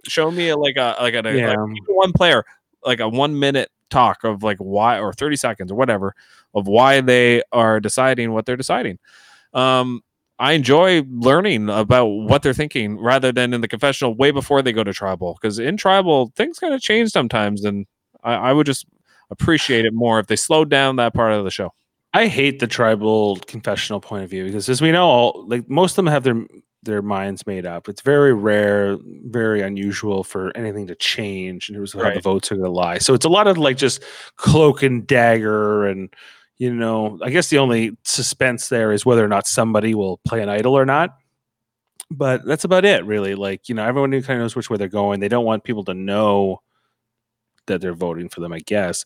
Show 0.07 0.30
me 0.30 0.53
like 0.55 0.76
a 0.76 0.97
like 1.01 1.14
a 1.14 1.22
Yeah. 1.24 1.49
like 1.55 1.59
one 1.88 2.12
player 2.12 2.45
like 2.82 3.01
a 3.01 3.09
one 3.09 3.38
minute 3.38 3.70
talk 3.91 4.24
of 4.24 4.43
like 4.43 4.57
why 4.59 4.99
or 4.99 5.12
30 5.12 5.36
seconds 5.36 5.70
or 5.70 5.74
whatever 5.74 6.14
of 6.55 6.66
why 6.66 7.01
they 7.01 7.43
are 7.53 7.80
deciding 7.80 8.32
what 8.32 8.47
they're 8.47 8.57
deciding. 8.57 8.99
Um, 9.53 10.03
I 10.38 10.53
enjoy 10.53 11.03
learning 11.11 11.68
about 11.68 12.07
what 12.07 12.43
they're 12.43 12.55
thinking 12.55 12.99
rather 12.99 13.30
than 13.30 13.53
in 13.53 13.61
the 13.61 13.68
confessional 13.68 14.14
way 14.14 14.30
before 14.30 14.62
they 14.62 14.72
go 14.72 14.82
to 14.82 14.93
tribal. 14.95 15.36
Because 15.41 15.59
in 15.59 15.76
tribal, 15.76 16.32
things 16.34 16.59
kind 16.59 16.72
of 16.72 16.80
change 16.80 17.11
sometimes, 17.11 17.62
and 17.64 17.86
I, 18.24 18.34
I 18.34 18.53
would 18.55 18.64
just 18.64 18.86
appreciate 19.30 19.84
it 19.84 19.93
more 19.93 20.18
if 20.18 20.28
they 20.28 20.36
slowed 20.36 20.70
down 20.70 20.97
that 20.97 21.12
part 21.12 21.32
of 21.34 21.45
the 21.45 21.51
show. 21.51 21.74
I 22.13 22.27
hate 22.27 22.59
the 22.59 22.67
tribal 22.67 23.37
confessional 23.47 24.01
point 24.01 24.25
of 24.25 24.31
view 24.31 24.45
because, 24.45 24.69
as 24.69 24.81
we 24.81 24.91
know, 24.91 25.07
all 25.07 25.45
like 25.47 25.69
most 25.69 25.93
of 25.93 25.97
them 25.97 26.07
have 26.09 26.25
their 26.25 26.45
their 26.83 27.03
minds 27.03 27.47
made 27.47 27.67
up. 27.67 27.89
It's 27.89 28.01
very 28.01 28.33
rare, 28.33 28.97
very 29.27 29.61
unusual 29.61 30.25
for 30.25 30.57
anything 30.57 30.87
to 30.87 30.95
change 30.95 31.69
in 31.69 31.75
terms 31.75 31.95
of 31.95 32.03
how 32.03 32.13
the 32.13 32.21
votes 32.21 32.51
are 32.51 32.57
going 32.57 32.65
to 32.65 32.71
lie. 32.71 32.99
So 32.99 33.13
it's 33.13 33.27
a 33.27 33.31
lot 33.31 33.47
of 33.47 33.59
like 33.59 33.77
just 33.77 34.03
cloak 34.37 34.83
and 34.83 35.07
dagger, 35.07 35.87
and 35.87 36.13
you 36.59 36.75
know, 36.75 37.19
I 37.23 37.31
guess 37.31 37.49
the 37.49 37.59
only 37.59 37.97
suspense 38.05 38.69
there 38.69 38.93
is 38.93 39.07
whether 39.07 39.25
or 39.25 39.29
not 39.29 39.47
somebody 39.47 39.95
will 39.95 40.19
play 40.27 40.43
an 40.43 40.49
idol 40.49 40.77
or 40.77 40.87
not. 40.87 41.17
But 42.11 42.45
that's 42.45 42.65
about 42.65 42.85
it, 42.85 43.05
really. 43.05 43.37
Like 43.37 43.69
you 43.69 43.75
know, 43.75 43.85
everyone 43.85 44.11
kind 44.11 44.31
of 44.31 44.39
knows 44.39 44.57
which 44.57 44.69
way 44.69 44.79
they're 44.79 44.89
going. 44.89 45.21
They 45.21 45.29
don't 45.29 45.45
want 45.45 45.63
people 45.63 45.85
to 45.85 45.95
know 45.95 46.61
that 47.67 47.81
they're 47.81 47.95
voting 47.95 48.29
for 48.29 48.41
them, 48.41 48.53
I 48.53 48.61
guess. 48.61 49.05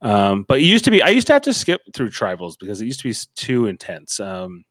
Um, 0.00 0.44
but 0.48 0.60
it 0.60 0.64
used 0.64 0.84
to 0.86 0.90
be, 0.90 1.02
I 1.02 1.08
used 1.08 1.26
to 1.28 1.32
have 1.32 1.42
to 1.42 1.54
skip 1.54 1.80
through 1.94 2.10
tribals 2.10 2.54
because 2.58 2.80
it 2.80 2.86
used 2.86 3.00
to 3.00 3.08
be 3.08 3.14
too 3.36 3.66
intense. 3.66 4.20
Um, 4.20 4.64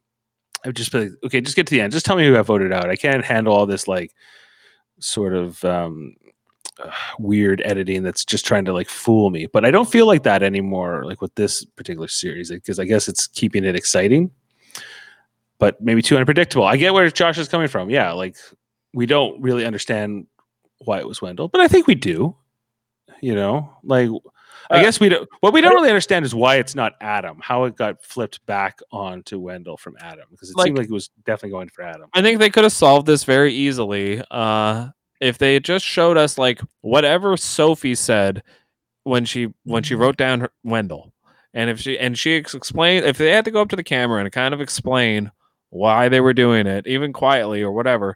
I 0.63 0.67
would 0.67 0.75
just 0.75 0.91
be 0.91 0.99
like, 0.99 1.11
okay, 1.25 1.41
just 1.41 1.55
get 1.55 1.67
to 1.67 1.71
the 1.71 1.81
end. 1.81 1.93
Just 1.93 2.05
tell 2.05 2.15
me 2.15 2.25
who 2.25 2.33
got 2.33 2.45
voted 2.45 2.73
out. 2.73 2.89
I 2.89 2.95
can't 2.95 3.23
handle 3.23 3.53
all 3.53 3.65
this 3.65 3.87
like 3.87 4.13
sort 4.99 5.33
of 5.33 5.63
um, 5.63 6.15
uh, 6.83 6.91
weird 7.17 7.61
editing 7.63 8.03
that's 8.03 8.25
just 8.25 8.45
trying 8.45 8.65
to 8.65 8.73
like 8.73 8.89
fool 8.89 9.29
me. 9.29 9.45
But 9.45 9.65
I 9.65 9.71
don't 9.71 9.89
feel 9.89 10.05
like 10.05 10.23
that 10.23 10.43
anymore, 10.43 11.05
like 11.05 11.21
with 11.21 11.33
this 11.35 11.63
particular 11.63 12.07
series, 12.07 12.51
because 12.51 12.79
I 12.79 12.85
guess 12.85 13.07
it's 13.07 13.27
keeping 13.27 13.63
it 13.63 13.75
exciting, 13.75 14.31
but 15.59 15.79
maybe 15.81 16.01
too 16.01 16.17
unpredictable. 16.17 16.65
I 16.65 16.77
get 16.77 16.93
where 16.93 17.09
Josh 17.09 17.37
is 17.37 17.47
coming 17.47 17.67
from. 17.67 17.89
Yeah, 17.89 18.11
like 18.11 18.35
we 18.93 19.05
don't 19.05 19.41
really 19.41 19.65
understand 19.65 20.27
why 20.79 20.99
it 20.99 21.07
was 21.07 21.21
Wendell, 21.21 21.47
but 21.47 21.61
I 21.61 21.67
think 21.67 21.87
we 21.87 21.95
do. 21.95 22.35
You 23.21 23.35
know, 23.35 23.77
like 23.83 24.09
I 24.71 24.79
Uh, 24.79 24.81
guess 24.83 24.99
we 24.99 25.09
don't. 25.09 25.27
What 25.41 25.51
we 25.53 25.61
don't 25.61 25.73
really 25.73 25.89
understand 25.89 26.25
is 26.25 26.35
why 26.35 26.55
it's 26.57 26.75
not 26.75 26.93
Adam. 27.01 27.39
How 27.41 27.63
it 27.65 27.75
got 27.75 28.03
flipped 28.03 28.45
back 28.45 28.79
onto 28.91 29.39
Wendell 29.39 29.77
from 29.77 29.95
Adam 29.99 30.25
because 30.31 30.49
it 30.51 30.57
Like- 30.57 30.65
seemed 30.65 30.77
like 30.77 30.87
it 30.87 30.93
was 30.93 31.09
definitely 31.25 31.51
going 31.51 31.69
for 31.69 31.83
Adam. 31.83 32.09
I 32.13 32.21
think 32.21 32.39
they 32.39 32.49
could 32.49 32.63
have 32.63 32.73
solved 32.73 33.07
this 33.07 33.23
very 33.23 33.53
easily 33.53 34.21
uh, 34.31 34.89
if 35.19 35.37
they 35.37 35.55
had 35.55 35.63
just 35.63 35.85
showed 35.85 36.17
us 36.17 36.37
like 36.37 36.61
whatever 36.81 37.35
Sophie 37.35 37.95
said 37.95 38.43
when 39.03 39.25
she 39.25 39.49
when 39.63 39.83
she 39.83 39.95
wrote 39.95 40.17
down 40.17 40.41
her, 40.41 40.51
Wendell, 40.63 41.13
and 41.53 41.69
if 41.69 41.79
she 41.79 41.97
and 41.97 42.17
she 42.17 42.35
ex- 42.35 42.53
explained 42.53 43.05
if 43.05 43.17
they 43.17 43.31
had 43.31 43.45
to 43.45 43.51
go 43.51 43.61
up 43.61 43.69
to 43.69 43.75
the 43.75 43.83
camera 43.83 44.21
and 44.21 44.31
kind 44.31 44.53
of 44.53 44.61
explain 44.61 45.31
why 45.71 46.09
they 46.09 46.21
were 46.21 46.33
doing 46.33 46.67
it, 46.67 46.85
even 46.87 47.11
quietly 47.13 47.61
or 47.63 47.71
whatever. 47.71 48.15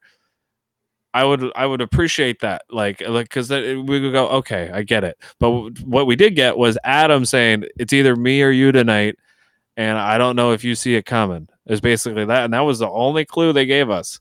I 1.14 1.24
would 1.24 1.51
I 1.55 1.66
would 1.66 1.82
appreciate 1.82 2.39
that 2.41 2.64
like 2.70 3.01
like 3.07 3.30
because 3.30 3.49
we 3.49 3.84
would 3.84 4.11
go 4.14 4.28
okay 4.30 4.72
I 4.74 4.82
get 4.84 5.03
it 5.03 5.18
but 5.39 5.51
what 5.82 6.07
we 6.07 6.16
did 6.16 6.36
get 6.36 6.57
was 6.57 6.78
Adam 6.84 7.26
saying 7.26 7.66
it's 7.78 7.93
either 7.93 8.16
me 8.16 8.41
or 8.41 8.49
you 8.49 8.72
tonight 8.72 9.18
and 9.78 9.97
I 9.97 10.18
don't 10.18 10.36
know 10.36 10.51
if 10.51 10.64
you 10.64 10.76
see 10.76 10.95
it 10.95 11.05
coming. 11.05 11.47
Is 11.66 11.82
basically 11.82 12.26
that, 12.26 12.43
and 12.43 12.53
that 12.53 12.59
was 12.61 12.80
the 12.80 12.89
only 12.89 13.26
clue 13.26 13.53
they 13.53 13.66
gave 13.66 13.89
us. 13.89 14.20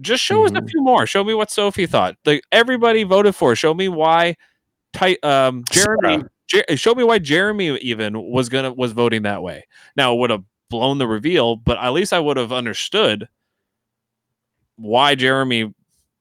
Just 0.00 0.24
show 0.24 0.44
us 0.46 0.50
a 0.52 0.54
Mhm. 0.54 0.70
few 0.70 0.82
more. 0.82 1.06
Show 1.06 1.22
me 1.22 1.34
what 1.34 1.50
Sophie 1.50 1.86
thought. 1.86 2.16
Like 2.24 2.42
everybody 2.52 3.02
voted 3.04 3.34
for. 3.34 3.54
Show 3.54 3.74
me 3.74 3.88
why. 3.88 4.36
Tight. 4.92 5.22
Um, 5.24 5.62
Jeremy. 5.70 6.24
Jer- 6.48 6.64
show 6.76 6.94
me 6.94 7.04
why 7.04 7.18
Jeremy 7.18 7.76
even 7.78 8.20
was 8.20 8.48
gonna 8.48 8.72
was 8.72 8.92
voting 8.92 9.22
that 9.22 9.42
way. 9.42 9.66
Now 9.96 10.14
it 10.14 10.18
would 10.18 10.30
have 10.30 10.42
blown 10.70 10.98
the 10.98 11.06
reveal, 11.06 11.54
but 11.56 11.76
at 11.78 11.90
least 11.92 12.12
I 12.12 12.18
would 12.18 12.36
have 12.38 12.52
understood 12.52 13.28
why 14.76 15.14
Jeremy 15.14 15.74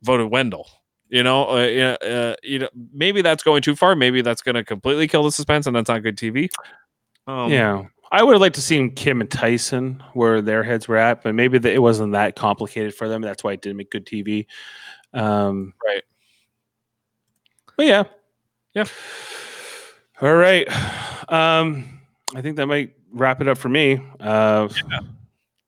voted 0.08 0.32
Wendell. 0.32 0.68
You 1.10 1.24
know, 1.24 1.50
uh, 1.50 1.66
you 1.66 1.80
know, 1.80 1.94
uh, 1.96 2.36
you 2.44 2.60
know, 2.60 2.70
maybe 2.92 3.22
that's 3.22 3.44
going 3.44 3.62
too 3.62 3.76
far. 3.76 3.96
Maybe 3.96 4.22
that's 4.22 4.42
going 4.42 4.56
to 4.56 4.64
completely 4.64 5.08
kill 5.08 5.24
the 5.24 5.32
suspense, 5.32 5.68
and 5.68 5.76
that's 5.76 5.88
not 5.88 6.02
good 6.04 6.18
TV. 6.18 6.50
Um, 7.28 7.52
yeah, 7.52 7.84
I 8.12 8.24
would 8.24 8.34
have 8.34 8.42
liked 8.42 8.56
to 8.56 8.62
seen 8.62 8.92
Kim 8.92 9.22
and 9.22 9.30
Tyson 9.30 10.04
where 10.14 10.42
their 10.42 10.64
heads 10.64 10.88
were 10.88 10.98
at, 10.98 11.24
but 11.24 11.36
maybe 11.36 11.60
the, 11.60 11.72
it 11.72 11.82
wasn't 11.82 12.14
that 12.14 12.36
complicated 12.36 12.96
for 12.96 13.08
them. 13.08 13.22
That's 13.22 13.44
why 13.44 13.54
it 13.54 13.62
didn't 13.62 13.78
make 13.78 13.92
good 13.92 14.06
TV. 14.06 14.48
Um, 15.14 15.74
Right. 15.86 16.04
But 17.76 17.86
yeah, 17.86 18.04
Yeah. 18.74 18.86
All 20.22 20.34
right. 20.34 20.68
Um, 21.32 22.00
I 22.36 22.42
think 22.42 22.58
that 22.58 22.66
might 22.66 22.96
wrap 23.12 23.42
it 23.42 23.48
up 23.48 23.58
for 23.58 23.70
me. 23.70 24.02
Uh, 24.20 24.68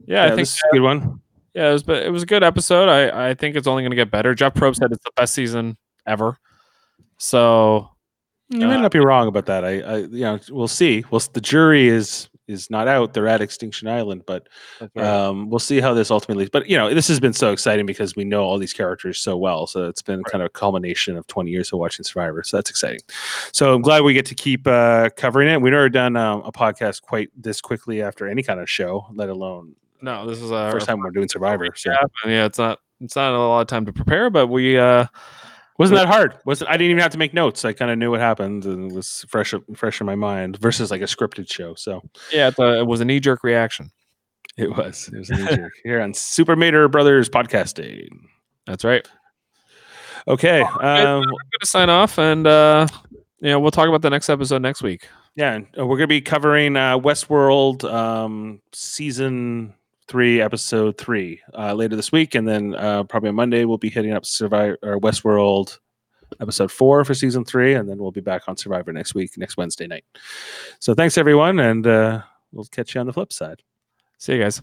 yeah, 0.05 0.23
I 0.23 0.27
think 0.29 0.39
this 0.39 0.55
is 0.55 0.63
a 0.69 0.73
good 0.73 0.81
one. 0.81 1.21
Yeah, 1.59 1.69
it 1.71 1.73
was, 1.73 1.83
but 1.83 2.03
it 2.03 2.09
was 2.09 2.23
a 2.23 2.25
good 2.25 2.41
episode. 2.41 2.87
I, 2.87 3.31
I 3.31 3.33
think 3.33 3.57
it's 3.57 3.67
only 3.67 3.83
going 3.83 3.91
to 3.91 3.97
get 3.97 4.09
better. 4.09 4.33
Jeff 4.33 4.53
Probst 4.53 4.77
said 4.77 4.93
it's 4.93 5.03
the 5.03 5.11
best 5.17 5.33
season 5.33 5.75
ever. 6.07 6.37
So 7.17 7.89
You 8.49 8.65
might 8.65 8.77
Uh, 8.77 8.81
not 8.81 8.91
be 8.91 8.99
wrong 8.99 9.27
about 9.27 9.45
that. 9.47 9.65
I, 9.65 9.81
I, 9.81 9.97
you 9.97 10.21
know, 10.21 10.39
we'll 10.49 10.69
see. 10.69 11.03
Well, 11.11 11.21
the 11.33 11.41
jury 11.41 11.89
is 11.89 12.29
is 12.47 12.69
not 12.71 12.87
out. 12.87 13.13
They're 13.13 13.27
at 13.27 13.41
Extinction 13.41 13.87
Island, 13.87 14.23
but 14.25 14.47
um, 14.95 15.49
we'll 15.49 15.59
see 15.59 15.79
how 15.81 15.93
this 15.93 16.09
ultimately. 16.09 16.47
But 16.51 16.67
you 16.67 16.77
know, 16.77 16.91
this 16.93 17.07
has 17.09 17.19
been 17.19 17.33
so 17.33 17.51
exciting 17.51 17.85
because 17.85 18.15
we 18.15 18.23
know 18.23 18.43
all 18.43 18.57
these 18.57 18.73
characters 18.73 19.19
so 19.19 19.35
well. 19.37 19.67
So 19.67 19.87
it's 19.87 20.01
been 20.01 20.23
kind 20.23 20.41
of 20.41 20.47
a 20.47 20.49
culmination 20.49 21.17
of 21.17 21.27
twenty 21.27 21.51
years 21.51 21.73
of 21.73 21.79
watching 21.79 22.05
Survivor. 22.05 22.41
So 22.43 22.55
that's 22.57 22.69
exciting. 22.69 23.01
So 23.51 23.75
I'm 23.75 23.81
glad 23.81 24.01
we 24.03 24.13
get 24.13 24.25
to 24.27 24.35
keep 24.35 24.65
uh, 24.65 25.09
covering 25.17 25.49
it. 25.49 25.61
We've 25.61 25.73
never 25.73 25.89
done 25.89 26.15
um, 26.15 26.41
a 26.45 26.51
podcast 26.51 27.01
quite 27.01 27.29
this 27.35 27.59
quickly 27.61 28.01
after 28.01 28.27
any 28.27 28.43
kind 28.43 28.59
of 28.61 28.69
show, 28.69 29.05
let 29.13 29.29
alone 29.29 29.75
no, 30.01 30.27
this 30.27 30.41
is 30.41 30.51
our 30.51 30.71
first 30.71 30.87
time 30.87 30.99
we're 30.99 31.11
doing 31.11 31.29
Survivor. 31.29 31.67
So 31.75 31.91
Yeah, 31.91 31.97
yeah, 32.25 32.45
it's 32.45 32.57
not 32.57 32.79
it's 33.01 33.15
not 33.15 33.33
a 33.33 33.37
lot 33.37 33.61
of 33.61 33.67
time 33.67 33.85
to 33.85 33.93
prepare, 33.93 34.29
but 34.29 34.47
we 34.47 34.77
uh 34.77 35.05
wasn't 35.77 35.97
that 35.97 36.07
hard? 36.07 36.35
wasn't 36.45 36.69
I 36.69 36.73
didn't 36.73 36.91
even 36.91 37.01
have 37.01 37.11
to 37.11 37.17
make 37.17 37.33
notes. 37.33 37.63
I 37.63 37.73
kind 37.73 37.89
of 37.91 37.97
knew 37.97 38.11
what 38.11 38.19
happened 38.19 38.65
and 38.65 38.91
it 38.91 38.95
was 38.95 39.25
fresh 39.29 39.53
fresh 39.75 40.01
in 40.01 40.05
my 40.05 40.15
mind 40.15 40.57
versus 40.57 40.91
like 40.91 41.01
a 41.01 41.05
scripted 41.05 41.51
show. 41.51 41.75
So 41.75 42.01
yeah, 42.31 42.49
it's 42.49 42.59
a, 42.59 42.79
it 42.79 42.87
was 42.87 43.01
a 43.01 43.05
knee 43.05 43.19
jerk 43.19 43.43
reaction. 43.43 43.91
It 44.57 44.75
was. 44.75 45.09
It 45.13 45.17
was 45.17 45.29
a 45.29 45.37
knee 45.37 45.55
jerk 45.55 45.73
here 45.83 46.01
on 46.01 46.13
Super 46.13 46.55
Mater 46.55 46.89
Brothers 46.89 47.29
podcasting. 47.29 48.09
That's 48.65 48.83
right. 48.83 49.07
Okay. 50.27 50.61
Um, 50.61 50.69
I'm 50.81 51.21
going 51.23 51.37
to 51.61 51.65
sign 51.65 51.89
off, 51.89 52.19
and 52.19 52.45
uh 52.45 52.87
yeah, 53.41 53.55
we'll 53.55 53.71
talk 53.71 53.87
about 53.87 54.01
the 54.01 54.09
next 54.09 54.29
episode 54.29 54.61
next 54.61 54.81
week. 54.83 55.07
yeah, 55.35 55.59
uh, 55.77 55.85
we're 55.85 55.97
going 55.97 56.01
to 56.01 56.07
be 56.07 56.21
covering 56.21 56.75
uh, 56.75 56.97
Westworld 56.97 57.83
um, 57.85 58.61
season 58.73 59.73
three, 60.09 60.41
episode 60.41 60.97
three 60.97 61.39
uh, 61.57 61.73
later 61.73 61.95
this 61.95 62.11
week, 62.11 62.35
and 62.35 62.45
then 62.45 62.75
uh, 62.75 63.03
probably 63.03 63.29
on 63.29 63.35
Monday 63.35 63.63
we'll 63.63 63.77
be 63.77 63.89
hitting 63.89 64.11
up 64.11 64.25
Survivor 64.25 64.77
or 64.83 64.99
Westworld 64.99 65.79
episode 66.41 66.71
four 66.71 67.05
for 67.05 67.13
season 67.13 67.45
three, 67.45 67.75
and 67.75 67.89
then 67.89 67.97
we'll 67.97 68.11
be 68.11 68.21
back 68.21 68.43
on 68.47 68.57
Survivor 68.57 68.91
next 68.91 69.15
week, 69.15 69.37
next 69.37 69.57
Wednesday 69.57 69.87
night. 69.87 70.03
So 70.79 70.93
thanks 70.93 71.17
everyone, 71.17 71.59
and 71.59 71.87
uh, 71.87 72.21
we'll 72.51 72.65
catch 72.65 72.95
you 72.95 73.01
on 73.01 73.07
the 73.07 73.13
flip 73.13 73.31
side. 73.31 73.61
See 74.17 74.33
you 74.33 74.41
guys. 74.41 74.61